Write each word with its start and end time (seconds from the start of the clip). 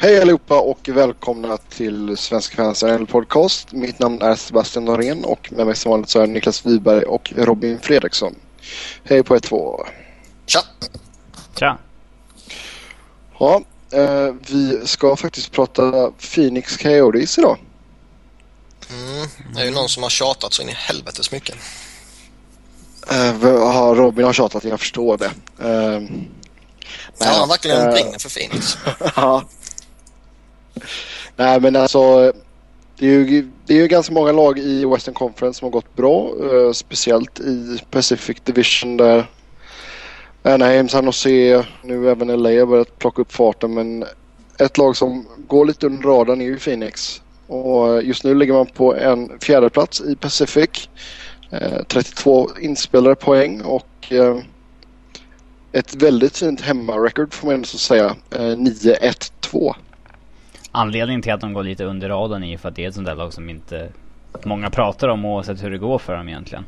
Hej 0.00 0.20
allihopa 0.20 0.60
och 0.60 0.88
välkomna 0.88 1.56
till 1.56 2.16
Svenska 2.16 2.56
fans 2.56 2.82
NHL 2.82 3.06
podcast. 3.06 3.72
Mitt 3.72 3.98
namn 3.98 4.22
är 4.22 4.34
Sebastian 4.34 4.84
Norén 4.84 5.24
och 5.24 5.52
med 5.52 5.66
mig 5.66 5.76
som 5.76 5.90
vanligt 5.90 6.10
så 6.10 6.20
är 6.20 6.26
Niklas 6.26 6.66
Wiberg 6.66 7.04
och 7.04 7.32
Robin 7.36 7.78
Fredriksson. 7.80 8.34
Hej 9.04 9.22
på 9.22 9.36
er 9.36 9.40
två. 9.40 9.86
Tja! 10.46 10.60
Tja! 11.58 11.78
Ja, 13.38 13.62
eh, 13.92 14.34
vi 14.48 14.86
ska 14.86 15.16
faktiskt 15.16 15.52
prata 15.52 16.10
Phoenix 16.10 16.76
Coyotes 16.76 17.38
idag. 17.38 17.58
Mm, 18.90 19.28
det 19.54 19.60
är 19.60 19.64
ju 19.64 19.70
någon 19.70 19.88
som 19.88 20.02
har 20.02 20.10
tjatat 20.10 20.52
så 20.52 20.62
in 20.62 20.68
i 20.68 20.72
helvetes 20.72 21.32
mycket. 21.32 21.56
Eh, 23.10 23.40
Robin 23.94 24.24
har 24.24 24.32
tjatat, 24.32 24.64
jag 24.64 24.80
förstår 24.80 25.16
det. 25.16 25.30
Eh, 25.68 26.02
Ja, 27.18 27.26
han 27.26 27.48
verkligen 27.48 27.80
eh, 27.80 27.92
brinner 27.92 28.18
för 28.18 28.28
Phoenix. 28.28 28.78
Ja. 29.16 29.44
Nej 31.36 31.60
men 31.60 31.76
alltså 31.76 32.32
det 32.98 33.06
är, 33.06 33.10
ju, 33.10 33.48
det 33.66 33.74
är 33.74 33.78
ju 33.78 33.88
ganska 33.88 34.14
många 34.14 34.32
lag 34.32 34.58
i 34.58 34.84
Western 34.84 35.14
Conference 35.14 35.58
som 35.58 35.66
har 35.66 35.70
gått 35.70 35.96
bra. 35.96 36.32
Uh, 36.42 36.72
speciellt 36.72 37.40
i 37.40 37.78
Pacific 37.90 38.36
Division 38.44 38.96
där 38.96 39.26
Anaheim, 40.42 40.88
San 40.88 41.04
Jose, 41.04 41.66
nu 41.82 42.10
även 42.10 42.42
LA 42.42 42.50
har 42.50 42.66
börjat 42.66 42.98
plocka 42.98 43.22
upp 43.22 43.32
farten. 43.32 43.74
Men 43.74 44.04
ett 44.58 44.78
lag 44.78 44.96
som 44.96 45.26
går 45.48 45.66
lite 45.66 45.86
under 45.86 46.02
radarn 46.02 46.40
är 46.40 46.44
ju 46.44 46.58
Phoenix. 46.58 47.22
Och 47.46 47.96
eh, 47.96 48.06
just 48.06 48.24
nu 48.24 48.34
ligger 48.34 48.52
man 48.52 48.66
på 48.66 48.94
en 48.94 49.38
fjärde 49.40 49.70
plats 49.70 50.00
i 50.00 50.16
Pacific. 50.16 50.88
Eh, 51.50 51.72
uh, 51.72 51.82
32 51.82 52.50
inspelade 52.60 53.14
poäng 53.14 53.60
och 53.60 54.12
uh, 54.12 54.38
ett 55.72 55.94
väldigt 55.94 56.36
fint 56.36 56.60
hemmarekord 56.60 57.34
får 57.34 57.46
man 57.46 57.54
ändå 57.54 57.66
säga. 57.66 58.16
9-1-2. 58.30 59.74
Anledningen 60.78 61.22
till 61.22 61.32
att 61.32 61.40
de 61.40 61.52
går 61.52 61.62
lite 61.62 61.84
under 61.84 62.08
radarn 62.08 62.42
är 62.42 62.48
ju 62.48 62.58
för 62.58 62.68
att 62.68 62.76
det 62.76 62.84
är 62.84 62.88
ett 62.88 62.94
sånt 62.94 63.06
där 63.06 63.14
lag 63.14 63.32
som 63.32 63.50
inte 63.50 63.88
många 64.44 64.70
pratar 64.70 65.08
om 65.08 65.24
oavsett 65.24 65.62
hur 65.62 65.70
det 65.70 65.78
går 65.78 65.98
för 65.98 66.16
dem 66.16 66.28
egentligen. 66.28 66.64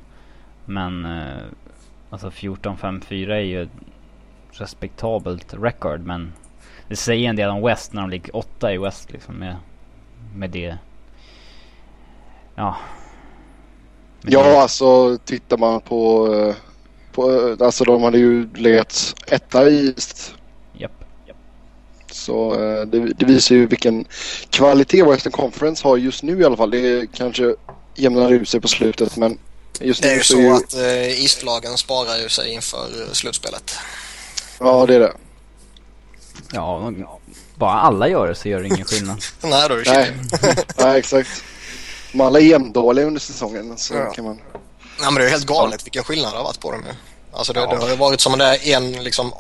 Men 0.65 1.05
eh, 1.05 1.37
alltså 2.11 2.29
14-5-4 2.31 3.31
är 3.31 3.39
ju 3.41 3.63
ett 3.63 3.69
respektabelt 4.53 5.55
record 5.55 6.01
men 6.01 6.33
det 6.89 6.97
säger 6.97 7.29
en 7.29 7.37
del 7.37 7.51
om 7.51 7.63
West 7.63 7.93
när 7.93 8.01
de 8.03 8.11
ligger 8.11 8.37
åtta 8.37 8.73
i 8.73 8.79
West 8.79 9.13
liksom 9.13 9.35
med, 9.35 9.57
med 10.35 10.51
det. 10.51 10.77
Ja. 12.55 12.77
Med 14.23 14.33
Ja, 14.33 14.43
det. 14.43 14.61
alltså 14.61 15.19
tittar 15.25 15.59
man 15.59 15.81
på... 15.81 16.29
eh, 16.35 16.55
på 17.13 17.31
eh, 17.33 17.67
alltså 17.67 17.85
de 17.85 18.03
hade 18.03 18.19
ju 18.19 18.49
legat 18.55 19.15
etta 19.31 19.69
i 19.69 19.87
East. 19.87 20.35
Så 22.13 22.55
eh, 22.55 22.87
det, 22.87 22.99
det 23.15 23.25
visar 23.25 23.55
ju 23.55 23.67
vilken 23.67 24.05
kvalitet 24.51 25.03
Western 25.03 25.33
Conference 25.33 25.89
har 25.89 25.97
just 25.97 26.23
nu 26.23 26.41
i 26.41 26.45
alla 26.45 26.57
fall. 26.57 26.71
Det 26.71 27.07
kanske 27.15 27.55
jämnar 27.95 28.33
ut 28.33 28.49
sig 28.49 28.61
på 28.61 28.69
slutet 28.69 29.17
men 29.17 29.39
just 29.81 30.03
Det 30.03 30.09
är 30.09 30.13
nu 30.13 30.17
ju 30.19 30.23
så 30.25 30.35
så 30.35 30.41
ju... 30.41 30.51
att 30.51 30.75
eh, 30.75 31.23
Eastlagen 31.23 31.77
sparar 31.79 32.17
ju 32.17 32.29
sig 32.29 32.53
inför 32.53 32.87
eh, 33.07 33.13
slutspelet. 33.13 33.75
Ja, 34.59 34.87
det 34.87 34.95
är 34.95 35.01
det. 35.01 35.13
Ja, 36.53 36.93
bara 37.55 37.81
alla 37.81 38.09
gör 38.09 38.29
det 38.29 38.35
så 38.35 38.49
gör 38.49 38.61
det 38.61 38.67
ingen 38.67 38.85
skillnad. 38.85 39.25
Nej, 39.43 39.69
då 39.69 39.75
är 39.75 39.85
det 39.85 39.93
Nej. 39.93 40.13
Nej 40.79 40.99
exakt. 40.99 41.31
Om 42.15 42.21
alla 42.21 42.39
är 42.41 42.45
jämndåliga 42.45 43.07
under 43.07 43.21
säsongen 43.21 43.79
så 43.79 43.95
Ja. 43.95 44.13
kan 44.13 44.25
man... 44.25 44.37
Nej, 45.01 45.05
men 45.05 45.15
det 45.15 45.21
är 45.21 45.25
ju 45.25 45.31
helt 45.31 45.47
galet 45.47 45.85
vilken 45.87 46.05
skillnad 46.05 46.33
det 46.33 46.37
har 46.37 46.45
varit 46.45 46.61
på 46.61 46.73
dem 46.73 46.83
ju. 46.87 46.95
Alltså 47.33 47.53
det, 47.53 47.61
det 47.61 47.77
har 47.77 47.89
ju 47.89 47.97
varit 47.97 48.21
som 48.21 48.39
det 48.39 48.45
är 48.45 48.77
en 48.77 48.93
liksom 49.05 49.33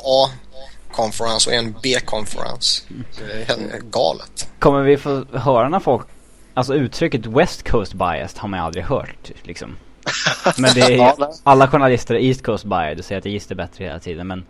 A-konferens 0.91 1.46
och 1.46 1.52
en 1.52 1.74
B-konferens. 1.83 2.86
Det 3.19 3.52
är 3.52 3.80
galet. 3.91 4.48
Kommer 4.58 4.83
vi 4.83 4.97
få 4.97 5.24
höra 5.32 5.69
när 5.69 5.80
folk, 5.80 6.06
alltså 6.55 6.74
uttrycket 6.74 7.27
West 7.27 7.69
Coast 7.70 7.94
biased 7.94 8.38
har 8.38 8.48
man 8.48 8.60
aldrig 8.60 8.84
hört 8.84 9.30
liksom. 9.42 9.77
Men 10.59 10.75
det 10.75 10.81
är 10.81 10.97
nej. 11.19 11.31
alla 11.42 11.69
journalister 11.69 12.15
är 12.15 12.19
East 12.19 12.42
Coast 12.42 12.65
biased 12.65 12.98
och 12.98 13.04
säger 13.04 13.19
att 13.19 13.26
East 13.26 13.50
är 13.50 13.54
bättre 13.54 13.84
hela 13.84 13.98
tiden 13.98 14.26
men 14.26 14.44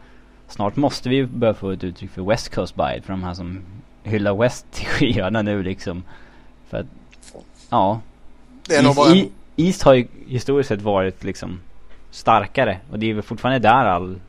snart 0.49 0.77
måste 0.77 1.09
vi 1.09 1.17
ju 1.17 1.27
börja 1.27 1.55
få 1.55 1.71
ett 1.71 1.85
uttryck 1.85 2.11
för 2.11 2.23
West 2.23 2.55
Coast 2.55 2.75
biased 2.75 3.05
för 3.05 3.13
de 3.13 3.25
här 3.25 3.35
som 3.35 3.63
hyllar 4.03 4.35
West 4.35 4.67
till 4.73 4.87
skyarna 4.87 5.43
nu 5.43 5.63
liksom. 5.63 6.03
För 6.71 6.79
att, 6.79 6.87
ja. 7.71 8.01
Det 8.67 8.77
är 8.77 8.83
nog 8.83 8.91
East, 8.91 8.97
bara 8.97 9.17
E- 9.17 9.29
East 9.57 9.83
har 9.83 9.95
ju 9.95 10.07
historiskt 10.27 10.69
sett 10.69 10.83
varit 10.83 11.25
liksom 11.25 11.61
starkare 12.11 12.79
och 12.91 12.99
det 12.99 13.11
är 13.11 13.15
väl 13.15 13.23
fortfarande 13.23 13.69
där 13.69 13.85
all 13.85 14.21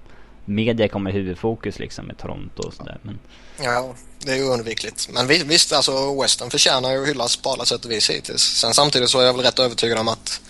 media 0.46 0.88
kommer 0.88 1.10
i 1.10 1.14
huvudfokus 1.14 1.80
liksom 1.80 2.06
med 2.06 2.18
Toronto 2.18 2.64
och 2.68 2.74
sådär 2.74 2.98
men 3.02 3.20
Ja, 3.64 3.94
det 4.26 4.32
är 4.32 4.36
ju 4.36 4.50
oundvikligt. 4.50 5.10
Men 5.14 5.28
vi- 5.28 5.44
visst, 5.44 5.74
alltså 5.74 6.22
Western 6.22 6.50
förtjänar 6.50 6.92
ju 6.92 7.02
att 7.02 7.08
hyllas 7.08 7.36
på 7.38 7.50
alla 7.50 7.66
sätt 7.66 7.86
och 7.86 7.92
vis 7.92 8.10
hittills. 8.10 8.42
Sen 8.42 8.74
samtidigt 8.74 9.10
så 9.10 9.20
är 9.20 9.24
jag 9.26 9.34
väl 9.34 9.46
rätt 9.46 9.60
övertygad 9.60 9.98
om 9.98 10.08
att 10.08 10.42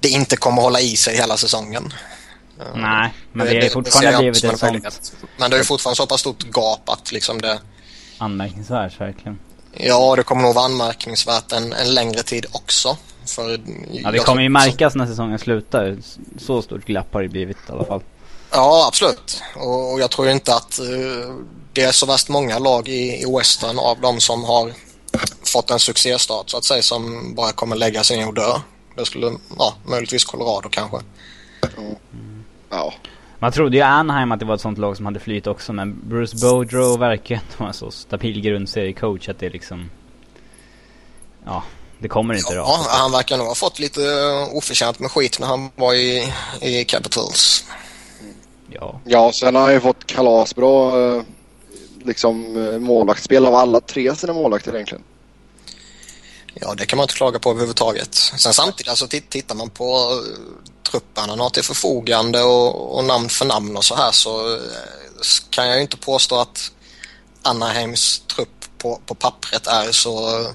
det 0.00 0.08
inte 0.08 0.36
kommer 0.36 0.62
hålla 0.62 0.80
i 0.80 0.96
sig 0.96 1.16
hela 1.16 1.36
säsongen. 1.36 1.92
Eh, 2.60 2.64
Nej, 2.76 3.14
men 3.32 3.46
det, 3.46 3.52
det- 3.52 3.66
är 3.66 3.70
fortfarande 3.70 4.18
blivit 4.18 4.44
ett 4.44 4.58
sånt. 4.58 5.12
Men 5.38 5.50
det 5.50 5.56
är 5.56 5.58
ju 5.58 5.64
fortfarande 5.64 5.96
så 5.96 6.06
pass 6.06 6.20
stort 6.20 6.44
gap 6.56 6.88
att 6.88 7.12
liksom 7.12 7.40
det... 7.40 7.58
anmärkningsvärt 8.18 9.00
verkligen. 9.00 9.38
Ja, 9.72 10.16
det 10.16 10.22
kommer 10.22 10.42
nog 10.42 10.54
vara 10.54 10.64
anmärkningsvärt 10.64 11.52
en, 11.52 11.72
en 11.72 11.94
längre 11.94 12.22
tid 12.22 12.46
också. 12.52 12.96
För 13.26 13.60
Ja, 13.90 14.10
det 14.10 14.18
kommer 14.18 14.42
ju 14.42 14.48
märkas 14.48 14.94
när 14.94 15.06
säsongen 15.06 15.38
slutar. 15.38 15.96
Så 16.38 16.62
stort 16.62 16.84
glapp 16.84 17.14
har 17.14 17.22
det 17.22 17.28
blivit 17.28 17.56
i 17.68 17.72
alla 17.72 17.84
fall. 17.84 18.02
Ja, 18.50 18.84
absolut. 18.88 19.42
Och, 19.56 19.92
och 19.92 20.00
jag 20.00 20.10
tror 20.10 20.28
inte 20.28 20.54
att 20.54 20.78
eh, 20.78 21.34
det 21.72 21.82
är 21.82 21.92
så 21.92 22.06
värst 22.06 22.28
många 22.28 22.58
lag 22.58 22.88
i, 22.88 23.22
i 23.22 23.36
Western 23.38 23.78
av 23.78 24.00
de 24.00 24.20
som 24.20 24.44
har 24.44 24.72
fått 25.42 25.70
en 25.70 25.78
succéstart 25.78 26.50
så 26.50 26.56
att 26.56 26.64
säga 26.64 26.82
som 26.82 27.34
bara 27.34 27.52
kommer 27.52 27.76
lägga 27.76 28.02
sig 28.04 28.16
ner 28.16 28.28
och 28.28 28.34
dö. 28.34 28.52
Det 28.96 29.04
skulle, 29.04 29.32
ja, 29.58 29.74
möjligtvis 29.86 30.24
Colorado 30.24 30.68
kanske. 30.68 30.96
Ja. 32.70 32.94
Man 33.38 33.52
trodde 33.52 33.76
ju 33.76 33.82
Anaheim 33.82 34.32
att 34.32 34.38
det 34.38 34.44
var 34.46 34.54
ett 34.54 34.60
sånt 34.60 34.78
lag 34.78 34.96
som 34.96 35.06
hade 35.06 35.20
flyt 35.20 35.46
också 35.46 35.72
men 35.72 36.00
Bruce 36.08 36.36
Boudreau 36.36 36.96
verkar 36.96 37.40
vara 37.56 37.72
så 37.72 37.90
stabil 37.90 38.40
grundseriecoach 38.40 39.28
att 39.28 39.38
det 39.38 39.50
liksom... 39.50 39.90
Ja, 41.44 41.62
det 41.98 42.08
kommer 42.08 42.34
inte 42.34 42.54
Ja, 42.54 42.62
rakt. 42.62 42.88
han 42.88 43.12
verkar 43.12 43.36
nog 43.36 43.46
ha 43.46 43.54
fått 43.54 43.78
lite 43.78 44.02
eh, 44.02 44.56
oförtjänt 44.56 44.98
med 44.98 45.10
skit 45.10 45.38
när 45.40 45.46
han 45.46 45.70
var 45.76 45.94
i, 45.94 46.32
i 46.60 46.84
Capitals. 46.84 47.64
Ja. 48.70 49.00
Ja, 49.04 49.32
sen 49.32 49.54
har 49.54 49.62
han 49.62 49.72
ju 49.72 49.80
fått 49.80 50.06
kalasbra 50.06 51.06
eh, 51.16 51.22
liksom 52.04 52.66
eh, 52.66 52.78
målvaktsspel 52.78 53.46
av 53.46 53.54
alla 53.54 53.80
tre 53.80 54.16
sina 54.16 54.32
målvakter 54.32 54.74
egentligen. 54.74 55.04
Ja, 56.54 56.74
det 56.74 56.86
kan 56.86 56.96
man 56.96 57.04
inte 57.04 57.14
klaga 57.14 57.38
på 57.38 57.50
överhuvudtaget. 57.50 58.14
Sen 58.14 58.52
samtidigt, 58.54 58.88
alltså 58.88 59.06
titt- 59.06 59.30
tittar 59.30 59.54
man 59.54 59.70
på 59.70 59.94
uh, 59.94 60.22
truppen 60.90 61.28
han 61.28 61.40
har 61.40 61.50
till 61.50 61.62
förfogande 61.64 62.42
och, 62.42 62.96
och 62.98 63.04
namn 63.04 63.28
för 63.28 63.44
namn 63.44 63.76
och 63.76 63.84
så 63.84 63.94
här 63.94 64.12
så 64.12 64.54
eh, 64.54 64.60
kan 65.50 65.66
jag 65.66 65.76
ju 65.76 65.82
inte 65.82 65.96
påstå 65.96 66.36
att 66.40 66.72
Anaheims 67.42 68.22
trupp 68.34 68.64
på, 68.78 69.00
på 69.06 69.14
pappret 69.14 69.66
är 69.66 69.92
så 69.92 70.40
eh, 70.40 70.48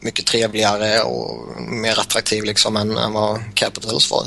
mycket 0.00 0.26
trevligare 0.26 1.02
och 1.02 1.46
mer 1.60 1.98
attraktiv 2.00 2.44
liksom 2.44 2.76
än, 2.76 2.98
än 2.98 3.12
vad 3.12 3.40
Capitals 3.54 4.10
var. 4.10 4.26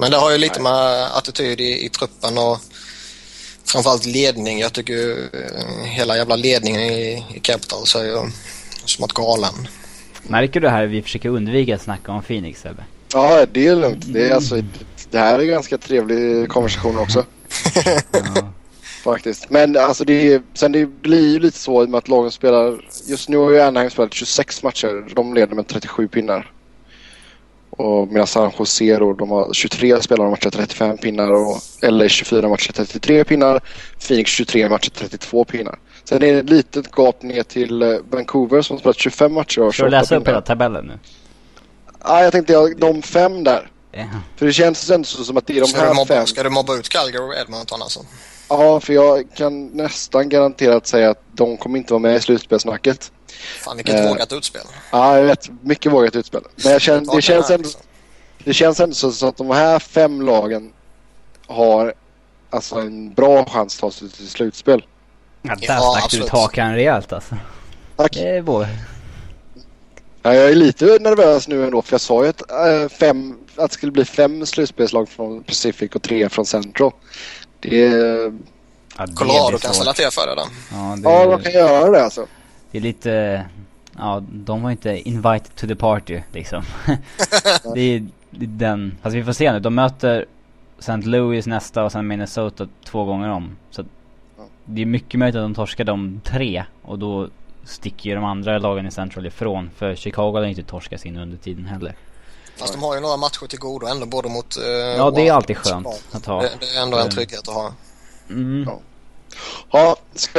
Men 0.00 0.10
det 0.10 0.16
har 0.16 0.30
ju 0.30 0.38
lite 0.38 0.60
med 0.60 1.06
attityd 1.16 1.60
i, 1.60 1.84
i 1.84 1.88
truppen 1.88 2.38
och 2.38 2.58
framförallt 3.64 4.06
ledning. 4.06 4.58
Jag 4.58 4.72
tycker 4.72 4.92
ju 4.92 5.12
eh, 5.32 5.84
hela 5.84 6.16
jävla 6.16 6.36
ledningen 6.36 6.80
i, 6.80 7.24
i 7.34 7.40
Capitals 7.40 7.94
är 7.94 8.04
ju 8.04 8.16
smått 8.84 9.12
galen. 9.12 9.68
Märker 10.22 10.60
du 10.60 10.68
här 10.68 10.86
vi 10.86 11.02
försöker 11.02 11.28
undvika 11.28 11.74
att 11.74 11.82
snacka 11.82 12.12
om 12.12 12.22
Phoenix 12.22 12.60
Sebbe? 12.60 12.84
Ja, 13.12 13.46
det 13.52 13.66
är 13.66 13.76
lugnt. 13.76 14.04
Det, 14.06 14.28
är 14.28 14.34
alltså, 14.34 14.62
det 15.10 15.18
här 15.18 15.38
är 15.38 15.44
ganska 15.44 15.78
trevlig 15.78 16.48
konversation 16.48 16.98
också. 16.98 17.24
Ja. 18.12 18.52
Faktiskt. 19.04 19.50
Men 19.50 19.76
alltså 19.76 20.04
det, 20.04 20.32
är- 20.34 20.42
sen 20.54 20.72
det 20.72 20.86
blir 20.86 21.32
ju 21.32 21.38
lite 21.38 21.58
så 21.58 21.82
i 21.82 21.86
och 21.86 21.90
med 21.90 21.98
att 21.98 22.08
lagen 22.08 22.30
spelar. 22.30 22.84
Just 23.06 23.28
nu 23.28 23.36
har 23.36 23.50
ju 23.50 23.60
Anaheim 23.60 23.90
spelat 23.90 24.14
26 24.14 24.62
matcher. 24.62 25.14
De 25.14 25.34
leder 25.34 25.54
med 25.54 25.66
37 25.66 26.08
pinnar. 26.08 26.52
Och 27.80 28.08
medan 28.08 28.26
San 28.26 28.50
Jose 28.58 28.96
då, 28.98 29.12
de 29.12 29.30
har 29.30 29.52
23 29.52 30.00
spelare 30.02 30.30
matcher 30.30 30.50
35 30.50 30.98
pinnar 30.98 31.30
och 31.32 31.56
LA 31.82 32.08
24 32.08 32.48
matcher 32.48 32.72
33 32.72 33.24
pinnar. 33.24 33.60
Phoenix 34.08 34.30
23 34.30 34.68
matcher 34.68 34.90
32 34.90 35.44
pinnar. 35.44 35.78
Sen 36.04 36.22
är 36.22 36.32
det 36.32 36.38
ett 36.38 36.50
litet 36.50 36.90
gap 36.96 37.22
ner 37.22 37.42
till 37.42 37.82
eh, 37.82 37.88
Vancouver 38.10 38.62
som 38.62 38.74
har 38.76 38.80
spelat 38.80 38.98
25 38.98 39.32
matcher 39.32 39.60
och 39.62 39.74
Ska 39.74 39.84
du 39.84 39.90
28 39.90 40.00
läsa 40.00 40.16
upp 40.16 40.24
pinnar. 40.24 40.32
hela 40.32 40.42
tabellen 40.46 40.84
nu? 40.86 40.98
Ja, 42.04 42.22
jag 42.22 42.32
tänkte 42.32 42.52
jag, 42.52 42.76
de 42.80 43.02
fem 43.02 43.44
där. 43.44 43.70
Ja. 43.92 44.04
För 44.36 44.46
det 44.46 44.52
känns 44.52 44.90
ändå 44.90 45.04
som 45.04 45.36
att 45.36 45.46
det 45.46 45.56
är 45.56 45.60
de 45.60 45.66
ska, 45.66 45.80
här 45.80 45.94
mobba, 45.94 46.06
fem. 46.14 46.26
ska 46.26 46.42
du 46.42 46.50
mobba 46.50 46.76
ut 46.76 46.88
Calgary 46.88 47.24
och 47.28 47.34
Edmonton 47.34 47.82
alltså? 47.82 48.00
Ja, 48.48 48.80
för 48.80 48.92
jag 48.92 49.24
kan 49.34 49.66
nästan 49.66 50.28
garanterat 50.28 50.86
säga 50.86 51.10
att 51.10 51.22
de 51.32 51.56
kommer 51.56 51.78
inte 51.78 51.92
vara 51.92 52.00
med 52.00 52.16
i 52.16 52.20
slutspelssnacket. 52.20 53.12
Fan 53.64 53.76
vilket 53.76 53.94
Eh. 53.94 54.08
vågat 54.08 54.32
utspel. 54.32 54.62
Ja, 54.92 55.16
jag 55.18 55.24
vet. 55.24 55.48
Mycket 55.62 55.92
vågat 55.92 56.16
utspel. 56.16 56.42
Men 56.64 56.72
jag 56.72 56.80
känner, 56.80 57.16
det, 57.16 57.22
känns 57.22 57.50
ändå, 57.50 57.62
Liksom. 57.62 57.80
det 58.44 58.54
känns 58.54 58.80
ändå 58.80 58.94
så 58.94 59.12
så 59.12 59.26
att 59.28 59.36
de 59.36 59.50
här 59.50 59.78
fem 59.78 60.22
lagen 60.22 60.72
har 61.46 61.94
alltså 62.50 62.74
en 62.74 63.14
bra 63.14 63.44
chans 63.44 63.74
att 63.76 63.80
ta 63.80 63.90
sig 63.90 64.08
till 64.10 64.28
slutspel. 64.28 64.84
Ja, 65.42 65.54
där 65.54 65.66
Ja, 65.66 65.80
stack 65.80 66.00
du 66.00 66.04
absolut. 66.04 66.24
ut 66.26 66.30
hakan 66.30 66.74
rejält 66.74 67.12
alltså. 67.12 67.36
Tack. 67.96 68.12
Det 68.12 68.28
är 68.28 68.40
vår. 68.40 68.66
Ja, 70.22 70.34
jag 70.34 70.50
är 70.50 70.54
lite 70.54 70.84
nervös 70.84 71.48
nu 71.48 71.64
ändå 71.64 71.82
för 71.82 71.92
jag 71.94 72.00
sa 72.00 72.22
ju 72.24 72.28
att, 72.30 72.50
äh, 72.50 72.88
fem, 72.88 73.38
att 73.56 73.70
det 73.70 73.74
skulle 73.74 73.92
bli 73.92 74.04
fem 74.04 74.46
slutspelslag 74.46 75.08
från 75.08 75.42
Pacific 75.44 75.90
och 75.94 76.02
tre 76.02 76.28
från 76.28 76.46
Central. 76.46 76.92
Det 77.60 77.86
är... 77.86 78.32
Ja, 78.98 79.06
det 79.06 79.12
Colorado 79.14 79.58
kan 79.58 79.74
ställa 79.74 79.92
till 79.92 80.10
för 80.10 80.26
det 80.26 80.34
då. 80.34 80.42
Ja, 80.72 80.96
det, 80.96 81.02
Ja, 81.10 81.28
man 81.28 81.42
kan 81.42 81.52
göra 81.52 81.90
det 81.90 82.04
alltså. 82.04 82.26
Det 82.70 82.78
är 82.78 82.82
lite... 82.82 83.44
Ja, 83.98 84.22
de 84.30 84.62
var 84.62 84.70
inte 84.70 85.08
invited 85.08 85.54
to 85.56 85.66
the 85.66 85.74
party 85.76 86.20
liksom. 86.32 86.62
det, 87.74 87.80
är, 87.80 88.06
det 88.30 88.44
är 88.44 88.48
den... 88.48 88.98
Fast 89.02 89.16
vi 89.16 89.24
får 89.24 89.32
se 89.32 89.52
nu. 89.52 89.60
De 89.60 89.74
möter 89.74 90.26
St. 90.78 90.96
Louis 90.96 91.46
nästa 91.46 91.84
och 91.84 91.92
sen 91.92 92.06
Minnesota 92.06 92.68
två 92.84 93.04
gånger 93.04 93.28
om. 93.28 93.56
Så 93.70 93.84
det 94.64 94.82
är 94.82 94.86
mycket 94.86 95.20
möjligt 95.20 95.36
att 95.36 95.42
de 95.44 95.54
torskar 95.54 95.84
de 95.84 96.20
tre. 96.24 96.64
Och 96.82 96.98
då 96.98 97.28
sticker 97.64 98.10
ju 98.10 98.14
de 98.16 98.24
andra 98.24 98.58
lagen 98.58 98.86
i 98.86 98.90
Central 98.90 99.26
ifrån. 99.26 99.70
För 99.76 99.94
Chicago 99.94 100.32
har 100.32 100.44
inte 100.44 100.62
torskat 100.62 101.00
sin 101.00 101.16
under 101.16 101.36
tiden 101.36 101.64
heller. 101.66 101.94
Fast 102.56 102.72
de 102.74 102.82
har 102.82 102.94
ju 102.94 103.00
några 103.00 103.16
matcher 103.16 103.46
till 103.46 103.58
godo 103.58 103.86
ändå 103.86 104.06
både 104.06 104.28
mot... 104.28 104.56
eh, 104.56 104.62
Ja, 104.96 105.10
det 105.10 105.28
är 105.28 105.32
alltid 105.32 105.56
skönt 105.56 105.86
att 106.12 106.26
ha. 106.26 106.42
Det, 106.42 106.50
det 106.60 106.66
är 106.78 106.82
ändå 106.82 106.96
en 106.96 107.02
Mm. 107.02 107.10
trygghet 107.14 107.48
att 107.48 107.54
ha. 107.54 107.72
Mm. 108.30 108.64
Ja. 108.68 108.78
Ja, 109.70 109.96
ska, 110.14 110.38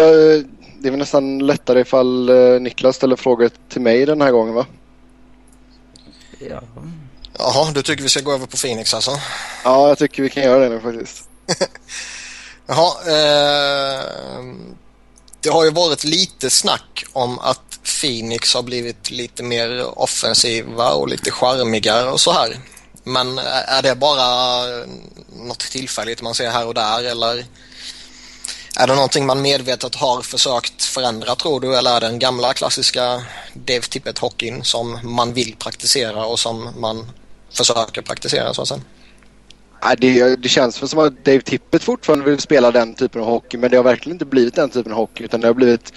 det 0.81 0.87
är 0.87 0.91
väl 0.91 0.99
nästan 0.99 1.39
lättare 1.39 1.81
ifall 1.81 2.29
eh, 2.29 2.59
Niklas 2.61 2.95
ställer 2.95 3.15
frågor 3.15 3.49
till 3.69 3.81
mig 3.81 4.05
den 4.05 4.21
här 4.21 4.31
gången 4.31 4.53
va? 4.53 4.65
Ja. 6.49 6.61
Jaha, 7.37 7.71
du 7.71 7.81
tycker 7.81 8.03
vi 8.03 8.09
ska 8.09 8.21
gå 8.21 8.31
över 8.31 8.45
på 8.45 8.57
Phoenix 8.57 8.93
alltså? 8.93 9.11
Ja, 9.63 9.87
jag 9.87 9.97
tycker 9.97 10.23
vi 10.23 10.29
kan 10.29 10.43
göra 10.43 10.59
det 10.59 10.69
nu 10.69 10.79
faktiskt. 10.79 11.29
Jaha, 12.67 12.91
eh, 13.07 14.03
det 15.41 15.49
har 15.49 15.63
ju 15.65 15.71
varit 15.71 16.03
lite 16.03 16.49
snack 16.49 17.03
om 17.13 17.39
att 17.39 17.79
Phoenix 18.01 18.53
har 18.53 18.63
blivit 18.63 19.11
lite 19.11 19.43
mer 19.43 19.99
offensiva 19.99 20.91
och 20.91 21.07
lite 21.07 21.31
charmigare 21.31 22.09
och 22.09 22.19
så 22.21 22.31
här. 22.31 22.59
Men 23.03 23.37
är 23.67 23.81
det 23.81 23.95
bara 23.95 24.65
något 25.35 25.59
tillfälligt 25.59 26.21
man 26.21 26.35
ser 26.35 26.49
här 26.49 26.67
och 26.67 26.73
där 26.73 27.03
eller 27.03 27.45
är 28.79 28.87
det 28.87 28.95
någonting 28.95 29.25
man 29.25 29.41
medvetet 29.41 29.95
har 29.95 30.21
försökt 30.21 30.83
förändra 30.83 31.35
tror 31.35 31.59
du 31.59 31.77
eller 31.77 31.95
är 31.95 31.99
det 32.01 32.07
den 32.07 32.19
gamla 32.19 32.53
klassiska 32.53 33.21
Dave 33.53 33.81
Tippett-hockeyn 33.81 34.63
som 34.63 34.99
man 35.03 35.33
vill 35.33 35.55
praktisera 35.59 36.25
och 36.25 36.39
som 36.39 36.69
man 36.77 37.05
försöker 37.53 38.01
praktisera 38.01 38.53
så 38.53 38.61
att 38.61 38.67
säga? 38.67 38.81
Det, 39.97 40.35
det 40.35 40.49
känns 40.49 40.81
väl 40.81 40.89
som 40.89 40.99
att 40.99 41.25
Dave 41.25 41.41
Tippett 41.41 41.83
fortfarande 41.83 42.25
vill 42.25 42.39
spela 42.39 42.71
den 42.71 42.93
typen 42.93 43.21
av 43.21 43.27
hockey 43.27 43.57
men 43.57 43.71
det 43.71 43.77
har 43.77 43.83
verkligen 43.83 44.15
inte 44.15 44.25
blivit 44.25 44.55
den 44.55 44.69
typen 44.69 44.91
av 44.91 44.97
hockey 44.97 45.23
utan 45.23 45.41
det 45.41 45.47
har 45.47 45.53
blivit 45.53 45.93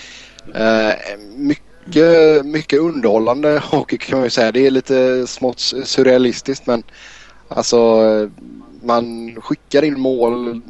eh, 0.54 1.18
mycket, 1.36 2.46
mycket 2.46 2.80
underhållande 2.80 3.62
hockey 3.64 3.98
kan 3.98 4.18
man 4.18 4.26
ju 4.26 4.30
säga. 4.30 4.52
Det 4.52 4.66
är 4.66 4.70
lite 4.70 5.26
smått 5.26 5.60
surrealistiskt 5.84 6.66
men 6.66 6.82
alltså 7.48 8.00
man 8.82 9.34
skickar 9.40 9.84
in 9.84 10.00
mål 10.00 10.60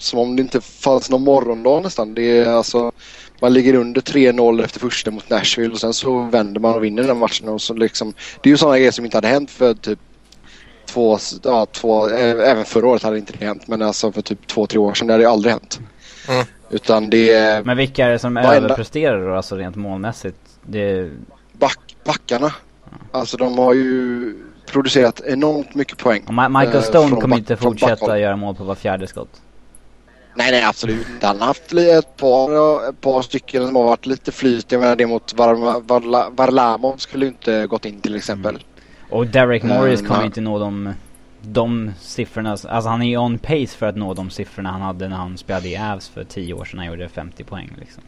som 0.00 0.18
om 0.18 0.36
det 0.36 0.42
inte 0.42 0.60
fanns 0.60 1.10
någon 1.10 1.24
morgondag 1.24 1.80
nästan. 1.80 2.14
Det 2.14 2.38
är 2.38 2.46
alltså 2.52 2.92
man 3.40 3.52
ligger 3.52 3.74
under 3.74 4.00
3-0 4.00 4.64
efter 4.64 4.80
första 4.80 5.10
mot 5.10 5.30
Nashville 5.30 5.72
och 5.72 5.80
sen 5.80 5.94
så 5.94 6.18
vänder 6.22 6.60
man 6.60 6.74
och 6.74 6.84
vinner 6.84 7.02
den 7.02 7.18
matchen. 7.18 7.48
Och 7.48 7.60
så 7.62 7.74
liksom, 7.74 8.14
det 8.42 8.48
är 8.48 8.50
ju 8.50 8.56
sådana 8.56 8.76
grejer 8.78 8.90
som 8.90 9.04
inte 9.04 9.16
hade 9.16 9.28
hänt 9.28 9.50
för 9.50 9.74
typ 9.74 9.98
två, 10.86 11.18
ja, 11.44 11.66
två, 11.66 12.08
ä- 12.08 12.42
även 12.46 12.64
förra 12.64 12.86
året 12.88 13.02
hade 13.02 13.18
inte 13.18 13.32
det 13.38 13.44
hänt 13.44 13.66
men 13.68 13.82
alltså 13.82 14.12
för 14.12 14.22
typ 14.22 14.46
två, 14.46 14.66
tre 14.66 14.78
år 14.78 14.94
sedan 14.94 15.06
det 15.06 15.12
hade 15.14 15.24
det 15.24 15.30
aldrig 15.30 15.52
hänt. 15.52 15.80
Mm. 16.28 16.46
Utan 16.70 17.10
det 17.10 17.32
är 17.32 17.64
Men 17.64 17.76
vilka 17.76 18.06
är 18.06 18.10
det 18.10 18.18
som 18.18 18.34
Varenda- 18.34 18.54
överpresterar 18.56 19.28
då, 19.28 19.34
alltså 19.36 19.56
rent 19.56 19.76
målmässigt? 19.76 20.36
Det... 20.66 21.10
back, 21.52 21.96
backarna. 22.04 22.54
Alltså 23.12 23.36
de 23.36 23.58
har 23.58 23.74
ju 23.74 24.34
producerat 24.66 25.20
enormt 25.20 25.74
mycket 25.74 25.98
poäng. 25.98 26.22
och 26.26 26.32
Ma- 26.32 26.58
Michael 26.60 26.76
Eh, 26.76 26.82
Stone 26.82 27.08
från 27.08 27.20
kommer 27.20 27.36
back- 27.36 27.38
inte 27.38 27.56
fortsätta 27.56 28.18
göra 28.18 28.36
mål 28.36 28.54
på 28.54 28.64
var 28.64 28.74
fjärde 28.74 29.06
skott. 29.06 29.40
Nej, 30.34 30.50
nej 30.50 30.64
absolut 30.64 31.08
inte. 31.08 31.26
Han 31.26 31.40
har 31.40 31.46
haft 31.46 31.72
ett 31.72 32.16
par, 32.16 32.88
ett 32.88 33.00
par 33.00 33.22
stycken 33.22 33.66
som 33.66 33.76
har 33.76 33.84
varit 33.84 34.06
lite 34.06 34.32
flyt. 34.32 34.72
Jag 34.72 34.80
menar 34.80 34.96
det 34.96 35.06
mot 35.06 35.34
Var, 35.34 35.80
Varla, 35.80 36.30
Varlamov 36.30 36.96
skulle 36.96 37.26
inte 37.26 37.66
gått 37.66 37.84
in 37.84 38.00
till 38.00 38.16
exempel. 38.16 38.58
Och 39.10 39.26
Derek 39.26 39.62
Morris 39.62 40.00
Eh, 40.00 40.06
kommer 40.06 40.18
nej. 40.20 40.26
inte 40.26 40.40
nå 40.40 40.58
de, 40.58 40.92
de 41.42 41.92
siffrorna. 42.00 42.50
Alltså 42.50 42.88
han 42.88 43.02
är 43.02 43.06
ju 43.06 43.16
on 43.16 43.38
pace 43.38 43.66
för 43.78 43.86
att 43.86 43.96
nå 43.96 44.14
de 44.14 44.30
siffrorna 44.30 44.70
han 44.70 44.80
hade 44.80 45.08
när 45.08 45.16
han 45.16 45.38
spelade 45.38 45.68
i 45.68 45.76
Avs 45.76 46.08
för 46.08 46.24
10 46.24 46.54
år 46.54 46.64
sedan. 46.64 46.78
Han 46.78 46.88
gjorde 46.88 47.08
50 47.08 47.44
poäng 47.44 47.76
liksom. 47.80 48.02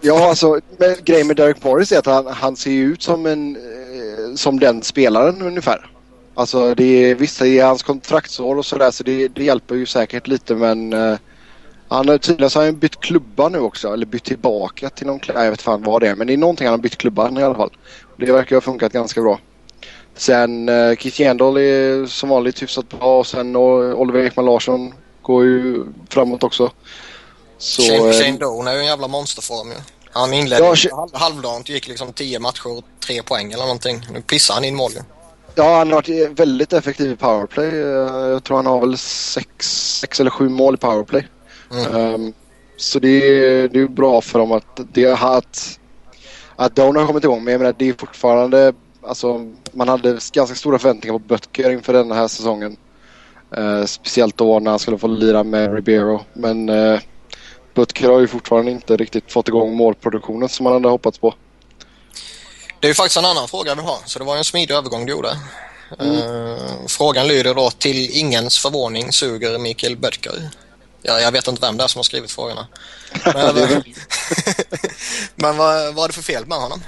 Ja, 0.00 0.28
alltså 0.28 0.60
men 0.78 0.94
grejen 1.04 1.26
med 1.26 1.36
Derek 1.36 1.64
Morris 1.64 1.92
är 1.92 1.98
att 1.98 2.06
han, 2.06 2.26
han 2.26 2.56
ser 2.56 2.70
ju 2.70 2.84
ut 2.92 3.02
som 3.02 3.26
en 3.26 3.56
eh, 3.56 4.34
som 4.34 4.60
den 4.60 4.82
spelaren 4.82 5.42
ungefär. 5.42 5.90
Alltså 6.34 6.74
det 6.74 6.84
är 6.84 7.14
vissa 7.14 7.46
i 7.46 7.58
hans 7.58 7.82
kontraktsår 7.82 8.56
och 8.56 8.66
sådär 8.66 8.90
så 8.90 9.04
det, 9.04 9.28
det 9.28 9.44
hjälper 9.44 9.74
ju 9.74 9.86
säkert 9.86 10.26
lite 10.26 10.54
men 10.54 10.92
eh, 10.92 11.18
han 11.88 12.08
har 12.08 12.18
tydligen 12.18 12.50
så 12.50 12.58
har 12.58 12.66
han 12.66 12.78
bytt 12.78 13.00
klubba 13.00 13.48
nu 13.48 13.58
också 13.58 13.92
eller 13.92 14.06
bytt 14.06 14.24
tillbaka 14.24 14.90
till 14.90 15.06
någon 15.06 15.20
klubb. 15.20 15.36
Jag 15.36 15.50
vet 15.50 15.62
fan 15.62 15.82
vad 15.82 16.02
det 16.02 16.08
är 16.08 16.14
men 16.14 16.26
det 16.26 16.32
är 16.32 16.36
någonting 16.36 16.66
han 16.66 16.72
har 16.72 16.82
bytt 16.82 16.98
klubban 16.98 17.38
i 17.38 17.42
alla 17.42 17.54
fall. 17.54 17.76
Det 18.16 18.32
verkar 18.32 18.56
ha 18.56 18.60
funkat 18.60 18.92
ganska 18.92 19.22
bra. 19.22 19.40
Sen 20.16 20.68
uh, 20.68 20.96
Keith 20.96 21.20
Yandel 21.20 21.56
är 21.56 22.06
som 22.06 22.28
vanligt 22.28 22.62
hyfsat 22.62 22.88
bra 22.88 23.18
och 23.18 23.26
sen 23.26 23.56
och 23.56 24.00
Oliver 24.00 24.20
Ekman 24.20 24.44
Larsson 24.44 24.94
går 25.22 25.44
ju 25.44 25.84
framåt 26.08 26.42
också. 26.42 26.72
Så, 27.58 27.82
Shane, 27.82 28.08
eh, 28.08 28.12
Shane 28.12 28.38
Doan 28.38 28.66
är 28.66 28.72
ju 28.72 28.78
en 28.78 28.86
jävla 28.86 29.08
monsterform 29.08 29.68
ju. 29.68 29.76
Han 30.12 30.34
inledde 30.34 30.64
Ja, 30.64 30.74
ja, 30.76 30.96
halv, 30.96 31.10
halvdant 31.12 31.68
gick 31.68 31.88
liksom 31.88 32.12
10 32.12 32.38
matcher 32.38 32.78
och 32.78 32.84
3 33.06 33.22
poäng 33.22 33.52
eller 33.52 33.64
någonting. 33.64 34.06
Nu 34.12 34.22
pissar 34.22 34.54
han 34.54 34.64
in 34.64 34.76
mål 34.76 34.92
ju. 34.92 35.00
Ja, 35.60 35.78
han 35.78 35.88
har 35.88 35.94
varit 35.94 36.38
väldigt 36.40 36.72
effektiv 36.72 37.10
i 37.12 37.16
powerplay. 37.16 37.68
Eh, 37.68 38.30
Jag 38.30 38.44
tror 38.44 38.56
han 38.56 38.66
har 38.66 38.80
väl 38.80 38.98
sex, 38.98 39.66
sex 40.00 40.20
eller 40.20 40.30
sju 40.30 40.48
mål 40.48 40.74
i 40.74 40.76
powerplay. 40.76 41.28
Mm. 41.72 41.96
Ehm, 41.96 42.32
så 42.76 42.98
det 42.98 43.08
är, 43.08 43.68
det 43.68 43.80
är 43.80 43.88
bra 43.88 44.20
för 44.20 44.38
dem 44.38 44.52
att, 44.52 44.80
det, 44.92 45.22
att, 45.22 45.80
att 46.56 46.76
Doan 46.76 46.96
har 46.96 47.06
kommit 47.06 47.24
igång. 47.24 47.44
Men 47.44 47.52
jag 47.52 47.58
menar, 47.58 47.74
det 47.78 47.88
är 47.88 47.92
fortfarande... 47.92 48.72
Alltså, 49.02 49.46
man 49.72 49.88
hade 49.88 50.18
ganska 50.32 50.54
stora 50.54 50.78
förväntningar 50.78 51.18
på 51.18 51.24
Butker 51.24 51.70
inför 51.70 51.92
den 51.92 52.12
här 52.12 52.28
säsongen. 52.28 52.76
Eh, 53.56 53.84
speciellt 53.84 54.36
då 54.36 54.58
när 54.58 54.70
han 54.70 54.78
skulle 54.78 54.98
få 54.98 55.06
lira 55.06 55.44
med 55.44 55.74
Ribeiro. 55.74 56.20
Men 56.32 56.68
uh, 56.68 57.00
Butker 57.74 58.08
har 58.08 58.20
ju 58.20 58.26
fortfarande 58.26 58.70
inte 58.70 58.96
riktigt 58.96 59.32
fått 59.32 59.48
igång 59.48 59.76
målproduktionen 59.76 60.48
som 60.48 60.64
man 60.64 60.72
hade 60.72 60.88
hoppats 60.88 61.18
på. 61.18 61.34
Det 62.80 62.86
är 62.86 62.88
ju 62.88 62.94
faktiskt 62.94 63.16
en 63.16 63.24
annan 63.24 63.48
fråga 63.48 63.74
vi 63.74 63.80
har, 63.82 63.98
så 64.04 64.18
det 64.18 64.24
var 64.24 64.36
en 64.36 64.44
smidig 64.44 64.74
övergång 64.74 65.06
du 65.06 65.12
gjorde. 65.12 65.28
Eh, 66.00 66.86
frågan 66.88 67.28
lyder 67.28 67.54
då 67.54 67.70
till 67.70 68.10
ingens 68.18 68.58
förvåning 68.58 69.12
suger 69.12 69.58
Mikael 69.58 69.96
Böttger. 69.96 70.50
Ja, 71.02 71.20
jag 71.20 71.32
vet 71.32 71.48
inte 71.48 71.60
vem 71.66 71.76
det 71.76 71.84
är 71.84 71.88
som 71.88 71.98
har 71.98 72.02
skrivit 72.04 72.30
frågorna. 72.30 72.66
Men, 73.24 73.54
men 75.34 75.56
vad, 75.56 75.94
vad 75.94 76.04
är 76.04 76.08
det 76.08 76.14
för 76.14 76.22
fel 76.22 76.46
med 76.46 76.58
honom? 76.58 76.82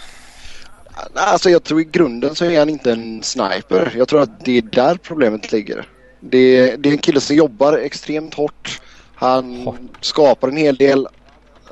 Nej, 1.15 1.25
Alltså 1.25 1.51
jag 1.51 1.65
tror 1.65 1.81
i 1.81 1.85
grunden 1.85 2.35
så 2.35 2.45
är 2.45 2.59
han 2.59 2.69
inte 2.69 2.93
en 2.93 3.23
sniper. 3.23 3.95
Jag 3.97 4.09
tror 4.09 4.23
att 4.23 4.45
det 4.45 4.59
är 4.59 4.63
där 4.63 4.95
problemet 5.03 5.53
ligger. 5.53 5.89
Det 6.21 6.39
är, 6.39 6.77
det 6.77 6.89
är 6.89 6.93
en 6.93 6.99
kille 6.99 7.21
som 7.21 7.37
jobbar 7.37 7.73
extremt 7.79 8.35
hårt. 8.35 8.81
Han 9.15 9.63
Hårt. 9.67 9.77
skapar 10.01 10.49
en 10.49 10.57
hel 10.57 10.77
del. 10.77 11.09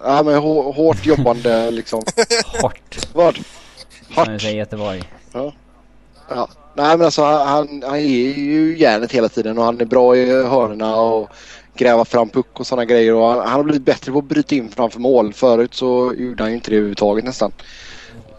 Ja 0.04 0.22
men 0.22 0.34
hå- 0.34 0.74
hårt 0.74 1.06
jobbande 1.06 1.70
liksom. 1.70 2.02
Hårt. 2.60 2.98
Vad? 3.12 3.38
Som 4.14 4.24
vi 4.24 4.32
Hårt. 4.32 4.40
säger 4.40 4.54
i 4.54 4.58
Göteborg. 4.58 5.02
Ja. 5.32 5.52
Nej 6.74 6.96
men 6.96 7.04
alltså 7.04 7.24
han, 7.24 7.82
han, 7.86 7.94
är 7.94 7.98
ju 7.98 8.76
järnet 8.78 9.12
hela 9.12 9.28
tiden 9.28 9.58
och 9.58 9.64
han 9.64 9.80
är 9.80 9.84
bra 9.84 10.16
i 10.16 10.26
hörnorna 10.26 10.96
och 10.96 11.30
gräva 11.74 12.04
fram 12.04 12.28
puck 12.28 12.60
och 12.60 12.66
sådana 12.66 12.84
grejer. 12.84 13.14
Och 13.14 13.26
han, 13.28 13.38
han 13.38 13.48
har 13.48 13.62
blivit 13.62 13.84
bättre 13.84 14.12
på 14.12 14.18
att 14.18 14.24
bryta 14.24 14.54
in 14.54 14.68
framför 14.68 15.00
mål. 15.00 15.32
Förut 15.32 15.74
så 15.74 16.14
gjorde 16.18 16.42
han 16.42 16.50
ju 16.50 16.56
inte 16.56 16.70
det 16.70 16.76
överhuvudtaget 16.76 17.24
nästan. 17.24 17.52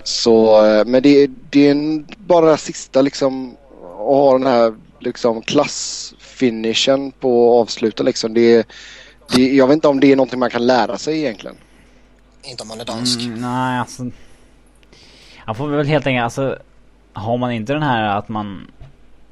Så, 0.03 0.65
eh, 0.65 0.85
men 0.85 1.03
det, 1.03 1.27
det 1.49 1.67
är 1.67 1.71
en, 1.71 2.07
bara 2.17 2.57
sista 2.57 3.01
liksom 3.01 3.55
att 3.83 3.97
ha 3.97 4.33
den 4.37 4.47
här 4.47 4.73
liksom 4.99 5.41
klassfinishen 5.41 7.11
på 7.11 7.59
att 7.59 7.61
avsluta 7.61 8.03
liksom. 8.03 8.33
Det, 8.33 8.67
det, 9.35 9.53
jag 9.53 9.67
vet 9.67 9.73
inte 9.73 9.87
om 9.87 9.99
det 9.99 10.11
är 10.11 10.15
någonting 10.15 10.39
man 10.39 10.49
kan 10.49 10.67
lära 10.67 10.97
sig 10.97 11.19
egentligen. 11.19 11.55
Inte 12.43 12.63
om 12.63 12.69
han 12.69 12.79
är 12.79 12.85
dansk. 12.85 13.19
Mm, 13.19 13.41
nej 13.41 13.79
alltså. 13.79 14.03
Han 15.45 15.55
får 15.55 15.67
väl 15.67 15.87
helt 15.87 16.07
enkelt 16.07 16.23
alltså. 16.23 16.57
Har 17.13 17.37
man 17.37 17.51
inte 17.51 17.73
den 17.73 17.83
här 17.83 18.17
att 18.17 18.29
man 18.29 18.71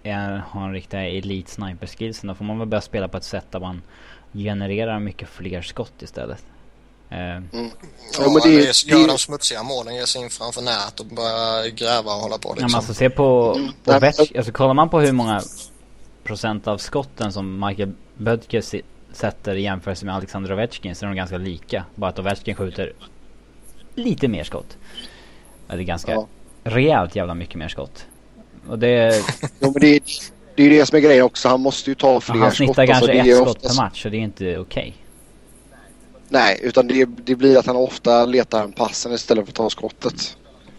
är, 0.04 0.44
har 0.50 0.64
en 0.64 0.74
riktig 0.74 0.98
elit 1.18 1.50
sniper 1.50 1.88
skillsen 1.88 2.28
då 2.28 2.36
får 2.36 2.46
man 2.46 2.60
väl 2.60 2.68
börja 2.68 2.82
spela 2.82 3.08
på 3.08 3.18
ett 3.18 3.24
sätt 3.24 3.46
där 3.52 3.60
man 3.60 3.82
genererar 4.34 5.00
mycket 5.00 5.30
fler 5.30 5.62
skott 5.62 6.02
istället. 6.02 6.46
Eh, 7.10 7.18
Ja, 7.20 7.32
Ja, 7.32 7.40
men 8.20 8.34
det- 8.44 8.50
eller 8.50 8.90
gör 8.90 8.98
det- 9.02 9.08
de 9.08 9.18
smutsiga 9.18 9.64
målen, 9.64 9.96
ger 9.96 10.06
sig 10.06 10.22
in 10.24 10.30
framför 10.30 10.62
nät 10.62 11.00
och 11.00 11.06
börjar 11.06 11.70
gräva 11.76 12.12
och 12.14 12.22
hålla 12.22 12.38
på 12.38 12.50
Ja, 12.50 12.54
liksom. 12.54 12.68
men 12.72 12.76
alltså 12.76 12.94
se 12.94 13.10
på 13.10 13.54
Mm. 13.58 13.72
Ovechkin, 13.98 14.38
alltså 14.38 14.52
kollar 14.52 14.74
man 14.74 14.90
på 14.90 15.00
hur 15.00 15.12
många 15.14 15.42
procent 16.24 16.68
av 16.68 16.78
skotten 16.78 17.32
som 17.32 17.66
Michael 17.68 17.92
Bödker 18.18 18.62
si- 18.62 18.82
sätter 19.14 19.56
i 19.56 19.62
jämförelse 19.62 20.06
med 20.06 20.16
Alexander 20.16 20.54
Ovechkin 20.54 20.96
så 20.96 21.06
är 21.06 21.08
de 21.08 21.16
ganska 21.16 21.38
lika. 21.38 21.86
Bara 21.96 22.10
att 22.10 22.20
Ovechkin 22.20 22.56
skjuter 22.56 22.94
lite 23.96 24.28
mer 24.28 24.44
skott. 24.44 24.78
Det 25.70 25.76
är 25.76 25.84
ganska 25.84 26.12
Ja. 26.12 26.28
rejält 26.64 27.16
jävla 27.16 27.34
mycket 27.34 27.56
mer 27.56 27.68
skott. 27.68 28.06
Och 28.70 28.80
det, 28.80 29.24
Jo, 29.60 29.72
men 29.72 29.74
det, 29.82 30.00
det 30.56 30.64
är 30.64 30.68
ju 30.70 30.80
det 30.80 30.86
som 30.86 30.96
är 30.96 31.00
grejen 31.00 31.24
också. 31.26 31.48
Han 31.50 31.62
måste 31.62 31.90
ju 31.90 31.96
ta 31.96 32.22
fler 32.22 32.36
han 32.36 32.52
skott. 32.52 32.58
snittar 32.58 32.82
Alltså, 32.82 32.94
kanske 33.08 33.24
det 33.24 33.30
ett 33.30 33.36
skott 33.38 33.48
oftast- 33.58 33.78
per 33.78 33.84
match 33.84 34.04
så 34.04 34.10
det 34.10 34.18
är 34.18 34.22
inte 34.22 34.58
okej. 34.58 34.96
Nej, 36.30 36.60
utan 36.64 36.88
det, 36.88 37.06
det 37.06 37.36
blir 37.36 37.58
att 37.58 37.66
han 37.66 37.76
ofta 37.76 38.26
letar 38.26 38.64
en 38.64 38.72
passen 38.72 39.14
istället 39.14 39.46
för 39.46 39.52
att 39.52 39.56
ta 39.56 39.70
skottet. 39.70 40.38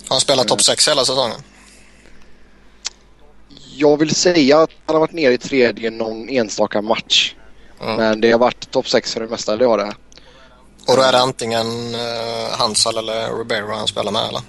Han 0.09 0.21
spelar 0.21 0.45
topp 0.45 0.63
6 0.63 0.89
hela 0.89 1.05
säsongen. 1.05 1.37
Jag 3.77 3.97
vill 3.97 4.15
säga 4.15 4.59
att 4.63 4.71
han 4.87 4.95
har 4.95 5.01
varit 5.01 5.13
nere 5.13 5.33
i 5.33 5.39
tredje 5.39 5.91
någon 5.91 6.29
enstaka 6.29 6.83
match. 6.83 7.35
Mm. 7.83 7.97
Men 7.97 8.21
det 8.21 8.31
har 8.33 8.39
varit 8.39 8.71
topp 8.71 8.89
6 8.89 9.15
för 9.15 9.21
det 9.21 9.27
mesta, 9.29 9.57
det 9.57 9.65
har 9.67 9.79
det. 9.79 9.93
Och 10.89 10.97
då 10.97 11.03
är 11.03 11.13
det 11.13 11.19
antingen 11.21 11.67
uh, 11.95 12.51
Hansal 12.59 12.99
eller 12.99 13.39
Ribeiro 13.39 13.73
han 13.75 13.87
spelar 13.87 14.13
med 14.13 14.23
eller? 14.29 14.41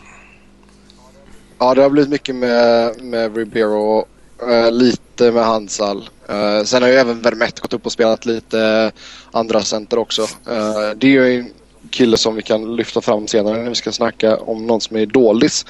Ja, 1.62 1.74
det 1.74 1.82
har 1.82 1.90
blivit 1.90 2.10
mycket 2.10 2.36
med, 2.36 3.02
med 3.02 3.38
Ribeiro. 3.38 4.06
Uh, 4.44 4.72
lite 4.72 5.32
med 5.32 5.46
Hansal. 5.46 6.10
Uh, 6.30 6.36
eh, 6.36 6.64
sen 6.64 6.82
har 6.82 6.90
ju 6.90 6.96
även 6.96 7.22
Vermette 7.22 7.62
gått 7.62 7.74
upp 7.74 7.86
och 7.86 7.92
spelat 7.92 8.26
lite 8.26 8.60
eh, 8.62 8.92
andra 9.32 9.62
center 9.62 9.98
också. 9.98 10.22
Uh, 10.22 10.92
det 10.96 11.08
är 11.08 11.12
ju 11.12 11.40
en 11.40 11.54
kille 11.90 12.18
som 12.18 12.36
vi 12.36 12.42
kan 12.42 12.76
lyfta 12.76 13.02
fram 13.02 13.28
senare 13.28 13.64
när 13.64 13.70
vi 13.70 13.76
ska 13.76 13.92
snacka 13.92 14.38
om 14.38 14.68
någon 14.68 14.82
som 14.82 14.98
är 14.98 15.06
dålis. 15.06 15.66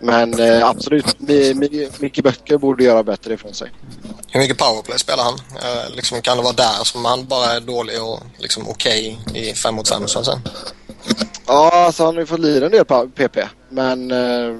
Men 0.00 0.34
absolut, 0.62 1.20
Micke 2.00 2.22
Böcker 2.22 2.58
borde 2.58 2.84
göra 2.84 3.02
bättre 3.02 3.34
ifrån 3.34 3.54
sig. 3.54 3.70
Hur 4.28 4.40
mycket 4.40 4.58
powerplay 4.58 4.98
spelar 4.98 5.24
han? 5.24 5.38
Liksom, 5.96 6.20
kan 6.22 6.36
det 6.36 6.42
vara 6.42 6.52
där 6.52 6.84
som 6.84 7.04
han 7.04 7.26
bara 7.26 7.52
är 7.52 7.60
dålig 7.60 8.02
och 8.02 8.20
liksom 8.38 8.68
okej 8.68 9.18
i 9.34 9.54
fem 9.54 9.74
mot 9.74 9.88
fem 9.88 10.06
så 10.06 10.18
att 10.18 10.24
säga? 10.24 10.40
Ja, 11.46 11.70
alltså 11.72 12.04
han 12.04 12.14
har 12.14 12.20
ju 12.20 12.26
fått 12.26 12.40
lira 12.40 12.66
en 12.66 12.72
del 12.72 12.84
på 12.84 13.08
PP. 13.08 13.38
Men 13.68 14.10
eh, 14.10 14.56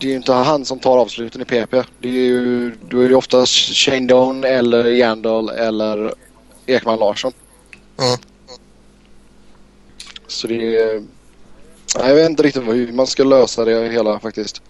det 0.00 0.06
är 0.06 0.10
ju 0.10 0.16
inte 0.16 0.32
han 0.32 0.64
som 0.64 0.78
tar 0.78 0.98
avsluten 0.98 1.40
i 1.40 1.44
PP. 1.44 1.72
Det 2.00 2.08
är 2.08 2.12
ju, 2.12 2.74
då 2.88 3.00
är 3.00 3.08
det 3.08 3.14
oftast 3.14 3.54
Shane 3.54 4.06
Doan 4.06 4.44
eller 4.44 4.84
Jandal 4.84 5.48
eller 5.48 6.14
Ekman 6.66 6.98
Larsson. 6.98 7.32
Mm. 7.98 8.18
Så 10.26 10.46
det 10.46 10.76
är... 10.76 11.04
Jag 11.94 12.14
vet 12.14 12.30
inte 12.30 12.42
riktigt 12.42 12.62
hur 12.62 12.92
man 12.92 13.06
ska 13.06 13.24
lösa 13.24 13.64
det 13.64 13.88
hela 13.88 14.20
faktiskt. 14.20 14.62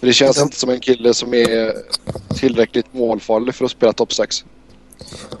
För 0.00 0.06
det 0.06 0.12
känns 0.12 0.38
inte 0.38 0.56
som 0.56 0.70
en 0.70 0.80
kille 0.80 1.14
som 1.14 1.34
är 1.34 1.74
tillräckligt 2.34 2.94
målfarlig 2.94 3.54
för 3.54 3.64
att 3.64 3.70
spela 3.70 3.92
topp 3.92 4.12
6. 4.12 4.44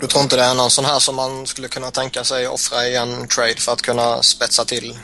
Du 0.00 0.06
tror 0.06 0.22
inte 0.22 0.36
det 0.36 0.42
är 0.42 0.54
någon 0.54 0.70
sån 0.70 0.84
här 0.84 0.98
som 0.98 1.16
man 1.16 1.46
skulle 1.46 1.68
kunna 1.68 1.90
tänka 1.90 2.24
sig 2.24 2.48
offra 2.48 2.86
i 2.86 2.96
en 2.96 3.28
trade 3.28 3.56
för 3.56 3.72
att 3.72 3.82
kunna 3.82 4.22
spetsa 4.22 4.64
till 4.64 4.94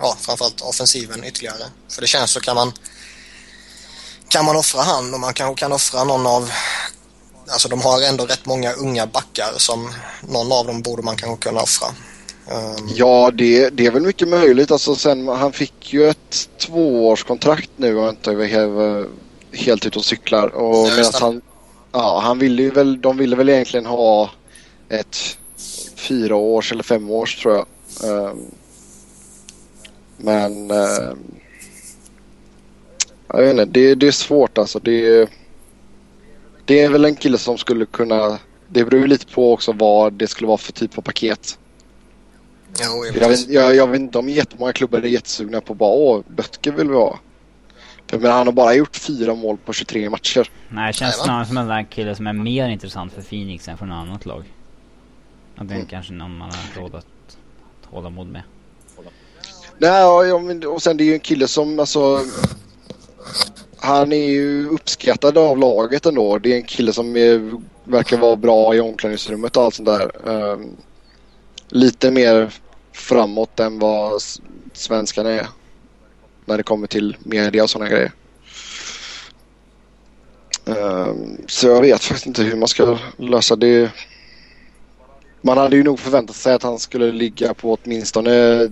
ja, 0.00 0.16
framförallt 0.20 0.60
offensiven 0.60 1.24
ytterligare? 1.24 1.64
För 1.88 2.00
det 2.00 2.06
känns 2.06 2.30
så 2.30 2.40
kan 2.40 2.56
man 2.56 2.72
kan 4.28 4.44
man 4.44 4.56
offra 4.56 4.82
han 4.82 5.14
och 5.14 5.20
man 5.20 5.34
kanske 5.34 5.60
kan 5.60 5.72
offra 5.72 6.04
någon 6.04 6.26
av 6.26 6.50
Alltså 7.48 7.68
de 7.68 7.82
har 7.82 8.02
ändå 8.02 8.24
rätt 8.24 8.46
många 8.46 8.72
unga 8.72 9.06
backar 9.06 9.52
som 9.56 9.92
någon 10.28 10.52
av 10.52 10.66
dem 10.66 10.82
borde 10.82 11.02
man 11.02 11.16
kanske 11.16 11.48
kunna 11.48 11.60
offra. 11.60 11.86
Um, 12.50 12.88
Ja, 12.94 13.30
det, 13.34 13.68
det 13.68 13.86
är 13.86 13.90
väl 13.90 14.02
mycket 14.02 14.28
möjligt. 14.28 14.70
Alltså 14.70 14.94
sen, 14.94 15.28
han 15.28 15.52
fick 15.52 15.92
ju 15.92 16.08
ett 16.08 16.48
tvåårskontrakt 16.58 17.70
nu 17.76 17.96
och 17.96 18.08
inte 18.08 18.30
är 18.30 19.06
helt, 19.56 19.86
ute 19.86 19.98
och 19.98 20.04
cyklar. 20.04 20.48
Och 20.48 20.88
medan 20.96 21.12
han, 21.20 21.42
ja, 21.92 22.20
han 22.24 22.38
ville 22.38 22.62
ju 22.62 22.70
väl, 22.70 23.00
de 23.00 23.16
ville 23.16 23.36
väl 23.36 23.48
egentligen 23.48 23.86
ha 23.86 24.30
ett 24.88 25.38
fyra 25.96 26.36
års 26.36 26.72
eller 26.72 26.82
fem 26.82 27.10
års 27.10 27.42
tror 27.42 27.54
jag. 27.54 27.66
Ehm, 28.04 28.38
men 30.16 30.70
ehm, 30.70 31.18
jag 33.28 33.38
vet 33.42 33.50
inte, 33.50 33.64
det, 33.64 33.94
det 33.94 34.06
är 34.06 34.12
svårt 34.12 34.58
alltså. 34.58 34.78
Det, 34.78 35.30
det 36.64 36.80
är 36.80 36.90
väl 36.90 37.04
en 37.04 37.16
kille 37.16 37.38
som 37.38 37.58
skulle 37.58 37.86
kunna, 37.86 38.38
det 38.68 38.84
beror 38.84 39.00
ju 39.00 39.06
lite 39.06 39.26
på 39.26 39.52
också 39.52 39.72
vad 39.72 40.12
det 40.12 40.26
skulle 40.26 40.48
vara 40.48 40.58
för 40.58 40.72
typ 40.72 40.98
av 40.98 41.02
paket. 41.02 41.58
jo, 42.80 43.20
Jag 43.20 43.28
vet, 43.28 43.48
jag, 43.48 43.74
jag 43.74 43.86
vet 43.86 44.00
inte 44.00 44.18
om 44.18 44.28
jättemånga 44.28 44.72
klubbar 44.72 44.98
är 44.98 45.06
jättesugna 45.06 45.60
på 45.60 45.74
bara 45.74 45.90
åh, 45.94 46.22
Böttger 46.28 46.72
vill 46.72 46.88
vi 46.88 46.94
ha. 46.94 47.18
För 48.06 48.18
men 48.18 48.30
han 48.32 48.46
har 48.46 48.52
bara 48.52 48.74
gjort 48.74 48.96
fyra 48.96 49.34
mål 49.34 49.56
på 49.64 49.72
23 49.72 50.10
matcher. 50.10 50.50
Nej, 50.68 50.86
det 50.86 50.92
känns 50.92 51.14
snarare 51.14 51.46
som 51.46 51.56
en 51.58 51.66
där 51.66 51.82
kille 51.90 52.14
som 52.14 52.26
är 52.26 52.32
mer 52.32 52.68
intressant 52.68 53.12
för 53.12 53.22
Phoenix 53.22 53.68
än 53.68 53.78
för 53.78 53.86
något 53.86 53.96
annat 54.08 54.26
lag. 54.26 54.44
Att 55.56 55.68
det 55.68 55.74
är 55.74 55.76
Mm. 55.76 55.88
kanske 55.88 56.12
någon 56.12 56.36
man 56.38 56.50
har 56.50 56.80
råd 56.82 56.94
att 56.94 57.36
hålla 57.84 58.10
mod 58.10 58.26
med. 58.26 58.42
Nej, 59.78 60.00
ja, 60.28 60.38
men, 60.38 60.66
och 60.66 60.82
sen 60.82 60.96
det 60.96 61.04
är 61.04 61.06
ju 61.06 61.14
en 61.14 61.20
kille 61.20 61.48
som 61.48 61.80
alltså... 61.80 62.20
Han 63.78 64.12
är 64.12 64.26
ju 64.26 64.68
uppskattad 64.68 65.38
av 65.38 65.58
laget 65.58 66.06
ändå. 66.06 66.38
Det 66.38 66.52
är 66.52 66.56
en 66.56 66.62
kille 66.62 66.92
som 66.92 67.16
är, 67.16 67.52
verkar 67.84 68.18
vara 68.18 68.36
bra 68.36 68.74
i 68.74 68.80
omklädningsrummet 68.80 69.56
och 69.56 69.62
allt 69.62 69.74
sånt 69.74 69.88
där. 69.88 70.28
Um, 70.28 70.76
lite 71.68 72.10
mer 72.10 72.54
framåt 72.92 73.60
än 73.60 73.78
vad 73.78 74.22
svenskarna 74.72 75.30
är. 75.30 75.46
När 76.44 76.56
det 76.56 76.62
kommer 76.62 76.86
till 76.86 77.16
media 77.20 77.62
och 77.62 77.70
sådana 77.70 77.90
grejer. 77.90 78.12
Um, 80.64 81.36
så 81.46 81.66
jag 81.66 81.80
vet 81.80 82.04
faktiskt 82.04 82.26
inte 82.26 82.42
hur 82.42 82.56
man 82.56 82.68
ska 82.68 82.98
lösa 83.16 83.56
det. 83.56 83.90
Man 85.40 85.58
hade 85.58 85.76
ju 85.76 85.82
nog 85.82 86.00
förväntat 86.00 86.36
sig 86.36 86.54
att 86.54 86.62
han 86.62 86.78
skulle 86.78 87.12
ligga 87.12 87.54
på 87.54 87.78
åtminstone 87.82 88.68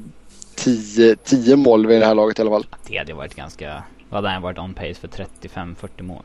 10, 0.56 1.16
10 1.16 1.56
mål 1.56 1.86
vid 1.86 2.00
det 2.00 2.06
här 2.06 2.14
laget 2.14 2.38
i 2.38 2.42
alla 2.42 2.50
fall. 2.50 2.66
Det 2.86 2.98
hade 2.98 3.14
varit 3.14 3.34
ganska... 3.34 3.82
Då 4.10 4.16
hade 4.16 4.28
han 4.28 4.42
varit 4.42 4.58
on 4.58 4.74
pace 4.74 4.94
för 4.94 5.08
35-40 5.08 6.02
mål. 6.02 6.24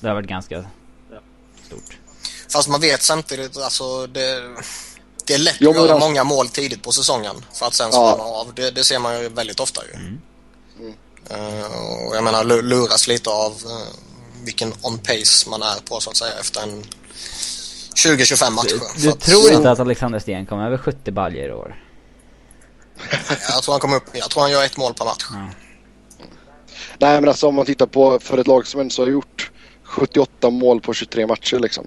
Det 0.00 0.06
hade 0.08 0.20
varit 0.20 0.28
ganska 0.28 0.64
stort. 1.66 1.98
Fast 2.52 2.68
man 2.68 2.80
vet 2.80 3.02
samtidigt 3.02 3.56
alltså 3.56 4.06
det, 4.06 4.42
det 5.26 5.34
är 5.34 5.38
lätt 5.38 5.56
Jo, 5.58 5.70
att 5.70 5.76
göra 5.76 5.92
alltså- 5.92 6.08
många 6.08 6.24
mål 6.24 6.48
tidigt 6.48 6.82
på 6.82 6.92
säsongen 6.92 7.34
för 7.52 7.66
att 7.66 7.74
sen 7.74 7.88
Ja. 7.92 8.16
svalna 8.16 8.24
av. 8.24 8.54
Det, 8.54 8.70
det 8.70 8.84
ser 8.84 8.98
man 8.98 9.20
ju 9.22 9.28
väldigt 9.28 9.60
ofta 9.60 9.82
ju. 9.86 9.92
Mm. 10.00 10.20
Mm. 10.80 10.94
Eh, 11.30 12.06
och 12.08 12.16
jag 12.16 12.24
menar 12.24 12.44
lu- 12.44 12.62
luras 12.62 13.08
lite 13.08 13.30
av 13.30 13.52
eh, 13.52 13.94
vilken 14.44 14.72
on 14.82 14.98
pace 14.98 15.50
man 15.50 15.62
är 15.62 15.80
på 15.88 16.00
så 16.00 16.10
att 16.10 16.16
säga 16.16 16.32
efter 16.40 16.62
en 16.62 16.82
20-25 17.96 18.50
matcher. 18.50 18.80
Du, 18.96 19.10
du 19.10 19.12
tror 19.12 19.52
inte 19.52 19.70
att 19.70 19.80
Alexander 19.80 20.18
Sten 20.18 20.46
kommer 20.46 20.66
över 20.66 20.78
70 20.78 21.10
baljor 21.10 21.48
i 21.48 21.52
år? 21.52 21.83
Jag 23.48 23.62
tror 23.62 23.72
han 23.72 23.80
kommer 23.80 23.96
upp, 23.96 24.04
jag 24.12 24.30
tror 24.30 24.42
han 24.42 24.50
gör 24.50 24.64
ett 24.64 24.76
mål 24.76 24.94
per 24.94 25.04
match. 25.04 25.24
Ja. 25.30 25.48
Nej 26.98 27.20
men 27.20 27.28
alltså 27.28 27.48
om 27.48 27.54
man 27.54 27.66
tittar 27.66 27.86
på 27.86 28.18
för 28.20 28.38
ett 28.38 28.46
lag 28.46 28.66
som 28.66 28.80
ändå 28.80 29.02
har 29.02 29.06
gjort 29.06 29.50
78 29.84 30.50
mål 30.50 30.80
på 30.80 30.94
23 30.94 31.26
matcher 31.26 31.58
liksom. 31.58 31.86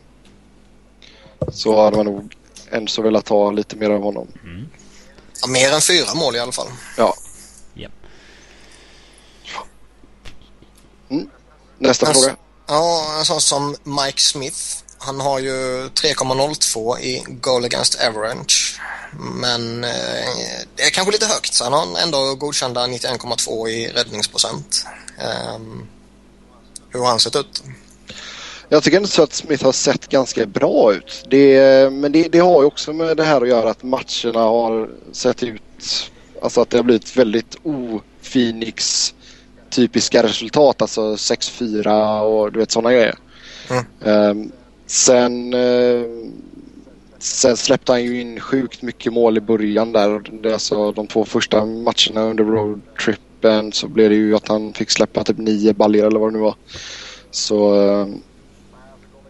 Så 1.52 1.84
hade 1.84 1.98
man 1.98 2.06
nog 2.06 2.36
ändå 2.72 2.88
så 2.88 3.02
velat 3.02 3.30
ha 3.30 3.52
lite 3.52 3.76
mer 3.76 3.90
av 3.90 4.02
honom. 4.02 4.28
Mm. 4.44 4.66
Ja, 5.42 5.48
mer 5.48 5.72
än 5.72 5.82
fyra 5.82 6.14
mål 6.16 6.36
i 6.36 6.40
alla 6.40 6.52
fall. 6.52 6.68
Ja. 6.98 7.14
Japp. 7.74 7.92
Nästa 11.78 12.08
Alltså- 12.08 12.22
fråga. 12.22 12.36
Ja, 12.68 13.16
en 13.20 13.26
sån 13.26 13.42
som 13.42 13.76
Mike 13.84 14.22
Smith. 14.22 14.84
Han 15.08 15.20
har 15.20 15.40
ju 15.40 15.88
3,02 15.88 17.00
i 17.00 17.24
goal 17.28 17.66
against 17.66 18.02
average. 18.02 18.80
Men 19.42 19.84
eh, 19.84 19.90
det 20.76 20.84
är 20.84 20.90
kanske 20.90 21.12
lite 21.12 21.26
högt 21.26 21.54
så 21.54 21.64
han 21.64 21.74
har 21.74 22.04
ändå 22.04 22.36
godkända 22.36 22.88
91,2 22.88 23.70
i 23.70 23.88
räddningsprocent. 23.88 24.86
Ehm, 25.18 25.88
hur 26.90 27.00
har 27.00 27.08
han 27.08 27.20
sett 27.20 27.36
ut? 27.36 27.64
Jag 28.70 28.84
tycker 28.84 28.98
ändå 28.98 29.10
så 29.10 29.24
att 29.24 29.34
Smith 29.34 29.66
har 29.66 29.72
sett 29.72 30.08
ganska 30.08 30.46
bra 30.46 30.94
ut. 30.94 31.26
Det, 31.30 31.94
men 31.94 32.12
det, 32.12 32.28
det 32.28 32.40
har 32.40 32.62
ju 32.62 32.68
också 32.68 32.94
med 32.94 33.18
det 33.18 33.24
här 33.24 33.42
att 33.42 33.48
göra 33.48 33.70
att 33.70 33.84
matcherna 33.84 34.40
har 34.40 34.90
sett 35.12 35.44
ut... 35.44 36.12
Alltså 36.42 36.62
att 36.62 36.70
det 36.70 36.78
har 36.78 36.84
blivit 36.84 37.18
väldigt 37.18 37.56
o-Phoenix 37.64 39.14
typiska 39.70 40.24
resultat. 40.24 40.82
Alltså 40.82 41.16
6-4 41.16 42.20
och 42.22 42.52
du 42.52 42.60
vet 42.60 42.72
sådana 42.72 42.92
grejer. 42.92 43.16
Mm. 43.70 43.86
Ehm, 44.06 44.52
sen, 44.88 45.54
eh, 45.54 46.04
sen 47.20 47.58
släppte 47.58 47.92
han 47.92 48.04
ju 48.04 48.22
in 48.22 48.40
sjukt 48.40 48.82
mycket 48.82 49.14
mål 49.14 49.38
i 49.38 49.42
början 49.42 49.92
där. 49.92 50.22
Alltså 50.54 50.92
de 50.92 51.08
två 51.08 51.26
första 51.26 51.66
matcherna 51.66 52.30
under 52.30 52.44
roadtrippen 52.44 53.72
så 53.72 53.88
blev 53.88 54.10
det 54.10 54.16
ju 54.16 54.36
att 54.36 54.48
han 54.48 54.74
fick 54.74 54.90
släppa 54.90 55.24
typ 55.24 55.38
nio 55.38 55.74
baljor 55.74 56.08
eller 56.08 56.20
vad 56.20 56.30
det 56.34 56.38
nu 56.38 56.44
var. 56.44 56.56
Så 57.32 57.82
eh, 57.82 58.08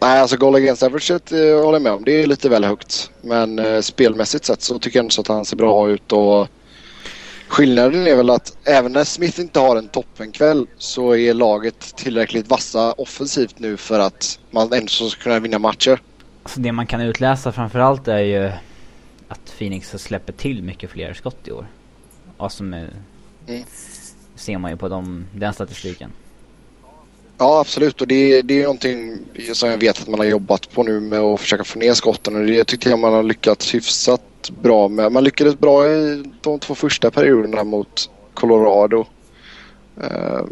Nej, 0.00 0.20
alltså 0.20 0.36
goal 0.36 0.54
against 0.54 0.82
average 0.82 1.10
eh, 1.10 1.64
håller 1.64 1.72
jag 1.72 1.82
med 1.82 1.92
om. 1.92 2.04
Det 2.04 2.22
är 2.22 2.26
lite 2.26 2.48
väl 2.48 2.64
högt. 2.64 3.10
Men 3.22 3.82
spelmässigt 3.82 4.44
sett 4.44 4.62
så 4.62 4.78
tycker 4.78 4.98
jag 4.98 5.02
ändå 5.02 5.10
så 5.10 5.20
att 5.20 5.28
han 5.28 5.44
ser 5.44 5.56
bra 5.56 5.90
ut 5.90 6.12
och 6.12 6.48
skillnaden 7.48 8.06
är 8.06 8.16
väl 8.16 8.30
att 8.30 8.56
även 8.64 8.92
när 8.92 9.04
Smith 9.04 9.40
inte 9.40 9.60
har 9.60 9.76
en 9.76 9.88
toppenkväll 9.88 10.66
så 10.78 11.16
är 11.16 11.34
laget 11.34 11.96
tillräckligt 11.96 12.48
vassa 12.48 12.92
offensivt 12.92 13.58
nu 13.58 13.76
för 13.76 14.00
att 14.00 14.38
man 14.50 14.72
ändå 14.72 14.88
ska 14.88 15.22
kunna 15.22 15.40
vinna 15.40 15.58
matcher. 15.58 16.00
Alltså 16.42 16.60
det 16.60 16.72
man 16.72 16.86
kan 16.86 17.00
utläsa 17.00 17.52
framförallt 17.52 18.08
är 18.08 18.18
ju 18.18 18.50
att 19.28 19.58
Phoenix 19.58 19.90
släpper 19.90 20.32
till 20.32 20.62
mycket 20.62 20.90
fler 20.90 21.14
skott 21.14 21.48
i 21.48 21.52
år. 21.52 21.66
Och 22.36 22.52
som 22.52 22.74
är, 22.74 22.90
mm. 23.46 23.64
ser 24.34 24.58
man 24.58 24.70
ju 24.70 24.76
på 24.76 24.88
dem, 24.88 25.26
den 25.34 25.54
statistiken. 25.54 26.10
Ja 27.38 27.60
absolut 27.60 28.00
och 28.00 28.08
det, 28.08 28.42
det 28.42 28.58
är 28.58 28.62
någonting 28.62 29.18
som 29.54 29.70
jag 29.70 29.78
vet 29.78 30.00
att 30.00 30.08
man 30.08 30.20
har 30.20 30.26
jobbat 30.26 30.70
på 30.72 30.82
nu 30.82 31.00
med 31.00 31.18
att 31.18 31.40
försöka 31.40 31.64
få 31.64 31.78
ner 31.78 31.94
skotten 31.94 32.36
och 32.36 32.46
det 32.46 32.64
tycker 32.64 32.90
jag 32.90 32.98
man 32.98 33.12
har 33.12 33.22
lyckats 33.22 33.74
hyfsat 33.74 34.22
bra 34.50 34.88
med. 34.88 35.12
Man 35.12 35.24
lyckades 35.24 35.58
bra 35.58 35.86
i 35.88 36.24
de 36.40 36.58
två 36.58 36.74
första 36.74 37.10
perioderna 37.10 37.64
mot 37.64 38.10
Colorado. 38.34 39.06
Uh, 40.02 40.42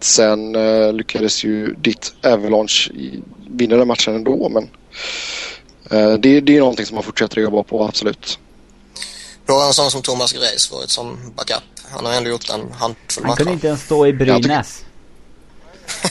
sen 0.00 0.56
uh, 0.56 0.92
lyckades 0.92 1.44
ju 1.44 1.74
ditt 1.74 2.14
Avalanche 2.22 2.90
vinna 3.50 3.76
den 3.76 3.88
matchen 3.88 4.14
ändå 4.14 4.48
men 4.48 4.62
uh, 5.92 6.18
det, 6.18 6.40
det 6.40 6.56
är 6.56 6.60
någonting 6.60 6.86
som 6.86 6.94
man 6.94 7.04
fortsätter 7.04 7.36
att 7.36 7.42
jobba 7.44 7.62
på 7.62 7.84
absolut. 7.84 8.38
Då 9.46 9.52
har 9.52 9.66
en 9.66 9.72
sån 9.72 9.90
som 9.90 10.02
Thomas 10.02 10.32
Greis 10.32 10.72
varit 10.72 10.90
som 10.90 11.18
backup. 11.36 11.62
Han 11.92 12.06
har 12.06 12.12
ändå 12.12 12.30
gjort 12.30 12.50
en 12.50 12.72
handfull 12.72 13.22
matcher. 13.22 13.26
Han 13.26 13.36
kunde 13.36 13.52
inte 13.52 13.66
ens 13.66 13.82
stå 13.82 14.06
i 14.06 14.12
Brynäs 14.12 14.84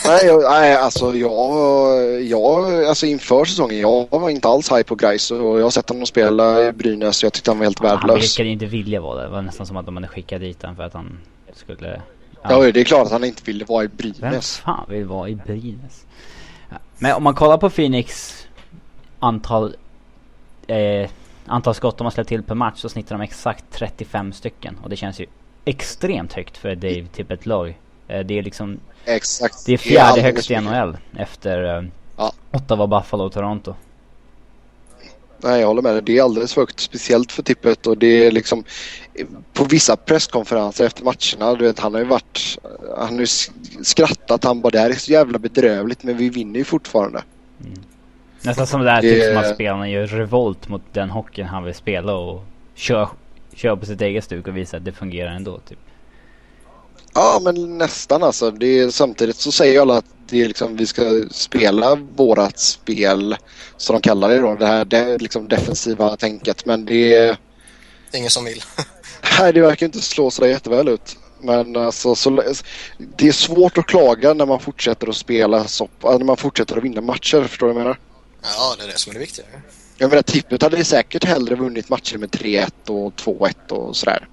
nej, 0.05 0.25
jag, 0.25 0.41
nej, 0.41 0.75
alltså 0.75 1.15
jag, 1.15 2.21
jag, 2.21 2.85
alltså 2.85 3.05
inför 3.05 3.45
säsongen, 3.45 3.79
jag 3.79 4.07
var 4.09 4.29
inte 4.29 4.47
alls 4.47 4.71
high 4.71 4.83
på 4.83 4.95
Gais 4.95 5.31
och 5.31 5.59
jag 5.59 5.63
har 5.63 5.69
sett 5.69 5.89
honom 5.89 6.05
spela 6.05 6.67
i 6.67 6.71
Brynäs 6.71 7.23
och 7.23 7.25
jag 7.25 7.33
tyckte 7.33 7.51
han 7.51 7.57
var 7.57 7.65
helt 7.65 7.81
värdelös. 7.81 8.01
Han 8.07 8.15
verkade 8.19 8.49
inte 8.49 8.65
vilja 8.65 9.01
vara 9.01 9.17
det. 9.17 9.23
Det 9.23 9.29
var 9.29 9.41
nästan 9.41 9.65
som 9.65 9.77
att 9.77 9.85
de 9.85 9.95
hade 9.95 10.07
skickat 10.07 10.41
dit 10.41 10.61
honom 10.61 10.75
för 10.75 10.83
att 10.83 10.93
han 10.93 11.19
skulle... 11.53 12.01
Ja. 12.43 12.65
ja, 12.65 12.71
det 12.71 12.79
är 12.79 12.83
klart 12.83 13.05
att 13.05 13.11
han 13.11 13.23
inte 13.23 13.41
ville 13.45 13.65
vara 13.65 13.83
i 13.83 13.87
Brynäs. 13.87 14.21
Vem 14.21 14.41
fan 14.41 14.85
vill 14.89 15.05
vara 15.05 15.29
i 15.29 15.35
Brynäs? 15.35 16.05
Men 16.97 17.15
om 17.15 17.23
man 17.23 17.35
kollar 17.35 17.57
på 17.57 17.69
Phoenix 17.69 18.35
antal 19.19 19.75
eh, 20.67 21.09
antal 21.45 21.75
skott 21.75 21.97
de 21.97 22.03
har 22.03 22.11
släppt 22.11 22.29
till 22.29 22.43
per 22.43 22.55
match 22.55 22.79
så 22.79 22.89
snittar 22.89 23.15
de 23.17 23.21
exakt 23.21 23.65
35 23.71 24.33
stycken. 24.33 24.77
Och 24.83 24.89
det 24.89 24.95
känns 24.95 25.19
ju 25.19 25.25
extremt 25.65 26.33
högt 26.33 26.57
för 26.57 26.75
Dave 26.75 27.05
Tippett-lag. 27.13 27.77
Eh, 28.07 28.19
det 28.19 28.37
är 28.37 28.43
liksom 28.43 28.79
Exakt. 29.09 29.65
Det 29.65 29.73
är 29.73 29.77
fjärde 29.77 30.21
högst 30.21 30.51
i 30.51 30.61
NHL 30.61 30.97
efter 31.17 31.77
uh, 31.77 31.89
ja. 32.17 32.33
Ottawa, 32.51 32.87
Buffalo 32.87 33.23
och 33.23 33.33
Toronto. 33.33 33.75
Nej, 35.43 35.59
jag 35.59 35.67
håller 35.67 35.81
med 35.81 35.93
dig. 35.93 36.01
Det 36.01 36.17
är 36.17 36.23
alldeles 36.23 36.53
för 36.53 36.61
högt. 36.61 36.79
Speciellt 36.79 37.31
för 37.31 37.43
tippet 37.43 37.87
och 37.87 37.97
det 37.97 38.27
är 38.27 38.31
liksom 38.31 38.63
på 39.53 39.63
vissa 39.63 39.95
presskonferenser 39.95 40.85
efter 40.85 41.03
matcherna. 41.03 41.55
Du 41.55 41.65
vet, 41.65 41.79
han 41.79 41.93
har 41.93 42.01
ju 42.01 42.07
varit... 42.07 42.57
Han 42.97 43.13
har 43.13 43.19
ju 43.19 43.27
skrattat. 43.83 44.43
Han 44.43 44.61
bara 44.61 44.69
det 44.69 44.79
här 44.79 44.89
är 44.89 44.93
så 44.93 45.11
jävla 45.11 45.39
bedrövligt 45.39 46.03
men 46.03 46.17
vi 46.17 46.29
vinner 46.29 46.57
ju 46.57 46.63
fortfarande. 46.63 47.23
Mm. 47.61 47.73
Nästan 48.41 48.67
som 48.67 48.81
det 48.81 48.91
är 48.91 49.01
det... 49.01 49.09
typ 49.11 49.33
som 49.33 49.37
att 49.37 49.55
spelarna 49.55 49.89
gör 49.89 50.07
revolt 50.07 50.69
mot 50.69 50.81
den 50.93 51.09
hockeyn 51.09 51.47
han 51.47 51.63
vill 51.63 51.73
spela 51.75 52.13
och 52.13 52.43
kör, 52.75 53.09
kör 53.53 53.75
på 53.75 53.85
sitt 53.85 54.01
eget 54.01 54.23
stuk 54.23 54.47
och 54.47 54.57
visar 54.57 54.77
att 54.77 54.85
det 54.85 54.91
fungerar 54.91 55.31
ändå. 55.31 55.59
Typ. 55.59 55.79
Ja, 57.19 57.39
men 57.43 57.77
nästan 57.77 58.23
alltså. 58.23 58.51
Det 58.51 58.79
är, 58.79 58.89
samtidigt 58.89 59.35
så 59.35 59.51
säger 59.51 59.81
alla 59.81 59.97
att 59.97 60.05
det 60.29 60.41
är 60.41 60.47
liksom, 60.47 60.75
vi 60.75 60.85
ska 60.85 61.23
spela 61.31 61.95
vårat 61.95 62.59
spel, 62.59 63.35
som 63.77 63.93
de 63.93 64.01
kallar 64.01 64.29
det 64.29 64.39
då, 64.39 64.55
det 64.55 64.65
här 64.67 64.85
det, 64.85 65.17
liksom 65.17 65.47
defensiva 65.47 66.15
tänket. 66.15 66.65
Men 66.65 66.85
det 66.85 67.13
är... 67.15 67.37
Ingen 68.13 68.29
som 68.29 68.45
vill. 68.45 68.63
nej, 69.39 69.53
det 69.53 69.61
verkar 69.61 69.85
inte 69.85 70.01
slå 70.01 70.31
så 70.31 70.47
jätteväl 70.47 70.87
ut. 70.87 71.17
Men 71.41 71.75
alltså, 71.75 72.15
så, 72.15 72.43
det 73.17 73.27
är 73.27 73.31
svårt 73.31 73.77
att 73.77 73.85
klaga 73.85 74.33
när 74.33 74.45
man 74.45 74.59
fortsätter 74.59 75.09
att 75.09 75.15
spela 75.15 75.67
soppa, 75.67 76.17
när 76.17 76.25
man 76.25 76.37
fortsätter 76.37 76.77
att 76.77 76.83
vinna 76.83 77.01
matcher. 77.01 77.43
Förstår 77.43 77.67
du 77.67 77.73
vad 77.73 77.81
jag 77.81 77.83
menar? 77.83 77.99
Ja, 78.43 78.75
det 78.77 78.83
är 78.83 78.87
det 78.87 78.97
som 78.97 79.09
är 79.09 79.13
det 79.13 79.19
viktiga. 79.19 79.45
Jag 79.97 80.09
menar, 80.09 80.21
tippet 80.21 80.61
hade 80.61 80.85
säkert 80.85 81.25
hellre 81.25 81.55
vunnit 81.55 81.89
matcher 81.89 82.17
med 82.17 82.29
3-1 82.29 82.69
och 82.87 83.13
2-1 83.13 83.69
och 83.69 83.95
sådär. 83.95 84.27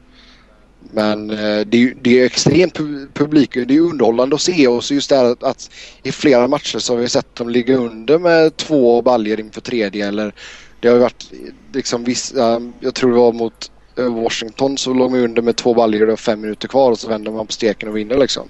Men 0.92 1.30
eh, 1.30 1.66
det 1.66 1.82
är, 1.82 1.94
det 2.02 2.20
är 2.20 2.24
extremt 2.24 2.74
publik, 3.14 3.54
det 3.54 3.76
är 3.76 3.80
underhållande 3.80 4.36
att 4.36 4.42
se 4.42 4.68
och 4.68 4.84
så 4.84 4.94
just 4.94 5.08
det 5.10 5.16
här 5.16 5.24
att, 5.24 5.42
att, 5.42 5.70
i 6.02 6.12
flera 6.12 6.48
matcher 6.48 6.78
så 6.78 6.92
har 6.92 7.00
vi 7.00 7.08
sett 7.08 7.34
dem 7.34 7.48
ligga 7.48 7.76
under 7.76 8.18
med 8.18 8.56
två 8.56 9.02
baljor 9.02 9.40
inför 9.40 9.60
tredje 9.60 10.08
eller 10.08 10.34
det 10.80 10.88
har 10.88 10.94
ju 10.94 11.00
varit 11.00 11.30
liksom 11.72 12.04
vissa, 12.04 12.62
jag 12.80 12.94
tror 12.94 13.10
det 13.10 13.18
var 13.18 13.32
mot 13.32 13.70
eh, 13.98 14.22
Washington 14.22 14.78
så 14.78 14.94
låg 14.94 15.10
man 15.10 15.20
under 15.20 15.42
med 15.42 15.56
två 15.56 15.74
baljor 15.74 16.10
och 16.10 16.20
fem 16.20 16.40
minuter 16.40 16.68
kvar 16.68 16.90
och 16.90 16.98
så 16.98 17.08
vänder 17.08 17.32
man 17.32 17.46
på 17.46 17.52
steken 17.52 17.88
och 17.88 17.96
vinner 17.96 18.18
liksom. 18.18 18.48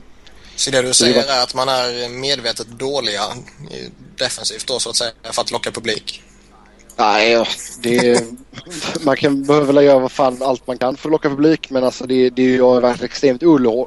Så 0.56 0.70
det 0.70 0.82
du 0.82 0.94
säger 0.94 1.24
är 1.38 1.42
att 1.42 1.54
man 1.54 1.68
är 1.68 2.08
medvetet 2.08 2.66
dåliga 2.66 3.22
defensivt 4.18 4.66
då 4.66 4.78
så 4.78 4.90
att 4.90 4.96
säga 4.96 5.12
för 5.30 5.42
att 5.42 5.50
locka 5.50 5.70
publik? 5.70 6.22
Nej, 6.96 7.46
det, 7.82 8.24
man 9.04 9.16
kan 9.16 9.42
behöva 9.42 9.82
göra 9.82 9.98
vad 9.98 10.12
fan 10.12 10.42
allt 10.42 10.66
man 10.66 10.78
kan 10.78 10.96
för 10.96 11.08
att 11.08 11.12
locka 11.12 11.28
publik 11.28 11.70
men 11.70 11.84
alltså 11.84 12.06
det, 12.06 12.30
det 12.30 12.58
har 12.58 12.80
varit 12.80 13.02
extremt 13.02 13.42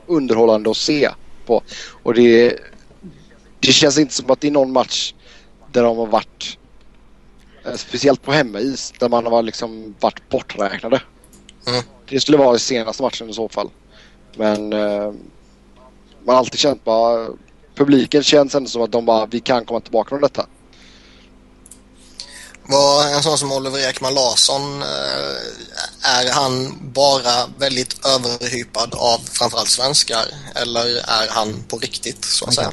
underhållande 0.08 0.72
att 0.72 0.78
se 0.78 1.10
på. 1.46 1.64
Och 2.04 2.14
det, 2.14 2.60
det 3.60 3.72
känns 3.72 3.98
inte 3.98 4.14
som 4.14 4.32
att 4.32 4.42
det 4.42 4.48
är 4.48 4.52
någon 4.52 4.72
match 4.72 5.14
där 5.72 5.84
de 5.84 5.98
har 5.98 6.06
varit 6.06 6.58
eh, 7.66 7.76
speciellt 7.76 8.22
på 8.22 8.32
hemmais 8.32 8.94
där 9.00 9.10
man 9.10 9.26
har 9.26 9.44
liksom 9.44 9.96
varit 10.00 10.30
borträknade. 10.30 11.02
Mm. 11.68 11.82
Det 12.10 12.20
skulle 12.20 12.38
vara 12.38 12.58
senaste 12.58 13.04
matchen 13.04 13.30
i 13.30 13.34
så 13.34 13.50
fall. 13.50 13.70
Men 14.36 14.74
eh, 14.74 15.14
man 16.26 16.36
har 16.36 16.36
alltid 16.36 16.60
känt 16.60 16.84
bara 16.84 17.28
publiken 17.76 18.24
känns 18.24 18.56
ändå 18.56 18.70
som 18.70 18.82
att 18.82 18.92
de 18.92 19.06
bara 19.06 19.26
vi 19.26 19.40
kan 19.40 19.66
komma 19.66 19.80
tillbaka 19.80 20.10
från 20.10 20.22
detta. 20.22 20.46
Var 22.72 23.16
en 23.16 23.24
sån 23.24 23.38
som 23.38 23.52
Oliver 23.52 23.90
Ekman 23.90 24.14
Larsson, 24.14 24.82
eh, 24.82 26.20
är 26.20 26.32
han 26.32 26.74
bara 26.94 27.48
väldigt 27.58 28.06
överhypad 28.06 28.96
av 28.96 29.20
framförallt 29.32 29.70
svenskar 29.70 30.26
eller 30.56 30.86
är 30.98 31.28
han 31.30 31.64
på 31.68 31.78
riktigt 31.78 32.26
så 32.26 32.46
att 32.46 32.54
säga? 32.54 32.72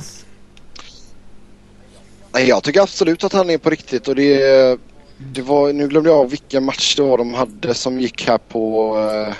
Nej, 2.32 2.48
jag 2.48 2.62
tycker 2.62 2.80
absolut 2.80 3.24
att 3.24 3.32
han 3.32 3.50
är 3.50 3.58
på 3.58 3.70
riktigt 3.70 4.08
och 4.08 4.14
det, 4.14 4.78
det 5.18 5.42
var, 5.42 5.72
nu 5.72 5.88
glömde 5.88 6.10
jag 6.10 6.30
vilken 6.30 6.64
match 6.64 6.96
det 6.96 7.02
var 7.02 7.18
de 7.18 7.34
hade 7.34 7.74
som 7.74 8.00
gick 8.00 8.28
här 8.28 8.38
på, 8.38 8.98
eh, 8.98 9.34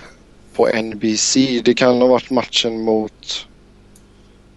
på 0.54 0.68
NBC. 0.82 1.60
Det 1.64 1.74
kan 1.74 2.00
ha 2.00 2.06
varit 2.06 2.30
matchen 2.30 2.82
mot 2.82 3.46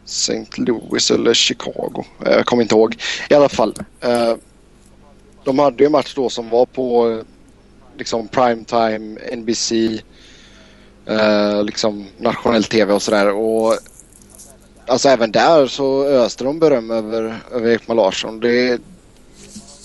St. 0.05 0.45
Louis 0.57 1.11
eller 1.11 1.33
Chicago. 1.33 2.05
Eh, 2.25 2.31
jag 2.31 2.45
kommer 2.45 2.63
inte 2.63 2.75
ihåg. 2.75 2.97
I 3.29 3.33
alla 3.33 3.49
fall. 3.49 3.73
De 5.49 5.59
hade 5.59 5.83
ju 5.83 5.85
en 5.85 5.91
match 5.91 6.13
då 6.15 6.29
som 6.29 6.49
var 6.49 6.65
på 6.65 7.21
liksom 7.97 8.27
primetime, 8.27 9.19
NBC, 9.35 9.71
eh, 11.05 11.63
liksom 11.63 12.07
nationell 12.17 12.63
tv 12.63 12.93
och 12.93 13.01
sådär. 13.01 13.33
Och 13.33 13.77
alltså 14.87 15.09
även 15.09 15.31
där 15.31 15.67
så 15.67 16.03
öste 16.05 16.43
de 16.43 16.59
beröm 16.59 16.91
över, 16.91 17.39
över 17.51 17.71
Ekman 17.71 17.97
Larsson. 17.97 18.39
Det, 18.39 18.81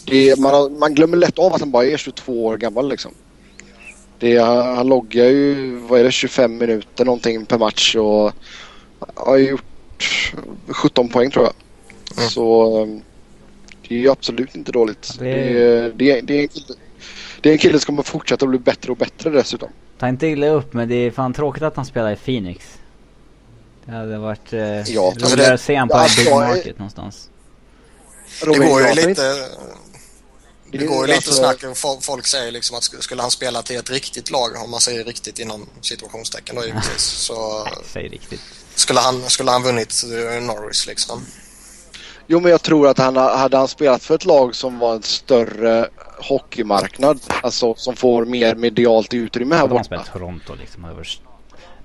det, 0.04 0.38
man, 0.38 0.78
man 0.78 0.94
glömmer 0.94 1.16
lätt 1.16 1.38
av 1.38 1.54
att 1.54 1.60
han 1.60 1.70
bara 1.70 1.86
är 1.86 1.96
22 1.96 2.44
år 2.44 2.56
gammal 2.56 2.88
liksom. 2.88 3.12
Det, 4.18 4.38
han, 4.38 4.76
han 4.76 4.86
loggar 4.88 5.24
ju, 5.24 5.76
vad 5.76 6.00
är 6.00 6.04
det, 6.04 6.12
25 6.12 6.56
minuter 6.56 7.04
någonting 7.04 7.46
per 7.46 7.58
match 7.58 7.96
och 7.96 8.32
har 9.14 9.36
gjort 9.36 9.64
17 10.68 11.08
poäng 11.08 11.30
tror 11.30 11.44
jag. 11.44 11.54
Mm. 12.18 12.30
Så 12.30 13.00
det 13.88 13.94
är 13.94 13.98
ju 13.98 14.10
absolut 14.10 14.54
inte 14.54 14.72
dåligt. 14.72 15.16
Det 15.18 15.28
är, 15.28 15.92
det 15.94 16.10
är, 16.10 16.22
det 16.22 16.38
är, 16.38 16.42
en, 16.42 16.48
kille, 16.48 16.74
det 17.40 17.48
är 17.48 17.52
en 17.52 17.58
kille 17.58 17.78
som 17.78 17.86
kommer 17.86 18.02
fortsätta 18.02 18.46
bli 18.46 18.58
bättre 18.58 18.92
och 18.92 18.98
bättre 18.98 19.30
dessutom. 19.30 19.68
Ta 19.98 20.08
inte 20.08 20.26
illa 20.26 20.46
upp 20.46 20.72
men 20.72 20.88
det 20.88 20.94
är 20.94 21.10
fan 21.10 21.34
tråkigt 21.34 21.62
att 21.62 21.76
han 21.76 21.86
spelar 21.86 22.12
i 22.12 22.16
Phoenix. 22.16 22.78
Det 23.84 23.92
hade 23.92 24.18
varit 24.18 24.52
eh, 24.52 24.60
ja, 24.80 25.12
roligare 25.16 25.54
att 25.54 25.60
se 25.60 25.80
honom 25.80 25.88
på 25.88 25.96
en 25.96 26.24
big 26.24 26.34
market 26.34 26.66
är, 26.66 26.78
någonstans. 26.78 27.28
Det 28.40 28.58
går 28.58 28.82
ju 28.82 28.94
lite... 28.94 29.48
Det 30.70 30.86
går 30.86 30.96
ju 30.96 31.14
lite 31.14 31.16
alltså, 31.16 31.32
snack. 31.32 32.02
Folk 32.02 32.26
säger 32.26 32.52
liksom 32.52 32.76
att 32.76 32.84
skulle 32.84 33.22
han 33.22 33.30
spela 33.30 33.62
till 33.62 33.76
ett 33.76 33.90
riktigt 33.90 34.30
lag, 34.30 34.50
om 34.64 34.70
man 34.70 34.80
säger 34.80 35.04
riktigt 35.04 35.38
inom 35.38 35.66
situationstecken 35.80 36.56
då 36.56 36.64
givetvis. 36.64 37.02
Så... 37.02 37.68
Säg 37.92 38.08
riktigt. 38.08 38.40
Skulle 38.74 39.00
han, 39.00 39.30
skulle 39.30 39.50
han 39.50 39.62
vunnit 39.62 40.04
Norris 40.40 40.86
liksom. 40.86 41.26
Jo, 42.26 42.40
men 42.40 42.50
jag 42.50 42.62
tror 42.62 42.88
att 42.88 42.98
han 42.98 43.16
hade 43.16 43.56
han 43.56 43.68
spelat 43.68 44.02
för 44.02 44.14
ett 44.14 44.24
lag 44.24 44.54
som 44.54 44.78
var 44.78 44.94
en 44.94 45.02
större 45.02 45.88
hockeymarknad, 46.18 47.20
alltså 47.42 47.74
som 47.74 47.96
får 47.96 48.24
mer 48.24 48.54
medialt 48.54 49.14
utrymme 49.14 49.54
här 49.54 49.62
borta. 49.62 49.74
Han 49.74 49.84
spelat 49.84 50.12
Toronto 50.12 50.54
liksom, 50.54 50.84
han 50.84 50.96
var 50.96 51.06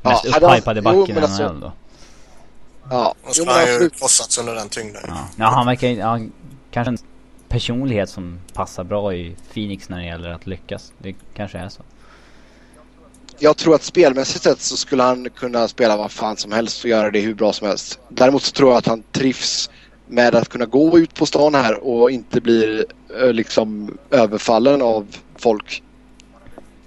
mest 0.01 0.23
ja, 0.41 0.47
upphypade 0.49 0.81
backen 0.81 1.17
i 1.17 1.21
alltså, 1.21 1.43
NHL 1.43 1.59
då. 1.59 1.71
Ja, 2.89 3.15
och 3.23 3.35
skulle 3.35 3.51
han 3.51 3.65
ju 3.65 3.89
krossats 3.89 4.37
under 4.37 4.55
den 4.55 4.69
tyngden. 4.69 5.01
Ja. 5.07 5.27
ja, 5.37 5.45
han 5.45 5.65
verkar 5.65 5.87
ja, 5.87 6.19
kanske 6.71 6.89
en 6.89 6.97
personlighet 7.49 8.09
som 8.09 8.39
passar 8.53 8.83
bra 8.83 9.13
i 9.13 9.35
Phoenix 9.53 9.89
när 9.89 9.97
det 9.97 10.05
gäller 10.05 10.29
att 10.29 10.47
lyckas. 10.47 10.93
Det 10.97 11.15
kanske 11.33 11.57
är 11.57 11.69
så. 11.69 11.83
Jag 13.41 13.57
tror 13.57 13.75
att 13.75 13.83
spelmässigt 13.83 14.43
sett 14.43 14.61
så 14.61 14.77
skulle 14.77 15.03
han 15.03 15.29
kunna 15.29 15.67
spela 15.67 15.97
vad 15.97 16.11
fan 16.11 16.37
som 16.37 16.51
helst 16.51 16.83
och 16.83 16.89
göra 16.89 17.11
det 17.11 17.19
hur 17.19 17.33
bra 17.33 17.53
som 17.53 17.67
helst. 17.67 17.99
Däremot 18.09 18.43
så 18.43 18.51
tror 18.51 18.69
jag 18.69 18.77
att 18.77 18.87
han 18.87 19.03
trivs 19.11 19.69
med 20.09 20.35
att 20.35 20.49
kunna 20.49 20.65
gå 20.65 20.99
ut 20.99 21.13
på 21.13 21.25
stan 21.25 21.55
här 21.55 21.83
och 21.83 22.11
inte 22.11 22.41
bli 22.41 22.85
eh, 23.21 23.33
liksom 23.33 23.97
överfallen 24.09 24.81
av 24.81 25.07
folk. 25.35 25.83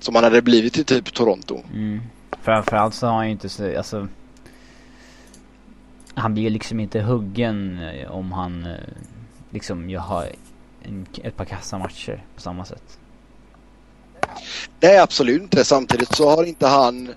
Som 0.01 0.15
han 0.15 0.25
hade 0.25 0.43
blivit 0.43 0.79
i 0.79 0.85
typ 0.85 1.15
Toronto. 1.15 1.61
Mm. 1.73 2.01
Framförallt 2.43 2.95
så 2.95 3.07
har 3.07 3.15
han 3.15 3.27
ju 3.27 3.33
inte 3.33 3.49
så, 3.49 3.77
alltså. 3.77 4.09
Han 6.15 6.35
blir 6.35 6.43
ju 6.43 6.51
liksom 6.51 6.81
inte 6.81 7.01
huggen 7.01 7.79
eh, 7.79 8.11
om 8.11 8.33
han 8.33 8.67
eh, 8.67 8.77
liksom 9.51 9.91
jag 9.91 10.01
har 10.01 10.29
en, 10.83 11.07
ett 11.23 11.37
par 11.37 11.45
kassamatcher 11.45 12.25
på 12.35 12.41
samma 12.41 12.65
sätt. 12.65 12.99
Nej 14.81 14.99
absolut 14.99 15.43
inte. 15.43 15.65
Samtidigt 15.65 16.17
så 16.17 16.31
har 16.31 16.45
inte 16.45 16.67
han 16.67 17.15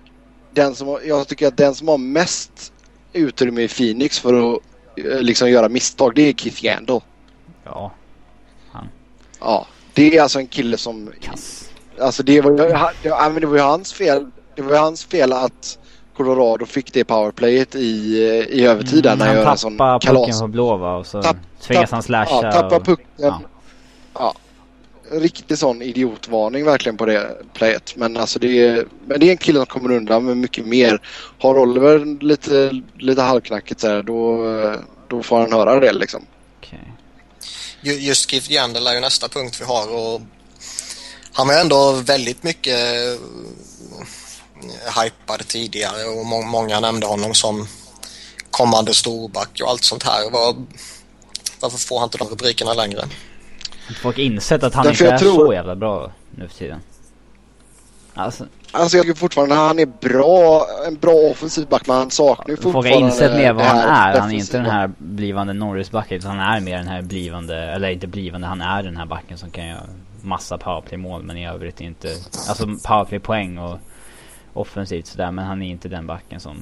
den 0.54 0.76
som, 0.76 1.00
jag 1.06 1.28
tycker 1.28 1.48
att 1.48 1.58
den 1.58 1.76
som 1.76 1.88
har 1.88 1.98
mest 1.98 2.74
utrymme 3.14 3.62
i 3.62 3.68
Phoenix 3.68 4.20
för 4.20 4.56
att 4.56 4.62
liksom 5.04 5.50
göra 5.50 5.70
misstag 5.70 6.16
det 6.16 6.22
är 6.30 6.34
Keith 6.34 6.66
Yandel. 6.66 7.00
Ja. 7.64 7.92
Ja. 9.40 9.66
Det 9.94 10.18
är 10.18 10.22
alltså 10.22 10.40
en 10.40 10.48
kille 10.48 10.78
som 10.78 11.12
Kass. 11.22 11.70
Alltså 12.02 12.24
det 12.24 12.42
var, 12.42 12.52
ju, 12.52 12.58
det, 12.58 13.40
det 13.40 13.46
var 13.48 13.56
ju 13.58 13.62
hans 13.62 13.94
fel. 13.94 14.26
Det 14.56 14.62
var 14.62 14.72
ju 14.72 14.78
hans 14.78 15.06
fel 15.06 15.34
att 15.34 15.80
Colorado 16.18 16.66
fick 16.66 16.94
det 16.94 17.04
powerplayet 17.04 17.76
i, 17.76 17.80
i 18.50 18.66
övertid 18.66 19.06
Mm, 19.06 19.18
när 19.20 19.26
han 19.26 19.36
gör 19.36 19.42
en 19.42 19.48
han 19.48 19.58
sån 19.58 19.78
tappar 19.78 20.00
pucken 20.00 20.16
kalas. 20.16 20.42
på 20.42 20.48
blå 20.48 20.78
va 20.78 20.96
och 20.96 21.06
så 21.08 21.22
Tapp- 21.22 21.38
tvingas 21.62 21.82
tapp- 21.84 21.92
han 21.92 22.04
slasha. 22.04 22.40
Ja, 22.44 22.52
tappar 22.52 22.78
och, 22.78 22.86
pucken. 22.86 23.06
ja. 23.18 23.42
Ja. 24.14 24.34
Riktig 25.12 25.58
sån 25.58 25.82
idiotvarning 25.82 26.66
verkligen 26.66 26.98
på 26.98 27.06
det 27.06 27.38
playet. 27.54 27.94
Men 27.96 28.18
alltså 28.18 28.40
det 28.40 28.60
är, 28.68 28.88
men 29.08 29.20
det 29.20 29.26
är 29.28 29.32
en 29.32 29.38
kille 29.38 29.60
som 29.60 29.66
kommer 29.66 29.92
undan 29.92 30.26
med 30.26 30.38
mycket 30.38 30.66
mer. 30.66 31.02
Har 31.40 31.58
Oliver 31.60 32.24
lite, 32.24 32.82
lite 32.98 33.22
halvknackigt 33.22 33.82
så 33.82 33.88
här, 33.88 34.04
då, 34.04 34.46
då 35.08 35.24
får 35.24 35.40
han 35.40 35.54
höra 35.54 35.80
det 35.80 35.94
liksom. 35.94 36.26
Ju- 37.82 38.00
Just 38.00 38.30
Keith 38.30 38.52
Yandel 38.52 38.88
är 38.88 38.94
ju 38.94 39.00
nästa 39.00 39.28
punkt 39.28 39.58
vi 39.62 39.66
har 39.66 39.88
och 39.96 40.22
han 41.34 41.48
var 41.48 41.54
ändå 41.62 41.92
väldigt 41.92 42.44
mycket 42.44 42.80
eh, 42.80 43.20
hypad 45.04 45.48
tidigare 45.48 46.04
och 46.06 46.26
må- 46.26 46.42
många 46.42 46.80
nämnde 46.80 47.08
honom 47.08 47.34
som 47.34 47.68
kommande 48.52 48.94
storback 48.94 49.62
och 49.64 49.70
allt 49.70 49.84
sånt 49.84 50.04
här. 50.04 50.30
Var, 50.32 50.56
varför 51.60 51.78
får 51.78 52.00
han 52.00 52.08
inte 52.08 52.18
de 52.18 52.28
rubrikerna 52.28 52.74
längre? 52.74 53.04
Folk 54.02 54.18
insett 54.18 54.64
att 54.64 54.74
han 54.74 54.86
Därför 54.86 55.06
inte 55.06 55.16
är 55.16 55.20
tror- 55.20 55.46
så 55.46 55.54
jävla 55.54 55.76
bra 55.76 56.12
nu 56.36 56.48
för 56.48 56.56
tiden. 56.56 56.80
Alltså, 58.14 58.46
Alltså 58.72 58.98
jag 58.98 59.06
tycker 59.06 59.20
fortfarande 59.20 59.56
han 59.56 59.80
är 59.80 59.86
bra, 59.86 60.68
en 60.88 60.96
bra 60.96 61.14
offensiv 61.14 61.68
back 61.68 61.88
men 61.88 61.96
han 61.96 62.12
saknar 62.12 62.50
ju 62.50 62.56
folk 62.56 62.74
fortfarande 62.74 62.90
har 63.06 63.10
insett 63.10 63.32
mer 63.38 63.54
vad 63.54 63.66
han 63.66 63.78
är. 63.78 64.20
Han 64.20 64.32
är 64.32 64.36
inte 64.36 64.58
den 64.58 64.66
här 64.66 64.92
blivande 64.98 65.54
Norrisbacken 65.54 66.18
utan 66.18 66.40
han 66.40 66.56
är 66.58 66.62
mer 66.62 66.78
den 66.78 66.88
här 66.88 67.02
blivande, 67.02 67.58
eller 67.58 67.90
inte 67.90 68.08
blivande, 68.08 68.48
han 68.48 68.62
är 68.62 68.84
den 68.84 68.98
här 68.98 69.06
backen 69.06 69.38
som 69.38 69.52
kan 69.52 69.68
göra 69.68 69.82
massa 70.22 70.58
powerplay-mål 70.58 71.24
men 71.24 71.38
i 71.38 71.48
övrigt 71.48 71.82
inte, 71.82 72.08
alltså 72.50 72.66
powerplay-poäng 72.88 73.58
och 73.58 73.78
offensivt 74.54 75.08
sådär 75.08 75.32
men 75.32 75.46
han 75.46 75.62
är 75.62 75.70
inte 75.70 75.90
den 75.90 76.08
backen 76.08 76.40
som, 76.40 76.58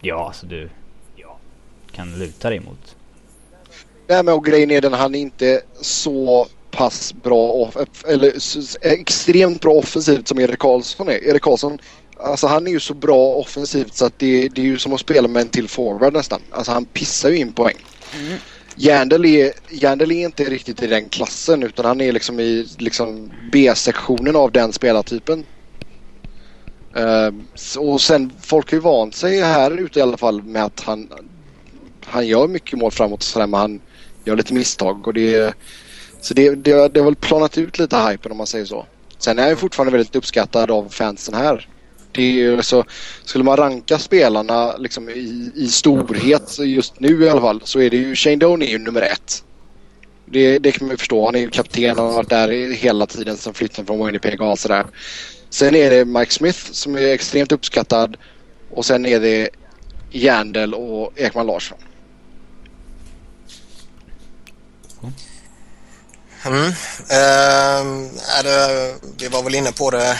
ja 0.00 0.26
alltså 0.26 0.46
du, 0.46 0.68
ja, 1.16 1.36
kan 1.92 2.18
luta 2.18 2.50
dig 2.50 2.60
mot. 2.60 2.96
Nej 4.08 4.22
men 4.22 4.34
och 4.34 4.44
grejen 4.44 4.70
är 4.70 4.80
den 4.80 4.92
han 4.92 5.14
är 5.14 5.18
inte 5.20 5.62
så 5.82 6.48
pass 6.70 7.12
bra 7.14 7.72
eller 8.08 8.32
extremt 8.82 9.60
bra 9.60 9.72
offensivt 9.72 10.28
som 10.28 10.38
Erik 10.40 10.58
Karlsson 10.58 11.08
är. 11.08 11.24
Erik 11.24 11.42
Karlsson, 11.42 11.78
alltså 12.16 12.46
han 12.46 12.66
är 12.66 12.70
ju 12.70 12.80
så 12.80 12.94
bra 12.94 13.34
offensivt 13.34 13.94
så 13.94 14.06
att 14.06 14.18
det, 14.18 14.48
det 14.48 14.60
är 14.60 14.64
ju 14.66 14.78
som 14.78 14.92
att 14.92 15.00
spela 15.00 15.28
med 15.28 15.42
en 15.42 15.50
till 15.50 15.68
forward 15.68 16.12
nästan. 16.12 16.42
Alltså 16.50 16.72
han 16.72 16.86
pissar 16.86 17.30
ju 17.30 17.36
in 17.38 17.54
poäng. 17.54 17.76
Järndel 18.76 19.24
är, 19.24 19.52
Järndel 19.70 20.12
är 20.12 20.24
inte 20.24 20.44
riktigt 20.44 20.82
i 20.82 20.86
den 20.86 21.08
klassen 21.10 21.62
utan 21.62 21.84
han 21.84 22.00
är 22.00 22.12
liksom 22.12 22.40
i 22.40 22.66
liksom 22.78 23.32
B-sektionen 23.52 24.36
av 24.36 24.52
den 24.52 24.72
spelartypen. 24.72 25.46
S- 27.56 27.76
och 27.76 28.00
sen 28.00 28.32
folk 28.42 28.70
har 28.70 28.76
ju 28.76 28.82
vant 28.82 29.14
sig 29.16 29.40
här 29.40 29.70
ute 29.80 29.98
i 29.98 30.02
alla 30.02 30.16
fall 30.18 30.42
med 30.42 30.64
att 30.64 30.80
han, 30.80 31.08
han 32.06 32.26
gör 32.26 32.48
mycket 32.48 32.78
mål 32.78 32.90
framåt 32.92 33.20
och 33.22 33.24
sådär 33.24 33.46
men 33.46 33.60
han 33.60 33.80
gör 34.24 34.36
lite 34.36 34.54
misstag 34.54 35.06
och 35.06 35.14
det 35.14 35.54
så 36.20 36.34
det, 36.34 36.54
det, 36.54 36.88
det 36.88 37.00
har 37.00 37.04
väl 37.04 37.14
planat 37.14 37.58
ut 37.58 37.78
lite 37.78 37.96
hypen 37.96 38.32
om 38.32 38.38
man 38.38 38.46
säger 38.46 38.64
så. 38.64 38.86
Sen 39.18 39.38
är 39.38 39.48
han 39.48 39.56
fortfarande 39.56 39.92
väldigt 39.92 40.16
uppskattad 40.16 40.70
av 40.70 40.88
fansen 40.88 41.34
här. 41.34 41.68
Det 42.12 42.42
är 42.42 42.62
så, 42.62 42.84
skulle 43.24 43.44
man 43.44 43.56
ranka 43.56 43.98
spelarna 43.98 44.76
liksom 44.76 45.08
i, 45.08 45.50
i 45.54 45.68
storhet 45.68 46.58
just 46.58 47.00
nu 47.00 47.24
i 47.24 47.28
alla 47.28 47.40
fall 47.40 47.60
så 47.64 47.80
är 47.80 47.90
det 47.90 47.96
ju 47.96 48.14
Shane 48.14 48.36
Doan 48.36 48.62
är 48.62 48.66
ju 48.66 48.78
nummer 48.78 49.02
ett. 49.02 49.44
Det, 50.26 50.58
det 50.58 50.72
kan 50.72 50.86
man 50.86 50.94
ju 50.94 50.96
förstå. 50.96 51.24
Han 51.24 51.34
är 51.34 51.40
ju 51.40 51.50
kapten 51.50 51.98
och 51.98 52.04
har 52.04 52.12
varit 52.12 52.30
där 52.30 52.72
hela 52.72 53.06
tiden 53.06 53.36
sedan 53.36 53.54
flytten 53.54 53.86
från 53.86 54.06
Winnipeg 54.06 54.40
och 54.40 54.58
sådär. 54.58 54.86
Sen 55.50 55.74
är 55.74 55.90
det 55.90 56.04
Mike 56.04 56.32
Smith 56.32 56.58
som 56.72 56.94
är 56.94 57.12
extremt 57.12 57.52
uppskattad 57.52 58.16
och 58.70 58.84
sen 58.84 59.06
är 59.06 59.20
det 59.20 59.48
Järndel 60.10 60.74
och 60.74 61.12
Ekman 61.16 61.46
Larsson. 61.46 61.78
Mm. 66.46 66.72
Är 68.38 68.42
det, 68.42 68.94
vi 69.18 69.28
var 69.28 69.42
väl 69.42 69.54
inne 69.54 69.72
på 69.72 69.90
det 69.90 70.16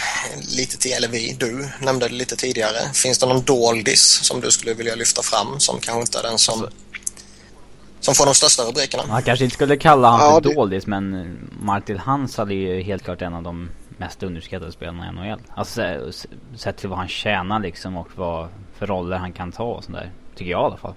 lite 0.57 0.79
till, 0.79 0.93
eller 0.93 1.09
vi, 1.09 1.37
du 1.41 1.69
nämnde 1.81 2.09
det 2.09 2.15
lite 2.15 2.37
tidigare. 2.37 2.93
Finns 2.95 3.19
det 3.19 3.27
någon 3.27 3.43
doldis 3.45 4.03
som 4.23 4.41
du 4.41 4.51
skulle 4.51 4.75
vilja 4.75 4.95
lyfta 4.95 5.23
fram 5.23 5.61
som 5.61 5.79
kanske 5.81 6.01
inte 6.01 6.19
är 6.19 6.23
den 6.23 6.39
som, 6.39 6.69
som 8.01 8.15
får 8.15 8.25
de 8.27 8.35
största 8.35 8.63
rubrikerna? 8.63 9.03
Man 9.09 9.23
kanske 9.23 9.45
inte 9.45 9.55
skulle 9.55 9.77
kalla 9.77 10.09
han 10.11 10.21
Ja, 10.21 10.35
för 10.35 10.49
det- 10.49 10.55
doldis 10.55 10.87
men 10.87 11.37
Martin 11.61 11.99
Hansal 11.99 12.51
är 12.51 12.55
ju 12.55 12.83
helt 12.83 13.05
klart 13.05 13.23
en 13.23 13.35
av 13.35 13.43
de 13.43 13.71
mest 13.99 14.23
underskattade 14.23 14.73
spelarna 14.73 15.09
i 15.09 15.13
NHL. 15.13 15.41
Alltså 15.57 15.83
sett 16.57 16.77
till 16.77 16.89
vad 16.89 16.99
han 16.99 17.09
tjänar 17.09 17.61
liksom 17.61 17.97
och 17.97 18.09
vad 18.17 18.49
för 18.79 18.87
roller 18.87 19.17
han 19.17 19.33
kan 19.33 19.53
ta 19.53 19.65
och 19.65 19.85
sånt 19.85 19.97
där. 19.97 20.11
Tycker 20.37 20.51
jag 20.51 20.61
i 20.63 20.65
alla 20.65 20.77
fall. 20.77 20.95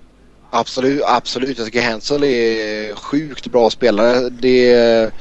Absolut, 0.50 1.02
absolut. 1.06 1.58
Jag 1.58 1.66
tycker 1.66 1.82
Hansel 1.92 2.24
är 2.24 2.96
sjukt 2.96 3.48
bra 3.48 3.70
spelare. 3.70 4.30
Det 4.30 4.74
är, 4.74 5.12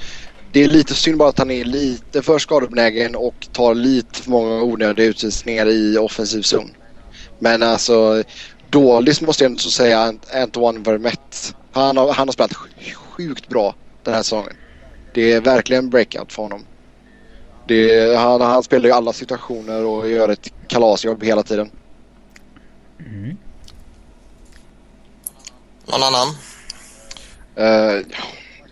det 0.52 0.64
är 0.64 0.68
lite 0.68 0.94
synd 0.94 1.18
bara 1.18 1.28
att 1.28 1.38
han 1.38 1.50
är 1.50 1.64
lite 1.64 2.22
för 2.22 2.38
skadebenägen 2.38 3.16
och 3.16 3.48
tar 3.52 3.74
lite 3.74 4.22
för 4.22 4.30
många 4.30 4.62
onödiga 4.62 5.06
utvisningar 5.06 5.66
i 5.68 5.98
offensiv 5.98 6.42
zon. 6.42 6.70
Men 7.38 7.62
alltså 7.62 8.22
dåligt 8.70 9.20
måste 9.20 9.44
jag 9.44 9.50
ändå 9.50 9.60
säga 9.60 10.14
Antoine 10.34 10.82
Vermette. 10.82 11.36
Han 11.72 11.96
har, 11.96 12.12
han 12.12 12.28
har 12.28 12.32
spelat 12.32 12.54
sjukt 12.94 13.48
bra 13.48 13.74
den 14.02 14.14
här 14.14 14.22
säsongen. 14.22 14.56
Det 15.14 15.32
är 15.32 15.40
verkligen 15.40 15.90
breakout 15.90 16.32
för 16.32 16.42
honom. 16.42 16.66
Det 17.68 18.16
han, 18.16 18.40
han 18.40 18.62
spelar 18.62 18.88
i 18.88 18.92
alla 18.92 19.12
situationer 19.12 19.84
och 19.84 20.10
gör 20.10 20.28
ett 20.28 20.52
kalasjobb 20.68 21.24
hela 21.24 21.42
tiden. 21.42 21.70
Mm. 23.00 23.36
Någon 25.86 26.02
annan? 26.02 26.28
Eh, 27.56 28.06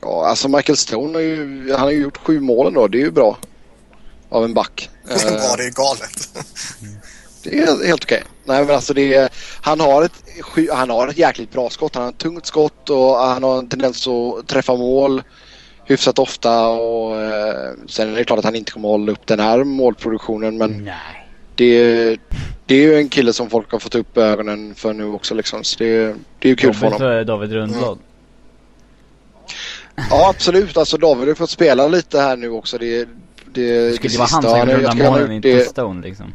ja, 0.00 0.26
alltså 0.26 0.48
Michael 0.48 0.76
Stone 0.76 1.12
har 1.12 1.20
ju, 1.20 1.70
han 1.72 1.80
har 1.80 1.90
ju 1.90 2.02
gjort 2.02 2.16
sju 2.16 2.40
mål 2.40 2.74
då. 2.74 2.88
Det 2.88 2.98
är 2.98 3.04
ju 3.04 3.10
bra. 3.10 3.38
Av 4.28 4.44
en 4.44 4.54
back. 4.54 4.90
Bra, 5.04 5.54
det 5.56 5.64
är 5.64 5.70
galet. 5.70 6.28
det 7.42 7.58
är 7.58 7.86
helt 7.86 8.04
okej. 8.04 8.22
Nej 8.44 8.64
men 8.64 8.74
alltså 8.74 8.94
det 8.94 9.14
är, 9.14 9.28
han 9.60 9.80
har 9.80 10.02
ett, 10.02 10.12
han 10.72 10.90
har 10.90 11.08
ett 11.08 11.18
jäkligt 11.18 11.52
bra 11.52 11.70
skott. 11.70 11.94
Han 11.94 12.04
har 12.04 12.10
ett 12.10 12.18
tungt 12.18 12.46
skott 12.46 12.90
och 12.90 13.16
han 13.16 13.42
har 13.42 13.58
en 13.58 13.68
tendens 13.68 14.08
att 14.08 14.46
träffa 14.46 14.74
mål 14.74 15.22
hyfsat 15.84 16.18
ofta 16.18 16.68
och 16.68 17.22
eh, 17.22 17.72
sen 17.88 18.12
är 18.12 18.16
det 18.16 18.24
klart 18.24 18.38
att 18.38 18.44
han 18.44 18.54
inte 18.54 18.72
kommer 18.72 18.88
hålla 18.88 19.12
upp 19.12 19.26
den 19.26 19.40
här 19.40 19.64
målproduktionen 19.64 20.58
men 20.58 20.84
Nej. 20.84 21.28
det, 21.54 22.18
det 22.66 22.74
är 22.74 22.78
ju 22.80 22.96
en 22.96 23.08
kille 23.08 23.32
som 23.32 23.50
folk 23.50 23.72
har 23.72 23.78
fått 23.78 23.94
upp 23.94 24.16
ögonen 24.18 24.74
för 24.74 24.92
nu 24.92 25.04
också 25.04 25.34
liksom. 25.34 25.64
Så 25.64 25.78
det, 25.78 26.06
det 26.38 26.48
är 26.48 26.48
ju 26.48 26.56
kul 26.56 26.56
för 26.56 26.66
Jobbigt 26.66 26.82
honom. 26.82 26.98
för 26.98 27.24
David 27.24 27.52
Rundblad. 27.52 27.98
Ja 30.10 30.28
absolut. 30.28 30.76
Alltså 30.76 30.96
David 30.96 31.28
har 31.28 31.34
fått 31.34 31.50
spela 31.50 31.88
lite 31.88 32.20
här 32.20 32.36
nu 32.36 32.50
också. 32.50 32.78
Det, 32.78 33.08
det, 33.52 33.88
Det 33.90 33.94
skulle 33.94 34.12
det 34.12 34.18
vara 34.18 34.28
han 34.32 34.42
som 34.42 34.52
har 34.52 35.10
målen, 35.10 35.32
inte 35.32 35.60
Stone 35.64 36.06
liksom. 36.06 36.32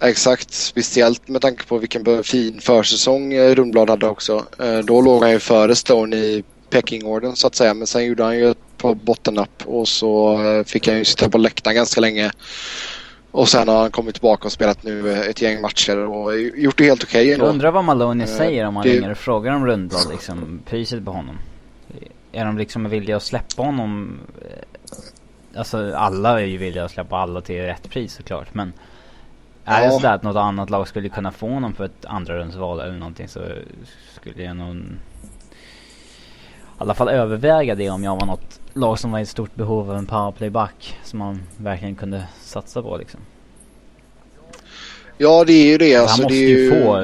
Exakt, 0.00 0.52
speciellt 0.52 1.28
med 1.28 1.40
tanke 1.42 1.64
på 1.64 1.78
vilken 1.78 2.24
fin 2.24 2.60
försäsong 2.60 3.32
eh, 3.32 3.54
Rundblad 3.54 3.90
hade 3.90 4.06
också. 4.08 4.44
Eh, 4.58 4.78
Då 4.78 5.00
låg 5.00 5.22
han 5.22 5.30
ju 5.30 5.38
före 5.38 5.74
Stone 5.74 6.16
i 6.16 6.44
Pekingorden 6.70 7.36
så 7.36 7.46
att 7.46 7.54
säga. 7.54 7.74
Men 7.74 7.86
sen 7.86 8.04
gjorde 8.04 8.24
han 8.24 8.38
ju 8.38 8.50
ett 8.50 8.58
par 8.76 8.94
bottennapp 8.94 9.62
och 9.64 9.88
så 9.88 10.42
eh, 10.44 10.64
fick 10.64 10.88
han 10.88 10.98
ju 10.98 11.04
sitta 11.04 11.28
på 11.30 11.38
läktaren 11.38 11.76
ganska 11.76 12.00
länge. 12.00 12.30
Och 13.34 13.48
sen 13.48 13.68
har 13.68 13.80
han 13.80 13.90
kommit 13.90 14.14
tillbaka 14.14 14.44
och 14.46 14.52
spelat 14.52 14.82
nu 14.82 15.12
eh, 15.12 15.20
ett 15.20 15.42
gäng 15.42 15.60
matcher 15.60 15.96
och 15.98 16.38
gjort 16.40 16.78
det 16.78 16.84
helt 16.84 17.04
okej 17.04 17.24
Jag 17.26 17.34
ändå. 17.34 17.46
undrar 17.46 17.70
vad 17.70 17.84
Maloney 17.84 18.26
Eh, 18.26 18.36
säger 18.36 18.64
om 18.66 18.74
man 18.74 18.82
det- 18.82 18.96
ringer 18.96 19.10
och 19.10 19.18
frågar 19.18 19.52
om 19.52 19.66
Rundblad 19.66 20.10
liksom, 20.10 20.60
priset 20.66 21.04
på 21.04 21.10
honom. 21.10 21.38
Är 22.32 22.44
de 22.44 22.58
liksom 22.58 22.84
villiga 22.88 23.16
att 23.16 23.22
släppa 23.22 23.62
honom? 23.62 24.18
eh, 24.40 25.58
Alltså 25.58 25.94
alla 25.94 26.40
är 26.40 26.44
ju 26.46 26.56
villiga 26.58 26.84
att 26.84 26.90
släppa 26.90 27.16
alla 27.16 27.40
till 27.40 27.62
rätt 27.62 27.90
pris 27.90 28.14
såklart 28.14 28.54
men 28.54 28.72
Är 29.64 29.84
det 29.86 29.90
sådär 29.92 30.14
att 30.14 30.22
något 30.22 30.36
annat 30.36 30.70
lag 30.70 30.88
skulle 30.88 31.08
kunna 31.08 31.32
få 31.32 31.48
honom 31.48 31.72
för 31.74 31.84
ett 31.84 32.04
andra 32.04 32.38
rundsval 32.38 32.80
eller 32.80 32.96
någonting 32.98 33.28
så 33.28 33.40
skulle 34.20 34.42
jag 34.44 34.56
nog 34.56 34.76
alla 36.78 36.94
fall 36.94 37.08
överväga 37.08 37.74
det 37.74 37.90
om 37.90 38.04
jag 38.04 38.20
var 38.20 38.26
något 38.26 38.60
lag 38.72 38.98
som 38.98 39.12
var 39.12 39.18
i 39.18 39.26
stort 39.26 39.54
behov 39.54 39.90
av 39.90 39.96
en 39.96 40.06
powerplayback 40.06 40.98
som 41.04 41.18
man 41.18 41.42
verkligen 41.56 41.94
kunde 41.94 42.24
satsa 42.40 42.82
på 42.82 42.96
liksom. 42.96 43.20
Ja 45.18 45.44
det 45.44 45.52
är 45.52 45.66
ju 45.66 45.78
det. 45.78 45.96
Alltså, 45.96 46.12
han 46.14 46.22
måste 46.22 46.34
det 46.34 46.40
ju 46.40 46.58
ju 46.58 46.70
få 46.70 46.96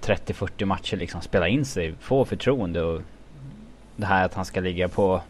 30-40 0.00 0.64
matcher 0.64 0.96
liksom, 0.96 1.20
spela 1.20 1.48
in 1.48 1.64
sig, 1.64 1.94
få 2.00 2.24
förtroende 2.24 2.82
och 2.82 3.02
det 3.96 4.06
här 4.06 4.24
att 4.24 4.34
han 4.34 4.44
ska 4.44 4.60
ligga 4.60 4.88
på 4.88 5.22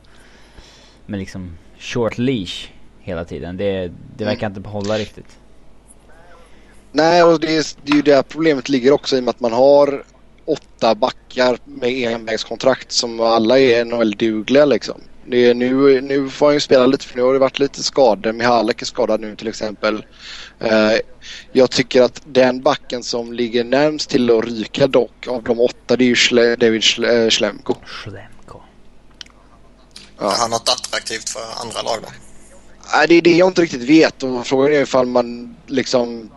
med 1.06 1.20
liksom 1.20 1.58
short 1.78 2.18
leash 2.18 2.68
hela 3.00 3.24
tiden. 3.24 3.56
Det, 3.56 3.92
det 4.16 4.24
verkar 4.24 4.46
inte 4.46 4.68
hålla 4.68 4.98
riktigt. 4.98 5.38
Nej, 6.92 7.22
och 7.22 7.40
det 7.40 7.56
är, 7.56 7.66
det 7.84 7.92
är 7.92 7.96
ju 7.96 8.02
där 8.02 8.22
problemet 8.22 8.68
ligger 8.68 8.92
också 8.92 9.16
i 9.16 9.20
och 9.20 9.24
med 9.24 9.30
att 9.30 9.40
man 9.40 9.52
har 9.52 10.04
åtta 10.52 10.94
backar 10.94 11.58
med 11.64 11.90
envägskontrakt 11.90 12.92
som 12.92 13.20
alla 13.20 13.58
är 13.58 13.84
NHL-dugliga 13.84 14.64
liksom. 14.64 15.00
Det 15.26 15.46
är 15.46 15.54
nu, 15.54 16.00
nu 16.00 16.30
får 16.30 16.46
han 16.46 16.54
ju 16.54 16.60
spela 16.60 16.86
lite 16.86 17.06
för 17.06 17.16
nu 17.16 17.22
har 17.22 17.32
det 17.32 17.38
varit 17.38 17.58
lite 17.58 17.82
skador. 17.82 18.32
Mihalek 18.32 18.82
är 18.82 18.86
skadad 18.86 19.20
nu 19.20 19.36
till 19.36 19.48
exempel. 19.48 20.04
Eh, 20.60 20.92
jag 21.52 21.70
tycker 21.70 22.02
att 22.02 22.22
den 22.24 22.60
backen 22.60 23.02
som 23.02 23.32
ligger 23.32 23.64
närmst 23.64 24.10
till 24.10 24.30
att 24.30 24.44
ryka 24.44 24.86
dock 24.86 25.26
av 25.28 25.42
de 25.42 25.60
åtta 25.60 25.96
det 25.96 26.04
är 26.04 26.06
ju 26.06 26.16
Schle 26.16 26.56
David 26.56 26.84
Schle 26.84 27.24
eh, 27.24 27.30
Schlemko. 27.30 27.74
Schlemko. 27.86 28.60
Ja. 30.18 30.32
Är 30.32 30.36
han 30.36 30.50
något 30.50 30.68
attraktivt 30.68 31.28
för 31.28 31.62
andra 31.62 31.82
lag 31.82 31.98
då? 32.02 32.08
Nej, 32.92 33.08
det 33.08 33.14
är 33.14 33.22
det 33.22 33.36
jag 33.36 33.48
inte 33.48 33.62
riktigt 33.62 33.82
vet 33.82 34.22
och 34.22 34.46
frågan 34.46 34.72
är 34.72 34.82
ifall 34.82 35.06
man 35.06 35.56
liksom 35.66 36.30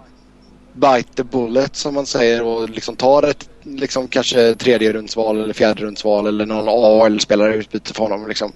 bite 0.73 1.13
the 1.15 1.23
bullet 1.23 1.75
som 1.75 1.93
man 1.93 2.05
säger 2.05 2.43
och 2.43 2.69
liksom 2.69 2.95
tar 2.95 3.23
ett 3.23 3.49
liksom 3.63 4.07
kanske 4.07 4.55
tredje 4.55 4.93
rundsval 4.93 5.41
eller 5.41 5.53
fjärde 5.53 5.81
rundsval 5.81 6.27
eller 6.27 6.45
någon 6.45 6.67
AHL-spelare 6.69 7.55
i 7.55 7.57
utbyte 7.57 7.93
för 7.93 8.03
honom 8.03 8.27
liksom. 8.27 8.51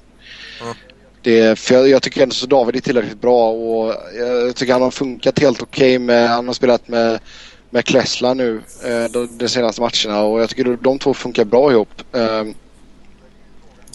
Mm. 0.61 0.73
Det, 1.21 1.59
för 1.59 1.75
jag, 1.75 1.89
jag 1.89 2.01
tycker 2.01 2.23
ändå 2.23 2.35
så 2.35 2.45
David 2.45 2.75
är 2.75 2.79
tillräckligt 2.79 3.21
bra 3.21 3.51
och 3.51 3.95
jag 4.17 4.55
tycker 4.55 4.73
han 4.73 4.81
har 4.81 4.91
funkat 4.91 5.39
helt 5.39 5.61
okej 5.61 5.99
med, 5.99 6.29
han 6.29 6.47
har 6.47 6.53
spelat 6.53 6.87
med, 6.87 7.19
med 7.69 7.85
Klessla 7.85 8.33
nu 8.33 8.61
eh, 8.83 9.11
de, 9.11 9.37
de 9.37 9.47
senaste 9.47 9.81
matcherna 9.81 10.23
och 10.23 10.41
jag 10.41 10.49
tycker 10.49 10.77
de 10.81 10.99
två 10.99 11.13
funkar 11.13 11.45
bra 11.45 11.71
ihop. 11.71 12.15
Eh, 12.15 12.43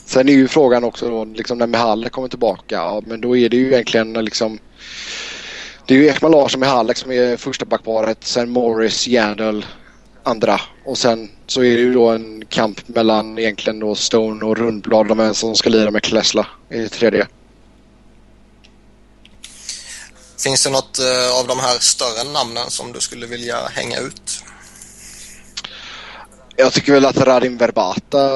sen 0.04 0.28
är 0.28 0.32
ju 0.32 0.48
frågan 0.48 0.84
också 0.84 1.10
då 1.10 1.24
liksom 1.24 1.58
när 1.58 1.66
Mihalle 1.66 2.08
kommer 2.08 2.28
tillbaka, 2.28 2.74
ja, 2.74 3.02
men 3.06 3.20
då 3.20 3.36
är 3.36 3.48
det 3.48 3.56
ju 3.56 3.72
egentligen 3.72 4.12
liksom 4.12 4.58
det 5.86 5.94
är 5.94 5.98
ju 5.98 6.08
Ekman 6.08 6.32
Larsson 6.32 6.60
med 6.60 6.68
Halleck 6.68 6.96
som 6.96 7.12
är 7.12 7.36
första 7.36 7.64
backparet. 7.64 8.24
Sen 8.24 8.50
Morris, 8.50 9.06
Jandal, 9.08 9.66
andra. 10.22 10.60
Och 10.84 10.98
sen 10.98 11.30
så 11.46 11.60
är 11.62 11.76
det 11.76 11.82
ju 11.82 11.92
då 11.92 12.08
en 12.08 12.44
kamp 12.48 12.88
mellan 12.88 13.38
egentligen 13.38 13.78
då 13.78 13.94
Stone 13.94 14.44
och 14.44 14.58
Rundblad. 14.58 15.08
De 15.08 15.20
är 15.20 15.32
som 15.32 15.54
ska 15.54 15.70
lira 15.70 15.90
med 15.90 16.02
Klessla 16.02 16.46
i 16.70 16.88
tredje. 16.88 17.26
Finns 20.44 20.64
det 20.64 20.70
något 20.70 20.98
eh, 20.98 21.40
av 21.40 21.46
de 21.46 21.58
här 21.58 21.78
större 21.78 22.32
namnen 22.32 22.70
som 22.70 22.92
du 22.92 23.00
skulle 23.00 23.26
vilja 23.26 23.56
hänga 23.66 23.98
ut? 23.98 24.44
Jag 26.56 26.72
tycker 26.72 26.92
väl 26.92 27.06
att 27.06 27.16
Radim 27.16 27.56
Verbata... 27.56 28.30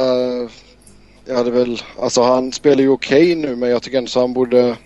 Jag 1.25 1.37
hade 1.37 1.51
väl... 1.51 1.83
Alltså 1.99 2.23
han 2.23 2.53
spelar 2.53 2.83
ju 2.83 2.89
okej 2.89 3.35
nu 3.35 3.57
men 3.57 3.71
jag 3.71 3.83
tycker 3.83 3.99
ändå 3.99 4.11
så 4.11 4.21
han 4.21 4.33
borde... 4.33 4.77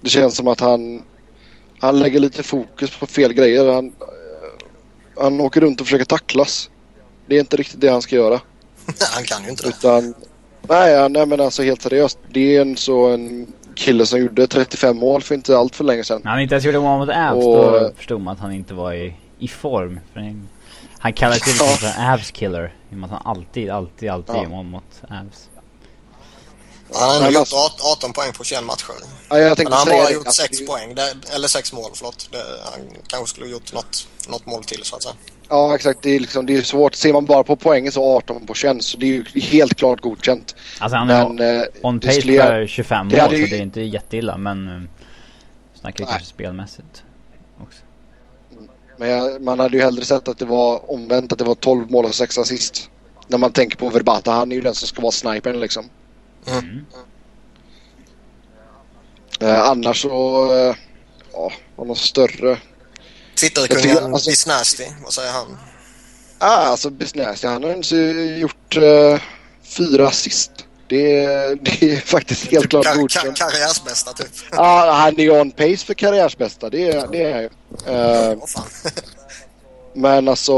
Det 0.00 0.08
känns 0.08 0.36
som 0.36 0.48
att 0.48 0.60
han... 0.60 1.02
Han 1.80 1.98
lägger 1.98 2.20
lite 2.20 2.42
fokus 2.42 2.90
på 2.90 3.06
fel 3.06 3.32
grejer. 3.32 3.72
Han, 3.72 3.92
han 5.22 5.40
åker 5.40 5.60
runt 5.60 5.80
och 5.80 5.86
försöker 5.86 6.04
tacklas. 6.04 6.70
Det 7.26 7.36
är 7.36 7.40
inte 7.40 7.56
riktigt 7.56 7.80
det 7.80 7.88
han 7.88 8.02
ska 8.02 8.16
göra. 8.16 8.40
han 9.14 9.24
kan 9.24 9.44
ju 9.44 9.50
inte 9.50 9.62
det. 9.62 9.68
Utan, 9.68 10.14
nej, 10.68 11.08
nej 11.08 11.26
men 11.26 11.40
alltså 11.40 11.62
helt 11.62 11.82
seriöst. 11.82 12.18
Det 12.28 12.56
är 12.56 12.60
en 12.60 12.76
så 12.76 13.06
en 13.08 13.52
kille 13.74 14.06
som 14.06 14.20
gjorde 14.20 14.46
35 14.46 14.96
mål 14.96 15.22
för 15.22 15.34
inte 15.34 15.58
allt 15.58 15.76
för 15.76 15.84
länge 15.84 16.04
sedan. 16.04 16.20
När 16.24 16.30
han 16.30 16.40
inte 16.40 16.54
ens 16.54 16.64
gjorde 16.64 16.80
mål 16.80 16.98
mot 16.98 17.08
Avs 17.16 17.44
Och- 17.44 17.80
då 17.80 17.90
förstod 17.96 18.20
man 18.20 18.34
att 18.34 18.40
han 18.40 18.52
inte 18.52 18.74
var 18.74 18.92
i, 18.92 19.14
i 19.38 19.48
form. 19.48 20.00
För 20.12 20.20
han, 20.20 20.48
han 20.98 21.12
kallar 21.12 21.34
sig 21.36 21.54
Ja. 21.60 21.64
för 21.66 22.00
en 22.02 22.10
Avs 22.12 22.30
killer. 22.30 22.72
I 22.90 22.94
och 22.94 22.98
med 22.98 23.04
att 23.12 23.22
han 23.22 23.36
alltid, 23.36 23.70
alltid, 23.70 24.10
alltid 24.10 24.34
Ja. 24.36 24.42
gör 24.42 24.48
mål 24.48 24.64
mot 24.66 25.02
Avs. 25.02 25.48
Han 26.94 27.22
har 27.22 27.30
gjort 27.30 27.38
alltså- 27.38 27.56
18 27.92 28.12
poäng 28.12 28.32
på 28.32 28.44
21 28.44 28.64
matcher. 28.64 28.86
Ja, 29.28 29.38
jag 29.38 29.58
Men 29.58 29.72
han 29.72 29.88
har 29.88 29.96
bara 29.96 30.06
det, 30.06 30.12
gjort 30.14 30.26
alltså, 30.26 30.42
6 30.42 30.58
det- 30.58 30.66
poäng. 30.66 30.94
Det, 30.94 31.14
eller 31.34 31.48
6 31.48 31.72
mål, 31.72 31.90
förlåt. 31.94 32.28
Det, 32.32 32.38
han 32.64 32.80
kanske 33.06 33.26
skulle 33.30 33.46
ha 33.46 33.50
gjort 33.52 33.72
något, 33.72 34.08
något 34.28 34.46
mål 34.46 34.64
till 34.64 34.80
så 34.84 34.96
att 34.96 35.02
säga. 35.02 35.14
Ja 35.48 35.74
exakt, 35.74 36.02
det 36.02 36.10
är, 36.10 36.20
liksom, 36.20 36.46
det 36.46 36.56
är 36.56 36.62
svårt. 36.62 36.94
Ser 36.94 37.12
man 37.12 37.24
bara 37.26 37.44
på 37.44 37.56
poängen 37.56 37.92
så 37.92 38.16
18 38.16 38.46
på 38.46 38.54
21 38.54 38.82
så 38.84 38.98
det 38.98 39.06
är 39.06 39.08
ju 39.34 39.40
helt 39.40 39.74
klart 39.74 40.00
godkänt. 40.00 40.54
Alltså 40.78 40.96
han 40.96 41.10
är 41.10 41.28
Men 41.28 41.60
eh, 41.60 41.64
on 41.82 41.98
det 41.98 42.06
pace 42.08 42.20
skulle- 42.20 42.42
för 42.42 42.66
25 42.66 43.08
det 43.08 43.16
mål 43.16 43.20
hade 43.20 43.36
så 43.42 43.46
det 43.50 43.56
är 43.58 43.62
inte 43.62 43.80
jätteilla 43.80 44.36
men 44.36 44.68
uh, 44.68 44.82
snackar 45.80 46.04
kanske 46.04 46.26
spelmässigt 46.26 47.02
också. 47.62 47.78
Men 48.98 49.08
jag, 49.10 49.42
man 49.42 49.58
hade 49.60 49.76
ju 49.76 49.82
hellre 49.82 50.04
sett 50.04 50.28
att 50.28 50.38
det 50.38 50.44
var 50.44 50.90
omvänt, 50.90 51.32
att 51.32 51.38
det 51.38 51.44
var 51.44 51.54
12 51.54 51.90
mål 51.90 52.04
och 52.04 52.14
6 52.14 52.38
assist. 52.38 52.90
När 53.28 53.38
man 53.38 53.52
tänker 53.52 53.76
på 53.76 53.88
Verbata, 53.88 54.30
han 54.32 54.52
är 54.52 54.56
ju 54.56 54.62
den 54.62 54.74
som 54.74 54.88
ska 54.88 55.02
vara 55.02 55.12
snipern 55.12 55.60
liksom. 55.60 55.84
Mm. 56.58 56.84
Eh, 59.40 59.60
annars 59.62 60.02
så, 60.02 60.52
eh, 60.54 60.74
ja, 61.32 61.52
var 61.76 61.84
något 61.84 61.98
större. 61.98 62.58
Twitterkungen 63.40 63.82
tycker- 63.82 64.02
alltså- 64.02 64.30
Miss 64.30 64.46
Nasty, 64.46 64.84
vad 65.04 65.12
säger 65.12 65.32
han? 65.32 65.58
Ah, 66.38 66.56
alltså 66.56 66.90
Bisnäs, 66.90 67.42
han 67.42 67.62
har 67.64 67.94
gjort 68.38 68.76
eh, 68.76 69.20
fyra 69.62 70.08
assist. 70.08 70.50
Det, 70.88 71.24
är- 71.24 71.54
det 71.54 71.82
är 71.82 71.96
faktiskt 72.00 72.46
helt 72.52 72.68
klart 72.70 72.84
Kar- 72.84 72.92
kar- 72.92 73.00
godkänt. 73.00 73.38
karriärsbästa 73.38 74.12
typ. 74.12 74.26
Ja, 74.52 74.92
han 74.92 75.20
är 75.20 75.40
on 75.40 75.50
pace 75.50 75.76
för 75.76 75.94
karriärsbästa. 75.94 76.70
Det, 76.70 76.88
är- 76.88 77.06
det 77.12 77.22
är 77.22 77.32
han 77.32 77.42
ju. 77.42 78.32
Eh. 78.32 78.36
Men 79.94 80.28
alltså, 80.28 80.52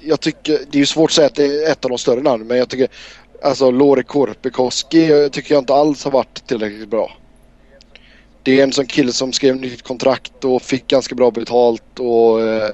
jag 0.00 0.20
tycker, 0.20 0.52
det 0.70 0.78
är 0.78 0.80
ju 0.80 0.86
svårt 0.86 1.10
att 1.10 1.14
säga 1.14 1.26
att 1.26 1.34
det 1.34 1.44
är 1.64 1.72
ett 1.72 1.84
av 1.84 1.88
de 1.90 1.98
större 1.98 2.20
namnen, 2.22 2.46
men 2.48 2.58
jag 2.58 2.68
tycker, 2.68 2.88
alltså 3.44 3.70
Lore 3.70 4.02
Korpikoski 4.02 5.28
tycker 5.32 5.54
jag 5.54 5.62
inte 5.62 5.74
alls 5.74 6.04
har 6.04 6.10
varit 6.10 6.46
tillräckligt 6.46 6.88
bra. 6.88 7.12
Det 8.42 8.60
är 8.60 8.64
en 8.64 8.72
sån 8.72 8.86
kille 8.86 9.12
som 9.12 9.32
skrev 9.32 9.56
nytt 9.56 9.82
kontrakt 9.82 10.44
och 10.44 10.62
fick 10.62 10.86
ganska 10.86 11.14
bra 11.14 11.30
betalt 11.30 11.98
och 11.98 12.42
eh, 12.42 12.70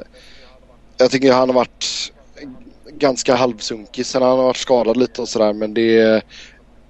jag 0.96 1.10
tycker 1.10 1.32
han 1.32 1.48
har 1.48 1.54
varit 1.54 2.12
ganska 2.86 3.34
halvsunkig 3.34 4.06
sen 4.06 4.22
han 4.22 4.30
har 4.30 4.44
varit 4.44 4.56
skadad 4.56 4.96
lite 4.96 5.22
och 5.22 5.28
sådär 5.28 5.52
men 5.52 5.74
det 5.74 5.98
är, 5.98 6.22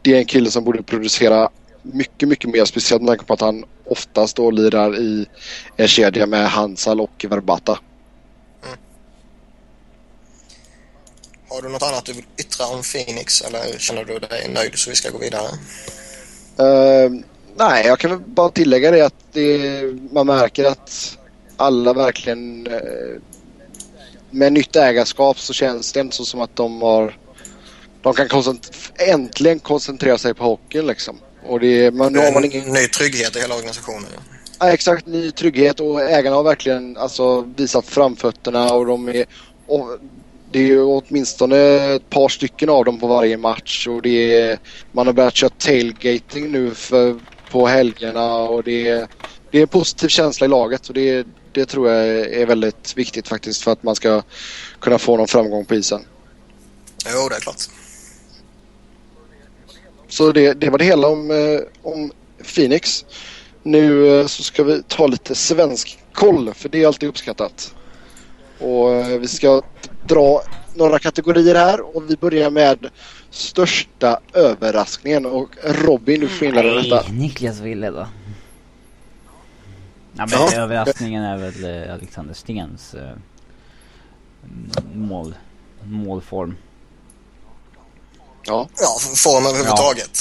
det 0.03 0.15
är 0.15 0.19
en 0.19 0.25
kille 0.25 0.51
som 0.51 0.65
borde 0.65 0.83
producera 0.83 1.51
mycket, 1.83 2.29
mycket 2.29 2.51
mer 2.51 2.65
speciellt 2.65 3.03
med 3.03 3.09
tanke 3.09 3.25
på 3.25 3.33
att 3.35 3.41
han 3.41 3.65
oftast 3.85 4.37
då 4.37 4.51
lirar 4.51 4.99
i 4.99 5.27
en 5.77 5.89
kedja 5.89 6.27
med 6.27 6.51
Hansal 6.51 7.01
och 7.01 7.27
Verbata. 7.29 7.79
Mm. 8.67 8.79
Har 11.49 11.63
du 11.63 11.69
något 11.69 11.83
annat 11.83 12.05
du 12.05 12.13
vill 12.13 12.25
yttra 12.61 12.77
om 12.77 12.83
Phoenix 12.83 13.43
eller 13.43 13.79
känner 13.79 14.05
du 14.05 14.19
dig 14.19 14.49
nöjd 14.55 14.79
så 14.79 14.91
vi 14.91 14.97
ska 14.97 15.11
gå 15.11 15.19
vidare? 15.19 15.49
Eh, 16.59 17.11
nej, 17.57 17.87
jag 17.87 17.99
kan 17.99 18.11
väl 18.11 18.21
bara 18.21 18.49
tillägga 18.49 18.91
det 18.91 19.07
att 19.07 19.15
det, 19.33 19.83
man 20.13 20.27
märker 20.27 20.65
att 20.65 21.19
alla 21.57 21.93
verkligen 21.93 22.67
eh, 22.67 23.21
med 24.31 24.53
nytt 24.53 24.77
ägarskap 24.77 25.39
så 25.39 25.53
känns 25.53 25.93
det 25.93 26.01
inte 26.01 26.17
så 26.17 26.25
som 26.25 26.41
att 26.41 26.57
de 26.57 26.83
har 26.83 27.17
de 28.03 28.15
kan 28.15 28.29
koncent- 28.29 28.93
äntligen 28.99 29.59
koncentrera 29.59 30.19
sig 30.19 30.35
på 30.35 30.45
hockeyn 30.45 30.87
liksom. 30.87 31.19
Och 31.47 31.61
det, 31.61 31.91
man, 31.91 32.13
nu 32.13 32.19
har 32.19 32.33
man 32.33 32.45
ingen 32.45 32.73
Ny 32.73 32.89
trygghet 32.89 33.37
i 33.37 33.41
hela 33.41 33.55
organisationen. 33.55 34.07
Ja. 34.15 34.21
Ja, 34.59 34.73
exakt, 34.73 35.07
ny 35.07 35.31
trygghet 35.31 35.81
och 35.81 36.03
ägarna 36.03 36.37
har 36.37 36.43
verkligen 36.43 36.97
alltså, 36.97 37.41
visat 37.57 37.87
framfötterna 37.87 38.73
och 38.73 38.87
de 38.87 39.09
är... 39.09 39.27
Och 39.67 39.99
det 40.53 40.59
är 40.59 40.67
ju 40.67 40.83
åtminstone 40.83 41.57
ett 41.95 42.11
par 42.11 42.29
stycken 42.29 42.69
av 42.69 42.85
dem 42.85 42.99
på 42.99 43.07
varje 43.07 43.37
match 43.37 43.87
och 43.87 44.03
det 44.03 44.35
är, 44.41 44.59
man 44.93 45.07
har 45.07 45.15
börjat 45.15 45.35
köra 45.35 45.51
tailgating 45.51 46.53
nu 46.53 46.75
för, 46.75 47.21
på 47.51 47.67
helgerna 47.67 48.35
och 48.35 48.63
det 48.63 48.89
är, 48.89 49.09
det 49.51 49.59
är 49.59 49.63
en 49.63 49.69
positiv 49.69 50.09
känsla 50.09 50.45
i 50.45 50.49
laget 50.49 50.89
och 50.89 50.95
det, 50.95 51.27
det 51.53 51.67
tror 51.67 51.91
jag 51.91 52.07
är 52.19 52.47
väldigt 52.47 52.97
viktigt 52.97 53.29
faktiskt 53.29 53.63
för 53.63 53.73
att 53.73 53.83
man 53.83 53.95
ska 53.95 54.23
kunna 54.81 54.99
få 54.99 55.17
någon 55.17 55.29
framgång 55.29 55.65
på 55.65 55.75
isen. 55.75 56.05
Jo, 57.07 57.29
det 57.29 57.37
är 57.37 57.41
klart. 57.41 57.57
Så 60.09 60.33
det, 60.33 60.53
det 60.53 60.71
var 60.71 60.79
det 60.79 60.85
hela 60.85 61.09
om, 61.09 61.31
eh, 61.31 61.61
om 61.83 62.13
Phoenix. 62.55 63.05
Nu 63.63 64.07
eh, 64.21 64.27
så 64.27 64.43
ska 64.43 64.63
vi 64.63 64.83
ta 64.89 65.07
lite 65.07 65.35
svensk 65.35 65.99
koll 66.13 66.55
för 66.55 66.69
det 66.69 66.83
är 66.83 66.87
alltid 66.87 67.09
uppskattat. 67.09 67.75
Och 68.59 68.95
eh, 68.95 69.19
vi 69.19 69.29
ska 69.29 69.63
dra 70.07 70.43
några 70.75 70.99
kategorier 70.99 71.55
här 71.55 71.97
och 71.97 72.11
vi 72.11 72.17
börjar 72.17 72.51
med 72.51 72.91
största 73.31 74.21
överraskningen 74.33 75.27
och 75.27 75.49
Robin 75.65 76.21
du 76.21 76.29
får 76.29 76.47
inleda 76.49 76.75
detta. 76.75 77.13
Niklas 77.13 77.59
ville 77.59 77.91
då. 77.91 78.09
Ja, 80.13 80.27
men 80.27 80.39
Ja. 80.41 80.53
överraskningen 80.53 81.23
är 81.23 81.37
väl 81.37 81.85
eh, 81.89 81.95
Alexander 81.95 82.35
Stens 82.35 82.95
eh, 82.95 83.17
mål, 84.95 85.35
målform. 85.85 86.57
Ja. 88.45 88.69
Ja, 88.79 88.99
form 89.17 89.47
överhuvudtaget. 89.47 90.19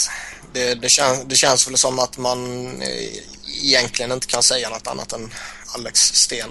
Det, 0.54 0.76
det, 0.82 0.90
kän, 0.90 1.16
det 1.28 1.36
känns 1.36 1.68
väl 1.68 1.78
som 1.78 2.00
att 2.00 2.18
man 2.18 2.66
eh, 2.82 3.66
egentligen 3.66 4.12
inte 4.12 4.28
kan 4.28 4.44
säga 4.44 4.70
något 4.70 4.88
annat 4.88 5.14
än 5.14 5.30
Alex 5.76 6.00
Sten. 6.00 6.50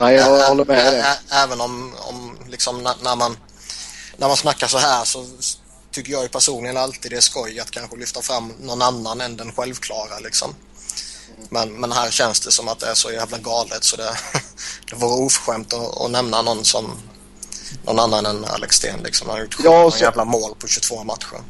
Nej, 0.00 0.14
jag 0.14 0.48
håller 0.48 0.64
med 0.64 0.92
dig. 0.92 1.04
Även 1.30 1.60
om, 1.60 1.94
om 1.98 2.38
liksom 2.48 2.82
när, 3.02 3.16
man 3.16 3.36
när 4.16 4.28
man 4.28 4.36
snackar 4.36 4.66
så 4.66 4.78
här 4.78 5.04
så 5.04 5.26
tycker 5.92 6.12
jag 6.12 6.22
ju 6.22 6.28
personligen 6.28 6.76
alltid 6.76 7.10
det 7.12 7.16
är 7.16 7.20
skoj 7.20 7.60
att 7.60 7.70
kanske 7.70 7.96
lyfta 7.96 8.22
fram 8.22 8.52
någon 8.60 8.82
annan 8.82 9.20
än 9.20 9.36
den 9.36 9.52
självklara 9.52 10.18
liksom. 10.18 10.54
Men, 11.50 11.72
men 11.72 11.92
här 11.92 12.10
känns 12.10 12.40
det 12.40 12.52
som 12.52 12.68
att 12.68 12.78
det 12.80 12.86
är 12.86 12.94
så 12.94 13.12
jävla 13.12 13.38
galet 13.38 13.84
så 13.84 13.96
det, 13.96 14.16
det 14.90 14.96
vore 14.96 15.24
oförskämt 15.24 15.72
att, 15.72 16.00
att 16.00 16.10
nämna 16.10 16.42
någon 16.42 16.64
som 16.64 16.98
någon 17.84 17.98
annan 17.98 18.26
än 18.26 18.44
Alex 18.44 18.76
Sten 18.76 19.00
liksom. 19.04 19.28
Han 19.28 19.36
har 19.36 19.44
gjort 19.44 19.56
ja, 19.64 19.90
så- 19.90 19.98
jävla 19.98 20.24
mål 20.24 20.54
på 20.58 20.66
22 20.66 21.04
matcher. 21.04 21.40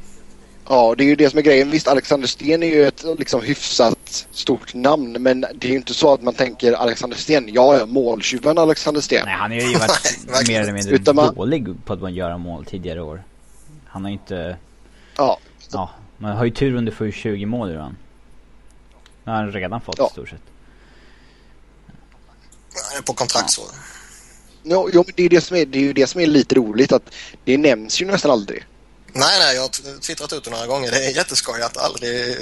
Ja, 0.68 0.94
det 0.98 1.04
är 1.04 1.06
ju 1.06 1.16
det 1.16 1.30
som 1.30 1.38
är 1.38 1.42
grejen. 1.42 1.70
Visst, 1.70 1.88
Alexander 1.88 2.28
Sten 2.28 2.62
är 2.62 2.66
ju 2.66 2.86
ett 2.86 3.04
liksom 3.18 3.42
hyfsat 3.42 4.26
stort 4.30 4.74
namn. 4.74 5.12
Men 5.22 5.40
det 5.40 5.64
är 5.66 5.70
ju 5.70 5.76
inte 5.76 5.94
så 5.94 6.12
att 6.12 6.22
man 6.22 6.34
tänker 6.34 6.72
Alexander 6.72 7.16
Sten. 7.16 7.48
Ja, 7.52 7.78
ja, 7.78 7.86
måltjuven 7.86 8.58
Alexander 8.58 9.00
Sten. 9.00 9.22
Nej, 9.24 9.34
han 9.34 9.50
har 9.50 9.58
ju 9.58 9.74
varit 9.78 10.48
mer 10.48 10.60
eller 10.62 10.72
mindre 10.72 10.94
Utan 10.94 11.16
man- 11.16 11.34
dålig 11.34 11.84
på 11.84 11.92
att 11.92 12.12
göra 12.12 12.38
mål 12.38 12.64
tidigare 12.64 13.02
år. 13.02 13.22
Han 13.86 14.02
har 14.02 14.10
ju 14.10 14.12
inte... 14.16 14.56
Ja, 15.16 15.38
Ja, 15.72 15.90
man 16.18 16.36
har 16.36 16.44
ju 16.44 16.50
tur 16.50 16.74
under 16.74 16.92
för 16.92 17.10
20 17.10 17.46
mål 17.46 17.68
redan. 17.68 17.96
Nu 19.24 19.32
har 19.32 19.38
han 19.38 19.52
redan 19.52 19.80
fått 19.80 19.98
Ja. 19.98 20.06
i 20.06 20.10
stort 20.12 20.28
sett. 20.28 20.40
Han 22.90 22.98
är 22.98 23.02
På 23.02 23.12
kontraktsår. 23.12 23.66
Jo, 24.62 24.90
jo, 24.92 25.02
men 25.06 25.12
det 25.16 25.22
är, 25.22 25.28
det, 25.28 25.40
som 25.40 25.56
är, 25.56 25.66
det 25.66 25.78
är 25.78 25.82
ju 25.82 25.92
det 25.92 26.06
som 26.06 26.20
är 26.20 26.26
lite 26.26 26.54
roligt 26.54 26.92
att 26.92 27.14
det 27.44 27.58
nämns 27.58 28.02
ju 28.02 28.06
nästan 28.06 28.30
aldrig. 28.30 28.64
Nej, 29.18 29.38
nej, 29.38 29.54
jag 29.54 29.62
har 29.62 30.00
twittrat 30.00 30.32
ut 30.32 30.44
det 30.44 30.50
några 30.50 30.66
gånger. 30.66 30.90
Det 30.90 31.06
är 31.06 31.16
jätteskoj 31.16 31.62
att 31.62 31.76
aldrig... 31.76 32.36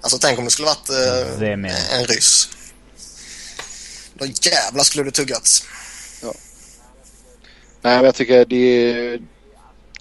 Alltså 0.00 0.18
tänk 0.18 0.38
om 0.38 0.44
det 0.44 0.50
skulle 0.50 0.66
varit 0.66 0.90
eh, 0.90 1.38
Det 1.38 1.48
är 1.48 1.56
med. 1.56 1.76
en 1.92 2.06
ryss. 2.06 2.48
Då 4.14 4.26
jävlar 4.26 4.84
skulle 4.84 5.04
det 5.04 5.10
tuggats. 5.10 5.64
Nej, 7.82 7.96
men 7.96 8.04
jag 8.04 8.14
tycker 8.14 8.44
det 8.44 8.56
är... 8.56 9.20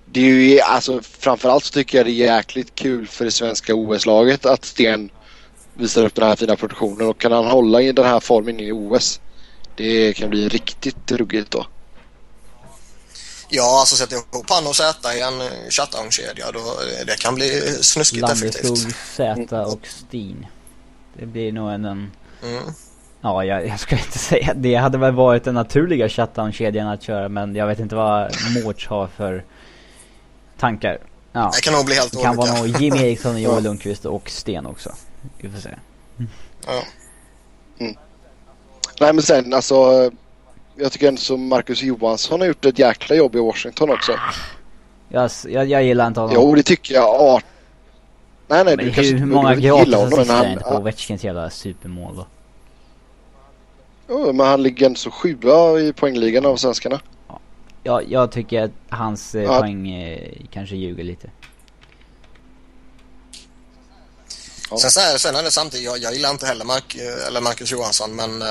Det 0.06 0.20
är 0.20 0.24
ju, 0.26 0.60
alltså 0.60 1.02
framförallt 1.20 1.64
så 1.64 1.72
tycker 1.74 1.98
jag 1.98 2.06
det 2.08 2.12
är 2.12 2.36
jäkligt 2.36 2.76
kul 2.76 3.08
för 3.08 3.26
det 3.26 3.32
svenska 3.32 3.76
OS-laget 3.76 4.46
att 4.46 4.66
Sten 4.66 5.10
visar 5.78 6.06
upp 6.06 6.16
den 6.16 6.28
här 6.28 6.36
fina 6.36 6.56
produktionen 6.56 7.08
och 7.08 7.20
kan 7.20 7.32
han 7.32 7.46
hålla 7.46 7.82
i 7.82 7.92
den 7.92 8.06
här 8.06 8.20
formen 8.20 8.60
i 8.60 8.72
OS. 8.72 9.20
Det 9.76 10.14
kan 10.14 10.30
bli 10.30 10.50
riktigt 10.50 11.12
ruggigt 11.12 11.52
då. 11.52 11.68
Ja, 13.56 13.80
alltså 13.80 13.96
sätta 13.96 14.16
ihop 14.16 14.50
han 14.50 14.68
och 14.68 14.76
Z 14.76 15.14
i 15.16 15.22
en 15.22 15.42
eh, 15.42 15.48
shutdown-kedja, 15.70 16.52
då 16.52 16.60
eh, 16.60 17.06
det 17.08 17.20
kan 17.20 17.36
bli 17.36 17.50
snuskigt 17.82 18.22
Landeskog, 18.22 18.72
effektivt. 18.78 18.96
Zäta 19.16 19.66
och 19.66 19.88
Stin. 19.88 20.46
Det 21.20 21.26
blir 21.26 21.52
nog 21.52 21.72
en... 21.72 21.86
en 21.86 22.12
Mm. 22.44 22.64
ja, 23.22 23.44
jag, 23.44 23.68
jag 23.68 23.80
ska 23.80 23.96
inte 23.98 24.20
säga 24.20 24.54
det. 24.56 24.76
hade 24.76 24.98
väl 24.98 25.14
varit 25.14 25.44
den 25.44 25.56
naturliga 25.56 26.10
shutdown-kedjan 26.10 26.88
att 26.88 27.04
köra 27.04 27.30
men 27.30 27.56
jag 27.56 27.68
vet 27.68 27.80
inte 27.80 27.96
vad 27.96 28.36
Mårts 28.64 28.88
har 28.88 29.08
för 29.08 29.44
tankar. 30.60 30.98
Ja, 31.32 31.52
Det 31.56 31.62
kan 31.62 31.74
nog 31.74 31.86
bli 31.86 31.96
helt 31.96 32.12
det 32.12 32.22
kan 32.22 32.40
olika. 32.40 32.54
vara 32.54 32.62
nog 32.68 32.82
Jimmy 32.82 32.98
Eriksson, 33.00 33.32
Ja. 33.42 33.50
Joel 33.50 33.64
Lundqvist 33.64 34.06
och 34.06 34.30
Sten 34.30 34.66
också. 34.66 34.92
Vi 35.38 35.50
får 35.50 35.60
se. 35.60 35.70
Ja. 36.68 36.84
Nej 39.00 39.14
men 39.14 39.22
sen 39.22 39.54
alltså. 39.54 40.12
Jag 40.76 40.92
tycker 40.92 41.08
ändå 41.08 41.22
som 41.22 41.48
Marcus 41.48 41.84
Johansson 41.84 42.40
har 42.40 42.48
gjort 42.48 42.66
ett 42.66 42.80
jäkla 42.80 43.16
jobb 43.16 43.36
i 43.36 43.40
Washington 43.40 43.90
också. 43.90 44.12
Jag, 45.10 45.30
jag, 45.50 45.66
jag 45.66 45.84
gillar 45.84 46.08
inte 46.08 46.20
honom. 46.20 46.36
Jo 46.36 46.56
det 46.56 46.64
tycker 46.64 46.94
jag. 46.94 47.04
Ja. 47.04 47.42
Nej 48.48 48.64
nej 48.66 48.78
men 48.78 48.86
du 48.86 48.92
hur, 48.92 48.94
kanske 48.94 49.16
hur 49.16 49.26
många 49.26 49.56
gratis 49.56 49.94
honom 49.94 50.10
men 50.10 50.20
assist 50.20 50.32
är 50.32 50.36
han, 50.36 50.56
det 50.58 50.64
på 50.64 50.76
Ovechkins 50.76 51.24
jävla 51.24 51.50
supermål 51.50 52.16
då? 52.16 52.26
ja, 54.08 54.34
men 54.34 54.48
han 54.48 54.64
ligger 54.64 54.86
ändå 54.86 54.98
så 54.98 55.12
sjua 55.12 55.80
i 55.80 55.94
poängligan 55.94 56.46
av 56.46 56.56
svenskarna. 56.56 57.00
Jag, 57.84 58.12
jag 58.12 58.32
tycker 58.32 58.64
att 58.64 58.72
hans 58.90 59.36
eh, 59.36 59.44
Ja. 59.44 59.60
poäng 59.60 59.92
eh, 59.92 60.32
kanske 60.52 60.76
ljuger 60.76 61.04
lite. 61.04 61.30
Ja. 64.70 64.78
Sen, 64.78 65.04
här, 65.04 65.18
sen 65.18 65.36
är 65.36 65.44
det 65.44 65.52
samtidigt, 65.52 65.86
jag, 65.86 65.98
jag 65.98 66.14
gillar 66.14 66.30
inte 66.30 66.46
heller 66.46 66.66
Mark, 66.66 66.96
eh, 66.96 67.28
eller 67.28 67.42
Marcus 67.42 67.72
Johansson 67.72 68.16
men 68.16 68.42
eh, 68.42 68.48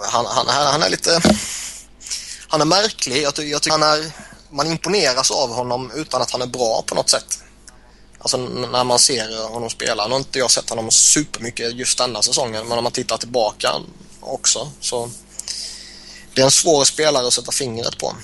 han, 0.00 0.26
han, 0.26 0.46
han, 0.48 0.82
är 0.82 0.88
lite... 0.88 1.20
Han 2.48 2.60
är 2.60 2.64
märklig. 2.64 3.22
Jag, 3.22 3.38
jag 3.38 3.62
tycker 3.62 3.78
han 3.78 3.82
är... 3.82 4.12
Man 4.50 4.66
imponeras 4.66 5.30
av 5.30 5.54
honom 5.54 5.90
utan 5.94 6.22
att 6.22 6.30
han 6.30 6.42
är 6.42 6.46
bra 6.46 6.82
på 6.86 6.94
något 6.94 7.10
sätt. 7.10 7.38
Alltså 8.18 8.36
när 8.36 8.84
man 8.84 8.98
ser 8.98 9.48
honom 9.48 9.70
spela. 9.70 10.06
Nu 10.06 10.10
har 10.10 10.18
inte 10.18 10.38
jag 10.38 10.50
sett 10.50 10.70
honom 10.70 10.90
supermycket 10.90 11.74
just 11.74 11.98
denna 11.98 12.22
säsongen 12.22 12.68
men 12.68 12.78
om 12.78 12.84
man 12.84 12.92
tittar 12.92 13.18
tillbaka 13.18 13.72
också 14.20 14.70
så... 14.80 15.10
Det 16.34 16.40
är 16.40 16.44
en 16.44 16.50
svår 16.50 16.84
spelare 16.84 17.26
att 17.26 17.32
sätta 17.32 17.52
fingret 17.52 17.98
på. 17.98 18.16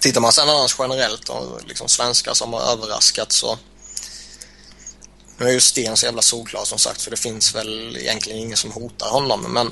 Tittar 0.00 0.20
man 0.20 0.32
sen 0.32 0.48
annars 0.48 0.76
generellt 0.78 1.28
och 1.28 1.60
liksom 1.66 1.88
svenskar 1.88 2.34
som 2.34 2.52
har 2.52 2.60
överraskat 2.60 3.32
så... 3.32 3.58
Nu 5.40 5.48
är 5.48 5.52
ju 5.52 5.60
Sten 5.60 5.96
så 5.96 6.06
jävla 6.06 6.22
solklar 6.22 6.64
som 6.64 6.78
sagt 6.78 7.02
för 7.02 7.10
det 7.10 7.16
finns 7.16 7.54
väl 7.54 7.96
egentligen 7.96 8.38
ingen 8.38 8.56
som 8.56 8.72
hotar 8.72 9.10
honom 9.10 9.46
men 9.52 9.70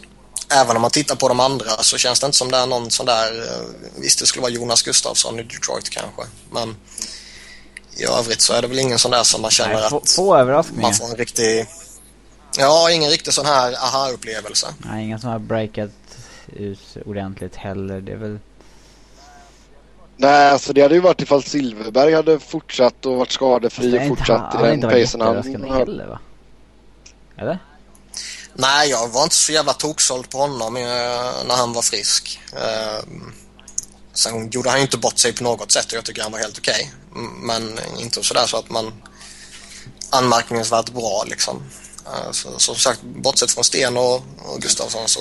även 0.61 0.77
om 0.77 0.83
man 0.83 0.91
tittar 0.91 1.17
på 1.17 1.29
de 1.29 1.41
andra 1.41 1.71
så 1.71 1.99
känns 1.99 2.21
det 2.21 2.27
inte 2.27 2.39
som 2.39 2.51
det 2.51 2.57
är 2.57 2.67
någon 2.67 2.91
sån 2.91 3.07
där 3.07 3.47
eh, 3.47 4.01
visst 4.01 4.19
det 4.19 4.27
skulle 4.27 4.43
vara 4.43 4.53
Jonas 4.53 4.83
Gustafsson 4.83 5.41
i 5.41 5.43
Detroit 5.43 5.91
kanske 5.91 6.23
men 6.53 6.77
i 7.97 8.05
övrigt 8.05 8.41
så 8.41 8.53
är 8.53 8.63
det 8.63 8.69
väl 8.69 8.79
ingen 8.79 8.99
sån 8.99 9.11
där 9.11 9.23
som 9.23 9.43
man 9.43 9.51
känner 9.51 9.81
Nej, 9.81 9.91
få, 9.91 9.99
att 9.99 10.11
få 10.11 10.63
man 10.81 10.95
får 10.95 11.05
en 11.05 11.17
riktig 11.17 11.67
ja 12.59 12.91
ingen 12.91 13.11
riktig 13.11 13.33
sån 13.33 13.47
här 13.47 13.73
aha-upplevelse. 13.73 14.67
Nej, 14.79 15.05
inga 15.05 15.19
som 15.19 15.31
har 15.31 15.39
breakat 15.39 15.91
ut 16.47 16.97
ordentligt 17.05 17.57
heller. 17.57 18.01
Det 18.01 18.13
är 18.13 18.17
väl... 18.17 18.39
Nej 20.21 20.51
alltså 20.51 20.73
det 20.73 20.83
hade 20.83 20.95
ju 20.95 21.01
varit 21.01 21.21
ifall 21.21 21.43
Silverberg 21.43 22.15
hade 22.15 22.41
fortsatt 22.41 23.07
och 23.07 23.17
varit 23.17 23.33
skadefri 23.33 23.99
och 23.99 24.09
fortsatt 24.09 24.55
han 24.55 24.65
i 24.73 24.77
den 24.77 24.91
pacen 24.91 25.21
han 25.21 25.37
har. 25.37 25.79
heller 25.79 26.07
va? 26.07 26.19
Eller? 27.39 27.59
Nej, 28.55 28.91
jag 28.91 29.09
var 29.09 29.23
inte 29.23 29.35
så 29.35 29.53
jävla 29.53 29.73
toksåld 29.73 30.31
på 30.31 30.39
honom 30.39 30.77
eh, 30.77 30.83
när 31.49 31.57
han 31.57 31.73
var 31.73 31.83
frisk. 31.83 32.41
Eh, 32.57 33.05
sen 34.13 34.51
gjorde 34.51 34.69
han 34.71 34.79
ju 34.79 34.83
inte 34.83 34.99
bort 34.99 35.19
sig 35.19 35.33
på 35.33 35.45
något 35.45 35.73
sätt 35.73 35.87
och 35.87 35.93
jag 35.93 36.05
tycker 36.05 36.23
han 36.23 36.33
var 36.33 36.39
helt 36.39 36.59
okej. 36.59 36.91
M- 37.17 37.41
Men 37.43 37.81
inte 37.99 38.23
sådär 38.23 38.47
så 38.47 38.57
att 38.57 38.71
man 38.71 38.93
anmärkningsvärt 40.11 40.91
bra 40.91 41.25
liksom. 41.27 41.63
Eh, 42.07 42.31
så, 42.33 42.59
som 42.59 42.75
sagt, 42.75 43.03
bortsett 43.03 43.51
från 43.51 43.65
Sten 43.65 43.97
och, 43.97 44.15
och 44.39 44.61
Gustafsson 44.61 45.09
så 45.09 45.21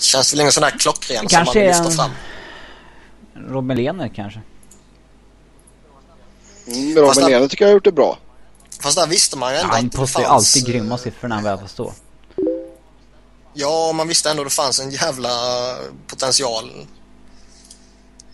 känns 0.00 0.30
det 0.30 0.34
väl 0.36 0.40
ingen 0.40 0.52
sån 0.52 0.62
där 0.62 0.70
klockren 0.78 1.28
som 1.28 1.44
man 1.44 1.54
vill 1.54 1.66
lyfta 1.66 1.84
en- 1.84 1.92
fram. 1.92 2.10
Robin 3.48 3.76
Lehner 3.76 4.08
kanske? 4.08 4.40
Mm, 6.66 6.96
Robin 6.96 7.22
han- 7.22 7.30
Lehner 7.30 7.48
tycker 7.48 7.64
jag 7.64 7.68
har 7.70 7.74
gjort 7.74 7.84
det 7.84 7.92
bra. 7.92 8.18
Fast 8.80 8.96
där 8.98 9.06
visste 9.06 9.38
man 9.38 9.52
ju 9.52 9.56
Ja, 9.56 9.62
ändå 9.62 9.74
han 9.74 9.86
att 9.86 9.92
det 9.92 9.98
postar 9.98 10.20
ju 10.20 10.26
fanns, 10.26 10.56
alltid 10.56 10.68
eh, 10.68 10.80
grymma 10.80 10.98
siffror 10.98 11.28
när 11.28 11.36
han 11.36 11.44
väl 11.44 11.58
får 11.58 11.66
stå. 11.66 11.92
Ja, 13.54 13.92
man 13.92 14.08
visste 14.08 14.30
ändå 14.30 14.42
att 14.42 14.48
det 14.48 14.54
fanns 14.54 14.80
en 14.80 14.90
jävla 14.90 15.30
potential. 16.06 16.86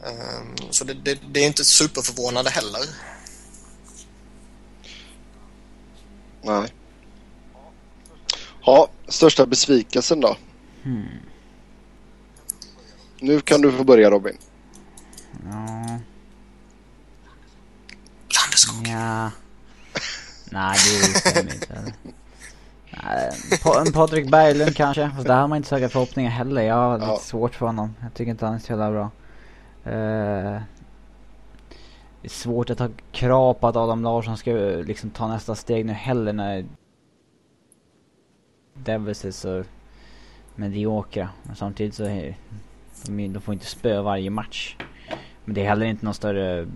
Ehm, 0.06 0.70
Så 0.70 0.84
det, 0.84 0.94
det, 0.94 1.18
det 1.32 1.40
är 1.40 1.46
inte 1.46 1.64
superförvånande 1.64 2.50
heller. 2.50 2.80
Nej. 6.42 6.72
Ja, 8.64 8.88
största 9.08 9.46
besvikelsen 9.46 10.20
då? 10.20 10.36
Hmm. 10.82 11.06
Nu 13.20 13.40
kan 13.40 13.60
du 13.60 13.72
få 13.72 13.84
börja 13.84 14.10
Robin. 14.10 14.38
Ja, 15.44 15.98
Landeskog. 18.36 18.86
ja. 18.88 19.30
Nej, 20.50 20.76
det 21.12 21.18
stämmer 21.20 21.54
inte. 21.54 21.92
Nej, 23.04 23.92
Patrik 23.92 24.30
Berglund 24.30 24.76
kanske. 24.76 25.10
Fast 25.16 25.26
där 25.26 25.40
har 25.40 25.48
man 25.48 25.56
inte 25.56 25.68
så 25.68 25.74
höga 25.74 25.88
förhoppningar 25.88 26.30
heller. 26.30 26.62
Jag 26.62 26.74
har 26.74 26.98
lite 26.98 27.10
Ja. 27.10 27.18
svårt 27.18 27.54
för 27.54 27.66
honom. 27.66 27.94
Jag 28.02 28.14
tycker 28.14 28.30
inte 28.30 28.46
han 28.46 28.54
är 28.54 28.58
så 28.58 28.72
jävla 28.72 28.90
bra. 28.90 29.10
Eh, 29.92 30.60
det 32.22 32.28
är 32.28 32.28
svårt 32.28 32.70
att 32.70 32.78
ha 32.78 32.88
krav 33.12 33.54
på 33.54 33.68
att 33.68 33.76
Adam 33.76 34.02
Larsson 34.02 34.36
ska 34.36 34.50
eh, 34.50 34.84
liksom 34.84 35.10
ta 35.10 35.28
nästa 35.28 35.54
steg 35.54 35.86
nu 35.86 35.92
heller 35.92 36.32
när 36.32 36.64
Devils 38.74 39.24
är 39.24 39.30
så 39.30 39.64
mediokra. 40.54 41.28
Men 41.42 41.56
samtidigt 41.56 41.94
så 41.94 42.04
de, 43.06 43.28
de 43.28 43.40
får 43.40 43.54
inte 43.54 43.66
spö 43.66 44.00
varje 44.00 44.30
match. 44.30 44.76
Men 45.46 45.54
det 45.54 45.60
är 45.60 45.68
heller 45.68 45.86
inte 45.86 46.04
någon 46.04 46.14
större 46.14 46.66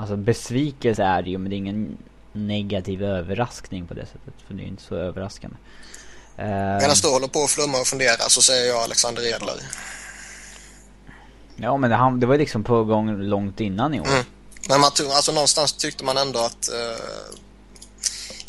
Alltså 0.00 0.16
besvikelse 0.16 1.02
är 1.02 1.22
det 1.22 1.30
ju 1.30 1.38
men 1.38 1.50
det 1.50 1.56
är 1.56 1.58
ingen 1.58 1.98
negativ 2.32 3.02
överraskning 3.02 3.86
på 3.86 3.94
det 3.94 4.06
sättet. 4.06 4.34
För 4.46 4.54
det 4.54 4.60
är 4.60 4.64
ju 4.64 4.68
inte 4.68 4.82
så 4.82 4.94
överraskande. 4.94 5.56
Eh, 6.36 6.46
Medan 6.46 6.96
du 7.02 7.08
håller 7.08 7.28
på 7.28 7.38
och 7.38 7.50
flummar 7.50 7.80
och 7.80 7.86
funderar 7.86 8.28
så 8.28 8.42
säger 8.42 8.68
jag 8.68 8.82
Alexander 8.82 9.34
Edler. 9.34 9.54
ja 11.56 11.76
men 11.76 11.90
det, 11.90 11.96
han, 11.96 12.20
det 12.20 12.26
var 12.26 12.34
ju 12.34 12.38
liksom 12.40 12.64
på 12.64 12.84
gång 12.84 13.22
långt 13.22 13.60
innan 13.60 13.94
i 13.94 14.00
år. 14.00 14.06
Mm. 14.06 14.24
Men 14.68 14.80
man, 14.80 14.90
alltså, 15.10 15.32
någonstans 15.32 15.72
tyckte 15.72 16.04
man 16.04 16.16
ändå 16.16 16.38
att 16.38 16.68
uh, 16.72 17.38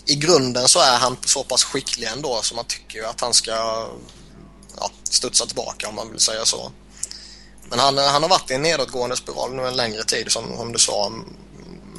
i 0.05 0.15
grunden 0.15 0.67
så 0.67 0.79
är 0.79 0.97
han 0.99 1.17
så 1.25 1.43
pass 1.43 1.63
skicklig 1.63 2.07
ändå 2.07 2.39
så 2.41 2.55
man 2.55 2.65
tycker 2.65 2.99
ju 2.99 3.05
att 3.05 3.21
han 3.21 3.33
ska 3.33 3.51
ja, 4.77 4.91
studsa 5.03 5.45
tillbaka 5.45 5.89
om 5.89 5.95
man 5.95 6.11
vill 6.11 6.19
säga 6.19 6.45
så. 6.45 6.71
Men 7.69 7.79
han, 7.79 7.97
han 7.97 8.21
har 8.23 8.29
varit 8.29 8.51
i 8.51 8.53
en 8.53 8.61
nedåtgående 8.61 9.15
spiral 9.15 9.55
nu 9.55 9.67
en 9.67 9.75
längre 9.75 10.03
tid 10.03 10.31
som, 10.31 10.57
som 10.57 10.71
du 10.71 10.79
sa. 10.79 11.11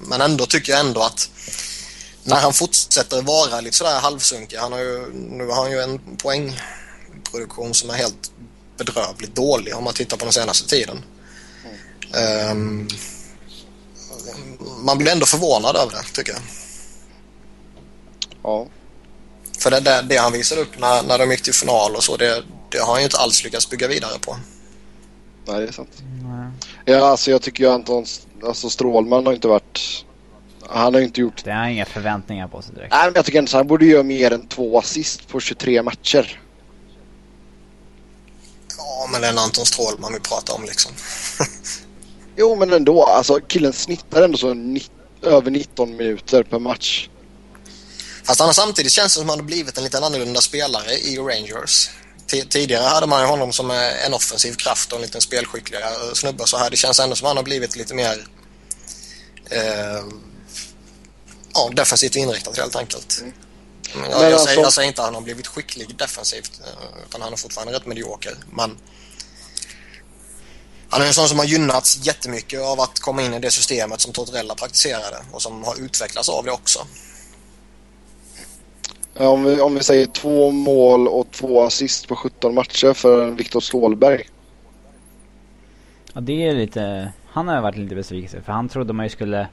Men 0.02 0.20
ändå 0.20 0.46
tycker 0.46 0.72
jag 0.72 0.80
ändå 0.80 1.02
att 1.02 1.30
när 2.24 2.36
han 2.36 2.52
fortsätter 2.52 3.22
vara 3.22 3.60
lite 3.60 3.76
sådär 3.76 4.00
halvsunkig. 4.00 4.56
Han 4.56 4.72
har 4.72 4.78
ju, 4.78 5.12
nu 5.12 5.46
har 5.46 5.54
han 5.54 5.70
ju 5.70 5.80
en 5.80 6.16
poängproduktion 6.16 7.74
som 7.74 7.90
är 7.90 7.94
helt 7.94 8.32
bedrövligt 8.76 9.34
dålig 9.34 9.76
om 9.76 9.84
man 9.84 9.94
tittar 9.94 10.16
på 10.16 10.24
den 10.24 10.32
senaste 10.32 10.68
tiden. 10.68 11.04
Mm. 12.14 12.50
Um, 12.50 12.88
man 14.84 14.98
blir 14.98 15.12
ändå 15.12 15.26
förvånad 15.26 15.76
över 15.76 15.92
det 15.92 16.02
tycker 16.12 16.32
jag. 16.32 16.42
Ja. 18.42 18.66
För 19.58 19.70
det, 19.70 19.80
det, 19.80 20.02
det 20.08 20.16
han 20.16 20.32
visade 20.32 20.60
upp 20.60 20.78
när, 20.78 21.02
när 21.02 21.18
de 21.18 21.30
gick 21.30 21.42
till 21.42 21.54
final 21.54 21.96
och 21.96 22.04
så, 22.04 22.16
det, 22.16 22.42
det 22.70 22.78
har 22.78 22.86
han 22.86 22.98
ju 22.98 23.04
inte 23.04 23.18
alls 23.18 23.44
lyckats 23.44 23.70
bygga 23.70 23.88
vidare 23.88 24.18
på. 24.18 24.36
Nej, 25.50 25.60
det 25.60 25.66
är 25.66 25.72
sant. 25.72 26.02
Nej. 26.22 26.50
Ja, 26.84 27.06
alltså 27.06 27.30
jag 27.30 27.42
tycker 27.42 27.64
ju 27.64 27.70
Anton 27.70 28.06
alltså 28.44 28.70
Strålman 28.70 29.26
har 29.26 29.32
inte 29.32 29.48
varit... 29.48 30.04
Han 30.68 30.94
har 30.94 31.00
inte 31.00 31.20
gjort... 31.20 31.44
Det 31.44 31.52
har 31.52 31.66
inga 31.66 31.84
förväntningar 31.84 32.48
på 32.48 32.62
sig 32.62 32.74
direkt. 32.74 32.92
Nej, 32.92 33.04
men 33.04 33.12
jag 33.14 33.24
tycker 33.24 33.38
inte 33.38 33.50
så. 33.50 33.56
Han 33.56 33.66
borde 33.66 33.86
göra 33.86 34.02
mer 34.02 34.32
än 34.32 34.46
två 34.46 34.78
assist 34.78 35.28
på 35.28 35.40
23 35.40 35.82
matcher. 35.82 36.40
Ja, 38.76 39.08
men 39.12 39.20
det 39.20 39.26
är 39.26 39.32
en 39.32 39.38
Anton 39.38 39.66
Strålman 39.66 40.12
vi 40.12 40.20
pratar 40.20 40.54
om 40.54 40.64
liksom. 40.64 40.92
jo, 42.36 42.56
men 42.56 42.72
ändå. 42.72 43.04
Alltså 43.04 43.40
killen 43.40 43.72
snittar 43.72 44.22
ändå 44.22 44.38
så 44.38 44.48
över 45.22 45.50
19 45.50 45.96
minuter 45.96 46.42
per 46.42 46.58
match. 46.58 47.08
Fast 48.24 48.40
han 48.40 48.54
samtidigt 48.54 48.92
känns 48.92 49.12
som 49.12 49.22
att 49.22 49.30
han 49.30 49.38
har 49.38 49.46
blivit 49.46 49.78
en 49.78 49.84
lite 49.84 49.98
annorlunda 49.98 50.40
spelare 50.40 50.92
i 50.92 51.16
Rangers. 51.18 51.90
Tidigare 52.30 52.84
hade 52.84 53.06
man 53.06 53.20
ju 53.20 53.26
honom 53.26 53.52
som 53.52 53.70
en 53.70 54.14
offensiv 54.14 54.54
kraft 54.54 54.92
och 54.92 54.98
en 54.98 55.02
liten 55.02 55.20
spelskickligare 55.20 56.14
snubbe 56.14 56.46
så 56.46 56.56
här. 56.56 56.70
Det 56.70 56.76
känns 56.76 57.00
ändå 57.00 57.16
som 57.16 57.26
att 57.26 57.30
han 57.30 57.36
har 57.36 57.44
blivit 57.44 57.76
lite 57.76 57.94
mer 57.94 58.26
eh, 59.50 60.04
ja, 61.54 61.70
defensivt 61.72 62.16
inriktad 62.16 62.52
helt 62.56 62.76
enkelt. 62.76 63.20
Mm. 63.20 64.10
Jag, 64.10 64.22
jag, 64.22 64.32
alltså... 64.32 64.46
säger, 64.46 64.62
jag, 64.62 64.72
säger, 64.72 64.88
inte 64.88 65.00
att 65.00 65.06
han 65.06 65.14
har 65.14 65.22
blivit 65.22 65.46
skicklig 65.46 65.96
defensivt 65.96 66.60
eh, 66.60 67.04
utan 67.08 67.22
han 67.22 67.32
är 67.32 67.36
fortfarande 67.36 67.72
rätt 67.72 67.86
medioker. 67.86 68.36
Men 68.52 68.78
han 70.90 71.02
är 71.02 71.06
en 71.06 71.14
sån 71.14 71.28
som 71.28 71.38
har 71.38 71.46
gynnats 71.46 71.98
jättemycket 72.02 72.60
av 72.60 72.80
att 72.80 72.98
komma 72.98 73.22
in 73.22 73.34
i 73.34 73.38
det 73.38 73.50
systemet 73.50 74.00
som 74.00 74.12
Tortorella 74.12 74.54
praktiserade 74.54 75.24
och 75.32 75.42
som 75.42 75.64
har 75.64 75.80
utvecklats 75.80 76.28
av 76.28 76.44
det 76.44 76.50
också. 76.50 76.86
Om 79.26 79.44
vi, 79.44 79.60
om 79.60 79.74
vi 79.74 79.82
säger 79.82 80.06
två 80.06 80.50
mål 80.50 81.08
och 81.08 81.30
två 81.30 81.62
assist 81.62 82.08
på 82.08 82.16
17 82.16 82.54
matcher 82.54 82.92
för 82.92 83.30
Viktor 83.30 83.60
Stålberg. 83.60 84.28
Ja 86.12 86.20
det 86.20 86.48
är 86.48 86.54
lite, 86.54 87.12
han 87.26 87.48
har 87.48 87.62
varit 87.62 87.76
lite 87.76 87.94
besviken 87.94 88.42
för 88.42 88.52
han 88.52 88.68
trodde 88.68 88.92
man 88.92 89.06
ju 89.06 89.10
skulle 89.10 89.48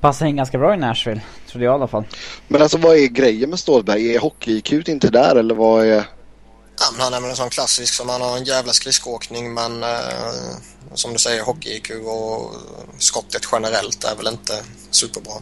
passa 0.00 0.26
in 0.26 0.36
ganska 0.36 0.58
bra 0.58 0.74
i 0.74 0.76
Nashville. 0.76 1.20
Trodde 1.48 1.64
jag 1.64 1.72
i 1.72 1.74
alla 1.74 1.88
fall. 1.88 2.04
Men 2.48 2.62
alltså 2.62 2.78
vad 2.78 2.96
är 2.96 3.06
grejen 3.06 3.50
med 3.50 3.58
Stålberg? 3.58 4.14
Är 4.14 4.18
hockey-IQ 4.18 4.88
inte 4.88 5.08
där 5.08 5.36
eller 5.36 5.54
vad 5.54 5.86
är... 5.86 6.08
Ja, 6.80 6.86
men 6.92 7.00
han 7.00 7.14
är 7.14 7.20
väl 7.20 7.30
en 7.30 7.36
sån 7.36 7.50
klassisk 7.50 7.94
som 7.94 8.08
han 8.08 8.20
har 8.20 8.36
en 8.36 8.44
jävla 8.44 8.72
skridskoåkning 8.72 9.54
men 9.54 9.82
eh, 9.82 9.88
som 10.94 11.12
du 11.12 11.18
säger 11.18 11.42
hockey-IQ 11.42 11.90
och 11.90 12.54
skottet 12.98 13.42
generellt 13.52 14.04
är 14.04 14.16
väl 14.16 14.26
inte 14.26 14.62
superbra. 14.90 15.32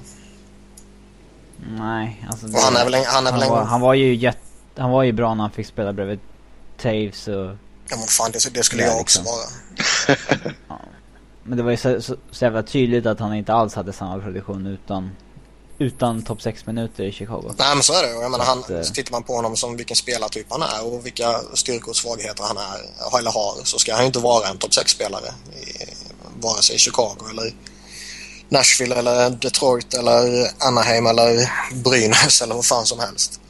Nej, 1.79 2.27
alltså 2.31 2.47
det, 2.47 2.61
han 2.61 2.77
är 2.77 2.85
väl 2.85 2.95
en, 2.95 3.05
han, 3.07 3.27
är 3.27 3.33
väl 3.33 3.41
han, 3.41 3.51
var, 3.51 3.65
han 3.65 3.81
var 3.81 3.95
ju 3.95 4.15
jätte, 4.15 4.39
han 4.77 4.91
var 4.91 5.03
ju 5.03 5.13
bra 5.13 5.35
när 5.35 5.43
han 5.43 5.51
fick 5.51 5.67
spela 5.67 5.93
bredvid 5.93 6.19
Taves 6.83 7.29
och... 7.29 7.57
Ja 7.89 7.97
men 7.97 8.07
fan 8.09 8.31
det, 8.33 8.55
det 8.55 8.63
skulle 8.63 8.83
jag 8.83 9.01
också 9.01 9.21
liksom. 9.21 9.37
vara. 9.37 10.19
ja. 10.69 10.81
Men 11.43 11.59
det 11.59 11.65
var 11.65 11.71
ju 11.71 11.77
så, 11.77 12.03
så, 12.03 12.17
så 12.31 12.45
jävla 12.45 12.63
tydligt 12.63 13.07
att 13.07 13.21
han 13.21 13.35
inte 13.35 13.53
alls 13.53 13.75
hade 13.75 13.93
samma 13.93 14.19
produktion 14.23 14.67
utan 14.67 15.11
utan 15.79 16.23
topp 16.23 16.43
6 16.43 16.67
minuter 16.67 17.05
i 17.05 17.13
Chicago. 17.13 17.55
Nej 17.59 17.75
men 17.75 17.83
så 17.83 17.93
är 17.93 18.03
det. 18.03 18.11
Jag 18.11 18.31
menar, 18.31 18.45
han, 18.45 18.59
att, 18.59 18.87
så 18.87 18.95
tittar 18.95 19.13
man 19.13 19.23
på 19.23 19.33
honom 19.33 19.57
som 19.57 19.77
vilken 19.77 19.97
spelartyp 19.97 20.47
han 20.49 20.63
är 20.63 20.87
och 20.87 21.07
vilka 21.07 21.41
styrkor 21.55 21.91
och 21.91 21.97
svagheter 21.97 22.45
han 22.45 22.57
är 22.57 23.19
eller 23.19 23.31
har 23.31 23.65
så 23.65 23.79
ska 23.79 23.93
han 23.93 24.03
ju 24.03 24.07
inte 24.07 24.19
vara 24.19 24.49
en 24.49 24.59
topp 24.59 24.71
6-spelare 24.71 25.33
vare 26.41 26.63
sig 26.63 26.77
i 26.77 26.79
Chicago 26.79 27.17
eller 27.31 27.53
Nashville 28.49 28.95
eller 28.95 29.31
Detroit 29.31 29.95
eller 29.95 30.51
Anaheim 30.59 31.07
eller 31.07 31.53
Brynäs 31.75 32.43
eller 32.43 32.55
vad 32.55 32.67
fan 32.67 32.87
som 32.87 32.99
helst. 32.99 33.41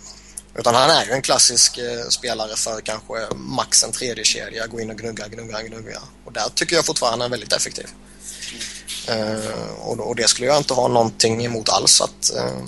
Utan 0.59 0.75
han 0.75 0.91
är 0.91 1.05
ju 1.05 1.13
en 1.13 1.23
klassisk 1.23 1.79
eh, 1.79 2.09
spelare 2.09 2.57
för 2.57 2.81
kanske 2.81 3.35
max 3.35 3.85
en 3.85 3.93
tredje 3.93 4.25
kedja 4.25 4.67
gå 4.67 4.81
in 4.81 4.91
och 4.91 4.99
gnugga, 4.99 5.29
gnugga, 5.29 5.63
gnugga. 5.63 6.01
Och 6.25 6.33
där 6.33 6.49
tycker 6.55 6.77
jag 6.77 6.87
fortfarande 6.87 7.25
han 7.25 7.33
är 7.33 7.37
väldigt 7.37 7.53
effektiv. 7.53 7.87
Eh, 9.09 9.71
och, 9.81 10.01
och, 10.01 10.17
det 10.17 10.29
skulle 10.29 10.47
jag 10.47 10.57
inte 10.57 10.75
ha 10.75 10.89
någonting 10.89 11.45
emot 11.45 11.69
alls 11.69 12.01
att, 12.01 12.35
eh, 12.37 12.63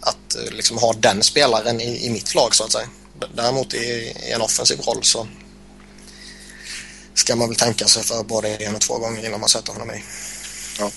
att 0.00 0.36
eh, 0.36 0.52
liksom 0.52 0.78
ha 0.78 0.92
den 0.92 1.22
spelaren 1.22 1.80
i, 1.80 2.06
i 2.06 2.10
mitt 2.10 2.34
lag 2.34 2.54
så 2.54 2.64
att 2.64 2.72
säga. 2.72 2.88
Däremot 3.34 3.74
i, 3.74 3.78
i 3.78 4.32
en 4.34 4.40
offensiv 4.40 4.80
roll 4.80 5.04
så 5.04 5.26
ska 7.14 7.36
man 7.36 7.48
väl 7.48 7.56
tänka 7.56 7.86
sig 7.86 8.02
för 8.02 8.22
både 8.22 8.48
en 8.48 8.74
och 8.74 8.80
två 8.80 8.98
gånger 8.98 9.26
innan 9.26 9.40
man 9.40 9.48
sätter 9.48 9.72
honom 9.72 9.90
i. 9.90 10.04
Ja. 10.78 10.90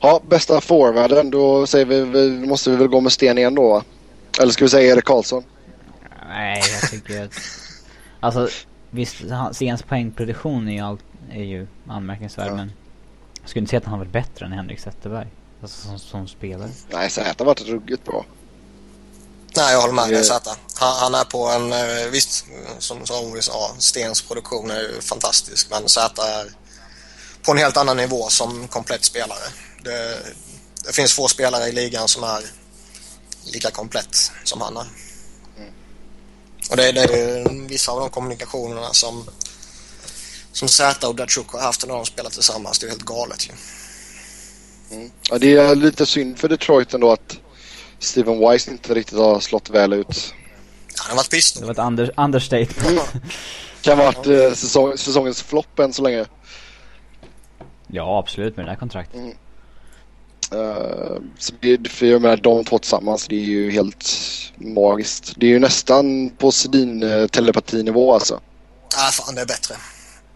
Ja, 0.00 0.20
bästa 0.28 0.60
forwarden. 0.60 1.30
Då 1.30 1.66
säger 1.66 1.84
vi, 1.84 2.00
vi, 2.00 2.46
måste 2.46 2.70
vi 2.70 2.76
väl 2.76 2.88
gå 2.88 3.00
med 3.00 3.12
Sten 3.12 3.38
igen 3.38 3.54
då 3.54 3.68
va? 3.68 3.84
Eller 4.40 4.52
ska 4.52 4.64
vi 4.64 4.68
säga 4.68 4.92
Erik 4.92 5.04
Karlsson? 5.04 5.44
Nej, 6.28 6.62
jag 6.80 6.90
tycker 6.90 7.24
att... 7.24 7.32
Alltså 8.20 8.48
visst, 8.90 9.16
Stens 9.52 9.82
poängproduktion 9.82 10.68
är 10.68 10.72
ju, 10.72 10.80
all, 10.80 10.98
är 11.30 11.42
ju 11.42 11.66
anmärkningsvärd 11.88 12.48
ja. 12.48 12.54
men... 12.54 12.72
Jag 13.40 13.50
skulle 13.50 13.60
inte 13.60 13.70
säga 13.70 13.78
att 13.78 13.84
han 13.84 13.98
var 13.98 14.06
bättre 14.06 14.46
än 14.46 14.52
Henrik 14.52 14.80
Zetterberg. 14.80 15.26
Alltså 15.62 15.88
som, 15.88 15.98
som 15.98 16.28
spelare. 16.28 16.70
Nej, 16.92 17.10
Zäta 17.10 17.44
har 17.44 17.46
varit 17.46 17.68
ruggigt 17.68 18.04
bra. 18.04 18.24
Nej, 19.56 19.72
jag 19.72 19.80
håller 19.80 19.94
med 19.94 20.10
dig 20.10 20.24
Zäta. 20.24 20.50
Han, 20.74 20.92
han, 20.96 21.14
är 21.14 21.24
på 21.24 21.48
en... 21.48 21.72
Eh, 21.72 22.10
visst, 22.12 22.46
som, 22.78 23.06
som 23.06 23.32
vi 23.32 23.42
sa, 23.42 23.74
Stens 23.78 24.22
produktion 24.22 24.70
är 24.70 24.80
ju 24.80 25.00
fantastisk 25.00 25.70
men 25.70 25.88
Zäta 25.88 26.22
är 26.40 26.46
på 27.44 27.52
en 27.52 27.58
helt 27.58 27.76
annan 27.76 27.96
nivå 27.96 28.28
som 28.28 28.68
komplett 28.68 29.04
spelare. 29.04 29.44
Det, 29.82 30.18
det 30.86 30.92
finns 30.92 31.12
få 31.12 31.28
spelare 31.28 31.68
i 31.68 31.72
ligan 31.72 32.08
som 32.08 32.24
är 32.24 32.42
lika 33.52 33.70
komplett 33.70 34.32
som 34.44 34.60
han 34.60 34.76
är. 34.76 34.86
Mm. 35.56 35.72
Och 36.70 36.76
det, 36.76 36.92
det 36.92 37.00
är 37.00 37.68
vissa 37.68 37.92
av 37.92 38.00
de 38.00 38.10
kommunikationerna 38.10 38.92
som 38.92 39.24
som 40.52 40.68
Zäta 40.68 41.08
och 41.08 41.14
Datsjuk 41.14 41.46
har 41.48 41.60
haft 41.60 41.86
när 41.86 41.94
de 41.94 42.06
spelat 42.06 42.32
tillsammans. 42.32 42.78
Det 42.78 42.86
är 42.86 42.88
helt 42.88 43.02
galet 43.02 43.48
ju. 43.48 43.52
Mm. 44.96 45.10
Ja, 45.30 45.38
det 45.38 45.56
är 45.56 45.74
lite 45.74 46.06
synd 46.06 46.38
för 46.38 46.48
Detroit 46.48 46.94
ändå 46.94 47.12
att 47.12 47.38
Steven 47.98 48.38
Weiss 48.38 48.68
inte 48.68 48.94
riktigt 48.94 49.18
har 49.18 49.40
slått 49.40 49.70
väl 49.70 49.92
ut. 49.92 50.34
Han 50.96 51.10
har 51.10 51.16
varit 51.16 51.30
pissed. 51.30 51.62
Det 51.62 51.66
var 51.66 51.72
ett 51.72 51.78
under, 51.78 52.12
understatement. 52.16 52.86
Mm. 52.86 53.04
kan 53.80 53.98
ha 53.98 54.04
varit 54.04 54.26
eh, 54.26 54.54
säsong, 54.54 54.98
säsongens 54.98 55.42
flopp 55.42 55.78
än 55.78 55.92
så 55.92 56.02
länge. 56.02 56.26
Ja, 57.94 58.18
absolut 58.18 58.56
med 58.56 58.66
det 58.66 58.70
här 58.70 58.78
kontraktet. 58.78 59.14
Mm. 59.14 59.36
Uh, 60.52 61.18
så 61.38 61.52
det, 61.60 61.88
för 61.88 62.06
jag 62.06 62.22
menar 62.22 62.36
de 62.36 62.64
två 62.64 62.78
tillsammans 62.78 63.26
det 63.28 63.34
är 63.34 63.44
ju 63.44 63.70
helt 63.70 64.10
magiskt. 64.56 65.32
Det 65.36 65.46
är 65.46 65.50
ju 65.50 65.58
nästan 65.58 66.30
på 66.30 66.52
Sedin-telepatinivå 66.52 68.14
alltså. 68.14 68.40
Ja, 68.96 69.10
fan 69.12 69.34
det 69.34 69.40
är 69.40 69.46
bättre. 69.46 69.74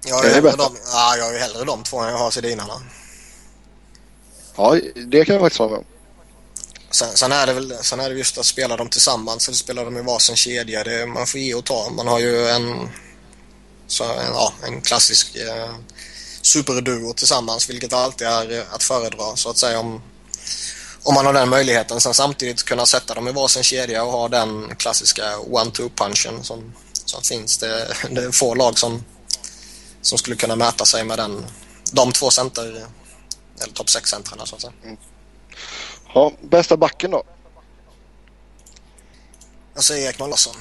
Jag 0.07 0.27
är, 0.27 0.39
är 0.39 0.43
bättre? 0.43 0.57
De, 0.57 0.77
ja, 0.93 1.17
jag 1.17 1.35
är 1.35 1.41
hellre 1.41 1.65
de 1.65 1.83
två 1.83 2.01
än 2.01 2.11
jag 2.11 2.19
har 2.19 2.31
Sedinarna. 2.31 2.75
Ja, 4.57 4.79
det 5.07 5.25
kan 5.25 5.35
jag 5.35 5.43
faktiskt 5.43 5.59
hålla 5.59 5.71
med 5.71 5.79
om. 5.79 5.85
Sen, 6.91 7.09
sen, 7.09 7.33
är 7.33 7.47
det 7.47 7.53
väl 7.53 7.75
sen 7.81 8.01
är 8.01 8.11
det 8.11 8.17
just 8.17 8.39
att 8.39 8.47
spela 8.47 8.77
dem 8.77 8.89
tillsammans 8.89 9.49
eller 9.49 9.57
spela 9.57 9.85
dem 9.85 9.97
i 9.97 10.03
varsin 10.03 10.37
kedja. 10.37 10.85
Det, 10.85 11.07
man 11.07 11.27
får 11.27 11.41
ge 11.41 11.55
och 11.55 11.65
ta. 11.65 11.91
Man 11.97 12.07
har 12.07 12.19
ju 12.19 12.49
en, 12.49 12.89
så, 13.87 14.05
en, 14.05 14.33
ja, 14.33 14.53
en 14.67 14.81
klassisk 14.81 15.37
eh, 15.37 15.75
superduo 16.43 17.13
tillsammans 17.13 17.71
vilket 17.71 17.93
alltid 17.93 18.27
är 18.27 18.65
att 18.71 18.83
föredra 18.83 19.37
så 19.37 19.51
att 19.51 19.59
säga 19.59 19.81
om, 19.81 20.03
om 21.03 21.15
man 21.15 21.27
har 21.27 21.33
den 21.33 21.49
möjligheten. 21.49 22.01
Sen 22.01 22.15
samtidigt 22.15 22.63
kunna 22.63 22.87
sätta 22.87 23.15
dem 23.15 23.29
i 23.29 23.33
varsin 23.33 23.63
kedja 23.63 24.05
och 24.05 24.13
ha 24.13 24.29
den 24.29 24.77
klassiska 24.77 25.23
one-two 25.39 25.91
punchen 25.95 26.45
som, 26.45 26.75
som 26.93 27.23
finns. 27.23 27.59
Det, 27.59 27.89
det 28.11 28.25
är 28.25 28.31
få 28.31 28.55
lag 28.55 28.79
som, 28.79 29.05
som 30.01 30.19
skulle 30.19 30.37
kunna 30.37 30.57
mäta 30.57 30.85
sig 30.85 31.05
med 31.05 31.19
den, 31.19 31.47
de 31.93 32.13
två 32.13 32.31
center, 32.31 32.87
eller 33.63 33.73
topp 33.73 33.87
6-centrarna 33.87 34.45
så 34.45 34.55
att 34.55 34.61
säga. 34.61 34.73
Mm. 34.85 34.97
Ja, 36.15 36.33
bästa 36.41 36.77
backen 36.77 37.11
då? 37.11 37.23
Jag 39.75 39.85
säger 39.85 40.11
Ekman 40.11 40.31
Larsson. 40.31 40.55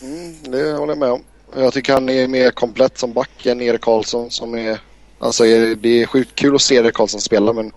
Mm, 0.00 0.36
det 0.42 0.72
håller 0.72 0.92
jag 0.92 0.98
med 0.98 1.10
om. 1.10 1.24
Jag 1.56 1.72
tycker 1.72 1.92
han 1.92 2.08
är 2.08 2.28
mer 2.28 2.50
komplett 2.50 2.98
som 2.98 3.12
back 3.12 3.46
än 3.46 3.60
Erik 3.60 3.80
Karlsson 3.80 4.30
som 4.30 4.54
är 4.54 4.80
Alltså 5.22 5.46
eh, 5.46 5.76
det 5.76 6.02
är 6.02 6.06
sjukt 6.06 6.34
kul 6.34 6.54
att 6.54 6.62
se 6.62 6.74
Erik 6.74 6.94
Karlsson 6.94 7.20
spela 7.20 7.52
men 7.52 7.72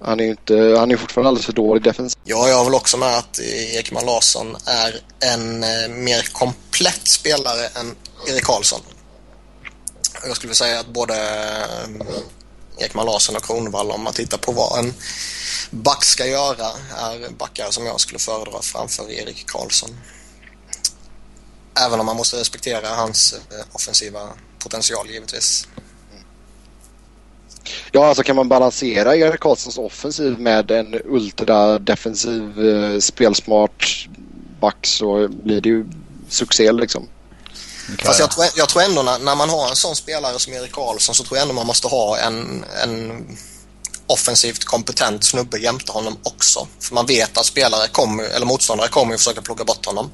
han 0.00 0.20
är 0.20 0.24
ju 0.24 0.30
inte, 0.30 0.76
han 0.78 0.90
är 0.90 0.96
fortfarande 0.96 1.28
alldeles 1.28 1.46
för 1.46 1.52
dålig 1.52 1.82
defensivt. 1.82 2.18
Ja, 2.24 2.48
jag 2.48 2.56
har 2.56 2.64
väl 2.64 2.74
också 2.74 2.96
med 2.96 3.18
att 3.18 3.40
Ekman 3.78 4.06
Larsson 4.06 4.56
är 4.66 5.00
en 5.20 5.62
eh, 5.62 5.88
mer 5.88 6.32
komplett 6.32 7.08
spelare 7.08 7.66
än 7.66 7.94
Erik 8.28 8.44
Karlsson. 8.44 8.80
Jag 10.26 10.36
skulle 10.36 10.54
säga 10.54 10.80
att 10.80 10.86
både 10.86 11.14
eh, 12.78 12.84
Ekman 12.84 13.06
Larsson 13.06 13.36
och 13.36 13.44
Kronvall, 13.44 13.90
om 13.90 14.04
man 14.04 14.12
tittar 14.12 14.38
på 14.38 14.52
vad 14.52 14.78
en 14.78 14.94
back 15.70 16.04
ska 16.04 16.26
göra, 16.26 16.66
är 16.96 17.30
backar 17.30 17.70
som 17.70 17.86
jag 17.86 18.00
skulle 18.00 18.18
föredra 18.18 18.62
framför 18.62 19.10
Erik 19.10 19.46
Karlsson. 19.46 19.90
Även 21.86 22.00
om 22.00 22.06
man 22.06 22.16
måste 22.16 22.36
respektera 22.36 22.88
hans 22.88 23.34
offensiva 23.72 24.28
potential 24.58 25.10
givetvis. 25.10 25.66
Ja, 27.92 28.06
alltså 28.06 28.22
kan 28.22 28.36
man 28.36 28.48
balansera 28.48 29.16
Erik 29.16 29.40
Karlssons 29.40 29.78
offensiv 29.78 30.38
med 30.38 30.70
en 30.70 31.00
ultradefensiv 31.04 32.66
eh, 32.66 32.98
spelsmart 32.98 34.08
back 34.60 34.86
så 34.86 35.28
blir 35.28 35.60
det 35.60 35.68
ju 35.68 35.86
succé 36.28 36.72
liksom. 36.72 37.08
Fast 38.04 38.20
jag 38.20 38.30
tror, 38.30 38.46
jag 38.56 38.68
tror 38.68 38.82
ändå 38.82 39.02
när, 39.02 39.18
när, 39.18 39.36
man 39.36 39.50
har 39.50 39.68
en 39.68 39.76
sån 39.76 39.96
spelare 39.96 40.38
som 40.38 40.52
Erik 40.52 40.72
Karlsson 40.72 41.14
så 41.14 41.24
tror 41.24 41.36
jag 41.36 41.42
ändå 41.42 41.54
man 41.54 41.66
måste 41.66 41.88
ha 41.88 42.18
en, 42.18 42.64
en 42.82 43.26
offensivt 44.06 44.64
kompetent 44.64 45.24
snubbe 45.24 45.58
jämte 45.58 45.92
honom 45.92 46.16
också. 46.22 46.68
För 46.80 46.94
man 46.94 47.06
vet 47.06 47.38
att 47.38 47.46
spelare 47.46 47.88
kommer, 47.88 48.24
eller 48.24 48.46
motståndare 48.46 48.88
kommer 48.88 49.14
att 49.14 49.20
försöka 49.20 49.42
plocka 49.42 49.64
bort 49.64 49.86
honom. 49.86 50.10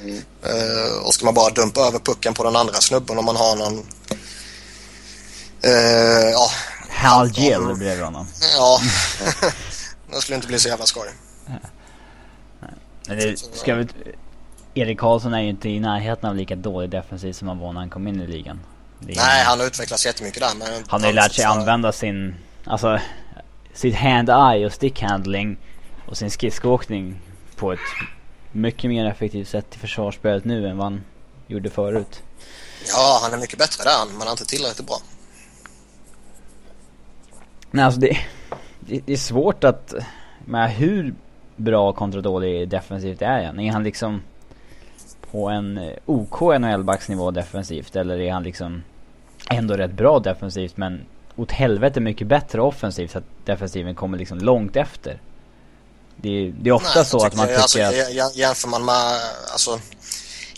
Mm. 0.00 0.16
Uh, 0.16 0.98
och 1.04 1.14
ska 1.14 1.24
man 1.24 1.34
bara 1.34 1.50
dumpa 1.50 1.80
över 1.80 1.98
pucken 1.98 2.34
på 2.34 2.44
den 2.44 2.56
andra 2.56 2.80
snubben 2.80 3.18
om 3.18 3.24
man 3.24 3.36
har 3.36 3.56
någon 3.56 3.86
Uh, 5.64 5.70
ja. 6.32 6.50
Hal 6.90 7.28
Gill 7.28 7.74
bredvid 7.78 8.04
honom. 8.04 8.26
Ja. 8.56 8.80
det 10.10 10.20
skulle 10.20 10.36
inte 10.36 10.48
bli 10.48 10.58
så 10.58 10.68
jävla 10.68 10.86
skoj. 10.86 11.08
Men 13.08 13.18
det 13.18 13.38
ska 13.38 13.74
vi... 13.74 13.86
Erik 14.74 14.98
Karlsson 14.98 15.34
är 15.34 15.40
ju 15.40 15.48
inte 15.48 15.68
i 15.68 15.80
närheten 15.80 16.30
av 16.30 16.36
lika 16.36 16.56
dålig 16.56 16.90
defensiv 16.90 17.32
som 17.32 17.48
han 17.48 17.58
var 17.58 17.72
när 17.72 17.80
han 17.80 17.90
kom 17.90 18.08
in 18.08 18.20
i 18.20 18.26
ligan. 18.26 18.60
Nej, 18.98 19.44
han 19.44 19.60
har 19.60 19.66
utvecklats 19.66 20.06
jättemycket 20.06 20.42
där. 20.42 20.54
Men 20.58 20.84
han 20.88 21.00
har 21.00 21.08
ju 21.08 21.14
lärt 21.14 21.32
sig 21.32 21.44
för... 21.44 21.52
använda 21.52 21.92
sin... 21.92 22.34
Alltså... 22.64 22.98
Sitt 23.74 23.94
hand-eye 23.94 24.66
och 24.66 24.72
stick-handling 24.72 25.56
och 26.06 26.16
sin 26.16 26.30
skridskoåkning 26.30 27.20
på 27.56 27.72
ett 27.72 27.78
mycket 28.52 28.90
mer 28.90 29.06
effektivt 29.06 29.48
sätt 29.48 29.66
i 29.74 29.78
försvarsspelet 29.78 30.44
nu 30.44 30.68
än 30.68 30.76
vad 30.76 30.86
han 30.86 31.04
gjorde 31.46 31.70
förut. 31.70 32.22
Ja, 32.88 33.20
han 33.22 33.32
är 33.32 33.38
mycket 33.38 33.58
bättre 33.58 33.84
där, 33.84 34.04
men 34.06 34.18
han 34.18 34.26
är 34.26 34.30
inte 34.30 34.44
tillräckligt 34.44 34.86
bra. 34.86 35.00
Nej, 37.70 37.84
alltså 37.84 38.00
det, 38.00 38.18
det, 38.80 39.00
det 39.06 39.12
är 39.12 39.16
svårt 39.16 39.64
att... 39.64 39.94
Men 40.44 40.70
hur 40.70 41.14
bra 41.56 41.92
kontra 41.92 42.20
dålig 42.20 42.68
defensivt 42.68 43.22
är 43.22 43.44
han? 43.44 43.60
Är 43.60 43.72
han 43.72 43.82
liksom 43.82 44.22
på 45.30 45.48
en 45.48 45.78
eh, 45.78 45.92
OK 46.06 46.40
NHL-backsnivå 46.40 47.30
defensivt? 47.30 47.96
Eller 47.96 48.20
är 48.20 48.32
han 48.32 48.42
liksom 48.42 48.82
ändå 49.50 49.74
rätt 49.74 49.92
bra 49.92 50.18
defensivt 50.18 50.76
men 50.76 51.06
åt 51.36 51.50
helvete 51.50 52.00
mycket 52.00 52.26
bättre 52.26 52.60
offensivt 52.60 53.10
så 53.10 53.18
att 53.18 53.24
defensiven 53.44 53.94
kommer 53.94 54.18
liksom 54.18 54.38
långt 54.38 54.76
efter? 54.76 55.20
Det, 56.16 56.52
det 56.60 56.70
är 56.70 56.74
ofta 56.74 56.98
Nej, 56.98 57.04
så 57.04 57.26
att 57.26 57.36
man 57.36 57.46
tycker 57.46 57.60
alltså, 57.60 57.80
att... 57.80 58.36
Jämför 58.36 58.68
man 58.68 58.84
med... 58.84 59.20
Alltså, 59.52 59.80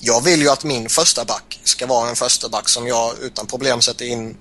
jag 0.01 0.25
vill 0.25 0.41
ju 0.41 0.49
att 0.49 0.65
min 0.65 0.89
första 0.89 1.25
back 1.25 1.61
ska 1.63 1.87
vara 1.87 2.09
en 2.09 2.17
första 2.17 2.49
back 2.49 2.69
som 2.69 2.87
jag 2.87 3.13
utan 3.23 3.47
problem 3.47 3.81
sätter 3.81 4.05
in 4.05 4.37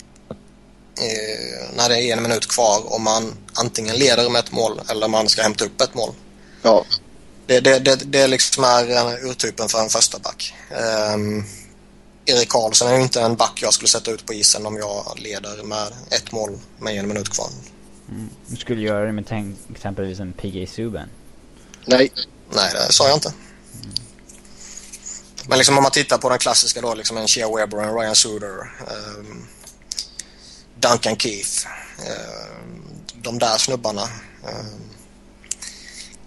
när 1.74 1.90
det 1.90 2.04
är 2.04 2.18
en 2.18 2.24
minut 2.24 2.48
kvar 2.48 2.94
och 2.94 3.02
man 3.02 3.38
antingen 3.54 3.96
leder 3.96 4.30
med 4.30 4.40
ett 4.40 4.52
mål 4.52 4.82
eller 4.90 5.08
man 5.08 5.30
ska 5.30 5.42
hämta 5.42 5.66
upp 5.66 5.82
ett 5.82 5.94
mål. 5.94 6.14
Ja. 6.62 6.86
Det, 7.46 7.60
det, 7.60 7.80
det, 7.80 7.96
det 7.96 8.28
liksom 8.28 8.64
är 8.64 9.26
urtypen 9.26 9.70
för 9.70 9.80
en 9.80 9.90
första 9.90 10.20
back. 10.20 10.54
Um, 11.16 11.46
Erik 12.26 12.50
Karlsson 12.50 12.88
är 12.88 12.96
ju 12.96 13.02
inte 13.02 13.22
en 13.22 13.36
back 13.36 13.60
jag 13.62 13.74
skulle 13.74 13.90
sätta 13.90 14.12
ut 14.12 14.26
på 14.26 14.34
isen 14.34 14.66
om 14.66 14.78
jag 14.78 15.20
leder 15.20 15.64
med 15.64 15.88
ett 16.10 16.32
mål 16.32 16.60
med 16.80 16.96
en 16.96 17.08
minut 17.08 17.30
kvar. 17.30 17.50
Mm. 18.10 18.30
Du 18.48 18.56
skulle 18.56 18.82
göra 18.82 19.06
det 19.06 19.12
med 19.12 19.26
tänk, 19.28 19.58
exempelvis 19.72 20.20
en 20.20 20.34
PG 20.34 20.70
Subban? 20.70 21.10
Nej. 21.86 22.12
Nej, 22.54 22.72
det 22.74 22.94
sa 22.94 23.08
jag 23.08 23.18
inte. 23.18 23.30
Mm. 23.84 23.96
Men 25.48 25.58
liksom 25.58 25.78
om 25.78 25.84
man 25.84 25.92
tittar 25.92 26.18
på 26.18 26.30
den 26.30 26.40
klassiska 26.40 26.82
då, 26.82 26.94
liksom 26.94 27.18
en 27.18 27.28
Shea 27.28 27.56
Weber 27.56 27.78
och 27.78 27.84
en 27.84 27.96
Ryan 27.96 28.16
Suder. 28.16 28.60
Um, 29.18 29.48
Duncan 30.80 31.18
Keith. 31.18 31.68
Eh, 32.08 32.46
de 33.14 33.40
där 33.40 33.58
snubbarna. 33.58 34.04
Eh, 34.44 34.66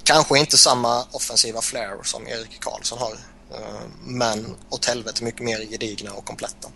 kanske 0.05 0.39
inte 0.39 0.59
samma 0.59 1.05
offensiva 1.11 1.63
flair 1.63 2.03
som 2.03 2.29
Erik 2.29 2.61
Karlsson 2.61 2.99
har. 2.99 3.13
Eh, 3.55 3.81
men 4.05 4.57
åt 4.69 4.85
helvete 4.85 5.25
mycket 5.25 5.41
mer 5.41 5.61
gedigna 5.61 6.13
och 6.13 6.25
kompletta. 6.25 6.69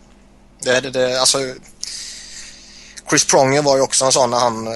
Det, 0.60 0.80
det, 0.80 0.90
det, 0.90 1.20
alltså, 1.20 1.38
Chris 3.08 3.24
Pronger 3.24 3.62
var 3.62 3.76
ju 3.76 3.82
också 3.82 4.04
en 4.04 4.12
sån 4.12 4.30
när 4.30 4.38
han 4.38 4.68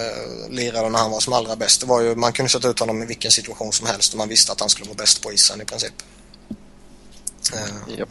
lirade 0.49 0.89
när 0.89 0.99
han 0.99 1.11
var 1.11 1.21
som 1.21 1.33
allra 1.33 1.57
bäst. 1.57 1.81
Det 1.81 1.87
var 1.87 2.01
ju, 2.01 2.15
man 2.15 2.33
kunde 2.33 2.51
sätta 2.51 2.69
ut 2.69 2.79
honom 2.79 3.03
i 3.03 3.07
vilken 3.07 3.31
situation 3.31 3.73
som 3.73 3.87
helst 3.87 4.13
och 4.13 4.19
man 4.19 4.29
visste 4.29 4.53
att 4.53 4.61
han 4.61 4.69
skulle 4.69 4.89
vara 4.89 4.97
bäst 4.97 5.23
på 5.23 5.33
isen 5.33 5.61
i 5.61 5.65
princip. 5.65 5.93
Yep. 7.89 8.09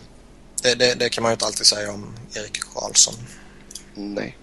det, 0.61 0.75
det, 0.75 0.93
det, 0.93 1.09
kan 1.09 1.21
man 1.21 1.31
ju 1.31 1.33
inte 1.33 1.45
alltid 1.45 1.65
säga 1.65 1.91
om 1.91 2.17
Erik 2.33 2.73
Karlsson. 2.73 3.13
Nej. 3.93 4.37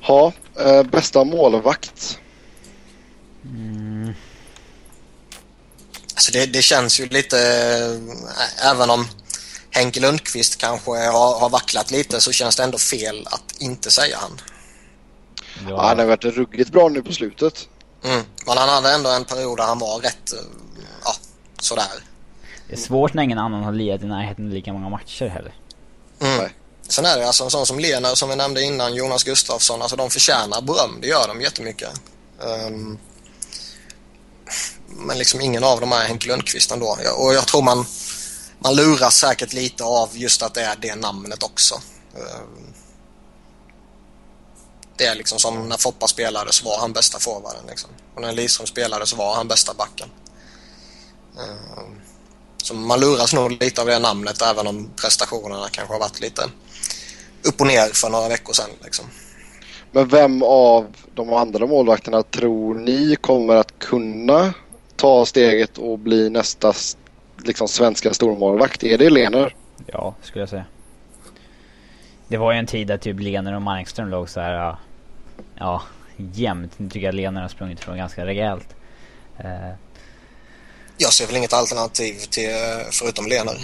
Ja, 0.00 0.32
eh, 0.58 0.82
bästa 0.82 1.24
målvakt. 1.24 2.18
Mm. 3.44 4.14
Alltså 6.14 6.32
det, 6.32 6.46
det, 6.46 6.62
känns 6.62 7.00
ju 7.00 7.06
lite, 7.06 7.38
äh, 8.60 8.70
även 8.70 8.90
om 8.90 9.06
Henke 9.70 10.00
Lundqvist 10.00 10.58
kanske 10.58 10.90
har, 10.90 11.40
har 11.40 11.50
vacklat 11.50 11.90
lite 11.90 12.20
så 12.20 12.32
känns 12.32 12.56
det 12.56 12.62
ändå 12.62 12.78
fel 12.78 13.26
att 13.30 13.54
inte 13.60 13.90
säga 13.90 14.18
han. 14.20 14.40
Ja. 15.68 15.82
han 15.82 15.98
har 15.98 16.06
varit 16.06 16.24
ruggigt 16.24 16.72
bra 16.72 16.88
nu 16.88 17.02
på 17.02 17.12
slutet. 17.12 17.68
Mm. 18.04 18.22
Men 18.46 18.58
han 18.58 18.68
hade 18.68 18.94
ändå 18.94 19.10
en 19.10 19.24
period 19.24 19.58
där 19.58 19.64
han 19.64 19.78
var 19.78 20.00
rätt, 20.00 20.32
eh, 20.32 20.38
ja, 21.04 21.14
sådär. 21.60 21.84
Det 22.68 22.72
är 22.72 22.78
svårt 22.78 23.14
när 23.14 23.22
ingen 23.22 23.38
annan 23.38 23.62
har 23.62 23.72
lirat 23.72 24.02
i 24.02 24.06
närheten 24.06 24.50
lika 24.50 24.72
många 24.72 24.88
matcher 24.88 25.26
heller. 25.26 25.54
Mm. 26.20 26.50
Sen 26.90 27.06
är 27.06 27.18
det 27.18 27.26
alltså 27.26 27.44
en 27.44 27.50
sån 27.50 27.66
som 27.66 27.78
Lena, 27.78 28.16
som 28.16 28.28
vi 28.28 28.36
nämnde 28.36 28.62
innan, 28.62 28.94
Jonas 28.94 29.24
Gustafsson, 29.24 29.82
alltså 29.82 29.96
de 29.96 30.10
förtjänar 30.10 30.62
beröm, 30.62 30.98
det 31.00 31.08
gör 31.08 31.28
de 31.28 31.40
jättemycket. 31.40 31.90
Um, 32.38 32.98
men 34.88 35.18
liksom 35.18 35.40
ingen 35.40 35.64
av 35.64 35.80
dem 35.80 35.92
är 35.92 36.04
Henke 36.04 36.28
Lundqvist 36.28 36.70
ändå. 36.70 36.98
Och 37.16 37.34
jag 37.34 37.46
tror 37.46 37.62
man, 37.62 37.86
man 38.58 38.76
luras 38.76 39.16
säkert 39.16 39.52
lite 39.52 39.84
av 39.84 40.08
just 40.12 40.42
att 40.42 40.54
det 40.54 40.62
är 40.62 40.76
det 40.76 40.94
namnet 40.94 41.42
också. 41.42 41.74
Um, 42.14 42.74
det 44.96 45.06
är 45.06 45.14
liksom 45.14 45.38
som 45.38 45.68
när 45.68 45.76
Foppa 45.76 46.08
spelade 46.08 46.52
så 46.52 46.64
var 46.64 46.78
han 46.78 46.92
bästa 46.92 47.18
forwarden. 47.18 47.66
Liksom. 47.68 47.90
Och 48.14 48.20
när 48.20 48.32
Lidström 48.32 48.66
spelade 48.66 49.06
så 49.06 49.16
var 49.16 49.34
han 49.34 49.48
bästa 49.48 49.74
backen. 49.74 50.08
Um, 51.38 52.00
så 52.62 52.74
man 52.74 53.00
luras 53.00 53.32
nog 53.32 53.62
lite 53.62 53.80
av 53.80 53.86
det 53.86 53.98
namnet 53.98 54.42
även 54.42 54.66
om 54.66 54.90
prestationerna 54.96 55.68
kanske 55.68 55.94
har 55.94 56.00
varit 56.00 56.20
lite 56.20 56.50
upp 57.42 57.60
och 57.60 57.66
ner 57.66 57.94
för 57.94 58.10
några 58.10 58.28
veckor 58.28 58.52
sedan. 58.52 58.70
Liksom. 58.84 59.06
Men 59.92 60.08
vem 60.08 60.42
av 60.42 60.96
de 61.14 61.32
andra 61.32 61.66
målvakterna 61.66 62.22
tror 62.22 62.74
ni 62.74 63.16
kommer 63.20 63.56
att 63.56 63.78
kunna 63.78 64.54
ta 64.96 65.26
steget 65.26 65.78
och 65.78 65.98
bli 65.98 66.30
nästa 66.30 66.72
liksom, 67.44 67.68
svenska 67.68 68.14
stormålvakt? 68.14 68.84
Är 68.84 68.98
det 68.98 69.10
Lener? 69.10 69.54
Ja, 69.86 70.14
skulle 70.22 70.42
jag 70.42 70.48
säga. 70.48 70.64
Det 72.28 72.36
var 72.36 72.52
ju 72.52 72.58
en 72.58 72.66
tid 72.66 72.86
där 72.86 72.98
typ 72.98 73.20
Lener 73.20 73.54
och 73.54 73.62
Markström 73.62 74.08
låg 74.08 74.28
så 74.28 74.40
här, 74.40 74.76
ja, 75.54 75.82
jämnt. 76.16 76.72
Nu 76.76 76.90
tycker 76.90 77.06
jag 77.06 77.14
Lener 77.14 77.42
har 77.42 77.48
sprungit 77.48 77.78
ifrån 77.78 77.96
ganska 77.96 78.26
rejält. 78.26 78.74
Uh. 79.44 79.74
Jag 80.96 81.12
ser 81.12 81.26
väl 81.26 81.36
inget 81.36 81.52
alternativ 81.52 82.14
till, 82.30 82.50
förutom 82.92 83.26
Lener. 83.26 83.58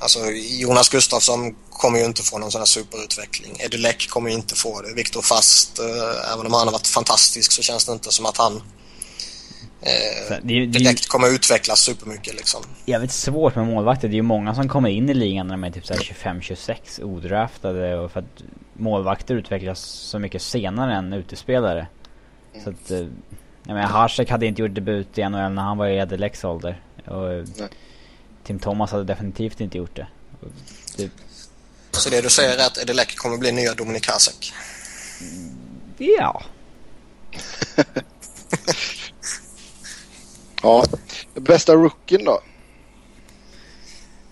Alltså 0.00 0.18
Jonas 0.60 0.88
Gustafsson 0.88 1.54
kommer 1.70 1.98
ju 1.98 2.04
inte 2.04 2.22
få 2.22 2.38
någon 2.38 2.50
sån 2.50 2.60
här 2.60 2.66
superutveckling. 2.66 3.56
Eddie 3.58 3.78
Leck 3.78 4.08
kommer 4.08 4.30
ju 4.30 4.34
inte 4.34 4.54
få 4.54 4.82
det. 4.82 4.94
Viktor 4.94 5.22
Fast, 5.22 5.78
eh, 5.78 6.32
även 6.32 6.46
om 6.46 6.52
han 6.52 6.66
har 6.66 6.72
varit 6.72 6.86
fantastisk 6.86 7.52
så 7.52 7.62
känns 7.62 7.86
det 7.86 7.92
inte 7.92 8.12
som 8.12 8.26
att 8.26 8.36
han 8.36 8.56
eh, 9.82 10.36
det, 10.42 10.66
direkt 10.66 11.08
kommer 11.08 11.34
utvecklas 11.34 11.80
supermycket 11.80 12.34
liksom. 12.34 12.62
Jävligt 12.86 13.12
svårt 13.12 13.54
med 13.56 13.66
målvakter. 13.66 14.08
Det 14.08 14.12
är 14.12 14.16
ju 14.16 14.22
många 14.22 14.54
som 14.54 14.68
kommer 14.68 14.88
in 14.88 15.10
i 15.10 15.14
ligan 15.14 15.46
när 15.46 15.54
de 15.54 15.64
är 15.64 15.70
typ 15.70 15.84
25-26 15.84 17.02
odraftade 17.02 17.98
och 17.98 18.12
för 18.12 18.20
att 18.20 18.42
målvakter 18.72 19.34
utvecklas 19.34 19.80
så 19.80 20.18
mycket 20.18 20.42
senare 20.42 20.94
än 20.94 21.12
utespelare. 21.12 21.86
Mm. 22.52 22.64
Så 22.64 22.70
att, 22.70 22.90
eh, 22.90 22.98
jag 23.66 23.74
menar 23.74 23.88
Hasek 23.88 24.30
hade 24.30 24.46
inte 24.46 24.62
gjort 24.62 24.74
debut 24.74 25.18
i 25.18 25.22
NHL 25.22 25.52
när 25.52 25.62
han 25.62 25.78
var 25.78 25.86
i 25.86 25.96
Eddie 25.96 26.16
Lecks 26.16 26.44
ålder. 26.44 26.82
Och, 27.06 27.48
Nej. 27.58 27.68
Tim 28.44 28.58
Thomas 28.58 28.90
hade 28.90 29.04
definitivt 29.04 29.60
inte 29.60 29.78
gjort 29.78 29.96
det. 29.96 30.06
det... 30.96 31.10
Så 31.92 32.10
det 32.10 32.20
du 32.20 32.30
säger 32.30 32.58
är 32.58 32.66
att 32.66 32.78
Edelec 32.78 33.14
kommer 33.14 33.36
bli 33.36 33.52
nya 33.52 33.74
Dominik 33.74 34.08
Hasek? 34.08 34.52
Ja. 35.98 36.42
Ja. 40.62 40.84
Bästa 41.34 41.74
rookien 41.74 42.24
då? 42.24 42.40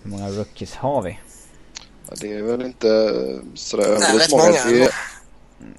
Hur 0.03 0.11
många 0.11 0.29
rookies 0.29 0.73
har 0.73 1.01
vi? 1.01 1.19
Ja, 2.09 2.13
det 2.21 2.33
är 2.33 2.41
väl 2.41 2.61
inte 2.61 2.87
sådär 3.55 3.83
Nej, 3.83 3.93
överdrivet 3.93 4.31
många. 4.31 4.43
många. 4.43 4.65
Det 4.65 4.83
är, 4.83 4.95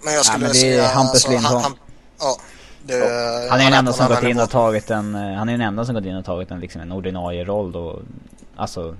Men 0.02 0.14
jag 0.14 0.24
skulle 0.26 0.44
men 0.44 0.52
det 0.52 0.58
är 0.58 0.60
säga... 0.60 0.88
Hampus 0.88 1.28
Lindholm. 1.28 1.62
han, 1.62 1.76
ja, 2.18 2.40
det, 2.82 3.48
Han 3.50 3.60
är 3.60 3.64
den 3.64 3.78
enda 3.78 3.92
som 3.92 4.08
gått 4.08 4.22
in 4.22 4.40
och 4.40 4.50
tagit 4.50 4.90
en, 4.90 5.14
eh, 5.14 5.34
han 5.34 5.48
är 5.48 5.52
den 5.52 5.60
enda 5.60 5.84
som 5.84 5.94
gått 5.94 6.04
in 6.04 6.16
och 6.16 6.24
tagit 6.24 6.50
en, 6.50 6.60
liksom 6.60 6.80
en 6.80 6.92
ordinarie 6.92 7.44
roll 7.44 7.72
då. 7.72 7.98
Alltså 8.56 8.96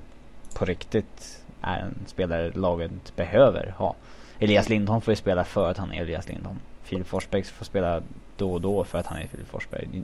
på 0.55 0.65
riktigt 0.65 1.43
är 1.61 1.79
en 1.79 1.95
spelare 2.07 2.53
laget 2.55 3.17
behöver 3.17 3.75
ha. 3.79 3.95
Elias 4.39 4.69
Lindholm 4.69 5.01
får 5.01 5.13
ju 5.13 5.17
spela 5.17 5.45
för 5.45 5.71
att 5.71 5.79
han 5.79 5.93
är 5.93 6.03
Elias 6.03 6.29
Lindholm. 6.29 6.59
Filip 6.83 7.07
Forsberg 7.07 7.45
får 7.45 7.65
spela 7.65 8.03
då 8.37 8.53
och 8.53 8.61
då 8.61 8.85
för 8.85 8.99
att 8.99 9.07
han 9.07 9.19
är 9.19 9.27
Filip 9.27 9.49
Forsberg. 9.49 10.03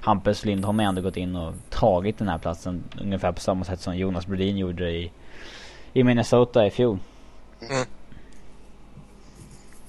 Hampus 0.00 0.44
Lindholm 0.44 0.78
har 0.78 0.86
ändå 0.86 1.02
gått 1.02 1.16
in 1.16 1.36
och 1.36 1.54
tagit 1.70 2.18
den 2.18 2.28
här 2.28 2.38
platsen 2.38 2.84
ungefär 3.00 3.32
på 3.32 3.40
samma 3.40 3.64
sätt 3.64 3.80
som 3.80 3.96
Jonas 3.96 4.26
Brodin 4.26 4.56
gjorde 4.56 4.90
i, 4.90 5.12
i 5.92 6.04
Minnesota 6.04 6.66
i 6.66 6.70
fjol. 6.70 6.98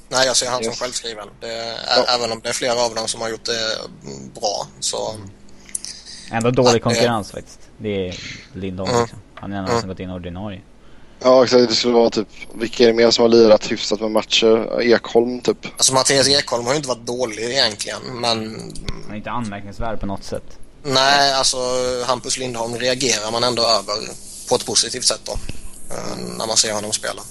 Nej, 0.10 0.26
jag 0.28 0.38
ser 0.38 0.49
han 0.49 0.64
som 0.64 0.72
Yes. 0.72 0.80
självskriven. 0.80 1.28
Det 1.39 1.47
är, 1.53 1.78
Ja. 1.88 2.03
Även 2.16 2.32
om 2.32 2.39
det 2.43 2.49
är 2.49 2.53
flera 2.53 2.82
av 2.82 2.95
dem 2.95 3.07
som 3.07 3.22
har 3.22 3.30
gjort 3.30 3.45
det 3.45 3.78
bra 4.39 4.68
så... 4.80 5.16
Ändå 6.32 6.51
dålig 6.51 6.74
det- 6.74 6.80
konkurrens 6.80 7.32
faktiskt. 7.32 7.60
Det 7.78 8.07
är 8.10 8.20
Lindholm 8.53 8.89
Mm. 8.89 9.01
liksom. 9.01 9.20
Han 9.36 9.51
är 9.51 9.55
den 9.55 9.60
enda 9.64 9.72
Mm. 9.72 9.82
som 9.82 9.89
gått 9.89 9.99
in 9.99 10.10
ordinarie. 10.10 10.62
ja 11.24 11.43
exakt. 11.43 11.70
Det 11.70 11.76
skulle 11.76 11.93
vara 11.93 12.10
typ, 12.10 12.28
vilka 12.53 12.84
är 12.84 12.88
det 12.88 12.93
mer 12.93 13.12
som 13.12 13.22
har 13.22 13.30
lirat 13.30 13.72
hyfsat 13.72 13.99
med 13.99 14.12
matcher? 14.12 14.82
Ekholm 14.82 15.41
typ. 15.41 15.57
Alltså 15.78 15.93
Mattias 15.93 16.28
Ekholm 16.28 16.66
har 16.66 16.72
ju 16.74 16.78
inte 16.78 16.89
varit 16.89 17.05
dålig 17.05 17.43
egentligen 17.43 17.99
men... 18.14 18.38
Han 19.03 19.12
är 19.12 19.16
inte 19.16 19.32
anmärkningsvärd 19.32 19.99
på 19.99 20.05
något 20.05 20.24
sätt. 20.24 20.43
Nej, 20.84 21.34
alltså 21.34 21.57
Hampus 22.07 22.38
Lindholm 22.38 22.76
reagerar 22.76 23.32
man 23.32 23.43
ändå 23.43 23.62
över 23.64 23.95
på 24.49 24.55
ett 24.55 24.66
positivt 24.66 25.05
sätt 25.05 25.22
då. 25.24 25.32
eh, 25.95 26.18
När 26.38 26.47
man 26.47 26.57
ser 26.57 26.74
honom 26.74 26.91
spela. 26.93 27.22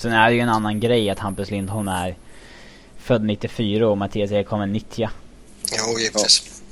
Sen 0.00 0.12
är 0.12 0.30
det 0.30 0.34
ju 0.34 0.40
en 0.40 0.48
annan 0.48 0.80
grej 0.80 1.10
att 1.10 1.18
Hampus 1.18 1.50
Lindholm 1.50 1.88
är 1.88 2.16
född 2.98 3.24
94 3.24 3.88
och 3.88 3.98
Mattias 3.98 4.32
Ekholm 4.32 4.62
är 4.62 4.66
90. 4.66 5.08
Jo, 5.72 5.98
givetvis. 5.98 6.62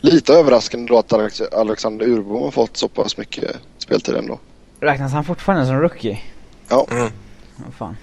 Lite 0.00 0.32
överraskande 0.32 0.88
då 0.88 0.98
att 0.98 1.12
Alex 1.12 1.40
Alexander 1.40 2.06
Urbom 2.06 2.42
har 2.42 2.50
fått 2.50 2.76
så 2.76 2.88
pass 2.88 3.16
mycket 3.16 3.56
speltid 3.78 4.14
ändå. 4.14 4.40
Räknas 4.80 5.12
han 5.12 5.24
fortfarande 5.24 5.66
som 5.66 5.80
rookie? 5.80 6.18
Mm. 6.70 7.12
Vad 7.56 7.74
fan. 7.78 7.96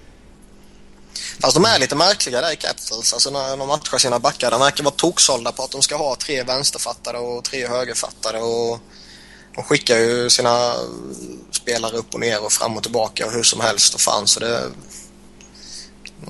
Fast 1.42 1.56
de 1.56 1.66
är 1.66 1.80
lite 1.80 1.96
märkliga 1.96 2.42
där 2.42 2.54
i 2.54 2.56
Capitals. 2.56 3.14
Alltså 3.14 3.30
när 3.30 3.58
de 3.58 3.68
matchar 3.68 3.98
sina 3.98 4.20
backar. 4.20 4.52
De 4.52 4.60
verkar 4.60 4.84
vara 4.84 4.96
toksålda 4.96 5.52
på 5.52 5.64
att 5.64 5.72
de 5.72 5.82
ska 5.82 5.96
ha 5.98 6.16
tre 6.16 6.44
vänsterfattare 6.44 7.18
och 7.18 7.44
tre 7.44 7.68
högerfattare. 7.68 8.38
Och 8.38 8.80
de 9.56 9.64
skickar 9.64 9.98
ju 9.98 10.30
sina 10.30 10.74
spelare 11.52 11.98
upp 11.98 12.14
och 12.14 12.20
ner 12.20 12.46
och 12.46 12.52
fram 12.52 12.78
och 12.78 12.84
tillbaka 12.84 13.26
och 13.26 13.32
hur 13.32 13.44
som 13.44 13.62
helst 13.62 13.94
och 13.94 14.02
fan 14.02 14.28
så 14.28 14.40
det 14.40 14.58
är 14.58 14.70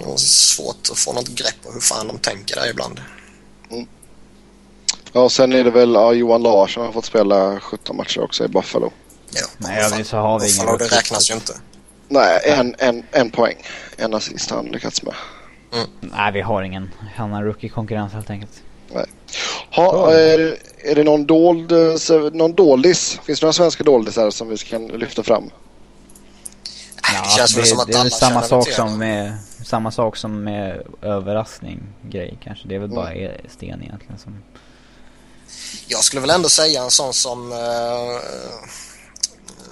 nog 0.06 0.20
svårt 0.20 0.90
att 0.92 0.98
få 0.98 1.14
något 1.14 1.28
grepp 1.28 1.64
på 1.64 1.72
hur 1.72 1.80
fan 1.80 2.08
de 2.08 2.18
tänker 2.18 2.56
där 2.56 2.70
ibland. 2.70 3.02
Ja, 5.12 5.30
sen 5.30 5.54
är 5.54 5.64
det 5.64 5.72
väl 5.72 5.94
ja, 5.94 6.14
Johan 6.14 6.44
Larsson 6.44 6.86
har 6.86 6.94
fått 6.94 7.06
spela 7.06 7.60
17 7.60 7.98
matcher 7.98 8.22
också 8.22 8.46
i 8.46 8.48
Buffalo. 8.48 8.92
Ja, 9.32 9.46
Nej, 9.58 9.84
övrigt 9.84 10.08
så 10.08 10.18
har 10.18 10.40
vi 10.40 10.54
ingen 10.54 10.66
Buffalo, 10.66 10.78
det 10.78 10.98
räknas 10.98 11.30
ju 11.30 11.34
inte. 11.34 11.54
Nej, 12.08 12.42
en, 12.46 12.76
en, 12.78 13.04
en 13.12 13.30
poäng. 13.30 13.56
En 13.98 14.14
assist 14.14 14.50
har 14.50 14.58
han 14.58 14.66
lyckats 14.66 15.04
med. 15.04 15.14
Nej, 16.00 16.32
vi 16.32 16.42
har 16.42 16.64
ingen 16.64 16.92
annan 17.18 17.44
rookie-konkurrens 17.44 18.14
helt 18.14 18.30
enkelt. 18.30 18.62
Ha, 19.76 20.12
är, 20.14 20.58
är 20.78 20.96
det 20.96 21.04
någon 21.04 21.26
dold, 21.26 21.72
eh, 21.72 22.32
någon 22.34 22.54
doldis? 22.54 23.20
Finns 23.24 23.40
det 23.40 23.44
några 23.46 23.54
svenska 23.54 23.84
doldisar 23.84 24.30
som 24.30 24.50
vi 24.50 24.58
kan 24.58 24.88
lyfta 24.88 25.24
fram? 25.24 25.50
det 27.24 27.30
känns 27.38 27.58
väl 27.58 27.66
som 27.66 27.80
att 27.80 27.88
det 27.88 27.94
är 27.98 28.10
samma 28.10 28.42
sak 28.42 28.70
som 28.70 28.92
det. 28.92 28.98
med 28.98 29.38
Samma 29.66 29.92
sak 29.92 30.18
som 30.18 30.44
med 30.44 30.82
överraskning 31.02 31.84
grej 32.02 32.38
kanske. 32.44 32.68
Det 32.68 32.76
är 32.76 32.80
väl 32.80 32.90
Mm. 32.90 32.96
bara 33.04 33.14
e- 33.14 33.42
Sten 33.50 33.84
egentligen 33.84 34.18
som... 34.18 34.38
Jag 35.88 36.04
skulle 36.04 36.22
väl 36.22 36.30
ändå 36.30 36.50
säga 36.50 36.84
en 36.84 36.92
sån 36.92 37.14
som 37.14 37.52
uh, 37.52 37.58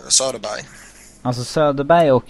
Söderberg. 0.08 0.62
Alltså 1.22 1.44
Söderberg 1.44 2.12
och 2.12 2.26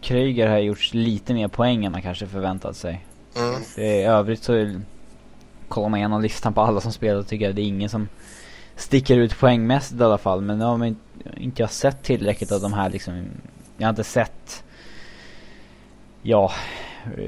Kryger 0.00 0.48
har 0.48 0.58
gjort 0.58 0.94
lite 0.94 1.34
mer 1.34 1.48
poäng 1.48 1.84
än 1.84 1.92
man 1.92 2.02
kanske 2.02 2.26
förväntat 2.26 2.76
sig. 2.76 3.06
Mm. 3.36 3.60
Det 3.76 3.86
är, 3.86 4.00
I 4.00 4.04
övrigt 4.04 4.44
så 4.44 4.52
kollar 5.74 5.88
man 5.88 5.98
igenom 5.98 6.22
listan 6.22 6.54
på 6.54 6.60
alla 6.60 6.80
som 6.80 6.92
spelar 6.92 7.18
och 7.20 7.26
tycker 7.26 7.44
jag 7.44 7.54
det 7.54 7.62
är 7.62 7.66
ingen 7.66 7.88
som 7.88 8.08
sticker 8.76 9.16
ut 9.16 9.38
poängmässigt 9.38 10.00
i 10.00 10.04
alla 10.04 10.18
fall. 10.18 10.40
Men 10.40 10.58
nu 10.58 10.64
har 10.64 10.76
man 10.76 10.96
inte, 11.36 11.62
jag 11.62 11.70
sett 11.70 12.02
tillräckligt 12.02 12.52
av 12.52 12.60
de 12.60 12.72
här 12.72 12.90
liksom. 12.90 13.24
Jag 13.76 13.86
har 13.86 13.90
inte 13.90 14.04
sett 14.04 14.64
Ja 16.22 16.52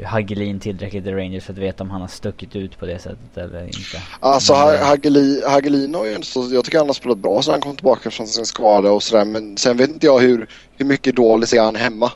Hagelin 0.05 0.61
tillräckligt 0.61 1.07
i 1.07 1.13
Rangers 1.13 1.45
för 1.45 1.53
att 1.53 1.59
veta 1.59 1.85
om 1.85 1.91
han 1.91 2.01
har 2.01 2.09
stuckit 2.09 2.57
ut 2.57 2.79
på 2.79 2.87
det 2.87 2.99
sättet 2.99 3.37
eller 3.37 3.65
inte. 3.65 4.03
Alltså 4.21 4.53
Men, 4.53 4.75
eh, 4.75 4.87
Hagelin, 4.87 5.43
Hagelin 5.47 5.95
har 5.95 6.05
ju 6.05 6.15
inte 6.15 6.27
så, 6.27 6.49
jag 6.53 6.65
tycker 6.65 6.79
han 6.79 6.87
har 6.87 6.95
spelat 6.95 7.19
bra 7.19 7.43
sen 7.43 7.53
han 7.53 7.61
kom 7.61 7.77
tillbaka 7.77 8.11
från 8.11 8.27
sin 8.27 8.47
skada 8.47 8.91
och 8.91 9.03
sådär. 9.03 9.25
Men 9.25 9.57
sen 9.57 9.77
vet 9.77 9.91
inte 9.91 10.07
jag 10.07 10.19
hur, 10.19 10.49
hur 10.77 10.87
mycket 10.87 11.17
doldis 11.17 11.53
är 11.53 11.63
han 11.63 11.77
hemma. 11.77 12.13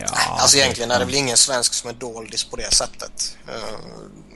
Ja, 0.00 0.06
alltså 0.38 0.56
egentligen 0.56 0.90
är 0.90 0.98
det 0.98 1.04
väl 1.04 1.14
ingen 1.14 1.36
svensk 1.36 1.74
som 1.74 1.90
är 1.90 1.94
doldis 1.94 2.44
på 2.44 2.56
det 2.56 2.74
sättet. 2.74 3.36
Uh, 3.48 3.78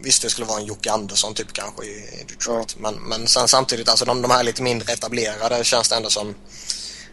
visst 0.03 0.23
det 0.23 0.31
skulle 0.31 0.47
vara 0.47 0.61
en 0.61 0.67
Jocke 0.67 0.93
Andersson 0.93 1.35
typ 1.35 1.53
kanske 1.53 1.85
i, 1.85 1.89
i 1.91 2.25
Detroit. 2.29 2.77
Men, 2.79 2.95
men 2.95 3.27
sen 3.27 3.49
samtidigt 3.49 3.89
alltså 3.89 4.05
de, 4.05 4.23
de 4.23 4.31
här 4.31 4.43
lite 4.43 4.63
mindre 4.63 4.93
etablerade 4.93 5.65
känns 5.65 5.89
det 5.89 5.97
ändå 5.97 6.11
som 6.11 6.35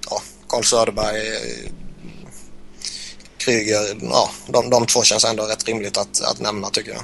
ja, 0.10 0.22
Carl 0.48 0.64
Söderberg, 0.64 1.28
eh, 1.28 1.72
Kryger, 3.38 3.98
ja 4.02 4.30
de, 4.48 4.70
de 4.70 4.86
två 4.86 5.04
känns 5.04 5.26
ändå 5.26 5.44
rätt 5.44 5.68
rimligt 5.68 5.98
att, 5.98 6.22
att 6.22 6.40
nämna 6.40 6.70
tycker 6.70 6.92
jag. 6.92 7.04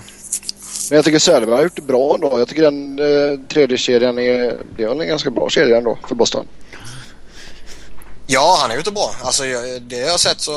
Men 0.89 0.95
jag 0.95 1.05
tycker 1.05 1.19
Söderberg 1.19 1.55
har 1.55 1.63
gjort 1.63 1.75
det 1.75 1.81
bra 1.81 2.15
ändå. 2.15 2.39
Jag 2.39 2.47
tycker 2.47 2.61
den 2.61 2.99
eh, 2.99 3.47
tredje 3.47 3.77
kedjan 3.77 4.19
är, 4.19 4.57
det 4.77 4.83
är 4.83 5.01
en 5.01 5.07
ganska 5.07 5.29
bra 5.29 5.49
kedja 5.49 5.77
ändå 5.77 5.99
för 6.07 6.15
Boston. 6.15 6.47
Ja, 8.33 8.57
han 8.61 8.71
är 8.71 8.77
ute 8.77 8.91
bra. 8.91 9.15
Alltså, 9.23 9.43
det 9.81 9.97
jag 9.97 10.11
har 10.11 10.17
sett 10.17 10.41
så 10.41 10.53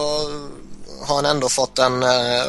har 1.06 1.16
han 1.16 1.26
ändå 1.26 1.48
fått 1.48 1.78
en, 1.78 2.02
eh, 2.02 2.46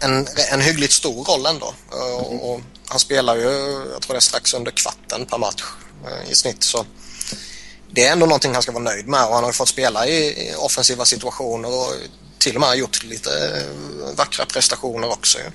en, 0.00 0.26
en 0.52 0.60
hyggligt 0.60 0.92
stor 0.92 1.24
roll 1.24 1.46
ändå. 1.46 1.74
Och, 2.18 2.52
och 2.52 2.60
han 2.88 2.98
spelar 2.98 3.36
ju, 3.36 3.50
jag 3.92 4.02
tror 4.02 4.14
det 4.14 4.18
är 4.18 4.20
strax 4.20 4.54
under 4.54 4.70
kvarten 4.70 5.26
per 5.26 5.38
match 5.38 5.64
eh, 6.06 6.30
i 6.30 6.34
snitt. 6.34 6.62
Så 6.62 6.84
det 7.90 8.06
är 8.06 8.12
ändå 8.12 8.26
någonting 8.26 8.52
han 8.52 8.62
ska 8.62 8.72
vara 8.72 8.84
nöjd 8.84 9.08
med 9.08 9.24
och 9.24 9.34
han 9.34 9.44
har 9.44 9.50
ju 9.50 9.54
fått 9.54 9.68
spela 9.68 10.06
i, 10.06 10.54
offensiva 10.58 11.04
situationer 11.04 11.68
och 11.68 11.92
till 12.38 12.54
och 12.54 12.60
med 12.60 12.76
gjort 12.76 13.04
lite 13.04 13.30
eh, 13.30 14.16
vackra 14.16 14.44
prestationer 14.44 15.12
också. 15.12 15.38
ju. 15.38 15.50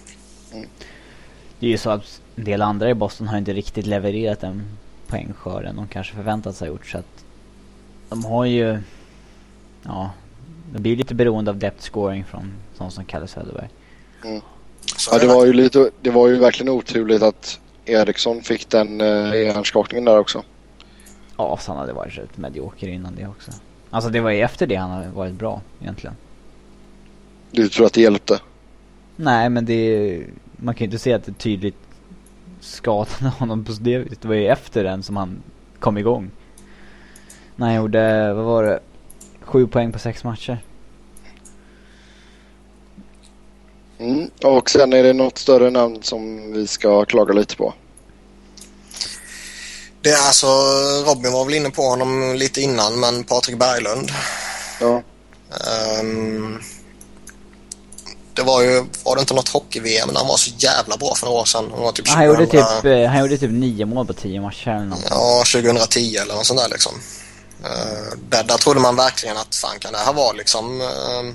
Det 1.60 1.66
är 1.66 1.70
ju 1.72 1.78
så 1.78 1.90
att 1.90 2.22
en 2.36 2.44
del 2.44 2.62
andra 2.62 2.90
i 2.90 2.94
Boston 2.94 3.28
har 3.28 3.38
inte 3.38 3.54
riktigt 3.54 3.86
levererat 3.86 4.40
den 4.40 4.78
poängskörden 5.08 5.76
de 5.76 5.88
kanske 5.88 6.16
förväntat 6.16 6.58
sig 6.58 6.68
ha 6.68 6.74
gjort 6.74 6.88
så 6.88 6.98
att 6.98 7.23
de 8.14 8.26
har 8.26 8.46
ju 8.46 8.78
ja 9.84 10.12
det 10.74 10.80
blir 10.80 10.96
lite 10.96 11.16
beroende 11.16 11.52
av 11.52 11.58
depth 11.58 11.84
scoring 11.84 12.26
från 12.26 12.54
sån 12.78 12.92
som 12.92 13.06
Kalle 13.06 13.28
Söderberg. 13.28 13.70
Så 14.98 15.16
Ja, 15.16 15.20
det 15.20 15.28
var 15.28 15.46
ju 15.46 15.54
lite, 15.54 15.92
det 16.02 16.10
var 16.10 16.28
ju 16.28 16.36
verkligen 16.36 16.70
oturligt 16.74 17.24
att 17.24 17.60
Eriksson 17.86 18.42
fick 18.42 18.70
den 18.70 19.02
eh, 19.02 19.42
hjärnskakningen 19.42 20.06
där 20.06 20.20
också. 20.20 20.44
Ja, 21.38 21.58
så 21.58 21.72
han 21.72 21.80
hade 21.80 21.94
varit 21.94 22.18
rätt 22.18 22.38
medioker 22.38 22.88
innan 22.88 23.16
det 23.16 23.28
också. 23.28 23.52
Alltså 23.90 24.10
det 24.10 24.22
var 24.22 24.32
ju 24.32 24.42
efter 24.42 24.68
det 24.68 24.76
han 24.76 24.92
hade 24.92 25.10
varit 25.10 25.34
bra 25.34 25.62
egentligen. 25.82 26.16
Du 27.52 27.70
tror 27.70 27.86
att 27.86 27.94
det 27.94 28.02
hjälpte? 28.02 28.40
Nej 29.16 29.50
men 29.50 29.66
det 29.66 30.26
man 30.56 30.76
kan 30.76 30.80
ju 30.80 30.86
inte 30.86 31.00
säga 31.00 31.16
att 31.16 31.26
det 31.26 31.34
tydligt 31.34 31.78
skadade 32.60 33.30
honom 33.40 33.66
på 33.66 33.72
det 33.80 33.98
viset. 33.98 34.22
Det 34.22 34.28
var 34.28 34.36
ju 34.36 34.48
efter 34.48 34.84
den 34.84 35.04
som 35.04 35.18
han 35.18 35.42
kom 35.80 35.98
igång. 35.98 36.32
När 37.56 37.68
han 37.68 37.76
gjorde, 37.76 38.34
vad 38.34 38.46
var 38.46 38.64
det? 38.64 38.80
Sju 39.42 39.68
poäng 39.68 39.92
på 39.92 40.00
sex 40.00 40.24
matcher. 40.24 40.64
Mm. 44.00 44.30
Och 44.44 44.70
sen 44.70 44.94
är 44.94 45.04
det 45.04 45.14
något 45.14 45.38
större 45.38 45.70
namn 45.70 46.04
som 46.04 46.52
vi 46.54 46.68
ska 46.68 47.06
klaga 47.06 47.34
lite 47.34 47.56
på. 47.56 47.74
Det 50.02 50.10
är 50.10 50.28
alltså, 50.28 50.48
Robin 51.06 51.32
var 51.32 51.46
väl 51.46 51.54
inne 51.54 51.70
på 51.70 51.82
honom 51.82 52.36
lite 52.36 52.62
innan 52.62 53.00
men 53.00 53.24
Patrik 53.24 53.58
Berglund. 53.58 54.12
Ja. 54.82 55.04
Ehm, 56.00 56.60
det 58.34 58.42
var 58.42 58.62
ju, 58.62 58.86
var 59.04 59.16
det 59.16 59.20
inte 59.20 59.34
något 59.34 59.50
hockey-VM 59.50 60.10
när 60.14 60.20
han 60.20 60.28
var 60.28 60.38
så 60.38 60.52
jävla 60.58 60.98
bra 60.98 61.16
för 61.16 61.26
några 61.26 61.40
år 61.40 61.46
sedan? 61.46 61.66
Han, 61.72 61.84
var 61.84 61.92
typ 61.92 62.08
Han 62.08 62.26
gjorde 62.26 62.46
2000 62.46 62.68
typ, 62.82 62.86
eh, 62.86 63.10
han 63.10 63.20
gjorde 63.20 63.38
typ 63.38 63.52
nio 63.52 63.86
mål 63.86 64.08
på 64.08 64.14
tio 64.14 64.42
matcher 64.42 64.70
eller 64.70 64.86
något. 64.86 65.08
Ja, 65.10 65.44
2010 65.54 66.16
eller 66.16 66.36
något 66.36 66.46
sånt 66.46 66.60
där 66.60 66.70
liksom. 66.70 66.94
Uh, 67.64 68.18
där, 68.30 68.44
där 68.44 68.58
trodde 68.58 68.80
man 68.80 68.96
verkligen 68.96 69.38
att 69.38 69.56
fan 69.56 69.80
kan 69.80 69.94
det 69.94 70.00
här 70.00 70.14
vara 70.14 70.32
liksom 70.32 70.82
uh, 70.82 71.34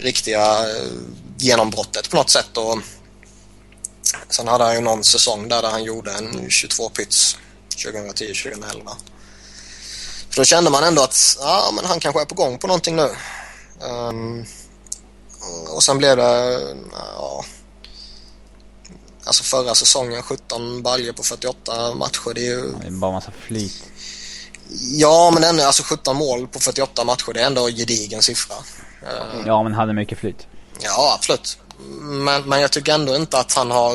riktiga 0.00 0.66
uh, 0.66 0.92
genombrottet 1.38 2.10
på 2.10 2.16
något 2.16 2.30
sätt. 2.30 2.56
Och 2.56 2.78
sen 4.28 4.48
hade 4.48 4.64
han 4.64 4.74
ju 4.74 4.80
någon 4.80 5.04
säsong 5.04 5.48
där, 5.48 5.62
där 5.62 5.70
han 5.70 5.84
gjorde 5.84 6.12
en 6.12 6.50
22 6.50 6.88
pyts 6.88 7.36
2010-2011. 7.76 8.88
Så 10.30 10.40
då 10.40 10.44
kände 10.44 10.70
man 10.70 10.84
ändå 10.84 11.02
att 11.02 11.36
ja, 11.40 11.70
men 11.74 11.84
han 11.84 12.00
kanske 12.00 12.20
är 12.20 12.24
på 12.24 12.34
gång 12.34 12.58
på 12.58 12.66
någonting 12.66 12.96
nu. 12.96 13.10
Um, 13.80 14.46
och 15.68 15.82
sen 15.82 15.98
blev 15.98 16.16
det 16.16 16.60
ja, 16.92 17.44
Alltså 19.28 19.42
förra 19.42 19.74
säsongen 19.74 20.22
17 20.22 20.82
baljer 20.82 21.12
på 21.12 21.22
48 21.22 21.94
matcher. 21.94 22.34
Det 22.34 22.40
är 22.40 22.50
ju... 22.50 22.72
Det 22.80 22.86
är 22.86 22.90
bara 22.90 23.12
massa 23.12 23.32
flyt. 23.46 23.84
Ja, 24.70 25.30
men 25.34 25.44
ändå, 25.44 25.64
alltså 25.64 25.82
17 25.82 26.16
mål 26.16 26.48
på 26.48 26.60
48 26.60 27.04
matcher, 27.04 27.32
det 27.32 27.40
är 27.40 27.46
ändå 27.46 27.68
en 27.68 27.76
gedigen 27.76 28.22
siffra. 28.22 28.56
Uh, 29.02 29.46
ja, 29.46 29.62
men 29.62 29.74
hade 29.74 29.92
mycket 29.92 30.18
flyt. 30.18 30.46
Ja, 30.80 31.14
absolut. 31.14 31.58
Men, 32.00 32.48
men 32.48 32.60
jag 32.60 32.72
tycker 32.72 32.94
ändå 32.94 33.16
inte 33.16 33.38
att 33.38 33.52
han 33.52 33.70
har... 33.70 33.94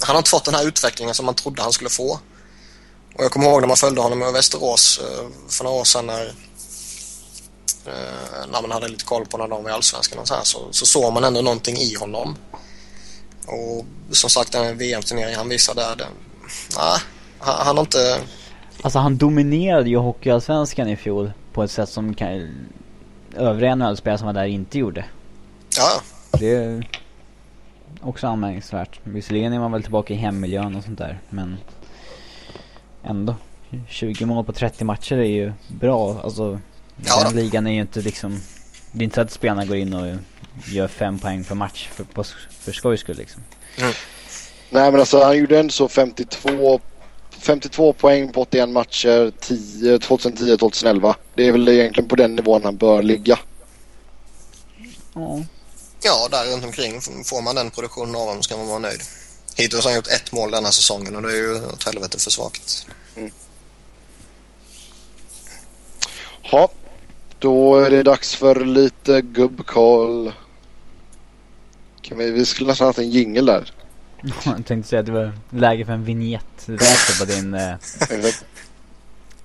Han 0.00 0.14
har 0.14 0.18
inte 0.18 0.30
fått 0.30 0.44
den 0.44 0.54
här 0.54 0.66
utvecklingen 0.66 1.14
som 1.14 1.26
man 1.26 1.34
trodde 1.34 1.62
han 1.62 1.72
skulle 1.72 1.90
få. 1.90 2.20
Och 3.14 3.24
jag 3.24 3.32
kommer 3.32 3.46
ihåg 3.46 3.60
när 3.60 3.68
man 3.68 3.76
följde 3.76 4.00
honom 4.00 4.22
i 4.22 4.32
Västerås 4.32 5.00
uh, 5.02 5.28
för 5.48 5.64
några 5.64 5.76
år 5.76 5.84
sedan 5.84 6.06
när, 6.06 6.26
uh, 6.26 6.32
när 8.52 8.62
man 8.62 8.70
hade 8.70 8.88
lite 8.88 9.04
koll 9.04 9.26
på 9.26 9.38
när 9.38 9.48
de 9.48 9.62
var 9.62 9.70
i 9.70 9.72
Allsvenskan 9.72 10.18
och 10.18 10.28
så, 10.28 10.34
här, 10.34 10.44
så, 10.44 10.68
så 10.70 10.86
såg 10.86 11.12
man 11.12 11.24
ändå 11.24 11.40
någonting 11.40 11.76
i 11.76 11.94
honom. 11.94 12.36
Och 13.46 13.84
som 14.10 14.30
sagt 14.30 14.52
den 14.52 14.78
VM-turnering 14.78 15.36
han 15.36 15.48
visade 15.48 15.80
där, 15.80 15.96
den, 15.96 16.12
nej, 16.76 17.00
han, 17.38 17.66
han 17.66 17.76
har 17.76 17.84
inte... 17.84 18.20
Alltså 18.82 18.98
han 18.98 19.16
dominerade 19.16 19.90
ju 19.90 19.96
Hockeyallsvenskan 19.96 20.88
i 20.88 20.96
fjol 20.96 21.32
på 21.52 21.62
ett 21.62 21.70
sätt 21.70 21.88
som 21.88 22.14
kan, 22.14 22.48
övriga 23.36 23.74
NHL-spelare 23.74 24.18
som 24.18 24.26
var 24.26 24.32
där 24.32 24.44
inte 24.44 24.78
gjorde. 24.78 25.04
Ja. 25.76 26.02
Det 26.38 26.54
är 26.54 26.88
också 28.00 28.26
anmärkningsvärt. 28.26 29.00
Visserligen 29.04 29.52
är 29.52 29.58
man 29.58 29.72
väl 29.72 29.82
tillbaka 29.82 30.14
i 30.14 30.16
hemmiljön 30.16 30.76
och 30.76 30.84
sånt 30.84 30.98
där, 30.98 31.18
men 31.30 31.56
ändå. 33.04 33.34
20 33.88 34.26
mål 34.26 34.44
på 34.44 34.52
30 34.52 34.84
matcher 34.84 35.16
är 35.16 35.24
ju 35.24 35.52
bra. 35.68 36.20
Alltså, 36.24 36.60
ja, 37.06 37.24
den 37.24 37.36
ligan 37.36 37.66
är 37.66 37.72
ju 37.72 37.80
inte 37.80 38.00
liksom... 38.00 38.40
Det 38.92 39.02
är 39.02 39.04
inte 39.04 39.14
så 39.14 39.20
att 39.20 39.30
spelarna 39.30 39.64
går 39.64 39.76
in 39.76 39.94
och 39.94 40.16
gör 40.64 40.88
fem 40.88 41.18
poäng 41.18 41.44
per 41.44 41.54
match 41.54 41.88
för, 41.88 42.04
på, 42.04 42.24
för 42.50 42.72
skojs 42.72 43.00
skull 43.00 43.16
liksom. 43.16 43.42
Mm. 43.78 43.92
Nej 44.70 44.90
men 44.90 45.00
alltså 45.00 45.24
han 45.24 45.38
gjorde 45.38 45.58
ändå 45.58 45.72
så 45.72 45.88
52 45.88 46.80
52 47.38 47.92
poäng 47.92 48.32
på 48.32 48.40
81 48.42 48.68
matcher 48.68 49.32
2010-2011. 49.40 51.14
Det 51.34 51.46
är 51.46 51.52
väl 51.52 51.68
egentligen 51.68 52.08
på 52.08 52.16
den 52.16 52.36
nivån 52.36 52.64
han 52.64 52.76
bör 52.76 53.02
ligga. 53.02 53.38
Ja. 55.14 55.44
Ja, 56.02 56.28
där 56.30 56.52
runt 56.52 56.64
omkring. 56.64 57.00
Får 57.24 57.42
man 57.42 57.54
den 57.54 57.70
produktionen 57.70 58.14
av 58.14 58.26
honom 58.26 58.42
ska 58.42 58.56
man 58.56 58.68
vara 58.68 58.78
nöjd. 58.78 59.00
Hittills 59.56 59.84
har 59.84 59.90
han 59.90 59.96
gjort 59.96 60.06
ett 60.06 60.32
mål 60.32 60.50
denna 60.50 60.70
säsongen 60.70 61.16
och 61.16 61.22
det 61.22 61.32
är 61.32 61.36
ju 61.36 61.66
åt 61.66 61.84
helvete 61.84 62.18
för 62.18 62.30
svagt. 62.30 62.86
Mm. 63.16 63.30
Ja, 66.42 66.68
då 67.38 67.76
är 67.76 67.90
det 67.90 68.02
dags 68.02 68.34
för 68.34 68.64
lite 68.64 69.20
gubbkoll. 69.20 70.32
Kan 72.02 72.18
vi, 72.18 72.30
vi 72.30 72.46
skulle 72.46 72.68
nästan 72.68 72.86
haft 72.86 72.98
en 72.98 73.10
jingel 73.10 73.46
där. 73.46 73.72
Jag 74.44 74.66
tänkte 74.66 74.88
säga 74.88 75.00
att 75.00 75.06
det 75.06 75.12
var 75.12 75.32
läge 75.50 75.84
för 75.84 75.92
en 75.92 76.04
vignett 76.04 76.66
på 77.18 77.24
din... 77.24 77.54
Eh... 77.54 77.74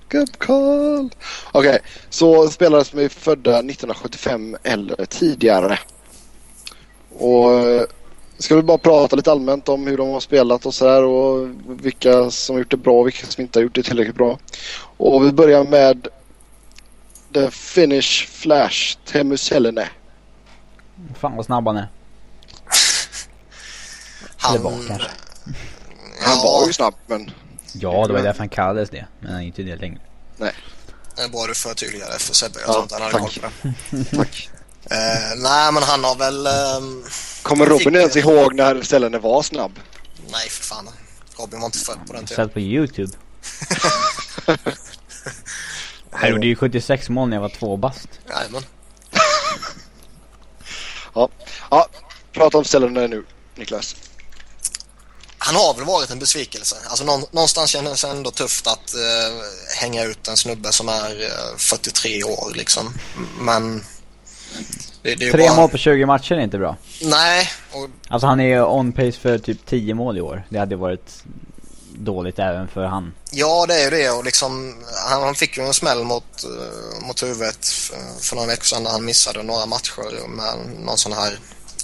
Gubbkoll! 0.08 1.10
Okej, 1.52 1.70
okay, 1.70 1.78
så 2.10 2.48
spelare 2.48 2.84
som 2.84 2.98
är 2.98 3.08
födda 3.08 3.50
1975 3.50 4.56
eller 4.62 5.04
tidigare. 5.04 5.78
Och 7.18 7.52
eh, 7.52 7.82
ska 8.38 8.56
vi 8.56 8.62
bara 8.62 8.78
prata 8.78 9.16
lite 9.16 9.32
allmänt 9.32 9.68
om 9.68 9.86
hur 9.86 9.96
de 9.96 10.08
har 10.08 10.20
spelat 10.20 10.66
och 10.66 10.74
sådär 10.74 11.04
och 11.04 11.48
vilka 11.66 12.30
som 12.30 12.54
har 12.54 12.60
gjort 12.60 12.70
det 12.70 12.76
bra 12.76 13.00
och 13.00 13.06
vilka 13.06 13.26
som 13.26 13.42
inte 13.42 13.58
har 13.58 13.62
gjort 13.62 13.74
det 13.74 13.82
tillräckligt 13.82 14.16
bra. 14.16 14.38
Och 14.96 15.26
vi 15.26 15.32
börjar 15.32 15.64
med 15.64 16.08
The 17.34 17.50
Finnish 17.50 18.28
Flash, 18.28 18.98
Teemu 19.04 19.36
Selänne. 19.36 19.88
Fan 21.14 21.36
vad 21.36 21.46
snabb 21.46 21.66
han 21.66 21.76
är. 21.76 21.88
Han... 24.42 24.54
Eller 24.54 24.64
var 24.64 24.88
kanske. 24.88 25.08
Han 26.20 26.38
var 26.38 26.66
ju 26.66 26.72
snabb 26.72 26.94
men... 27.06 27.30
Ja, 27.72 28.06
det 28.06 28.12
var 28.12 28.22
därför 28.22 28.38
han 28.38 28.48
kallades 28.48 28.90
det. 28.90 29.06
Men 29.20 29.32
han 29.32 29.40
är 29.40 29.46
inte 29.46 29.62
det 29.62 29.76
längre. 29.76 30.00
Nej. 30.36 30.54
Det 31.16 31.22
är 31.22 31.28
bra 31.28 31.46
du 31.46 31.54
förtydligade 31.54 32.18
för 32.18 32.34
Sebbe. 32.34 32.60
Jag 32.60 32.68
ja, 32.68 32.72
tror 32.72 32.82
inte 32.82 32.94
han 32.94 33.02
hade 33.02 33.18
koll 33.18 33.30
på 33.30 33.48
det. 33.90 34.04
tack. 34.16 34.50
Uh, 34.92 35.42
nej, 35.42 35.72
men 35.72 35.82
han 35.82 36.04
har 36.04 36.16
väl... 36.16 36.46
Um, 36.46 37.04
Kommer 37.42 37.66
Robin 37.66 37.84
fick... 37.84 37.94
ens 37.94 38.16
ihåg 38.16 38.54
när 38.54 38.82
Stellene 38.82 39.18
var 39.18 39.42
snabb? 39.42 39.78
Nej, 40.30 40.48
för 40.48 40.64
fan. 40.64 40.88
Robin 41.38 41.60
var 41.60 41.66
inte 41.66 41.78
född 41.78 41.98
på 42.06 42.12
den 42.12 42.26
tiden. 42.26 42.44
Sett 42.44 42.54
på 42.54 42.60
YouTube. 42.60 43.12
jag 46.20 46.30
gjorde 46.30 46.46
ju 46.46 46.56
76 46.56 47.08
mål 47.08 47.28
när 47.28 47.36
jag 47.36 47.42
var 47.42 47.48
två 47.48 47.76
bast. 47.76 48.08
Jajamän. 48.28 48.62
ja. 51.14 51.28
ja, 51.70 51.86
prata 52.32 52.58
om 52.58 52.64
Stellene 52.64 53.06
nu, 53.06 53.24
Niklas 53.54 53.96
han 55.44 55.54
har 55.54 55.74
väl 55.74 55.84
varit 55.84 56.10
en 56.10 56.18
besvikelse. 56.18 56.76
Alltså 56.86 57.04
någonstans 57.04 57.70
känns 57.70 58.02
det 58.02 58.08
ändå 58.08 58.30
tufft 58.30 58.66
att 58.66 58.94
uh, 58.94 59.42
hänga 59.80 60.04
ut 60.04 60.28
en 60.28 60.36
snubbe 60.36 60.72
som 60.72 60.88
är 60.88 61.22
eh, 61.22 61.56
43 61.56 62.24
år 62.24 62.52
liksom. 62.54 62.94
Men... 63.40 63.84
Det, 65.02 65.14
det 65.14 65.30
Tre 65.30 65.48
bara... 65.48 65.56
mål 65.56 65.68
på 65.68 65.78
20 65.78 66.06
matcher 66.06 66.34
är 66.34 66.40
inte 66.40 66.58
bra. 66.58 66.76
Nej. 67.00 67.50
Och... 67.72 67.88
Alltså 68.08 68.26
han 68.26 68.40
är 68.40 68.64
on 68.64 68.92
pace 68.92 69.12
för 69.12 69.38
typ 69.38 69.66
10 69.66 69.94
mål 69.94 70.18
i 70.18 70.20
år. 70.20 70.46
Det 70.48 70.58
hade 70.58 70.76
varit 70.76 71.24
dåligt 71.94 72.38
även 72.38 72.68
för 72.68 72.84
han. 72.84 73.14
Ja, 73.30 73.66
det 73.66 73.74
är 73.74 73.84
ju 73.84 73.90
det 73.90 74.10
och 74.10 74.24
liksom 74.24 74.74
han, 75.10 75.22
han 75.22 75.34
fick 75.34 75.56
ju 75.56 75.66
en 75.66 75.74
smäll 75.74 76.04
mot, 76.04 76.44
uh, 76.44 77.06
mot 77.06 77.22
huvudet 77.22 77.66
för, 77.66 77.96
för 78.20 78.36
några 78.36 78.48
veckor 78.48 78.64
sedan 78.64 78.82
när 78.82 78.90
han 78.90 79.04
missade 79.04 79.42
några 79.42 79.66
matcher 79.66 80.28
med 80.28 80.54
någon 80.84 80.98
sån 80.98 81.12
här 81.12 81.38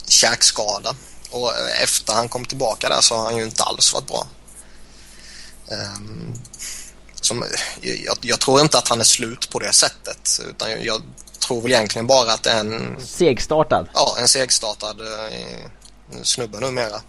käkskada. 0.09 0.95
Och 1.31 1.53
efter 1.83 2.13
han 2.13 2.29
kom 2.29 2.45
tillbaka 2.45 2.89
där 2.89 3.01
så 3.01 3.17
har 3.17 3.25
han 3.25 3.37
ju 3.37 3.45
inte 3.45 3.63
alls 3.63 3.95
varit 3.95 4.07
bra. 4.07 4.27
Um, 5.71 6.35
som, 7.15 7.45
jag, 7.81 8.17
jag, 8.21 8.41
tror 8.41 8.61
inte 8.61 8.79
att 8.79 8.89
han 8.89 9.01
är 9.01 9.05
slut 9.05 9.51
på 9.51 9.59
det 9.59 9.73
sättet 9.73 10.41
utan 10.49 10.71
jag, 10.71 10.85
jag 10.85 11.03
tror 11.39 11.63
väl 11.63 11.73
egentligen 11.73 12.07
bara 12.07 12.33
att 12.33 12.43
det 12.43 12.51
är 12.51 12.61
en... 12.61 12.97
Segstartad? 13.07 13.89
Ja, 13.95 14.17
en 14.21 14.29
segstartad 14.29 15.01
uh, 15.01 16.23
snubbe 16.23 16.61
numera. 16.61 17.01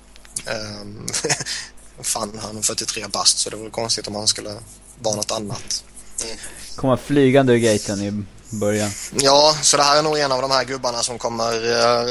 Um, 0.81 1.07
fan, 2.01 2.39
han 2.43 2.57
är 2.57 2.61
43 2.61 3.07
bast 3.07 3.37
så 3.37 3.49
det 3.49 3.55
vore 3.55 3.69
konstigt 3.69 4.07
om 4.07 4.15
han 4.15 4.27
skulle 4.27 4.55
vara 4.99 5.15
något 5.15 5.31
annat. 5.31 5.83
Mm. 6.23 6.37
Komma 6.75 6.97
flygande 6.97 7.53
ur 7.53 7.57
gaten 7.57 8.01
i 8.01 8.23
början. 8.49 8.89
Ja, 9.13 9.55
så 9.61 9.77
det 9.77 9.83
här 9.83 9.99
är 9.99 10.03
nog 10.03 10.19
en 10.19 10.31
av 10.31 10.41
de 10.41 10.51
här 10.51 10.63
gubbarna 10.63 10.97
som 10.97 11.17
kommer 11.17 11.53
uh, 11.53 12.09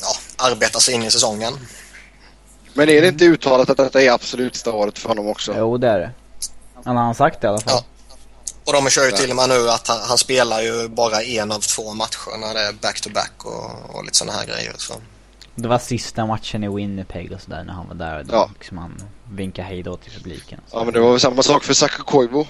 ja, 0.00 0.14
arbeta 0.36 0.80
sig 0.80 0.94
in 0.94 1.02
i 1.02 1.10
säsongen. 1.10 1.58
Men 2.74 2.88
är 2.88 3.02
det 3.02 3.08
inte 3.08 3.24
uttalat 3.24 3.70
att 3.70 3.76
detta 3.76 4.02
är 4.02 4.10
absolut 4.10 4.54
sista 4.54 4.72
året 4.72 4.98
för 4.98 5.08
honom 5.08 5.26
också? 5.26 5.54
Jo, 5.56 5.78
det 5.78 5.88
är 5.88 5.98
det. 5.98 6.10
Han 6.84 6.96
har 6.96 7.14
sagt 7.14 7.40
det 7.40 7.46
i 7.46 7.48
alla 7.48 7.60
fall. 7.60 7.72
Ja. 7.74 7.84
Och 8.64 8.72
de 8.72 8.90
kör 8.90 9.04
ju 9.04 9.10
till 9.10 9.30
och 9.30 9.36
med 9.36 9.48
nu 9.48 9.70
att 9.70 9.88
han, 9.88 9.98
han, 10.08 10.18
spelar 10.18 10.60
ju 10.60 10.88
bara 10.88 11.22
en 11.22 11.52
av 11.52 11.58
två 11.58 11.94
matcher 11.94 12.38
när 12.38 12.54
det 12.54 12.60
är 12.60 12.72
back-to-back 12.72 13.32
-back 13.38 13.46
och, 13.46 13.96
och 13.96 14.04
lite 14.04 14.16
sådana 14.16 14.38
här 14.38 14.46
grejer. 14.46 14.74
Så. 14.76 14.94
Det 15.54 15.68
var 15.68 15.78
sista 15.78 16.26
matchen 16.26 16.64
i 16.64 16.68
Winnipeg 16.68 17.32
och 17.32 17.40
sådär 17.40 17.64
när 17.64 17.72
han 17.72 17.88
var 17.88 17.94
där. 17.94 18.24
Då 18.24 18.34
ja. 18.34 18.50
liksom 18.58 18.78
han 18.78 19.02
vinkade 19.30 19.68
hej 19.68 19.82
då 19.82 19.96
till 19.96 20.12
publiken. 20.12 20.60
Ja, 20.72 20.84
men 20.84 20.94
det 20.94 21.00
var 21.00 21.10
väl 21.10 21.20
samma 21.20 21.42
sak 21.42 21.64
för 21.64 21.74
Saka 21.74 22.02
Koivu. 22.02 22.44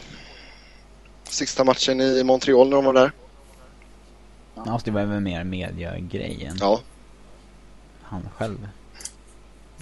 Sista 1.29 1.65
matchen 1.65 2.01
i 2.01 2.25
Montreal 2.25 2.69
när 2.69 2.77
de 2.77 2.85
var 2.85 2.93
där. 2.93 3.13
Ja, 4.67 4.81
det 4.85 4.91
var 4.91 5.05
väl 5.05 5.21
mer 5.21 5.45
media-grejen. 5.45 6.57
Ja 6.61 6.81
han 8.11 8.29
själv. 8.39 8.69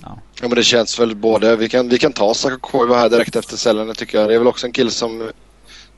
Ja. 0.03 0.18
ja 0.41 0.49
men 0.49 0.55
det 0.55 0.64
känns 0.64 0.99
väl 0.99 1.16
både, 1.16 1.57
vi 1.57 1.68
kan, 1.68 1.89
vi 1.89 1.99
kan 1.99 2.12
ta 2.12 2.35
Sakakoiva 2.35 2.99
här 2.99 3.09
direkt 3.09 3.37
efter 3.37 3.57
cellen 3.57 3.95
tycker 3.95 4.18
jag. 4.18 4.29
Det 4.29 4.35
är 4.35 4.39
väl 4.39 4.49
också 4.49 4.66
en 4.66 4.72
kille 4.72 4.91
som 4.91 5.31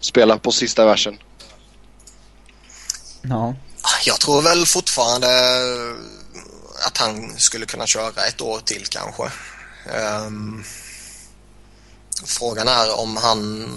spelar 0.01 0.39
på 0.39 0.53
sista 0.53 0.85
versen. 0.85 1.19
Ja. 3.23 3.55
Jag 4.05 4.21
tror 4.21 4.43
väl 4.43 4.67
fortfarande 4.67 5.29
att 6.87 6.99
han 6.99 7.39
skulle 7.39 7.67
kunna 7.67 7.87
köra 7.87 8.27
ett 8.29 8.41
år 8.41 8.59
till 8.59 8.87
kanske. 8.89 9.23
Um, 10.27 10.65
frågan 12.25 12.69
är 12.69 13.01
om 13.01 13.17
han 13.17 13.69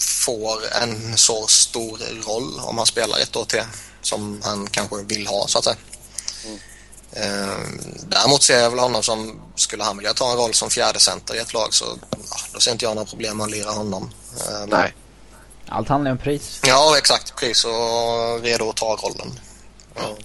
får 0.00 0.58
en 0.82 1.16
så 1.16 1.46
stor 1.46 1.98
roll 2.26 2.60
om 2.60 2.78
han 2.78 2.86
spelar 2.86 3.18
ett 3.18 3.36
år 3.36 3.44
till 3.44 3.62
som 4.02 4.40
han 4.44 4.66
kanske 4.66 5.02
vill 5.02 5.26
ha 5.26 5.46
så 5.46 5.58
att 5.58 5.64
säga. 5.64 5.76
Mm. 6.46 6.58
Eh, 7.12 7.56
däremot 8.08 8.42
ser 8.42 8.58
jag 8.58 8.70
väl 8.70 8.78
honom 8.78 9.02
som, 9.02 9.40
skulle 9.54 9.84
han 9.84 9.96
vilja 9.96 10.12
ta 10.12 10.30
en 10.30 10.36
roll 10.36 10.54
som 10.54 10.70
fjärde 10.70 10.98
center 10.98 11.34
i 11.34 11.38
ett 11.38 11.54
lag 11.54 11.74
så 11.74 11.84
ja, 12.10 12.36
då 12.54 12.60
ser 12.60 12.72
inte 12.72 12.84
jag 12.84 12.94
några 12.94 13.08
problem 13.08 13.36
med 13.36 13.44
att 13.44 13.50
lira 13.50 13.70
honom. 13.70 14.10
Eh, 14.36 14.66
Nej. 14.68 14.94
Allt 15.68 15.88
handlar 15.88 16.10
om 16.10 16.18
pris. 16.18 16.60
Ja, 16.66 16.94
exakt. 16.98 17.36
Pris 17.36 17.64
och 17.64 18.42
redo 18.42 18.68
att 18.68 18.76
ta 18.76 18.96
rollen. 18.96 19.38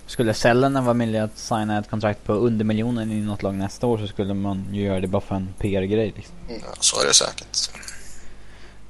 Skulle 0.08 0.34
Sellenen 0.34 0.86
vara 0.86 0.94
villig 0.94 1.20
att 1.20 1.38
signa 1.38 1.80
ett 1.80 1.90
kontrakt 1.90 2.24
på 2.24 2.34
under 2.34 2.66
miljonen 2.66 3.12
i 3.12 3.16
något 3.16 3.44
lag 3.44 3.56
nästa 3.56 3.88
år 3.88 3.98
så 3.98 4.08
skulle 4.08 4.34
man 4.34 4.68
ju 4.72 4.84
göra 4.84 5.00
det 5.00 5.08
bara 5.08 5.22
för 5.22 5.36
en 5.36 5.54
PR-grej 5.60 6.14
liksom. 6.16 6.36
Ja, 6.48 6.76
så 6.80 7.02
är 7.02 7.06
det 7.06 7.14
säkert. 7.14 7.70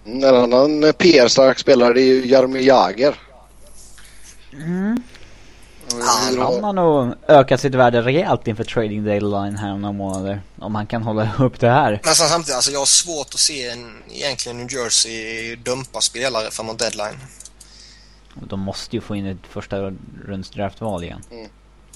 En 0.06 0.24
annan 0.24 0.94
PR-stark 0.98 1.60
spelare 1.60 2.02
är 2.02 2.06
ju 2.06 2.28
Jaromir 2.28 2.62
Jagr. 2.62 3.16
Mm. 4.54 5.04
Han 6.40 6.64
har 6.64 6.74
nog 6.74 7.14
ökat 7.28 7.62
sitt 7.62 7.76
värde 7.76 8.02
rejält 8.02 8.48
inför 8.48 8.64
trading 8.64 9.04
deadline 9.06 9.58
här 9.58 9.72
om 9.74 9.82
några 9.82 9.94
månader. 9.94 10.42
Om 10.60 10.76
han 10.76 10.88
kan 10.88 11.04
hålla 11.04 11.32
upp 11.40 11.60
det 11.60 11.70
här. 11.70 12.02
Men 12.04 12.16
sen 12.16 12.30
samtidigt, 12.30 12.56
alltså 12.56 12.72
jag 12.72 12.80
har 12.80 12.86
svårt 12.86 13.28
att 13.34 13.40
se 13.40 13.68
en, 13.70 14.04
egentligen 14.12 14.58
New 14.58 14.74
Jersey 14.74 15.56
dumpa 15.56 16.02
spelare 16.02 16.52
framåt 16.52 16.80
deadline. 16.80 17.18
De 18.34 18.60
måste 18.60 18.96
ju 18.96 19.02
få 19.02 19.16
in 19.16 19.26
ett 19.26 19.38
första 19.50 19.78
runds 20.28 20.50
draftval 20.50 21.04
igen. 21.04 21.22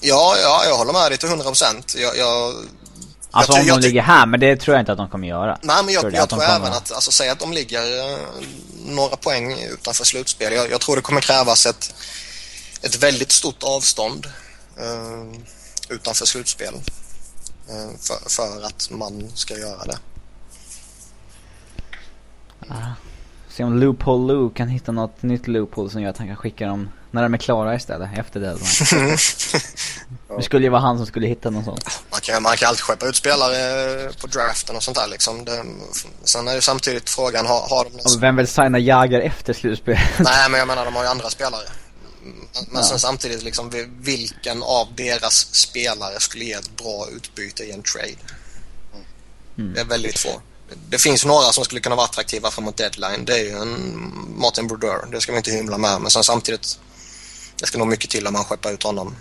Ja, 0.00 0.34
ja, 0.42 0.62
jag 0.68 0.76
håller 0.76 0.92
med 0.92 1.10
dig 1.10 1.18
till 1.18 1.28
100 1.28 1.44
procent. 1.44 1.94
Jag, 1.98 2.16
jag, 2.16 2.54
Alltså 3.30 3.52
ty- 3.52 3.60
om 3.60 3.66
jag 3.66 3.80
de 3.80 3.86
ligger 3.86 4.02
här, 4.02 4.26
men 4.26 4.40
det 4.40 4.56
tror 4.56 4.74
jag 4.76 4.82
inte 4.82 4.92
att 4.92 4.98
de 4.98 5.08
kommer 5.08 5.28
göra. 5.28 5.58
nej, 5.62 5.76
men 5.84 5.94
jag, 5.94 6.00
Tror 6.00 6.12
jag 6.14 6.28
tror 6.28 6.40
kommer- 6.40 6.56
även 6.56 6.72
att, 6.72 6.92
alltså 6.92 7.10
säg 7.10 7.28
att 7.28 7.38
de 7.38 7.52
ligger 7.52 8.12
eh, 8.12 8.18
några 8.86 9.16
poäng 9.16 9.58
utanför 9.72 10.04
slutspel. 10.04 10.52
Jag, 10.52 10.70
jag 10.70 10.80
tror 10.80 10.96
det 10.96 11.02
kommer 11.02 11.20
krävas 11.20 11.66
ett, 11.66 11.94
ett 12.82 13.02
väldigt 13.02 13.32
stort 13.32 13.62
avstånd 13.62 14.26
eh, 14.78 15.40
utanför 15.88 16.26
slutspel. 16.26 16.74
eh, 17.68 17.98
för, 18.00 18.30
för 18.30 18.66
att 18.66 18.88
man 18.90 19.30
ska 19.34 19.58
göra 19.58 19.84
det. 19.84 19.98
Se 23.48 23.64
om 23.64 23.78
Loophole 23.80 24.32
Lou 24.32 24.50
kan 24.50 24.68
hitta 24.68 24.92
något 24.92 25.22
nytt 25.22 25.46
loophole 25.48 25.90
som 25.90 26.02
gör 26.02 26.10
att 26.10 26.18
han 26.18 26.26
kan 26.26 26.36
skicka 26.36 26.66
dem 26.66 26.90
när 27.10 27.22
de 27.22 27.34
är 27.34 27.38
klara 27.38 27.74
istället, 27.74 28.10
efter 28.18 28.40
deadline. 28.40 29.16
Det 30.36 30.42
skulle 30.42 30.64
ju 30.64 30.70
vara 30.70 30.80
han 30.80 30.96
som 30.96 31.06
skulle 31.06 31.26
hitta 31.26 31.50
någon 31.50 31.64
sån. 31.64 31.78
Man 32.10 32.20
kan, 32.20 32.42
man 32.42 32.56
kan 32.56 32.68
alltid 32.68 32.82
skeppa 32.82 33.06
ut 33.06 33.16
spelare 33.16 34.12
på 34.20 34.26
draften 34.26 34.76
och 34.76 34.82
sånt 34.82 34.96
där 34.96 35.06
liksom. 35.08 35.44
Det, 35.44 35.64
sen 36.24 36.48
är 36.48 36.54
ju 36.54 36.60
samtidigt 36.60 37.10
frågan, 37.10 37.46
har, 37.46 37.60
har 37.68 37.84
de 37.84 37.90
någon 37.90 38.20
vem 38.20 38.36
vill 38.36 38.48
signa 38.48 38.78
Jagr 38.78 39.20
efter 39.20 39.52
slutspel? 39.52 39.98
Nej, 40.18 40.50
men 40.50 40.58
jag 40.58 40.68
menar 40.68 40.84
de 40.84 40.94
har 40.96 41.02
ju 41.02 41.08
andra 41.08 41.30
spelare. 41.30 41.62
Men, 42.24 42.66
men 42.70 42.84
sen 42.84 42.98
samtidigt, 42.98 43.42
liksom, 43.42 43.70
vi- 43.70 43.88
vilken 44.00 44.62
av 44.62 44.88
deras 44.96 45.54
spelare 45.54 46.20
skulle 46.20 46.44
ge 46.44 46.52
ett 46.52 46.76
bra 46.76 47.06
utbyte 47.16 47.62
i 47.64 47.70
en 47.70 47.82
trade? 47.82 48.14
Mm. 49.58 49.74
Det 49.74 49.80
är 49.80 49.84
väldigt 49.84 50.18
få. 50.18 50.40
Det 50.88 50.98
finns 50.98 51.24
några 51.24 51.52
som 51.52 51.64
skulle 51.64 51.80
kunna 51.80 51.96
vara 51.96 52.04
attraktiva 52.06 52.50
framåt 52.50 52.76
deadline. 52.76 53.24
Det 53.24 53.32
är 53.40 53.44
ju 53.44 53.50
en 53.50 54.12
Martin 54.36 54.66
Brodeur. 54.68 55.08
Det 55.12 55.20
ska 55.20 55.32
vi 55.32 55.38
inte 55.38 55.50
hymla 55.50 55.78
med. 55.78 56.00
Men 56.00 56.10
sen 56.10 56.24
samtidigt, 56.24 56.78
det 57.56 57.66
ska 57.66 57.78
nog 57.78 57.88
mycket 57.88 58.10
till 58.10 58.26
om 58.26 58.32
man 58.32 58.44
skeppar 58.44 58.72
ut 58.72 58.82
honom. 58.82 59.16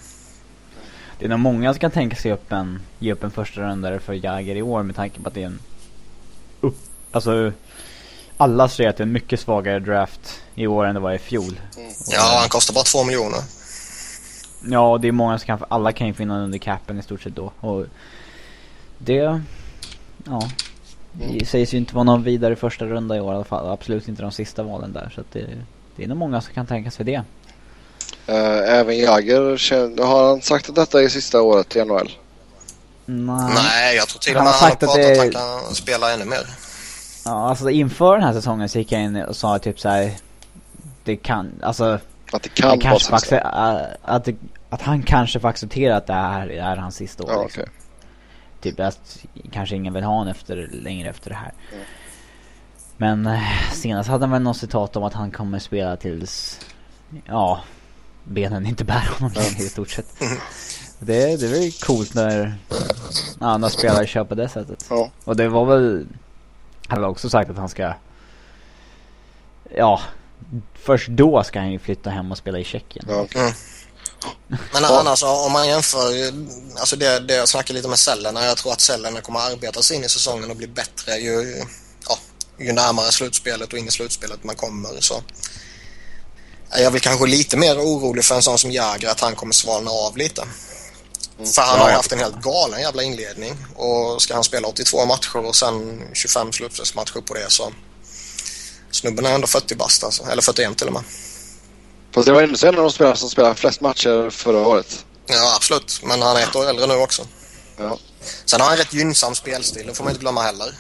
Det 1.20 1.26
är 1.26 1.30
nog 1.30 1.40
många 1.40 1.74
som 1.74 1.80
kan 1.80 1.92
tänka 1.92 2.16
sig 2.16 2.32
upp 2.32 2.52
en, 2.52 2.82
ge 3.00 3.14
upp 3.14 3.24
en 3.24 3.32
första 3.32 3.62
rundare 3.62 4.00
för 4.00 4.14
Jagr 4.14 4.56
i 4.56 4.62
år 4.62 4.84
med 4.84 4.96
tanke 4.96 5.20
på 5.22 5.28
att 5.28 5.34
det 5.34 5.42
är 5.42 5.46
en 5.46 5.60
upp, 6.62 6.78
alltså 7.12 7.54
alla 8.42 8.70
säger 8.70 8.90
att 8.90 8.98
det 8.98 9.02
är 9.04 9.06
en 9.06 9.12
mycket 9.12 9.40
svagare 9.40 9.80
draft 9.80 10.42
i 10.56 10.68
år 10.68 10.86
än 10.86 10.94
det 10.96 11.02
var 11.02 11.12
i 11.14 11.18
fjol. 11.20 11.60
Ja, 12.08 12.38
han 12.40 12.50
kostar 12.50 12.74
bara 12.74 12.84
två 12.84 13.04
miljoner. 13.04 13.40
Ja, 14.70 14.98
det 15.02 15.08
är 15.08 15.12
många 15.12 15.40
som 15.40 15.46
kan, 15.46 15.64
alla 15.70 15.92
kan 15.92 16.08
ju 16.08 16.14
finna 16.14 16.44
under 16.44 16.58
capen 16.58 17.00
i 17.00 17.04
stort 17.04 17.22
sett 17.22 17.36
då. 17.36 17.52
Och 17.60 17.86
det, 18.98 19.42
ja. 20.26 20.50
Det 21.14 21.46
sägs 21.46 21.74
ju 21.74 21.78
inte 21.78 21.96
vara 21.96 22.04
någon 22.04 22.24
vidare 22.24 22.56
första 22.56 22.86
runda 22.86 23.16
i 23.16 23.20
år 23.20 23.34
i 23.34 23.36
alla 23.36 23.44
fall. 23.44 23.70
Absolut 23.70 24.08
inte 24.08 24.22
de 24.22 24.32
sista 24.32 24.64
valen 24.64 24.94
där. 24.94 25.12
Så 25.16 25.22
att 25.22 25.32
det, 25.32 25.48
det 25.96 26.04
är 26.04 26.08
nog 26.08 26.18
många 26.18 26.42
som 26.42 26.54
kan 26.54 26.66
tänka 26.68 26.92
sig 26.92 27.06
det. 27.06 27.22
Eh, 28.28 28.76
även 28.80 28.98
Jagr, 28.98 29.58
känner- 29.58 30.04
har 30.04 30.28
han 30.28 30.42
sagt 30.42 30.70
att 30.70 30.76
detta 30.76 31.04
är 31.04 31.10
sista 31.10 31.42
året 31.42 31.76
i 31.76 31.86
NHL? 31.86 32.12
Nej. 33.06 33.52
Nej, 33.56 33.96
jag 33.96 34.08
tror 34.08 34.20
till 34.20 34.36
och 34.36 34.42
Han 34.42 34.46
med 34.46 34.54
han 34.54 34.62
har 34.64 34.70
sagt 34.70 34.84
att 34.84 34.90
pratat 34.90 34.96
det- 35.04 35.38
att 35.38 35.50
han 35.52 35.62
kan 35.64 35.76
spela 35.76 36.14
ännu 36.14 36.26
mer. 36.26 36.48
Ja, 37.26 37.50
alltså 37.50 37.70
inför 37.70 38.14
den 38.14 38.24
här 38.24 38.34
säsongen 38.34 38.70
så 38.70 38.78
gick 38.80 38.92
jag 38.92 39.02
in 39.02 39.16
och 39.16 39.36
sa 39.36 39.60
typ 39.60 39.80
så 39.80 39.90
här. 39.90 40.12
Det 41.04 41.16
kan, 41.16 41.52
alltså 41.64 42.00
Att 42.34 42.44
det 42.44 42.50
kan 42.50 42.70
vara 42.70 42.94
acce- 43.00 43.82
äh, 43.82 43.88
att, 44.02 44.26
det, 44.26 44.36
att 44.70 44.82
han 44.82 45.04
kanske 45.04 45.40
får 45.40 45.48
acceptera 45.48 45.98
att 45.98 46.08
det 46.08 46.14
här 46.14 46.48
är 46.48 46.76
hans 46.78 46.96
sista 46.96 47.24
år. 47.24 47.32
Ja, 47.32 47.44
liksom. 47.44 47.64
okej. 47.64 47.74
Typ 48.62 48.80
att 48.80 49.26
kanske 49.52 49.76
ingen 49.76 49.94
vill 49.94 50.04
ha 50.04 50.14
honom 50.14 50.28
efter, 50.32 50.70
längre 50.72 51.10
efter 51.10 51.30
det 51.30 51.36
här. 51.36 51.52
Mm. 51.74 51.84
Men 52.98 53.26
eh, 53.26 53.42
senast 53.74 54.10
hade 54.10 54.24
han 54.24 54.32
väl 54.32 54.42
något 54.42 54.58
citat 54.58 54.96
om 54.96 55.04
att 55.04 55.14
han 55.14 55.32
kommer 55.32 55.60
spela 55.60 55.98
tills, 55.98 56.60
ja, 57.26 57.62
benen 58.24 58.66
inte 58.66 58.84
bär 58.84 59.10
honom 59.20 59.34
längre 59.36 59.64
i 59.64 59.70
stort 59.70 59.90
sett. 59.90 60.06
Det, 61.04 61.42
det 61.42 61.48
är 61.48 61.50
väl 61.52 61.72
coolt 61.72 62.14
när, 62.14 62.56
ja, 63.40 63.58
när 63.58 63.70
spelare 63.70 64.08
kör 64.08 64.24
på 64.24 64.36
det 64.36 64.50
sättet. 64.50 64.86
Ja. 64.90 65.10
Och 65.24 65.36
det 65.36 65.50
var 65.50 65.66
väl, 65.66 66.06
han 66.92 67.04
har 67.04 67.10
också 67.10 67.30
sagt 67.30 67.50
att 67.50 67.58
han 67.58 67.70
ska, 67.70 67.94
ja, 69.76 70.02
först 70.74 71.08
då 71.08 71.44
ska 71.44 71.60
han 71.60 71.72
ju 71.72 71.80
flytta 71.80 72.10
hem 72.10 72.32
och 72.32 72.38
spela 72.38 72.60
i 72.60 72.64
Tjeckien. 72.64 73.06
Ja, 73.10 73.22
okej. 73.22 73.54
Men 74.74 74.86
annars 74.86 75.24
om 75.24 75.52
man 75.52 75.68
jämför, 75.68 76.32
alltså 76.80 76.96
det, 76.96 77.20
det 77.20 77.34
jag 77.36 77.50
snackar 77.50 77.74
lite 77.74 77.88
med 77.88 78.00
cellerna, 78.00 78.46
jag 78.46 78.58
tror 78.58 78.72
att 78.72 78.82
cellerna 78.82 79.22
kommer 79.22 79.40
att 79.40 79.52
arbeta 79.52 79.82
sig 79.82 79.98
in 79.98 80.04
i 80.04 80.10
säsongen 80.10 80.50
och 80.50 80.56
bli 80.56 80.68
bättre 80.68 81.12
ju, 81.12 81.64
ja, 82.10 82.18
ju 82.60 82.72
närmare 82.72 83.12
slutspelet 83.12 83.74
och 83.74 83.80
in 83.80 83.88
i 83.88 83.92
slutspelet 83.92 84.44
man 84.44 84.56
kommer. 84.56 84.90
Så. 85.00 85.24
Jag 86.72 86.82
är 86.82 86.92
väl 86.92 87.00
kanske 87.00 87.28
lite 87.28 87.58
mer 87.58 87.80
orolig 87.80 88.26
för 88.26 88.36
en 88.36 88.42
sån 88.42 88.58
som 88.58 88.72
Jäger 88.72 89.10
att 89.10 89.20
han 89.20 89.36
kommer 89.36 89.54
svalna 89.54 89.92
av 89.92 90.18
lite. 90.18 90.44
För 91.46 91.62
han 91.62 91.80
har 91.80 91.90
ju 91.90 91.96
haft 91.96 92.12
en 92.12 92.20
helt 92.20 92.42
galen 92.42 92.82
jävla 92.82 93.04
inledning 93.04 93.58
och 93.76 94.22
ska 94.22 94.34
han 94.34 94.44
spela 94.44 94.68
82 94.68 95.06
matcher 95.06 95.38
och 95.38 95.56
sen 95.56 96.02
25 96.14 96.52
slutspelsmatcher 96.52 97.22
på 97.22 97.34
det 97.34 97.46
så 97.50 97.72
snubben 98.92 99.26
är 99.26 99.36
ändå 99.36 99.48
40 99.48 99.76
bast 99.76 100.04
alltså, 100.04 100.24
eller 100.24 100.42
41 100.42 100.78
till 100.78 100.88
och 100.88 100.94
med. 100.94 101.04
Fast 102.14 102.26
det 102.26 102.34
var 102.34 102.42
ändå 102.42 102.68
en 102.68 102.76
av 102.76 102.84
de 102.84 102.92
spelare 102.92 103.18
som 103.18 103.30
spelade 103.30 103.56
flest 103.56 103.82
matcher 103.82 104.30
förra 104.30 104.68
året. 104.68 105.06
Ja 105.28 105.56
absolut, 105.56 106.02
men 106.04 106.22
han 106.22 106.38
är 106.38 106.44
ett 106.44 106.56
år 106.56 106.70
äldre 106.70 106.88
nu 106.88 106.94
också. 106.94 107.28
Ja. 107.78 107.98
Sen 108.46 108.62
har 108.62 108.68
han 108.68 108.78
rätt 108.78 108.94
gynnsam 108.94 109.36
spelstil, 109.36 109.88
det 109.88 109.94
får 109.94 110.04
man 110.04 110.12
inte 110.12 110.22
glömma 110.22 110.42
heller. 110.42 110.74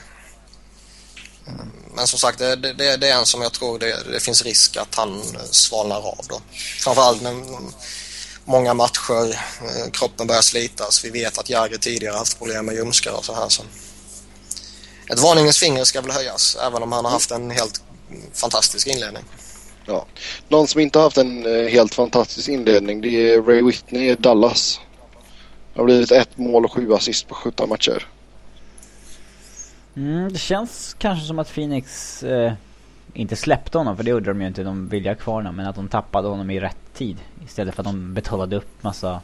Men 1.95 2.07
som 2.07 2.19
sagt, 2.19 2.39
det, 2.39 2.55
det, 2.55 2.97
det 2.97 3.09
är 3.09 3.19
en 3.19 3.25
som 3.25 3.41
jag 3.41 3.53
tror 3.53 3.79
det, 3.79 3.97
det 4.11 4.19
finns 4.19 4.43
risk 4.43 4.77
att 4.77 4.95
han 4.95 5.23
svalnar 5.51 5.97
av 5.97 6.25
då. 6.29 6.41
Framförallt 6.79 7.21
när 7.21 7.33
många 8.45 8.73
matcher, 8.73 9.31
eh, 9.61 9.91
kroppen 9.91 10.27
börjar 10.27 10.41
slitas. 10.41 11.05
Vi 11.05 11.09
vet 11.09 11.37
att 11.37 11.49
Jagr 11.49 11.77
tidigare 11.77 12.17
haft 12.17 12.37
problem 12.37 12.65
med 12.65 12.75
ljumskar 12.75 13.11
och 13.11 13.25
så 13.25 13.33
här. 13.33 13.49
Så. 13.49 13.63
Ett 15.11 15.19
varningens 15.19 15.59
finger 15.59 15.83
ska 15.83 16.01
väl 16.01 16.11
höjas, 16.11 16.57
även 16.67 16.83
om 16.83 16.91
han 16.91 17.05
har 17.05 17.11
haft 17.11 17.31
en 17.31 17.51
helt 17.51 17.83
fantastisk 18.33 18.87
inledning. 18.87 19.23
Ja. 19.85 20.05
Någon 20.49 20.67
som 20.67 20.81
inte 20.81 20.99
har 20.99 21.03
haft 21.03 21.17
en 21.17 21.45
eh, 21.45 21.67
helt 21.67 21.93
fantastisk 21.93 22.49
inledning 22.49 23.01
det 23.01 23.33
är 23.33 23.41
Ray 23.41 23.61
Whitney 23.61 24.11
i 24.11 24.15
Dallas. 24.15 24.79
Det 25.73 25.79
har 25.79 25.85
blivit 25.85 26.11
ett 26.11 26.37
mål 26.37 26.65
och 26.65 26.71
sju 26.71 26.93
assist 26.93 27.27
på 27.27 27.35
17 27.35 27.69
matcher. 27.69 28.07
Mm, 29.95 30.33
det 30.33 30.39
känns 30.39 30.95
kanske 30.99 31.27
som 31.27 31.39
att 31.39 31.53
Phoenix 31.53 32.23
eh, 32.23 32.53
inte 33.13 33.35
släppte 33.35 33.77
honom, 33.77 33.97
för 33.97 34.03
det 34.03 34.09
gjorde 34.09 34.29
de 34.29 34.41
ju 34.41 34.47
inte. 34.47 34.63
De 34.63 34.89
ville 34.89 35.09
ha 35.09 35.15
kvar 35.15 35.33
honom, 35.33 35.55
men 35.55 35.67
att 35.67 35.75
de 35.75 35.87
tappade 35.87 36.27
honom 36.27 36.49
i 36.49 36.59
rätt 36.59 36.93
tid. 36.93 37.17
Istället 37.45 37.75
för 37.75 37.81
att 37.81 37.87
de 37.87 38.13
betalade 38.13 38.55
upp 38.55 38.83
massa... 38.83 39.21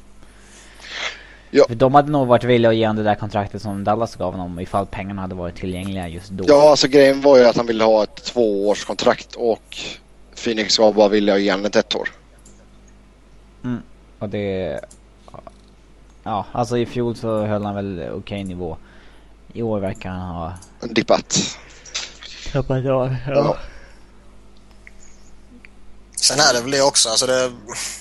Ja. 1.51 1.65
För 1.67 1.75
de 1.75 1.95
hade 1.95 2.11
nog 2.11 2.27
varit 2.27 2.43
villiga 2.43 2.69
att 2.69 2.75
ge 2.75 2.87
honom 2.87 3.03
det 3.03 3.09
där 3.09 3.15
kontraktet 3.15 3.61
som 3.61 3.83
Dallas 3.83 4.15
gav 4.15 4.31
honom 4.31 4.59
ifall 4.59 4.85
pengarna 4.85 5.21
hade 5.21 5.35
varit 5.35 5.55
tillgängliga 5.55 6.07
just 6.07 6.29
då. 6.29 6.43
Ja, 6.47 6.69
alltså 6.69 6.87
grejen 6.87 7.21
var 7.21 7.37
ju 7.37 7.45
att 7.45 7.57
han 7.57 7.65
ville 7.65 7.83
ha 7.83 8.03
ett 8.03 8.23
tvåårskontrakt 8.23 9.35
och 9.35 9.77
Phoenix 10.43 10.79
var 10.79 10.93
bara 10.93 11.09
villiga 11.09 11.35
att 11.35 11.41
ge 11.41 11.51
honom 11.51 11.65
ett 11.65 11.95
år. 11.95 12.09
Och 14.19 14.29
det... 14.29 14.79
Ja, 16.23 16.45
alltså 16.51 16.77
i 16.77 16.85
fjol 16.85 17.15
så 17.15 17.45
höll 17.45 17.65
han 17.65 17.75
väl 17.75 18.09
okej 18.13 18.43
nivå. 18.43 18.77
I 19.53 19.61
år 19.61 19.79
verkar 19.79 20.09
han 20.09 20.35
ha 20.35 20.53
Dippat. 20.81 21.57
tappat 22.53 22.85
av. 22.85 23.15
Ja. 23.27 23.57
Sen 26.21 26.39
är 26.39 26.53
det 26.53 26.61
väl 26.61 26.71
det 26.71 26.81
också, 26.81 27.09
alltså 27.09 27.25
det, 27.25 27.51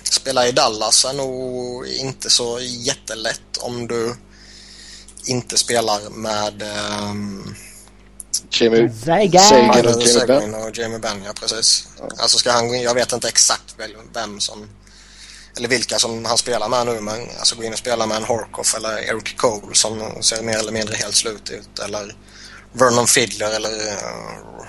spela 0.04 0.46
i 0.46 0.52
Dallas 0.52 1.04
är 1.04 1.12
nog 1.12 1.86
inte 1.86 2.30
så 2.30 2.60
jättelätt 2.60 3.56
om 3.60 3.86
du 3.86 4.16
inte 5.26 5.58
spelar 5.58 6.10
med 6.10 6.62
Jamie 8.50 8.92
Zeiger! 9.04 9.38
Zeiger. 9.38 9.66
Michael 9.66 9.86
och 9.86 9.92
Jamie 9.92 10.08
Seguin 10.08 10.54
och 10.54 10.78
Jamie 10.78 10.98
Benn, 10.98 11.22
ja 11.24 11.32
precis. 11.40 11.88
Alltså 12.18 12.38
ska 12.38 12.52
han 12.52 12.68
gå 12.68 12.74
in, 12.74 12.82
jag 12.82 12.94
vet 12.94 13.12
inte 13.12 13.28
exakt 13.28 13.76
vem 14.12 14.40
som, 14.40 14.68
eller 15.56 15.68
vilka 15.68 15.98
som 15.98 16.24
han 16.24 16.38
spelar 16.38 16.68
med 16.68 16.86
nu, 16.86 17.00
men 17.00 17.28
alltså 17.38 17.56
gå 17.56 17.64
in 17.64 17.72
och 17.72 17.78
spela 17.78 18.06
med 18.06 18.16
en 18.16 18.24
Horkoff 18.24 18.74
eller 18.74 18.98
Eric 18.98 19.36
Cole 19.36 19.74
som 19.74 20.22
ser 20.22 20.42
mer 20.42 20.58
eller 20.58 20.72
mindre 20.72 20.96
helt 20.96 21.14
slut 21.14 21.50
ut, 21.50 21.78
eller 21.78 22.16
Vernon 22.72 23.06
Fiddler 23.06 23.50
eller 23.50 23.88
eh, 23.88 23.94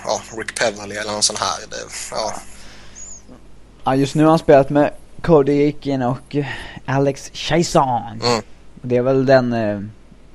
ja, 0.04 0.22
Rick 0.36 0.54
Peverly 0.54 0.96
eller 0.96 1.12
någon 1.12 1.22
sån 1.22 1.36
här. 1.36 1.58
Det, 1.70 1.76
ja. 2.10 2.34
Ja, 3.88 3.96
just 3.96 4.14
nu 4.14 4.22
har 4.22 4.30
han 4.30 4.38
spelat 4.38 4.70
med 4.70 4.92
Cody 5.22 5.64
Aiken 5.64 6.02
och 6.02 6.36
Alex 6.86 7.30
Chaison. 7.34 8.20
Mm. 8.22 8.42
Det 8.82 8.96
är 8.96 9.02
väl 9.02 9.26
den 9.26 9.52
eh, 9.52 9.80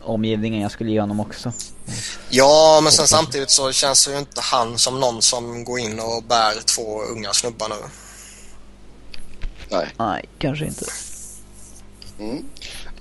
omgivningen 0.01 0.61
jag 0.61 0.71
skulle 0.71 0.91
ge 0.91 1.01
honom 1.01 1.19
också. 1.19 1.51
Ja, 2.29 2.79
men 2.83 2.91
sen 2.91 3.07
samtidigt 3.07 3.49
så 3.49 3.71
känns 3.71 4.07
ju 4.07 4.17
inte 4.17 4.41
han 4.41 4.77
som 4.77 4.99
någon 4.99 5.21
som 5.21 5.63
går 5.63 5.79
in 5.79 5.99
och 5.99 6.23
bär 6.23 6.65
två 6.75 7.01
unga 7.03 7.33
snubbar 7.33 7.69
nu. 7.69 7.75
Nej. 9.69 9.87
Nej, 9.97 10.25
kanske 10.39 10.65
inte. 10.65 10.85
Mm. 12.19 12.45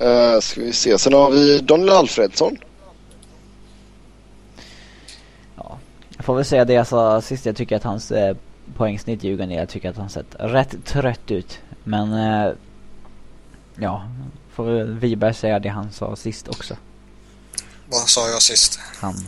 Uh, 0.01 0.41
ska 0.41 0.61
vi 0.61 0.73
se. 0.73 0.99
Sen 0.99 1.13
har 1.13 1.31
vi 1.31 1.59
Daniel 1.59 1.91
Alfredsson. 1.91 2.59
Ja, 5.57 5.79
jag 6.17 6.25
får 6.25 6.35
väl 6.35 6.45
säga 6.45 6.65
det 6.65 6.73
jag 6.73 6.87
sa 6.87 7.21
sist. 7.21 7.47
Jag 7.47 7.57
tycker 7.57 7.77
att 7.77 7.85
hans 7.85 8.11
eh, 8.11 8.37
poängsnitt 8.83 9.25
Djurgården, 9.25 9.51
jag 9.51 9.69
tycker 9.69 9.91
att 9.91 9.97
han 9.97 10.11
sett 10.11 10.27
rätt 10.39 10.85
trött 10.87 11.31
ut. 11.31 11.59
Men 11.85 12.13
eh, 12.13 12.53
ja, 13.77 14.09
får 14.55 14.65
väl 14.65 14.99
Wiberg 14.99 15.35
säga 15.35 15.59
det 15.59 15.69
han 15.69 15.93
sa 15.93 16.17
sist 16.17 16.49
också. 16.49 16.77
Vad 17.89 18.09
sa 18.09 18.29
jag 18.29 18.43
sist? 18.43 18.79
Han, 19.01 19.27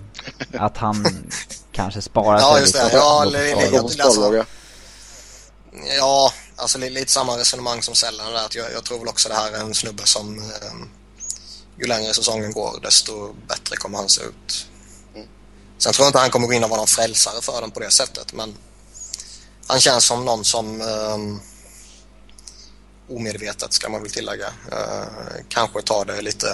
att 0.58 0.76
han 0.76 1.06
kanske 1.72 2.02
sparar 2.02 2.38
Ja, 2.40 2.52
sig 2.52 2.60
just 2.60 2.74
lite. 2.74 2.88
det. 2.88 2.94
Ja, 2.96 3.22
eller- 3.22 3.40
eller- 3.40 3.88
sparlaga. 3.88 4.46
Ja, 5.98 6.32
alltså 6.56 6.78
li- 6.78 6.90
lite 6.90 7.12
samma 7.12 7.38
resonemang 7.38 7.82
som 7.82 7.94
Sällan 7.94 8.32
där. 8.32 8.44
Att 8.44 8.54
jag, 8.54 8.66
jag 8.72 8.84
tror 8.84 8.98
väl 8.98 9.08
också 9.08 9.28
det 9.28 9.34
här 9.34 9.52
är 9.52 9.60
en 9.60 9.74
snubbe 9.74 10.02
som 10.06 10.38
eh, 10.38 10.86
ju 11.80 11.86
längre 11.86 12.14
säsongen 12.14 12.52
går 12.52 12.78
desto 12.82 13.32
bättre 13.48 13.76
kommer 13.76 13.98
han 13.98 14.08
se 14.08 14.22
ut. 14.22 14.66
Sen 15.78 15.92
tror 15.92 16.04
jag 16.04 16.08
inte 16.08 16.18
han 16.18 16.30
kommer 16.30 16.46
gå 16.46 16.52
in 16.52 16.64
och 16.64 16.70
vara 16.70 16.80
någon 16.80 16.86
frälsare 16.86 17.42
för 17.42 17.60
dem 17.60 17.70
på 17.70 17.80
det 17.80 17.90
sättet 17.90 18.32
men 18.32 18.54
han 19.66 19.80
känns 19.80 20.04
som 20.04 20.24
någon 20.24 20.44
som 20.44 20.80
eh, 20.80 21.18
omedvetet 23.16 23.72
ska 23.72 23.88
man 23.88 24.02
väl 24.02 24.10
tillägga 24.10 24.46
eh, 24.46 25.06
kanske 25.48 25.82
tar 25.82 26.04
det 26.04 26.22
lite 26.22 26.46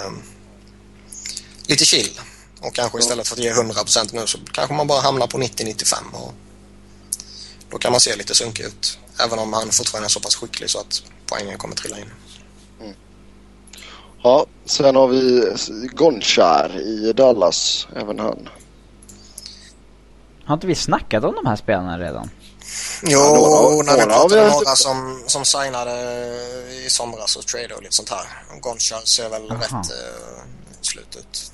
lite 1.67 1.85
chill 1.85 2.19
och 2.61 2.75
kanske 2.75 2.99
istället 2.99 3.27
för 3.27 3.35
att 3.35 3.43
ge 3.43 3.53
100% 3.53 4.09
nu 4.13 4.27
så 4.27 4.37
kanske 4.51 4.73
man 4.73 4.87
bara 4.87 5.01
hamnar 5.01 5.27
på 5.27 5.37
90-95 5.37 5.95
och 6.13 6.33
då 7.69 7.77
kan 7.77 7.91
man 7.91 8.01
se 8.01 8.15
lite 8.15 8.35
sunkig 8.35 8.63
ut. 8.63 8.99
Även 9.25 9.39
om 9.39 9.53
han 9.53 9.69
fortfarande 9.71 10.07
är 10.07 10.09
så 10.09 10.19
pass 10.19 10.35
skicklig 10.35 10.69
så 10.69 10.79
att 10.79 11.03
poängen 11.25 11.57
kommer 11.57 11.75
trilla 11.75 11.99
in. 11.99 12.11
Ja, 14.23 14.45
sen 14.65 14.95
har 14.95 15.07
vi 15.07 15.53
Gonchar 15.93 16.79
i 16.79 17.13
Dallas. 17.13 17.87
Även 17.95 18.19
han. 18.19 18.49
Har 20.45 20.53
inte 20.53 20.67
vi 20.67 20.75
snackat 20.75 21.23
om 21.23 21.35
de 21.35 21.45
här 21.45 21.55
spelarna 21.55 21.99
redan? 21.99 22.29
Jo, 23.03 23.19
Ja, 23.19 23.31
några- 23.31 23.83
när 23.83 23.93
vi 23.97 24.01
pratade 24.13 24.41
haft 24.41 24.53
några 24.55 24.75
som, 24.75 25.23
som 25.27 25.45
signade 25.45 25.91
i 26.85 26.89
somras 26.89 27.35
och 27.35 27.47
trade 27.47 27.73
och 27.75 27.81
lite 27.83 27.95
sånt 27.95 28.09
här. 28.09 28.25
Gonchar 28.61 29.01
ser 29.05 29.29
väl 29.29 29.51
Aha. 29.51 29.61
rätt 29.61 29.71
uh, 29.73 30.41
slut 30.81 31.15
ut. 31.19 31.51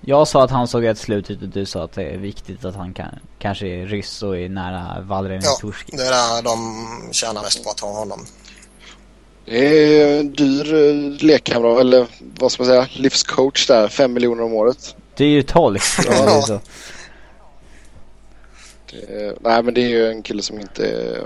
Jag 0.00 0.28
sa 0.28 0.44
att 0.44 0.50
han 0.50 0.68
såg 0.68 0.84
rätt 0.86 0.98
slut 0.98 1.30
ut 1.30 1.42
och 1.42 1.48
du 1.48 1.66
sa 1.66 1.84
att 1.84 1.92
det 1.92 2.02
är 2.02 2.18
viktigt 2.18 2.64
att 2.64 2.74
han 2.74 2.94
kan, 2.94 3.08
kanske 3.38 3.66
är 3.66 3.86
ryss 3.86 4.22
och 4.22 4.38
är 4.38 4.48
nära 4.48 5.00
Valrien 5.00 5.40
Ja, 5.44 5.56
i 5.58 5.60
Torski. 5.60 5.96
det 5.96 6.02
är 6.06 6.10
där 6.10 6.42
de 6.42 7.08
tjänar 7.12 7.42
mest 7.42 7.64
på 7.64 7.70
att 7.70 7.80
ha 7.80 7.92
honom. 7.92 8.26
Det 9.44 10.02
är 10.02 10.20
en 10.20 10.32
dyr 10.32 10.74
eh, 10.74 11.24
lekkamrat, 11.26 11.80
eller 11.80 12.06
vad 12.40 12.52
ska 12.52 12.62
man 12.62 12.70
säga, 12.72 12.88
livscoach 12.92 13.66
där. 13.66 13.88
Fem 13.88 14.12
miljoner 14.12 14.42
om 14.42 14.52
året. 14.52 14.96
Det 15.16 15.24
är 15.24 15.28
ju 15.28 15.42
tolk. 15.42 15.82
Ja, 16.06 16.60
det 18.90 19.14
är- 19.14 19.36
nej 19.40 19.62
men 19.62 19.74
det 19.74 19.80
är 19.80 19.88
ju 19.88 20.08
en 20.10 20.22
kille 20.22 20.42
som 20.42 20.60
inte 20.60 21.16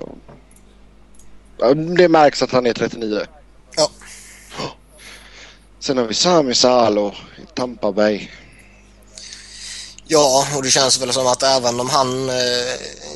Det 1.96 2.08
märks 2.08 2.42
att 2.42 2.50
han 2.50 2.66
är 2.66 2.72
39. 2.72 3.26
Ja. 3.76 3.90
Sen 5.80 5.98
har 5.98 6.04
vi 6.04 6.14
Sami 6.14 6.54
Salo 6.54 7.08
i 7.42 7.46
Tampa 7.54 7.92
Bay. 7.92 8.28
Ja, 10.06 10.46
och 10.56 10.62
det 10.62 10.70
känns 10.70 11.00
väl 11.00 11.12
som 11.12 11.26
att 11.26 11.42
även 11.42 11.80
om 11.80 11.90
han, 11.90 12.28
eh, 12.30 12.36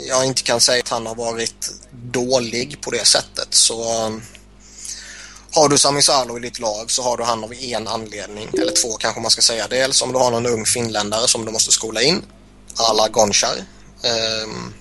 jag 0.08 0.24
inte 0.26 0.42
kan 0.42 0.60
säga 0.60 0.82
att 0.82 0.88
han 0.88 1.06
har 1.06 1.14
varit 1.14 1.70
dålig 1.92 2.80
på 2.80 2.90
det 2.90 3.04
sättet 3.06 3.48
så 3.50 3.82
eh, 3.82 4.10
har 5.52 5.68
du 5.68 5.78
Sami 5.78 6.02
Salo 6.02 6.36
i 6.38 6.40
ditt 6.40 6.58
lag 6.58 6.90
så 6.90 7.02
har 7.02 7.16
du 7.16 7.24
han 7.24 7.44
av 7.44 7.52
en 7.52 7.88
anledning, 7.88 8.48
eller 8.52 8.72
två 8.72 8.92
kanske 8.96 9.20
man 9.20 9.30
ska 9.30 9.42
säga. 9.42 9.66
Dels 9.70 10.02
om 10.02 10.12
du 10.12 10.18
har 10.18 10.30
någon 10.30 10.46
ung 10.46 10.64
finländare 10.66 11.28
som 11.28 11.44
du 11.44 11.52
måste 11.52 11.72
skola 11.72 12.02
in, 12.02 12.22
alla 12.76 13.08
Gonchar. 13.08 13.64
Ehm, 14.04 14.74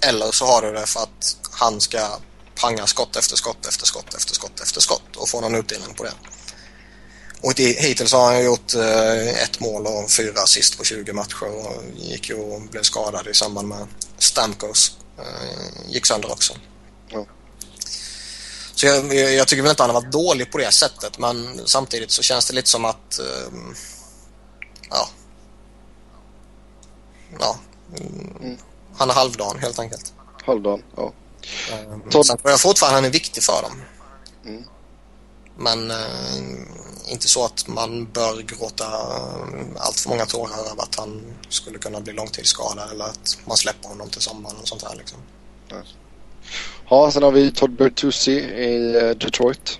eller 0.00 0.32
så 0.32 0.46
har 0.46 0.62
du 0.62 0.72
det 0.72 0.86
för 0.86 1.00
att 1.00 1.36
han 1.50 1.80
ska 1.80 2.18
panga 2.54 2.86
skott 2.86 3.16
efter 3.16 3.36
skott 3.36 3.66
efter 3.66 3.86
skott 3.86 4.14
efter 4.14 4.34
skott 4.34 4.60
efter 4.60 4.80
skott 4.80 5.16
och 5.16 5.28
få 5.28 5.40
någon 5.40 5.54
utdelning 5.54 5.94
på 5.94 6.04
det. 6.04 6.12
Och 7.40 7.52
hittills 7.58 8.12
har 8.12 8.24
han 8.24 8.44
gjort 8.44 8.74
eh, 8.74 9.42
ett 9.42 9.60
mål 9.60 9.86
och 9.86 10.10
fyra 10.10 10.42
assist 10.42 10.78
på 10.78 10.84
20 10.84 11.12
matcher 11.12 11.44
och 11.44 11.82
gick 11.96 12.28
ju 12.28 12.34
och 12.34 12.60
blev 12.60 12.82
skadad 12.82 13.26
i 13.26 13.34
samband 13.34 13.68
med 13.68 13.86
Stamkos. 14.18 14.96
Eh, 15.18 15.92
gick 15.92 16.06
sönder 16.06 16.32
också. 16.32 16.54
Ja. 17.08 17.26
Så 18.74 18.86
jag, 18.86 19.14
jag, 19.14 19.48
tycker 19.48 19.62
väl 19.62 19.70
inte 19.70 19.82
han 19.82 19.90
har 19.90 20.00
varit 20.00 20.12
dålig 20.12 20.52
på 20.52 20.58
det 20.58 20.72
sättet 20.72 21.18
men 21.18 21.60
samtidigt 21.64 22.10
så 22.10 22.22
känns 22.22 22.46
det 22.46 22.54
lite 22.54 22.68
som 22.68 22.84
att 22.84 23.18
eh, 23.18 23.52
ja 24.90 25.08
ja 27.38 27.58
mm, 28.00 28.56
han 28.96 29.10
är 29.10 29.14
halvdan 29.14 29.58
helt 29.58 29.78
enkelt. 29.78 30.12
Halvdan. 30.44 30.82
Ja. 30.96 31.12
Todd- 32.10 32.26
Sen 32.26 32.38
tror 32.38 32.50
jag 32.50 32.60
fortfarande 32.60 32.96
han 32.96 33.04
är 33.04 33.10
viktig 33.10 33.42
för 33.42 33.62
dem. 33.62 33.82
Mm. 34.46 34.64
Men 35.58 35.90
eh, 35.90 37.12
inte 37.12 37.28
så 37.28 37.44
att 37.44 37.68
man 37.68 38.04
bör 38.12 38.42
gråta 38.42 38.84
eh, 38.84 39.66
allt 39.76 40.00
för 40.00 40.08
många 40.08 40.26
tårar 40.26 40.70
över 40.72 40.82
att 40.82 40.94
han 40.98 41.22
skulle 41.48 41.78
kunna 41.78 42.00
bli 42.00 42.12
långtidsskadad 42.12 42.90
eller 42.90 43.04
att 43.04 43.38
man 43.46 43.56
släpper 43.56 43.88
honom 43.88 44.08
till 44.08 44.20
sommaren 44.20 44.56
och 44.62 44.68
sånt 44.68 44.82
här 44.82 44.96
liksom. 44.96 45.18
ja, 46.90 47.10
sen 47.10 47.22
har 47.22 47.30
vi 47.32 47.52
Todd 47.52 47.70
Bertuzzi 47.70 48.32
i 48.40 48.96
eh, 48.96 49.10
Detroit. 49.10 49.78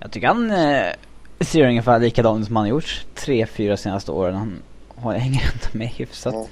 Jag 0.00 0.12
tycker 0.12 0.26
han 0.26 0.50
eh, 0.50 0.92
ser 1.40 1.68
ungefär 1.68 1.98
likadan 1.98 2.40
ut 2.40 2.46
som 2.46 2.56
han 2.56 2.64
har 2.64 2.70
gjort 2.70 3.06
tre, 3.14 3.46
fyra 3.46 3.76
senaste 3.76 4.10
åren. 4.12 4.34
Han 4.34 4.62
har, 5.00 5.14
hänger 5.14 5.40
ändå 5.52 5.66
med 5.78 5.88
hyfsat. 5.88 6.34
Ja. 6.34 6.46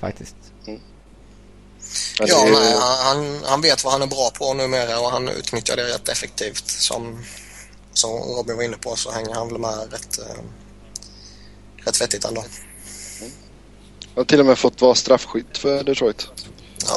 Faktiskt. 0.00 0.36
Men 0.66 2.28
Ja, 2.28 2.46
är- 2.46 2.50
nej, 2.52 2.72
han, 2.80 3.16
han- 3.16 3.40
han 3.44 3.60
vet 3.60 3.84
vad 3.84 3.92
han 3.92 4.02
är 4.02 4.06
bra 4.06 4.30
på 4.38 4.54
numera 4.54 5.00
och 5.00 5.10
han 5.10 5.28
utnyttjar 5.28 5.76
det 5.76 5.82
rätt 5.94 6.08
effektivt. 6.08 6.68
Som, 6.68 7.24
som 7.92 8.10
Robin 8.10 8.56
var 8.56 8.62
inne 8.62 8.76
på 8.76 8.96
så 8.96 9.10
hänger 9.10 9.34
han 9.34 9.48
väl 9.48 9.58
med 9.58 9.92
rätt, 9.92 10.18
eh, 10.18 10.42
rätt 11.86 12.00
vettigt 12.00 12.24
ändå. 12.24 12.44
har 14.14 14.24
till 14.24 14.40
och 14.40 14.46
med 14.46 14.58
fått 14.58 14.80
vara 14.80 14.94
straffskytt 14.94 15.58
för 15.58 15.84
Detroit. 15.84 16.28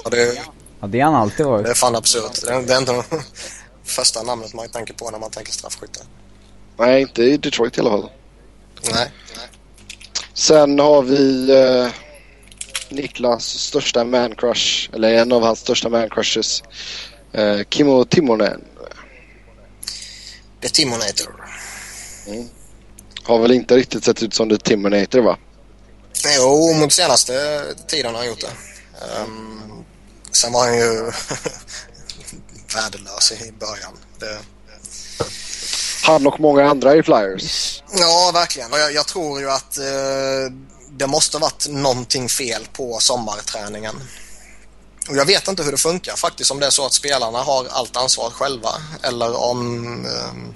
Ja, 0.03 0.09
det, 0.09 0.41
Ja, 0.81 0.87
det 0.87 0.99
har 0.99 1.11
han 1.11 1.21
alltid 1.21 1.45
varit. 1.45 1.65
det 1.65 1.69
är 1.71 1.75
fan 1.75 1.95
absurt. 1.95 2.41
Det 2.45 2.51
är, 2.53 2.61
det 2.61 2.73
är 2.73 2.77
inte 2.77 3.03
första 3.83 4.23
namnet 4.23 4.53
man 4.53 4.69
tänker 4.69 4.93
på 4.93 5.09
när 5.11 5.19
man 5.19 5.31
tänker 5.31 5.51
straffskytte. 5.51 5.99
Nej, 6.77 7.01
inte 7.01 7.23
i 7.23 7.37
Detroit 7.37 7.77
i 7.77 7.81
alla 7.81 7.89
fall. 7.89 8.09
Nej. 8.93 9.11
Sen 10.33 10.79
har 10.79 11.01
vi 11.01 11.49
eh, 11.49 11.91
Niklas 12.89 13.43
största 13.45 14.03
man 14.03 14.35
crush, 14.35 14.89
eller 14.93 15.13
en 15.13 15.31
av 15.31 15.43
hans 15.43 15.59
största 15.59 15.89
man 15.89 16.09
crushes. 16.09 16.63
Eh, 17.33 17.59
Kimmo 17.69 18.05
Timonen. 18.05 18.61
The 20.61 20.69
Timonator. 20.69 21.45
Har 23.23 23.39
väl 23.39 23.51
inte 23.51 23.75
riktigt 23.75 24.03
sett 24.03 24.23
ut 24.23 24.33
som 24.33 24.49
The 24.49 24.57
Timonator 24.57 25.19
va? 25.21 25.37
Jo, 26.37 26.73
mot 26.73 26.93
senaste 26.93 27.63
tiden 27.87 28.11
har 28.11 28.17
han 28.17 28.27
gjort 28.27 28.41
det. 28.41 28.53
Um, 29.23 29.83
sen 30.31 30.51
var 30.53 30.65
han 30.65 30.77
ju 30.77 30.85
värdelös 32.75 33.31
i 33.31 33.51
början. 33.51 33.97
Det, 34.19 34.39
Han 36.03 36.27
och 36.27 36.39
många 36.39 36.69
andra 36.69 36.95
i 36.95 37.03
Flyers. 37.03 37.83
ja, 37.93 38.31
verkligen. 38.33 38.73
Och 38.73 38.79
jag, 38.79 38.93
jag 38.93 39.07
tror 39.07 39.39
ju 39.39 39.49
att 39.51 39.77
eh, 39.77 40.53
det 40.97 41.07
måste 41.07 41.37
varit 41.37 41.67
någonting 41.69 42.29
fel 42.29 42.67
på 42.73 42.97
sommarträningen. 42.99 43.95
Och 45.09 45.15
jag 45.17 45.25
vet 45.25 45.47
inte 45.47 45.63
hur 45.63 45.71
det 45.71 45.77
funkar 45.77 46.15
faktiskt, 46.15 46.51
om 46.51 46.59
det 46.59 46.65
är 46.65 46.69
så 46.69 46.85
att 46.85 46.93
spelarna 46.93 47.39
har 47.39 47.65
allt 47.69 47.97
ansvar 47.97 48.29
själva 48.29 48.69
eller 49.03 49.43
om 49.43 49.85
eh, 50.05 50.55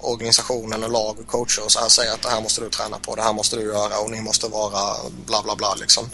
organisationen 0.00 0.84
och 0.84 0.90
lag 0.90 1.16
och 1.20 1.26
coacher 1.26 1.64
och 1.64 1.72
så 1.72 1.80
här 1.80 1.88
säger 1.88 2.12
att 2.12 2.22
det 2.22 2.28
här 2.28 2.40
måste 2.42 2.60
du 2.60 2.68
träna 2.70 2.98
på, 2.98 3.14
det 3.14 3.22
här 3.22 3.32
måste 3.32 3.56
du 3.56 3.62
göra 3.62 3.98
och 3.98 4.10
ni 4.10 4.20
måste 4.20 4.48
vara 4.48 4.96
bla 5.26 5.42
bla 5.42 5.56
bla 5.56 5.74
liksom. 5.74 6.10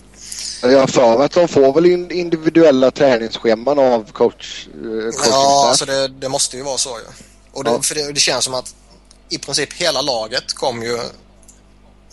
Jag 0.62 0.90
för 0.90 1.22
att 1.24 1.32
de 1.32 1.48
får 1.48 1.72
väl 1.72 1.86
in- 1.86 2.10
individuella 2.10 2.90
träningsscheman 2.90 3.78
av 3.78 4.12
coach, 4.12 4.66
eh, 4.68 4.72
coaching 5.10 5.30
Ja, 5.30 5.66
alltså 5.68 5.84
det, 5.84 6.08
det 6.08 6.28
måste 6.28 6.56
ju 6.56 6.62
vara 6.62 6.78
så 6.78 6.98
ju. 6.98 7.04
Och 7.52 7.64
det, 7.64 7.70
Ja. 7.70 7.82
För 7.82 7.94
det, 7.94 8.12
det 8.12 8.20
känns 8.20 8.44
som 8.44 8.54
att 8.54 8.74
i 9.28 9.38
princip 9.38 9.72
hela 9.72 10.00
laget 10.00 10.52
kom 10.52 10.82
ju, 10.82 10.96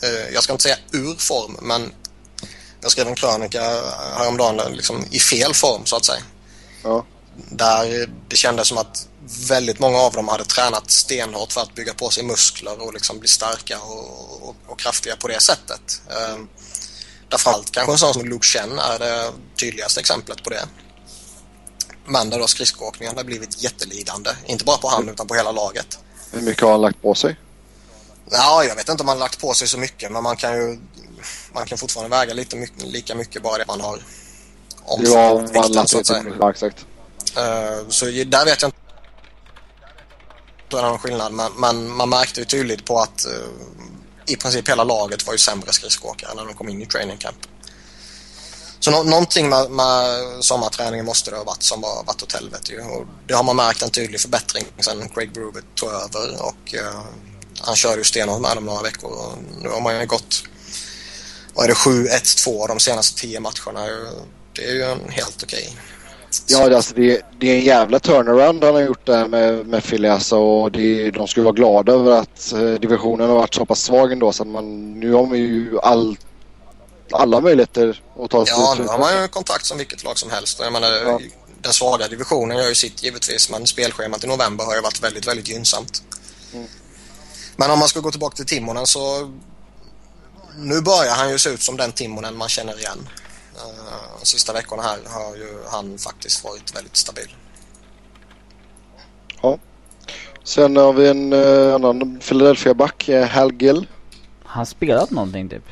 eh, 0.01 0.33
jag 0.33 0.43
ska 0.43 0.53
inte 0.53 0.63
säga 0.63 0.77
ur 0.91 1.15
form, 1.15 1.57
men 1.61 1.93
jag 2.81 2.91
skrev 2.91 3.07
en 3.07 3.15
krönika 3.15 3.61
häromdagen 4.17 4.57
där, 4.57 4.69
liksom, 4.69 5.05
i 5.11 5.19
fel 5.19 5.53
form 5.53 5.85
så 5.85 5.95
att 5.95 6.05
säga. 6.05 6.21
Ja. 6.83 7.05
där 7.49 8.09
det 8.27 8.35
kändes 8.35 8.67
som 8.67 8.77
att 8.77 9.07
väldigt 9.49 9.79
många 9.79 9.97
av 9.97 10.13
dem 10.13 10.27
hade 10.27 10.45
tränat 10.45 10.91
stenhårt 10.91 11.51
för 11.51 11.61
att 11.61 11.75
bygga 11.75 11.93
på 11.93 12.09
sig 12.09 12.23
muskler 12.23 12.81
och 12.81 12.93
liksom 12.93 13.19
bli 13.19 13.29
starka 13.29 13.79
och, 13.79 14.49
och, 14.49 14.55
och 14.67 14.79
kraftiga 14.79 15.15
på 15.15 15.27
det 15.27 15.41
sättet. 15.41 16.01
Eh, 16.09 16.37
därför 17.29 17.51
allt 17.51 17.71
kanske 17.71 17.91
en 17.91 17.97
sån 17.97 18.13
som 18.13 18.25
Luke 18.25 18.45
Chen 18.45 18.79
är 18.79 18.99
det 18.99 19.31
tydligaste 19.59 19.99
exemplet 19.99 20.43
på 20.43 20.49
det. 20.49 20.65
Men 22.09 22.29
där 22.29 22.39
då 22.39 22.47
skridskoåkningen 22.47 23.17
har 23.17 23.23
blivit 23.23 23.63
jättelidande. 23.63 24.29
Inte 24.45 24.65
bara 24.65 24.77
på 24.77 24.87
han 24.87 25.09
utan 25.09 25.27
på 25.27 25.35
hela 25.35 25.51
laget. 25.51 25.99
Hur 26.31 26.41
mycket 26.41 26.63
har 26.63 26.71
han 26.71 26.81
lagt 26.81 27.01
på 27.01 27.15
sig? 27.15 27.35
Ja, 28.31 28.63
jag 28.63 28.75
vet 28.75 28.89
inte 28.89 29.03
om 29.03 29.07
han 29.07 29.17
har 29.17 29.25
lagt 29.25 29.41
på 29.41 29.53
sig 29.53 29.67
så 29.67 29.77
mycket 29.77 30.11
men 30.11 30.23
man 30.23 30.35
kan 30.37 30.53
ju 30.53 30.79
man 31.53 31.65
kan 31.65 31.77
fortfarande 31.77 32.17
väga 32.17 32.33
lite 32.33 32.55
mycket, 32.55 32.83
lika 32.83 33.15
mycket 33.15 33.43
bara 33.43 33.57
det 33.57 33.67
man 33.67 33.81
har 33.81 33.99
omfamnat 34.83 35.51
ja, 35.53 35.61
vikten 35.63 35.87
så 35.87 35.99
att 35.99 36.05
säga. 36.07 36.23
Ja, 36.39 36.51
exakt. 36.51 36.85
Uh, 37.37 37.89
så 37.89 38.05
där 38.05 38.45
vet 38.45 38.61
jag 38.61 38.67
inte 38.67 38.77
det 40.69 40.77
är 40.77 40.81
någon 40.81 40.99
skillnad 40.99 41.33
men, 41.33 41.51
men, 41.57 41.91
man 41.91 42.09
märkte 42.09 42.39
ju 42.39 42.45
tydligt 42.45 42.85
på 42.85 42.99
att 42.99 43.25
uh, 43.27 44.33
i 44.33 44.35
princip 44.35 44.69
hela 44.69 44.83
laget 44.83 45.27
var 45.27 45.33
ju 45.33 45.37
sämre 45.37 45.71
skridskoåkare 45.71 46.33
när 46.35 46.45
de 46.45 46.53
kom 46.53 46.69
in 46.69 46.81
i 46.81 46.85
training 46.85 47.17
camp. 47.17 47.37
Så 48.89 49.03
no 49.03 49.09
någonting 49.09 49.49
med, 49.49 49.71
med 49.71 50.19
sommarträningen 50.39 51.05
måste 51.05 51.31
det 51.31 51.37
ha 51.37 51.43
varit 51.43 51.63
som 51.63 51.83
har 51.83 52.03
varit 52.03 52.23
åt 52.23 52.33
helvete 52.33 52.71
ju. 52.71 52.81
Och 52.81 53.05
det 53.27 53.33
har 53.33 53.43
man 53.43 53.55
märkt 53.55 53.81
en 53.81 53.89
tydlig 53.89 54.21
förbättring 54.21 54.65
sen 54.79 55.09
Craig 55.09 55.33
Brewer 55.33 55.63
tog 55.75 55.89
över 55.89 56.41
och 56.41 56.73
uh, 56.73 57.01
han 57.61 57.75
körde 57.75 57.97
ju 57.97 58.03
stenhårt 58.03 58.41
med 58.41 58.57
dem 58.57 58.65
några 58.65 58.81
veckor 58.81 59.11
och 59.11 59.33
nu 59.61 59.69
har 59.69 59.81
man 59.81 59.99
ju 59.99 60.05
gått 60.05 60.43
vad 61.53 61.65
är 61.65 61.69
det 61.69 61.75
7-1-2 61.75 62.67
de 62.67 62.79
senaste 62.79 63.21
tio 63.21 63.39
matcherna. 63.39 63.85
Det 64.55 64.65
är 64.65 64.73
ju 64.73 64.83
en 64.83 65.09
helt 65.09 65.43
okej. 65.43 65.63
Okay. 65.63 65.75
Ja, 66.47 66.75
alltså 66.75 66.93
det, 66.95 67.21
det, 67.39 67.51
är 67.51 67.55
en 67.55 67.65
jävla 67.65 67.99
turnaround 67.99 68.63
han 68.63 68.73
har 68.73 68.81
gjort 68.81 69.05
där 69.05 69.27
med, 69.27 69.67
med 69.67 69.83
Filias 69.83 70.31
och 70.31 70.71
det, 70.71 71.11
de 71.11 71.27
skulle 71.27 71.43
vara 71.43 71.55
glada 71.55 71.93
över 71.93 72.11
att 72.11 72.53
eh, 72.53 72.73
divisionen 72.73 73.29
har 73.29 73.35
varit 73.35 73.53
så 73.53 73.65
pass 73.65 73.81
svag 73.81 74.11
ändå 74.11 74.31
så 74.31 74.43
att 74.43 74.49
man, 74.49 74.99
nu 74.99 75.13
har 75.13 75.25
man 75.25 75.37
ju 75.37 75.79
allt 75.79 76.28
alla 77.11 77.41
möjligheter 77.41 78.03
att 78.19 78.29
ta 78.29 78.45
sig 78.45 78.55
Ja, 78.57 78.75
nu 78.79 78.87
har 78.87 78.99
man 78.99 79.21
ju 79.21 79.27
kontakt 79.27 79.65
som 79.65 79.77
vilket 79.77 80.03
lag 80.03 80.17
som 80.17 80.29
helst. 80.29 80.59
Jag 80.59 80.73
menar, 80.73 80.91
ja. 80.91 81.19
Den 81.61 81.73
svaga 81.73 82.07
divisionen 82.07 82.57
gör 82.57 82.67
ju 82.67 82.75
sitt 82.75 83.03
givetvis 83.03 83.49
men 83.49 83.67
spelschemat 83.67 84.23
i 84.23 84.27
november 84.27 84.65
har 84.65 84.75
ju 84.75 84.81
varit 84.81 85.03
väldigt, 85.03 85.27
väldigt 85.27 85.49
gynnsamt. 85.49 86.03
Mm. 86.53 86.67
Men 87.55 87.71
om 87.71 87.79
man 87.79 87.87
ska 87.87 87.99
gå 87.99 88.11
tillbaka 88.11 88.35
till 88.35 88.45
Timonen 88.45 88.87
så 88.87 89.31
nu 90.57 90.81
börjar 90.81 91.15
han 91.15 91.31
ju 91.31 91.37
se 91.39 91.49
ut 91.49 91.61
som 91.61 91.77
den 91.77 91.91
Timonen 91.91 92.37
man 92.37 92.49
känner 92.49 92.79
igen. 92.79 93.09
Uh, 93.55 94.23
sista 94.23 94.53
veckorna 94.53 94.83
här 94.83 94.99
har 95.07 95.35
ju 95.35 95.57
han 95.67 95.97
faktiskt 95.97 96.43
varit 96.43 96.75
väldigt 96.75 96.95
stabil. 96.95 97.35
Ja. 99.41 99.57
Sen 100.43 100.75
har 100.75 100.93
vi 100.93 101.07
en 101.07 101.33
uh, 101.33 101.75
annan 101.75 102.19
Philadelphia-back, 102.19 103.09
uh, 103.09 103.23
Hal 103.23 103.53
Gill. 103.53 103.87
Han 104.43 104.65
spelat 104.65 105.11
någonting 105.11 105.49
typ? 105.49 105.63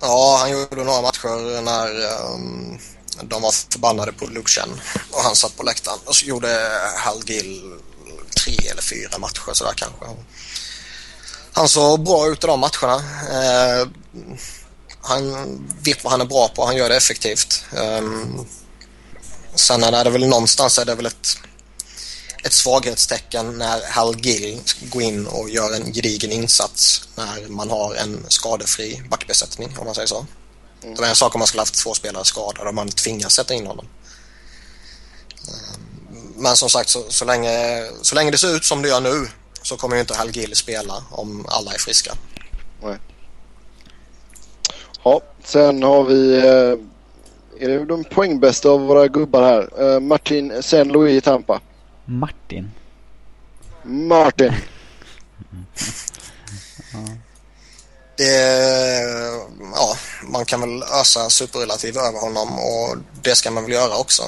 Ja, 0.00 0.36
han 0.40 0.50
gjorde 0.50 0.84
några 0.84 1.02
matcher 1.02 1.62
när 1.62 1.88
um, 2.34 2.78
de 3.22 3.42
var 3.42 3.72
förbannade 3.72 4.12
på 4.12 4.26
Lucian 4.26 4.80
och 5.10 5.22
han 5.22 5.36
satt 5.36 5.56
på 5.56 5.62
läktaren. 5.62 5.98
Och 6.04 6.16
så 6.16 6.26
gjorde 6.26 6.70
Hal 6.96 7.22
Gill 7.26 7.74
tre 8.36 8.68
eller 8.70 8.82
fyra 8.82 9.18
matcher 9.18 9.52
sådär 9.52 9.72
kanske. 9.76 10.04
Han 11.52 11.68
såg 11.68 12.04
bra 12.04 12.28
ut 12.28 12.44
i 12.44 12.46
de 12.46 12.60
matcherna. 12.60 12.96
Uh, 12.96 13.88
han 15.00 15.32
vet 15.82 16.04
vad 16.04 16.10
han 16.10 16.20
är 16.20 16.24
bra 16.24 16.48
på, 16.48 16.66
han 16.66 16.76
gör 16.76 16.88
det 16.88 16.96
effektivt. 16.96 17.64
Um, 17.76 18.46
sen 19.54 19.84
är 19.84 20.04
det 20.04 20.10
väl 20.10 20.26
någonstans 20.26 20.78
är 20.78 20.84
det 20.84 20.94
väl 20.94 21.06
ett, 21.06 21.38
ett 22.44 22.52
svaghetstecken 22.52 23.58
när 23.58 23.90
Hal 23.90 24.16
Gill 24.20 24.60
går 24.80 25.02
in 25.02 25.26
och 25.26 25.50
gör 25.50 25.74
en 25.74 25.92
gedigen 25.92 26.32
insats 26.32 27.08
när 27.16 27.48
man 27.48 27.70
har 27.70 27.94
en 27.94 28.24
skadefri 28.28 29.02
backbesättning 29.10 29.68
om 29.78 29.84
man 29.84 29.94
säger 29.94 30.06
så. 30.06 30.26
Mm. 30.82 30.94
Det 30.94 31.04
är 31.04 31.08
en 31.08 31.14
sak 31.14 31.34
om 31.34 31.38
man 31.38 31.48
skulle 31.48 31.60
haft 31.60 31.84
två 31.84 31.94
spelare 31.94 32.24
skadade 32.24 32.68
och 32.68 32.74
man 32.74 32.88
tvingas 32.88 33.32
sätta 33.32 33.54
in 33.54 33.66
honom. 33.66 33.86
Um, 35.48 36.32
men 36.36 36.56
som 36.56 36.70
sagt 36.70 36.88
så, 36.88 37.04
så, 37.08 37.24
länge, 37.24 37.86
så 38.02 38.14
länge 38.14 38.30
det 38.30 38.38
ser 38.38 38.56
ut 38.56 38.64
som 38.64 38.82
det 38.82 38.88
gör 38.88 39.00
nu 39.00 39.28
så 39.62 39.76
kommer 39.76 39.96
ju 39.96 40.00
inte 40.00 40.14
Hal 40.14 40.30
Gill 40.30 40.56
spela 40.56 41.04
om 41.10 41.46
alla 41.48 41.72
är 41.72 41.78
friska. 41.78 42.14
Nej. 42.82 42.96
Ja, 45.02 45.20
sen 45.44 45.82
har 45.82 46.04
vi... 46.04 46.36
Eh, 46.36 46.78
är 47.60 47.68
det 47.68 47.84
de 47.84 48.04
poängbästa 48.04 48.68
av 48.68 48.80
våra 48.80 49.08
gubbar 49.08 49.42
här? 49.42 49.94
Eh, 49.94 50.00
Martin 50.00 50.62
Saint 50.62 50.92
Louis 50.92 51.18
i 51.18 51.20
Tampa. 51.20 51.60
Martin? 52.08 52.70
Martin. 53.82 54.52
Det, 58.16 58.24
ja, 59.74 59.96
man 60.22 60.44
kan 60.44 60.60
väl 60.60 60.82
ösa 60.82 61.30
superrelativ 61.30 61.98
över 61.98 62.20
honom 62.20 62.48
och 62.58 62.96
det 63.22 63.34
ska 63.34 63.50
man 63.50 63.64
väl 63.64 63.72
göra 63.72 63.96
också. 63.96 64.22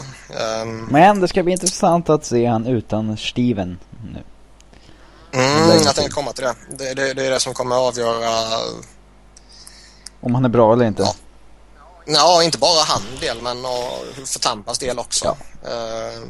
Um, 0.62 0.88
Men 0.90 1.20
det 1.20 1.28
ska 1.28 1.42
bli 1.42 1.52
intressant 1.52 2.08
att 2.08 2.24
se 2.24 2.46
han 2.46 2.66
utan 2.66 3.16
Steven 3.16 3.78
nu. 4.12 4.22
Mm, 5.32 5.82
jag 5.84 5.94
tänkte 5.94 6.12
komma 6.12 6.32
till 6.32 6.44
det. 6.44 6.54
Det, 6.70 6.94
det. 6.94 7.14
det, 7.14 7.26
är 7.26 7.30
det 7.30 7.40
som 7.40 7.54
kommer 7.54 7.76
att 7.76 7.82
avgöra... 7.82 8.58
Om 10.20 10.34
han 10.34 10.44
är 10.44 10.48
bra 10.48 10.72
eller 10.72 10.84
inte? 10.84 11.02
Ja, 11.02 11.14
ja 12.14 12.42
inte 12.42 12.58
bara 12.58 12.82
han 12.84 13.02
del 13.20 13.42
men 13.42 13.62
för 14.26 14.38
Tampas 14.38 14.78
del 14.78 14.98
också. 14.98 15.24
Ja. 15.24 15.68
Uh, 15.70 16.26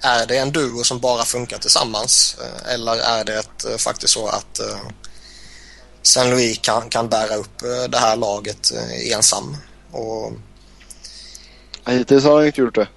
är 0.00 0.26
det 0.26 0.38
en 0.38 0.52
duo 0.52 0.84
som 0.84 0.98
bara 0.98 1.24
funkar 1.24 1.58
tillsammans 1.58 2.36
uh, 2.40 2.74
eller 2.74 2.96
är 2.96 3.24
det 3.24 3.38
ett, 3.38 3.64
uh, 3.70 3.76
faktiskt 3.76 4.12
så 4.12 4.28
att 4.28 4.60
uh, 4.60 4.90
Saint 6.02 6.30
Louis 6.30 6.58
kan, 6.58 6.88
kan 6.88 7.08
bära 7.08 7.34
upp 7.34 7.58
det 7.88 7.98
här 7.98 8.16
laget 8.16 8.72
ensam? 9.12 9.56
Och... 9.92 10.32
Hittills 11.86 12.24
har 12.24 12.36
han 12.36 12.46
inte 12.46 12.60
gjort 12.60 12.74
det. 12.74 12.88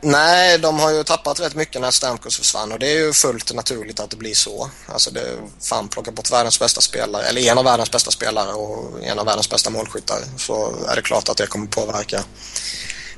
Nej, 0.00 0.58
de 0.58 0.78
har 0.78 0.90
ju 0.90 1.04
tappat 1.04 1.40
rätt 1.40 1.54
mycket 1.54 1.80
när 1.80 1.90
Stamkos 1.90 2.36
försvann 2.36 2.72
och 2.72 2.78
det 2.78 2.86
är 2.86 2.98
ju 2.98 3.12
fullt 3.12 3.54
naturligt 3.54 4.00
att 4.00 4.10
det 4.10 4.16
blir 4.16 4.34
så. 4.34 4.70
Alltså 4.86 5.10
det 5.10 5.36
fan 5.60 5.88
plocka 5.88 6.10
bort 6.10 6.32
världens 6.32 6.58
bästa 6.58 6.80
spelare, 6.80 7.24
eller 7.24 7.40
en 7.40 7.58
av 7.58 7.64
världens 7.64 7.90
bästa 7.90 8.10
spelare 8.10 8.52
och 8.52 9.02
en 9.02 9.18
av 9.18 9.26
världens 9.26 9.50
bästa 9.50 9.70
målskyttar 9.70 10.18
så 10.36 10.74
är 10.88 10.96
det 10.96 11.02
klart 11.02 11.28
att 11.28 11.36
det 11.36 11.46
kommer 11.46 11.66
påverka 11.66 12.24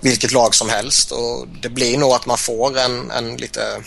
vilket 0.00 0.32
lag 0.32 0.54
som 0.54 0.68
helst 0.68 1.12
och 1.12 1.48
det 1.62 1.68
blir 1.68 1.98
nog 1.98 2.12
att 2.12 2.26
man 2.26 2.38
får 2.38 2.78
en, 2.78 3.10
en 3.10 3.36
lite 3.36 3.84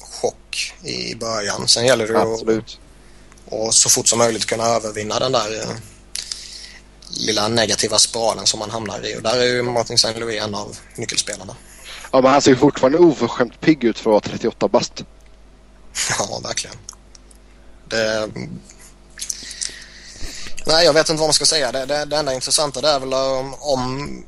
chock 0.00 0.74
i 0.82 1.14
början. 1.14 1.68
Sen 1.68 1.86
gäller 1.86 2.06
det 2.06 2.20
Absolut. 2.22 2.64
att 2.64 3.52
och 3.52 3.74
så 3.74 3.88
fort 3.88 4.08
som 4.08 4.18
möjligt 4.18 4.46
kunna 4.46 4.64
övervinna 4.64 5.18
den 5.18 5.32
där 5.32 5.60
eh, 5.60 5.76
lilla 7.10 7.48
negativa 7.48 7.98
spiralen 7.98 8.46
som 8.46 8.58
man 8.58 8.70
hamnar 8.70 9.06
i 9.06 9.16
och 9.16 9.22
där 9.22 9.36
är 9.36 9.44
ju 9.44 9.62
Martin 9.62 9.98
Saint 9.98 10.18
Louis 10.18 10.42
en 10.42 10.54
av 10.54 10.76
nyckelspelarna. 10.96 11.56
Ja, 12.12 12.20
men 12.20 12.32
han 12.32 12.42
ser 12.42 12.54
fortfarande 12.54 12.98
oförskämt 12.98 13.60
pigg 13.60 13.84
ut 13.84 13.98
för 13.98 14.10
att 14.10 14.26
vara 14.26 14.32
38 14.36 14.68
bast. 14.68 15.04
Ja, 16.18 16.40
verkligen. 16.44 16.76
Det... 17.88 18.28
Nej, 20.66 20.84
jag 20.84 20.92
vet 20.92 21.08
inte 21.08 21.20
vad 21.20 21.28
man 21.28 21.34
ska 21.34 21.44
säga. 21.44 21.72
Det, 21.72 21.86
det, 21.86 22.04
det 22.04 22.16
enda 22.16 22.34
intressanta 22.34 22.80
det 22.80 22.88
är 22.88 23.00
väl 23.00 23.14
om, 23.14 23.54
om 23.60 24.24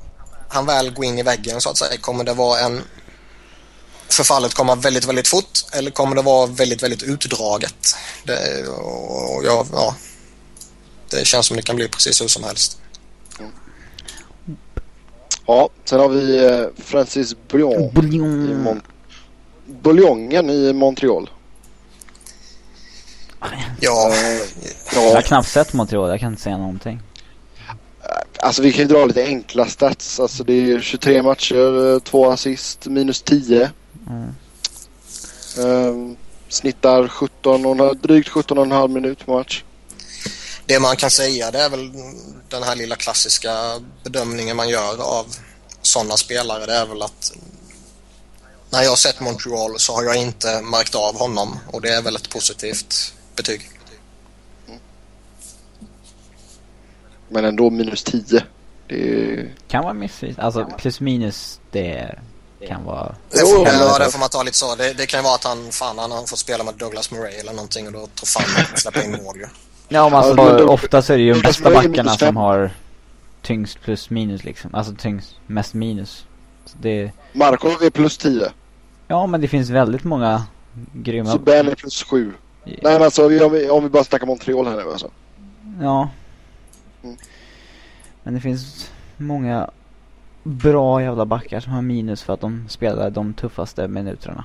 han 0.48 0.66
väl 0.66 0.90
går 0.90 1.04
in 1.04 1.18
i 1.18 1.22
väggen 1.22 1.60
så 1.60 1.70
att 1.70 1.78
säga. 1.78 1.98
Kommer 2.00 2.24
det 2.24 2.34
vara 2.34 2.60
en... 2.60 2.82
Förfallet 4.08 4.54
komma 4.54 4.74
väldigt, 4.74 5.04
väldigt 5.04 5.28
fort 5.28 5.64
eller 5.72 5.90
kommer 5.90 6.16
det 6.16 6.22
vara 6.22 6.46
väldigt, 6.46 6.82
väldigt 6.82 7.02
utdraget? 7.02 7.96
Det, 8.24 8.68
och, 8.68 9.44
ja, 9.44 9.66
ja, 9.72 9.94
det 11.10 11.26
känns 11.26 11.46
som 11.46 11.56
det 11.56 11.62
kan 11.62 11.76
bli 11.76 11.88
precis 11.88 12.22
hur 12.22 12.28
som 12.28 12.44
helst. 12.44 12.78
Ja, 15.48 15.68
sen 15.84 16.00
har 16.00 16.08
vi 16.08 16.46
eh, 16.46 16.66
Francis 16.76 17.36
Bouillon. 17.48 17.90
Bouillon. 17.94 18.50
I 18.50 18.54
Mon 18.54 18.82
Bouljongen 19.66 20.50
i 20.50 20.72
Montreal. 20.72 21.30
Ja. 23.80 24.10
Uh, 24.10 24.14
ja. 24.94 25.02
Jag 25.02 25.14
har 25.14 25.22
knappt 25.22 25.48
sett 25.48 25.72
Montreal, 25.72 26.10
jag 26.10 26.20
kan 26.20 26.32
inte 26.32 26.42
säga 26.42 26.58
någonting. 26.58 27.00
Alltså 28.40 28.62
vi 28.62 28.72
kan 28.72 28.82
ju 28.82 28.88
dra 28.88 29.04
lite 29.04 29.24
enkla 29.24 29.66
stats. 29.66 30.20
Alltså 30.20 30.44
det 30.44 30.72
är 30.72 30.80
23 30.80 31.22
matcher, 31.22 31.94
eh, 31.94 31.98
två 31.98 32.30
assist, 32.30 32.86
minus 32.86 33.22
10. 33.22 33.70
Mm. 34.08 34.34
Uh, 35.58 36.16
snittar 36.48 37.08
17 37.08 37.62
drygt 38.02 38.28
17,5 38.28 38.88
minut 38.88 39.26
per 39.26 39.32
match. 39.32 39.64
Det 40.68 40.80
man 40.80 40.96
kan 40.96 41.10
säga 41.10 41.50
det 41.50 41.58
är 41.58 41.70
väl 41.70 41.92
den 42.48 42.62
här 42.62 42.76
lilla 42.76 42.96
klassiska 42.96 43.80
bedömningen 44.04 44.56
man 44.56 44.68
gör 44.68 45.02
av 45.02 45.26
sådana 45.82 46.16
spelare. 46.16 46.66
Det 46.66 46.74
är 46.74 46.86
väl 46.86 47.02
att 47.02 47.32
när 48.70 48.82
jag 48.82 48.90
har 48.90 48.96
sett 48.96 49.20
Montreal 49.20 49.78
så 49.78 49.94
har 49.94 50.04
jag 50.04 50.16
inte 50.16 50.62
märkt 50.62 50.94
av 50.94 51.18
honom 51.18 51.58
och 51.66 51.80
det 51.82 51.88
är 51.88 52.02
väl 52.02 52.16
ett 52.16 52.30
positivt 52.30 53.14
betyg. 53.36 53.70
Men 57.28 57.44
ändå 57.44 57.70
minus 57.70 58.04
10. 58.04 58.42
Det 58.88 59.50
kan 59.68 59.82
vara 59.84 59.94
missvisande. 59.94 60.42
Alltså 60.42 60.66
plus 60.78 61.00
minus 61.00 61.60
det 61.70 62.18
kan 62.68 62.84
vara... 62.84 63.16
Det 63.30 63.38
får, 63.38 63.66
ja, 63.66 63.98
det 63.98 64.10
får 64.10 64.18
man 64.18 64.28
ta 64.28 64.42
lite 64.42 64.56
så. 64.58 64.74
Det, 64.74 64.92
det 64.92 65.06
kan 65.06 65.20
ju 65.20 65.24
vara 65.24 65.34
att 65.34 65.44
han, 65.44 65.72
fan, 65.72 65.98
han 65.98 66.10
har 66.10 66.26
fått 66.26 66.38
spela 66.38 66.64
med 66.64 66.74
Douglas 66.74 67.10
Murray 67.10 67.34
eller 67.34 67.52
någonting 67.52 67.86
och 67.86 67.92
då 67.92 68.06
tror 68.06 68.26
fan 68.26 68.42
han 68.56 68.76
släppa 68.76 69.02
in 69.02 69.12
mål 69.12 69.36
ju. 69.36 69.46
Ja, 69.88 70.08
men 70.08 70.18
alltså, 70.18 70.42
Ja, 70.42 70.58
då- 70.58 70.68
ofta 70.68 71.02
så 71.02 71.12
är 71.12 71.16
det 71.16 71.22
ju 71.22 71.32
de 71.32 71.40
bästa 71.40 71.70
backarna 71.70 72.10
som 72.10 72.36
har 72.36 72.70
tyngst 73.42 73.80
plus 73.80 74.10
minus 74.10 74.44
liksom. 74.44 74.74
Alltså 74.74 74.94
tyngst, 74.94 75.36
mest 75.46 75.74
minus. 75.74 76.26
Så 76.64 76.76
det, 76.80 77.12
Markov 77.32 77.82
är 77.82 77.90
plus 77.90 78.18
10. 78.18 78.50
ja, 79.08 79.26
men 79.26 79.40
det 79.40 79.48
finns 79.48 79.70
väldigt 79.70 80.04
många 80.04 80.42
grymma... 80.92 81.30
Subban 81.32 81.68
är 81.68 81.74
plus 81.74 82.02
7. 82.04 82.32
Nej 82.64 82.78
men 82.82 83.02
alltså 83.02 83.24
om 83.46 83.52
vi, 83.52 83.70
om 83.70 83.82
vi 83.82 83.88
bara 83.90 84.04
snackar 84.04 84.26
Montreal 84.26 84.66
här 84.66 84.76
nu 84.76 84.82
alltså. 84.90 85.10
Ja. 85.80 86.08
Mm. 87.04 87.16
Men 88.22 88.34
det 88.34 88.40
finns 88.40 88.90
många 89.16 89.70
bra 90.42 91.02
jävla 91.02 91.26
backar 91.26 91.60
som 91.60 91.72
har 91.72 91.82
minus 91.82 92.22
för 92.22 92.32
att 92.34 92.40
de 92.40 92.64
spelar 92.68 93.10
de 93.10 93.34
tuffaste 93.34 93.88
minuterna. 93.88 94.44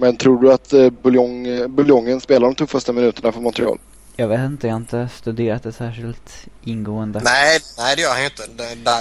Men 0.00 0.16
tror 0.16 0.40
du 0.42 0.52
att 0.52 0.72
eh, 0.72 0.90
Buljong, 0.90 1.46
eh, 1.46 1.66
Buljongen 1.68 2.20
spelar 2.20 2.46
de 2.48 2.54
tuffaste 2.54 2.92
minuterna 2.92 3.32
för 3.32 3.40
Montreal? 3.40 3.78
Jag 4.16 4.28
vet 4.28 4.40
inte, 4.40 4.66
jag 4.66 4.74
har 4.74 4.80
inte 4.80 5.08
studerat 5.16 5.62
det 5.62 5.72
särskilt 5.72 6.30
ingående. 6.64 7.20
Nej, 7.24 7.58
nej 7.78 7.96
det 7.96 8.02
gör 8.02 8.10
han 8.10 8.20
ju 8.20 8.24
inte. 8.26 8.42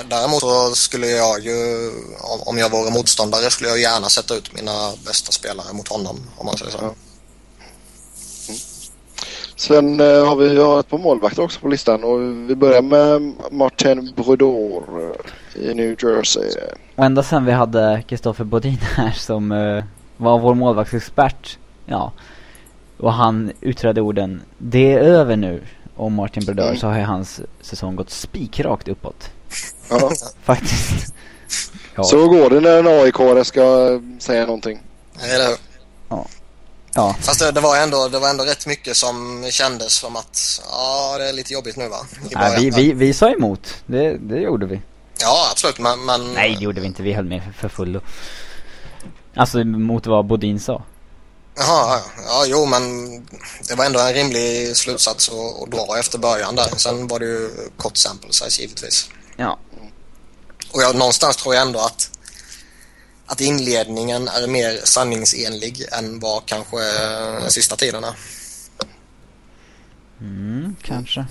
Däremot 0.10 0.40
så 0.42 0.70
skulle 0.76 1.08
jag 1.08 1.40
ju, 1.40 1.56
om- 2.46 2.58
jag 2.58 2.72
vore 2.72 2.92
motståndare, 2.92 3.50
skulle 3.50 3.70
jag 3.70 3.80
gärna 3.80 4.08
sätta 4.10 4.36
ut 4.36 4.54
mina 4.56 4.92
bästa 5.06 5.32
spelare 5.32 5.74
mot 5.74 5.88
honom. 5.88 6.18
Om 6.38 6.46
man 6.46 6.58
säger 6.58 6.72
så. 6.72 6.78
Ja. 6.82 6.94
Sen 9.56 10.00
eh, 10.00 10.26
har 10.28 10.36
vi 10.36 10.58
har 10.58 10.80
ett 10.80 10.90
par 10.90 10.98
målvakter 10.98 11.44
också 11.44 11.60
på 11.60 11.68
listan 11.68 12.04
och 12.04 12.22
vi 12.50 12.56
börjar 12.56 12.82
med 12.82 13.34
Martin 13.52 14.14
Brodeur 14.16 14.84
eh, 15.56 15.62
i 15.62 15.74
New 15.74 15.96
Jersey. 16.04 16.50
Och 16.96 17.06
ända 17.06 17.24
sen 17.24 17.46
vi 17.46 17.52
hade 17.52 18.04
Kristoffer 18.08 18.44
Bodin 18.44 18.78
här 18.96 19.12
som 19.12 19.52
var 20.20 20.40
vår 20.40 20.56
målvaktsexpert. 20.56 21.58
Ja. 21.86 22.12
Och 22.98 23.14
han 23.14 23.52
utredde 23.62 24.02
orden 24.02 24.42
Det 24.58 24.94
är 24.94 25.00
över 25.00 25.36
nu. 25.36 25.64
Om 25.96 26.14
Martin 26.14 26.46
Brodeur 26.46 26.68
Mm. 26.68 26.80
så 26.80 26.88
har 26.88 26.98
ju 26.98 27.04
hans 27.04 27.42
säsong 27.62 27.96
gått 27.96 28.10
spikrakt 28.10 28.88
uppåt. 28.88 29.30
Ja. 29.90 30.12
Faktiskt. 30.44 31.14
ja. 31.96 32.04
Så 32.04 32.28
går 32.28 32.50
det 32.50 32.60
när 32.60 32.80
en 32.80 32.88
aik 32.88 33.46
ska 33.48 34.00
säga 34.20 34.46
någonting. 34.46 34.80
Eller 35.24 35.48
hur? 35.48 35.58
ja. 36.94 37.16
Fast 37.20 37.40
det, 37.40 37.52
det, 37.52 37.62
var 37.62 37.78
ändå, 37.78 38.08
det 38.08 38.20
var 38.20 38.30
ändå 38.30 38.44
rätt 38.44 38.68
mycket 38.68 38.96
som 38.96 39.46
kändes 39.50 39.94
som 39.94 40.16
att 40.16 40.62
ja, 40.72 41.18
det 41.18 41.30
är 41.30 41.34
lite 41.34 41.54
jobbigt 41.54 41.78
nu 41.78 41.88
va? 41.88 41.98
Nej, 42.32 42.56
vi, 42.60 42.70
vi, 42.70 42.94
vi 42.94 43.14
sa 43.14 43.30
emot. 43.30 43.84
Det, 43.86 44.18
det 44.18 44.40
gjorde 44.40 44.66
vi. 44.66 44.82
Ja, 45.22 45.48
absolut. 45.52 45.80
Men, 45.80 46.06
men 46.06 46.34
Nej, 46.34 46.56
det 46.56 46.64
gjorde 46.64 46.82
vi 46.82 46.88
inte. 46.88 47.04
Vi 47.04 47.14
höll 47.14 47.26
med 47.26 47.44
för, 47.44 47.52
för 47.52 47.70
fullo. 47.70 48.02
Alltså 49.36 49.64
mot 49.64 50.08
vad 50.08 50.26
Bodin 50.26 50.60
sa. 50.60 50.84
Jaha, 51.56 51.98
ja, 51.98 52.02
ja, 52.28 52.46
jo 52.48 52.66
men 52.66 52.82
det 53.68 53.76
var 53.76 53.86
ändå 53.86 54.00
en 54.00 54.14
rimlig 54.14 54.78
slutsats 54.78 55.30
att, 55.30 55.64
att 55.64 55.72
dra 55.72 56.00
efter 56.00 56.18
början 56.18 56.56
där. 56.56 56.68
Sen 56.78 57.08
var 57.08 57.20
det 57.20 57.26
ju 57.26 57.50
kort 57.78 57.98
sample 57.98 58.34
size 58.34 58.62
givetvis. 58.62 59.10
Ja. 59.38 59.60
Och 60.72 60.82
jag, 60.82 60.96
någonstans 60.96 61.38
tror 61.38 61.56
jag 61.56 61.68
ändå 61.68 61.80
att, 61.80 62.12
att 63.26 63.42
inledningen 63.42 64.28
är 64.28 64.48
mer 64.48 64.80
sanningsenlig 64.84 65.86
än 65.92 66.20
vad 66.20 66.46
kanske 66.46 66.78
eh, 66.78 67.48
sista 67.48 67.76
tiden 67.76 68.04
är. 68.04 68.16
Mm, 70.22 70.76
kanske. 70.84 71.26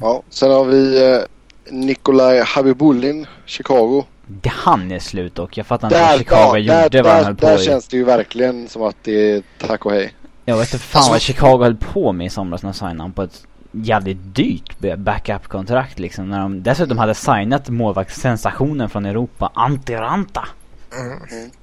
Ja. 0.00 0.22
Sen 0.30 0.50
har 0.50 0.64
vi 0.64 1.02
eh, 1.04 1.20
Nikolaj 1.70 2.40
Habibulin, 2.40 3.26
Chicago. 3.46 4.04
Det 4.26 4.48
han 4.52 4.92
är 4.92 4.98
slut 4.98 5.34
dock. 5.34 5.56
Jag 5.56 5.66
fattar 5.66 5.86
inte 5.88 5.98
Där, 5.98 6.08
vad 6.08 6.18
Chicago 6.18 6.58
ja, 6.58 6.58
gjorde 6.82 6.88
där, 6.88 7.02
vad 7.02 7.12
han 7.12 7.20
där, 7.20 7.24
höll 7.26 7.36
på 7.36 7.46
där 7.46 7.60
i. 7.62 7.64
känns 7.64 7.88
det 7.88 7.96
ju 7.96 8.04
verkligen 8.04 8.68
som 8.68 8.82
att 8.82 8.96
det 9.02 9.30
är 9.32 9.42
tack 9.58 9.86
och 9.86 9.92
hej. 9.92 10.14
Jag 10.44 10.56
vet 10.56 10.72
inte 10.74 10.84
fan 10.86 10.98
Alltså- 10.98 11.12
vad 11.12 11.20
Chicago 11.20 11.62
höll 11.62 11.76
på 11.76 12.12
med 12.12 12.26
i 12.26 12.30
somras 12.30 12.62
när 12.62 12.70
de 12.70 12.74
signade 12.74 12.94
honom 12.98 13.12
på 13.12 13.22
ett 13.22 13.42
jävligt 13.72 14.18
dyrt 14.20 14.78
backup-kontrakt 14.98 15.98
liksom. 15.98 16.30
När 16.30 16.40
de 16.40 16.62
dessutom 16.62 16.98
hade 16.98 17.14
signat 17.14 17.68
målvaktssensationen 17.68 18.90
från 18.90 19.06
Europa, 19.06 19.52
Antti 19.54 19.94
Ranta. 19.94 20.48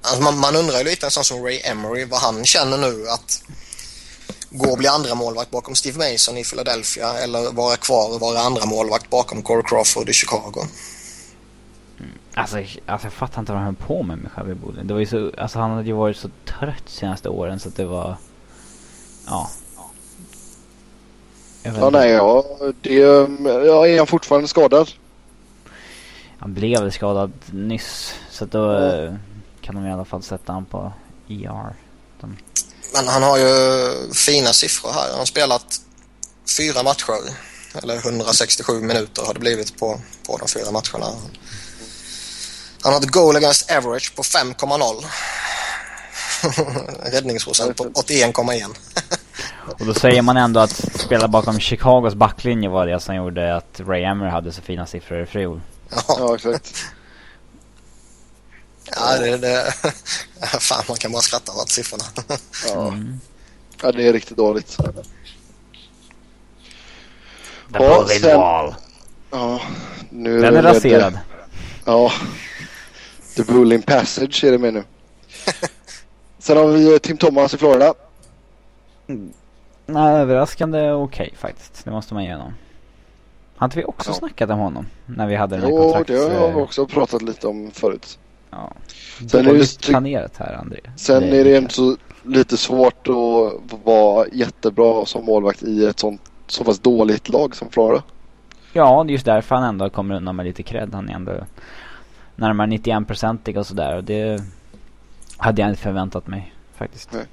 Alltså 0.02 0.22
man, 0.22 0.38
man 0.38 0.56
undrar 0.56 0.78
ju 0.78 0.84
lite 0.84 1.06
en 1.06 1.10
sån 1.10 1.24
som 1.24 1.42
Ray 1.44 1.60
Emery 1.64 2.04
vad 2.04 2.20
han 2.20 2.44
känner 2.44 2.78
nu 2.78 3.06
att 3.08 3.42
gå 4.50 4.70
och 4.70 4.78
bli 4.78 4.88
andra 4.88 5.14
målvakt 5.14 5.50
bakom 5.50 5.74
Steve 5.74 5.98
Mason 6.12 6.36
i 6.38 6.44
Philadelphia 6.44 7.18
eller 7.18 7.52
vara 7.52 7.76
kvar 7.76 8.14
och 8.14 8.20
vara 8.20 8.38
andra 8.38 8.66
målvakt 8.66 9.10
bakom 9.10 9.42
Corey 9.42 9.62
Crawford 9.66 10.08
i 10.08 10.12
Chicago. 10.12 10.66
Alltså, 12.34 12.56
alltså 12.86 13.06
jag 13.06 13.12
fattar 13.12 13.40
inte 13.40 13.52
vad 13.52 13.60
han 13.60 13.66
höll 13.66 13.86
på 13.86 14.02
med 14.02 14.18
med 14.18 14.30
Javi 14.36 14.54
Bodin. 14.54 14.86
Det 14.86 14.94
var 14.94 15.00
ju 15.00 15.06
så, 15.06 15.30
alltså 15.38 15.58
han 15.58 15.70
hade 15.70 15.86
ju 15.86 15.92
varit 15.92 16.16
så 16.16 16.28
trött 16.44 16.88
senaste 16.88 17.28
åren 17.28 17.60
så 17.60 17.68
att 17.68 17.76
det 17.76 17.84
var, 17.84 18.16
ja. 19.26 19.50
Ja, 21.62 21.90
nej, 21.90 22.10
ja, 22.10 22.44
det, 22.80 22.94
ja, 22.94 23.86
är 23.86 23.98
han 23.98 24.06
fortfarande 24.06 24.48
skadad? 24.48 24.90
Han 26.38 26.54
blev 26.54 26.80
väl 26.80 26.92
skadad 26.92 27.32
nyss. 27.50 28.14
Så 28.30 28.44
att 28.44 28.50
då 28.50 28.78
eh, 28.78 29.14
kan 29.60 29.74
de 29.74 29.86
i 29.86 29.92
alla 29.92 30.04
fall 30.04 30.22
sätta 30.22 30.52
han 30.52 30.64
på 30.64 30.92
ER. 31.28 31.74
Men 32.94 33.08
han 33.08 33.22
har 33.22 33.38
ju 33.38 33.48
fina 34.12 34.52
siffror 34.52 34.90
här. 34.92 35.10
Han 35.10 35.18
har 35.18 35.26
spelat 35.26 35.80
fyra 36.56 36.82
matcher. 36.82 37.14
Eller 37.82 37.96
167 37.96 38.80
minuter 38.80 39.22
har 39.26 39.34
det 39.34 39.40
blivit 39.40 39.78
på, 39.78 40.00
på 40.26 40.36
de 40.36 40.48
fyra 40.48 40.70
matcherna. 40.70 41.12
Han 42.84 42.92
har 42.92 43.00
ett 43.00 43.10
goal 43.10 43.36
against 43.36 43.70
average 43.70 44.16
på 44.16 44.22
5,0. 44.22 45.04
Räddningsprocent 47.12 47.76
på 47.76 47.84
81,1. 47.84 48.74
Och 49.80 49.86
då 49.86 49.94
säger 49.94 50.22
man 50.22 50.36
ändå 50.36 50.60
att 50.60 50.70
spela 51.00 51.28
bakom 51.28 51.60
Chicagos 51.60 52.14
backlinje 52.14 52.68
var 52.68 52.86
det 52.86 53.00
som 53.00 53.14
gjorde 53.16 53.56
att 53.56 53.80
Ray 53.80 54.02
Emery 54.04 54.30
hade 54.30 54.52
så 54.52 54.62
fina 54.62 54.86
siffror 54.86 55.22
i 55.22 55.26
fjol. 55.26 55.60
Ja, 55.90 56.02
Ja, 56.18 56.34
exakt. 56.34 56.84
ja 58.96 59.18
det, 59.18 59.36
det, 59.36 59.72
fan 60.60 60.84
man 60.88 60.96
kan 60.96 61.12
bara 61.12 61.22
skratta 61.22 61.52
åt 61.52 61.70
siffrorna. 61.70 62.04
Ja. 62.68 62.88
Mm. 62.88 63.20
ja, 63.82 63.92
det 63.92 64.08
är 64.08 64.12
riktigt 64.12 64.36
dåligt. 64.36 64.76
The 64.76 64.82
Ja, 67.72 68.06
sen- 68.08 68.36
Wall. 68.40 68.74
Ja, 69.30 69.60
nu 70.10 70.40
Den 70.40 70.56
är 70.56 70.62
det- 70.62 70.68
raserad. 70.70 71.18
Ja. 71.84 72.12
The 73.36 73.42
Bulling 73.52 73.82
Passage 73.82 74.44
är 74.44 74.52
det 74.52 74.58
med 74.58 74.74
nu. 74.74 74.82
Sen 76.38 76.56
har 76.56 76.66
vi 76.66 76.92
eh, 76.94 76.98
Tim 76.98 77.16
Thomas 77.16 77.54
i 77.54 77.58
Florida. 77.58 77.94
Nej, 79.86 80.14
överraskande 80.14 80.90
okej 80.92 81.34
faktiskt. 81.38 81.84
Det 81.84 81.90
måste 81.90 82.14
man 82.14 82.24
ge 82.24 82.32
honom. 82.32 82.54
Har 83.56 83.64
inte 83.64 83.78
vi 83.78 83.84
också 83.84 84.10
Ja. 84.10 84.14
snackat 84.14 84.50
om 84.50 84.58
honom? 84.58 84.86
När 85.06 85.26
vi 85.26 85.34
hade 85.34 85.56
den 85.56 85.62
här 85.64 85.70
Jo, 85.70 85.78
kontrakts... 85.78 86.10
det 86.12 86.18
har 86.38 86.46
vi 86.48 86.52
eh, 86.54 86.56
också 86.58 86.86
pratat 86.86 87.22
lite 87.22 87.46
om 87.46 87.70
förut. 87.70 88.18
Ja. 88.50 88.72
Sen 89.18 89.40
är 89.40 89.42
det 89.44 89.48
Dåligt 89.48 89.60
just- 89.60 89.86
planerat 89.86 90.36
här, 90.36 90.54
André. 90.54 90.80
Sen 90.96 91.22
är 91.22 91.30
det 91.30 91.36
mycket. 91.44 91.62
inte 91.62 91.74
så 91.74 91.96
lite 92.22 92.56
svårt 92.56 93.08
att 93.08 93.82
vara 93.84 94.26
jättebra 94.32 95.06
som 95.06 95.24
målvakt 95.24 95.62
i 95.62 95.84
ett 95.84 95.98
sånt 96.00 96.20
så 96.46 96.64
pass 96.64 96.78
dåligt 96.78 97.28
lag 97.28 97.56
som 97.56 97.70
Florida. 97.70 98.02
Ja, 98.72 99.04
det 99.04 99.10
är 99.10 99.12
just 99.12 99.24
därför 99.24 99.54
han 99.54 99.64
ändå 99.64 99.90
kommer 99.90 100.14
undan 100.14 100.36
med 100.36 100.46
lite 100.46 100.62
cred. 100.62 100.94
Han 100.94 101.08
är 101.08 101.14
ändå 101.14 101.32
närmare 102.36 102.66
91-procentig 102.66 103.58
och 103.58 103.66
sådär. 103.66 103.96
Och 103.96 104.04
det 104.04 104.42
hade 105.36 105.62
jag 105.62 105.70
inte 105.70 105.82
förväntat 105.82 106.26
mig 106.26 106.54
faktiskt. 106.76 107.08
Nej. 107.12 107.26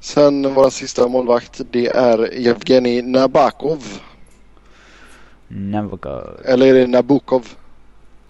Sen 0.00 0.54
vår 0.54 0.70
sista 0.70 1.08
målvakt 1.08 1.60
det 1.70 1.86
är 1.86 2.46
Evgenij 2.48 3.02
Nabakov. 3.02 4.00
Nabokov. 5.48 6.40
Eller 6.44 6.66
är 6.66 6.74
det 6.74 6.86
Nabokov? 6.86 7.48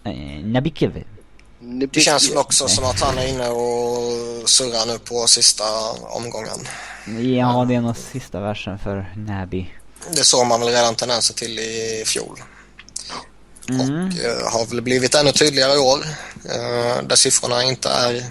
Eh, 0.04 0.44
Nabikev. 0.44 1.04
Det 1.60 2.00
känns 2.00 2.30
väl 2.30 2.38
också 2.38 2.68
som 2.68 2.84
att 2.84 3.00
han 3.00 3.18
är 3.18 3.28
inne 3.28 3.48
och 3.48 4.48
surrar 4.48 4.86
nu 4.86 4.98
på 4.98 5.26
sista 5.26 5.64
omgången. 6.02 6.58
Ja, 7.36 7.64
det 7.68 7.74
är 7.74 7.80
nog 7.80 7.96
sista 7.96 8.40
versen 8.40 8.78
för 8.78 9.12
Nabi. 9.16 9.70
Det 10.10 10.24
såg 10.24 10.46
man 10.46 10.60
väl 10.60 10.68
redan 10.68 10.94
tendenser 10.94 11.34
till 11.34 11.58
i 11.58 12.02
fjol. 12.06 12.38
Mm. 13.68 13.80
Och 14.06 14.12
eh, 14.24 14.52
har 14.52 14.66
väl 14.66 14.82
blivit 14.82 15.14
ännu 15.14 15.32
tydligare 15.32 15.74
i 15.74 15.78
år. 15.78 15.98
Eh, 16.44 17.02
där 17.02 17.16
siffrorna 17.16 17.62
inte 17.62 17.88
är... 17.88 18.14
i- 18.14 18.22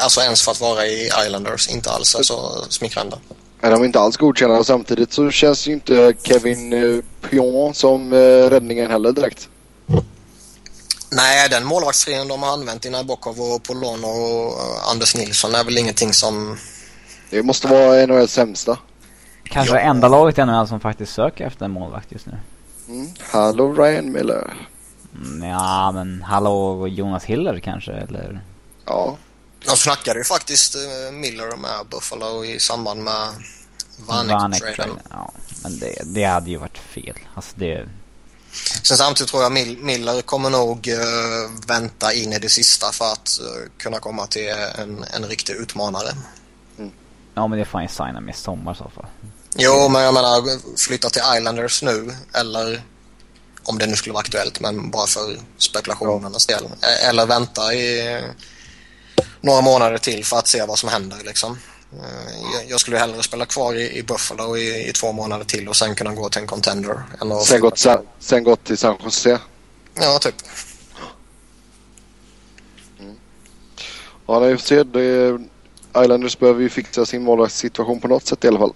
Alltså 0.00 0.20
ens 0.20 0.42
för 0.42 0.52
att 0.52 0.60
vara 0.60 0.86
i 0.86 1.10
Islanders 1.26 1.68
inte 1.68 1.90
alls 1.90 2.14
är 2.14 2.22
så 2.22 2.64
smickrande. 2.68 3.16
Nej, 3.62 3.70
de 3.72 3.80
är 3.82 3.86
inte 3.86 4.00
alls 4.00 4.16
godkända 4.16 4.64
samtidigt 4.64 5.12
så 5.12 5.30
känns 5.30 5.66
ju 5.66 5.72
inte 5.72 6.14
Kevin 6.22 6.72
eh, 6.72 7.00
Pion 7.30 7.74
som 7.74 8.12
eh, 8.12 8.16
räddningen 8.50 8.90
heller 8.90 9.12
direkt. 9.12 9.48
Nej, 11.12 11.48
den 11.48 11.64
målvaktstrien 11.64 12.28
de 12.28 12.42
har 12.42 12.52
använt 12.52 12.86
i 12.86 12.90
Nabokov 12.90 13.40
och 13.40 13.62
Polon 13.62 14.04
och 14.04 14.60
eh, 14.60 14.90
Anders 14.90 15.16
Nilsson 15.16 15.54
är 15.54 15.64
väl 15.64 15.78
ingenting 15.78 16.12
som... 16.12 16.58
Det 17.30 17.42
måste 17.42 17.68
vara 17.68 18.06
NHLs 18.06 18.32
sämsta. 18.32 18.78
Kanske 19.44 19.74
Ja. 19.74 19.80
det 19.80 19.86
enda 19.88 20.08
laget 20.08 20.38
i 20.38 20.44
NHL 20.44 20.68
som 20.68 20.80
faktiskt 20.80 21.12
söker 21.12 21.46
efter 21.46 21.64
en 21.64 21.70
målvakt 21.70 22.12
just 22.12 22.26
nu. 22.26 22.32
Mm. 22.90 23.10
Hallå 23.20 23.72
Ryan 23.72 24.12
Miller. 24.12 24.54
Mm, 25.14 25.48
Ja, 25.48 25.92
men 25.92 26.22
hallå 26.22 26.88
Jonas 26.88 27.24
Hiller 27.24 27.58
kanske, 27.60 27.92
eller? 27.92 28.40
Ja, 28.86 29.16
Jag 29.66 29.78
snackade 29.78 30.18
ju 30.20 30.24
faktiskt 30.24 30.74
eh, 30.74 31.12
Miller 31.12 31.56
med 31.56 31.86
Buffalo 31.90 32.44
i 32.44 32.58
samband 32.60 33.02
med 33.02 33.28
Vanek-traden. 34.06 34.88
Vanek, 34.88 35.02
Ja, 35.10 35.32
men 35.62 35.78
det, 35.78 35.94
det 36.04 36.24
hade 36.24 36.50
ju 36.50 36.56
varit 36.56 36.78
fel. 36.78 37.16
Alltså 37.34 37.52
det... 37.56 37.88
Sen 38.82 38.96
samtidigt 38.96 39.30
tror 39.30 39.42
jag 39.42 39.52
Mill- 39.52 39.82
Miller 39.82 40.22
kommer 40.22 40.50
nog 40.50 40.88
eh, 40.88 40.96
vänta 41.66 42.12
in 42.12 42.32
i 42.32 42.38
det 42.38 42.48
sista 42.48 42.92
för 42.92 43.04
att 43.12 43.40
eh, 43.40 43.70
kunna 43.78 43.98
komma 43.98 44.26
till 44.26 44.48
en, 44.78 45.04
en 45.14 45.24
riktig 45.24 45.52
utmanare. 45.52 46.08
Ja, 47.34 47.46
men 47.46 47.58
det 47.58 47.64
får 47.64 47.78
han 47.78 47.84
ju 47.84 47.88
signa 47.88 48.20
med 48.20 48.34
i 48.34 48.38
sommar 48.38 48.72
i 48.72 48.76
så 48.76 48.88
fall. 48.94 49.06
Jo, 49.56 49.88
men 49.88 50.02
jag 50.02 50.14
menar 50.14 50.58
flytta 50.78 51.10
till 51.10 51.22
Islanders 51.36 51.82
nu 51.82 52.14
eller 52.34 52.82
om 53.62 53.78
det 53.78 53.86
nu 53.86 53.96
skulle 53.96 54.12
vara 54.12 54.20
aktuellt 54.20 54.60
men 54.60 54.90
bara 54.90 55.06
för 55.06 55.38
spekulationernas 55.58 56.46
del. 56.46 56.64
E- 56.64 57.06
Eller 57.08 57.26
vänta 57.26 57.74
i 57.74 58.20
några 59.40 59.60
månader 59.60 59.98
till 59.98 60.24
för 60.24 60.36
att 60.36 60.48
se 60.48 60.64
vad 60.66 60.78
som 60.78 60.88
händer 60.88 61.18
liksom. 61.24 61.58
Eh, 61.92 62.68
jag- 62.68 62.80
skulle 62.80 62.98
hellre 62.98 63.22
spela 63.22 63.46
kvar 63.46 63.74
i, 63.74 64.02
Buffalo 64.02 64.56
i, 64.56 64.88
i 64.88 64.92
två 64.92 65.12
månader 65.12 65.44
till 65.44 65.68
och 65.68 65.76
sen 65.76 65.94
kunna 65.94 66.14
gå 66.14 66.28
till 66.28 66.40
en 66.40 66.46
contender. 66.46 67.02
Än 67.20 67.28
sen 67.44 67.60
gått, 67.60 67.78
sen, 67.78 67.98
sen 68.18 68.44
gått 68.44 68.64
till 68.64 68.78
San 68.78 68.96
Jose. 69.04 69.38
Ja, 69.94 70.18
typ. 70.18 70.34
Ja, 74.26 74.40
nej, 74.40 74.50
vi 74.50 74.56
får 74.58 74.66
se. 74.66 74.84
Islanders 76.04 76.38
behöver 76.38 76.60
ju 76.62 76.68
fixa 76.68 77.06
sin 77.06 77.22
målvaktssituation 77.22 78.00
på 78.00 78.08
något 78.08 78.26
sätt 78.26 78.44
i 78.44 78.48
alla 78.48 78.58
fall. 78.58 78.72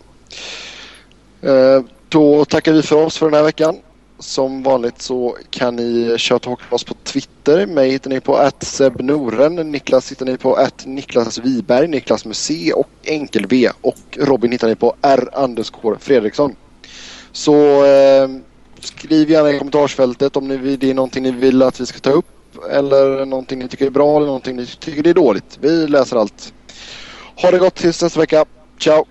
Eh, 1.44 1.82
då 2.08 2.44
tackar 2.44 2.72
vi 2.72 2.82
för 2.82 2.96
oss 2.96 3.18
för 3.18 3.26
den 3.26 3.34
här 3.34 3.42
veckan. 3.42 3.76
Som 4.18 4.62
vanligt 4.62 5.02
så 5.02 5.36
kan 5.50 5.76
ni 5.76 6.18
köta 6.18 6.50
hockey 6.50 6.64
med 6.64 6.72
oss 6.72 6.84
på 6.84 6.94
Twitter. 7.04 7.66
Mig 7.66 7.90
hittar 7.90 8.10
ni 8.10 8.20
på 8.20 8.50
@sebnoren. 8.60 9.54
Niklas 9.54 10.10
hittar 10.10 10.26
ni 10.26 10.36
på 10.36 10.68
Niklas 10.84 11.38
Wiberg, 11.38 11.88
Niklas 11.88 12.24
med 12.24 12.36
och 12.74 12.88
enkel 13.04 13.46
V. 13.46 13.70
Och 13.80 14.18
Robin 14.18 14.52
hittar 14.52 14.68
ni 14.68 14.74
på 14.74 14.94
R 15.02 15.28
underscore 15.36 15.98
Fredriksson. 15.98 16.56
Så 17.32 17.84
eh, 17.84 18.28
skriv 18.80 19.30
gärna 19.30 19.50
i 19.50 19.58
kommentarsfältet 19.58 20.36
om 20.36 20.48
ni, 20.48 20.76
det 20.76 20.90
är 20.90 20.94
någonting 20.94 21.22
ni 21.22 21.30
vill 21.30 21.62
att 21.62 21.80
vi 21.80 21.86
ska 21.86 21.98
ta 21.98 22.10
upp. 22.10 22.26
Eller 22.70 23.26
någonting 23.26 23.58
ni 23.58 23.68
tycker 23.68 23.86
är 23.86 23.90
bra 23.90 24.16
eller 24.16 24.26
någonting 24.26 24.56
ni 24.56 24.66
tycker 24.66 25.06
är 25.10 25.14
dåligt. 25.14 25.58
Vi 25.60 25.86
läser 25.86 26.16
allt. 26.16 26.52
Ha 27.36 27.50
det 27.50 27.58
gott 27.58 27.74
tills 27.74 28.02
nästa 28.02 28.20
vecka. 28.20 28.44
Ciao! 28.78 29.04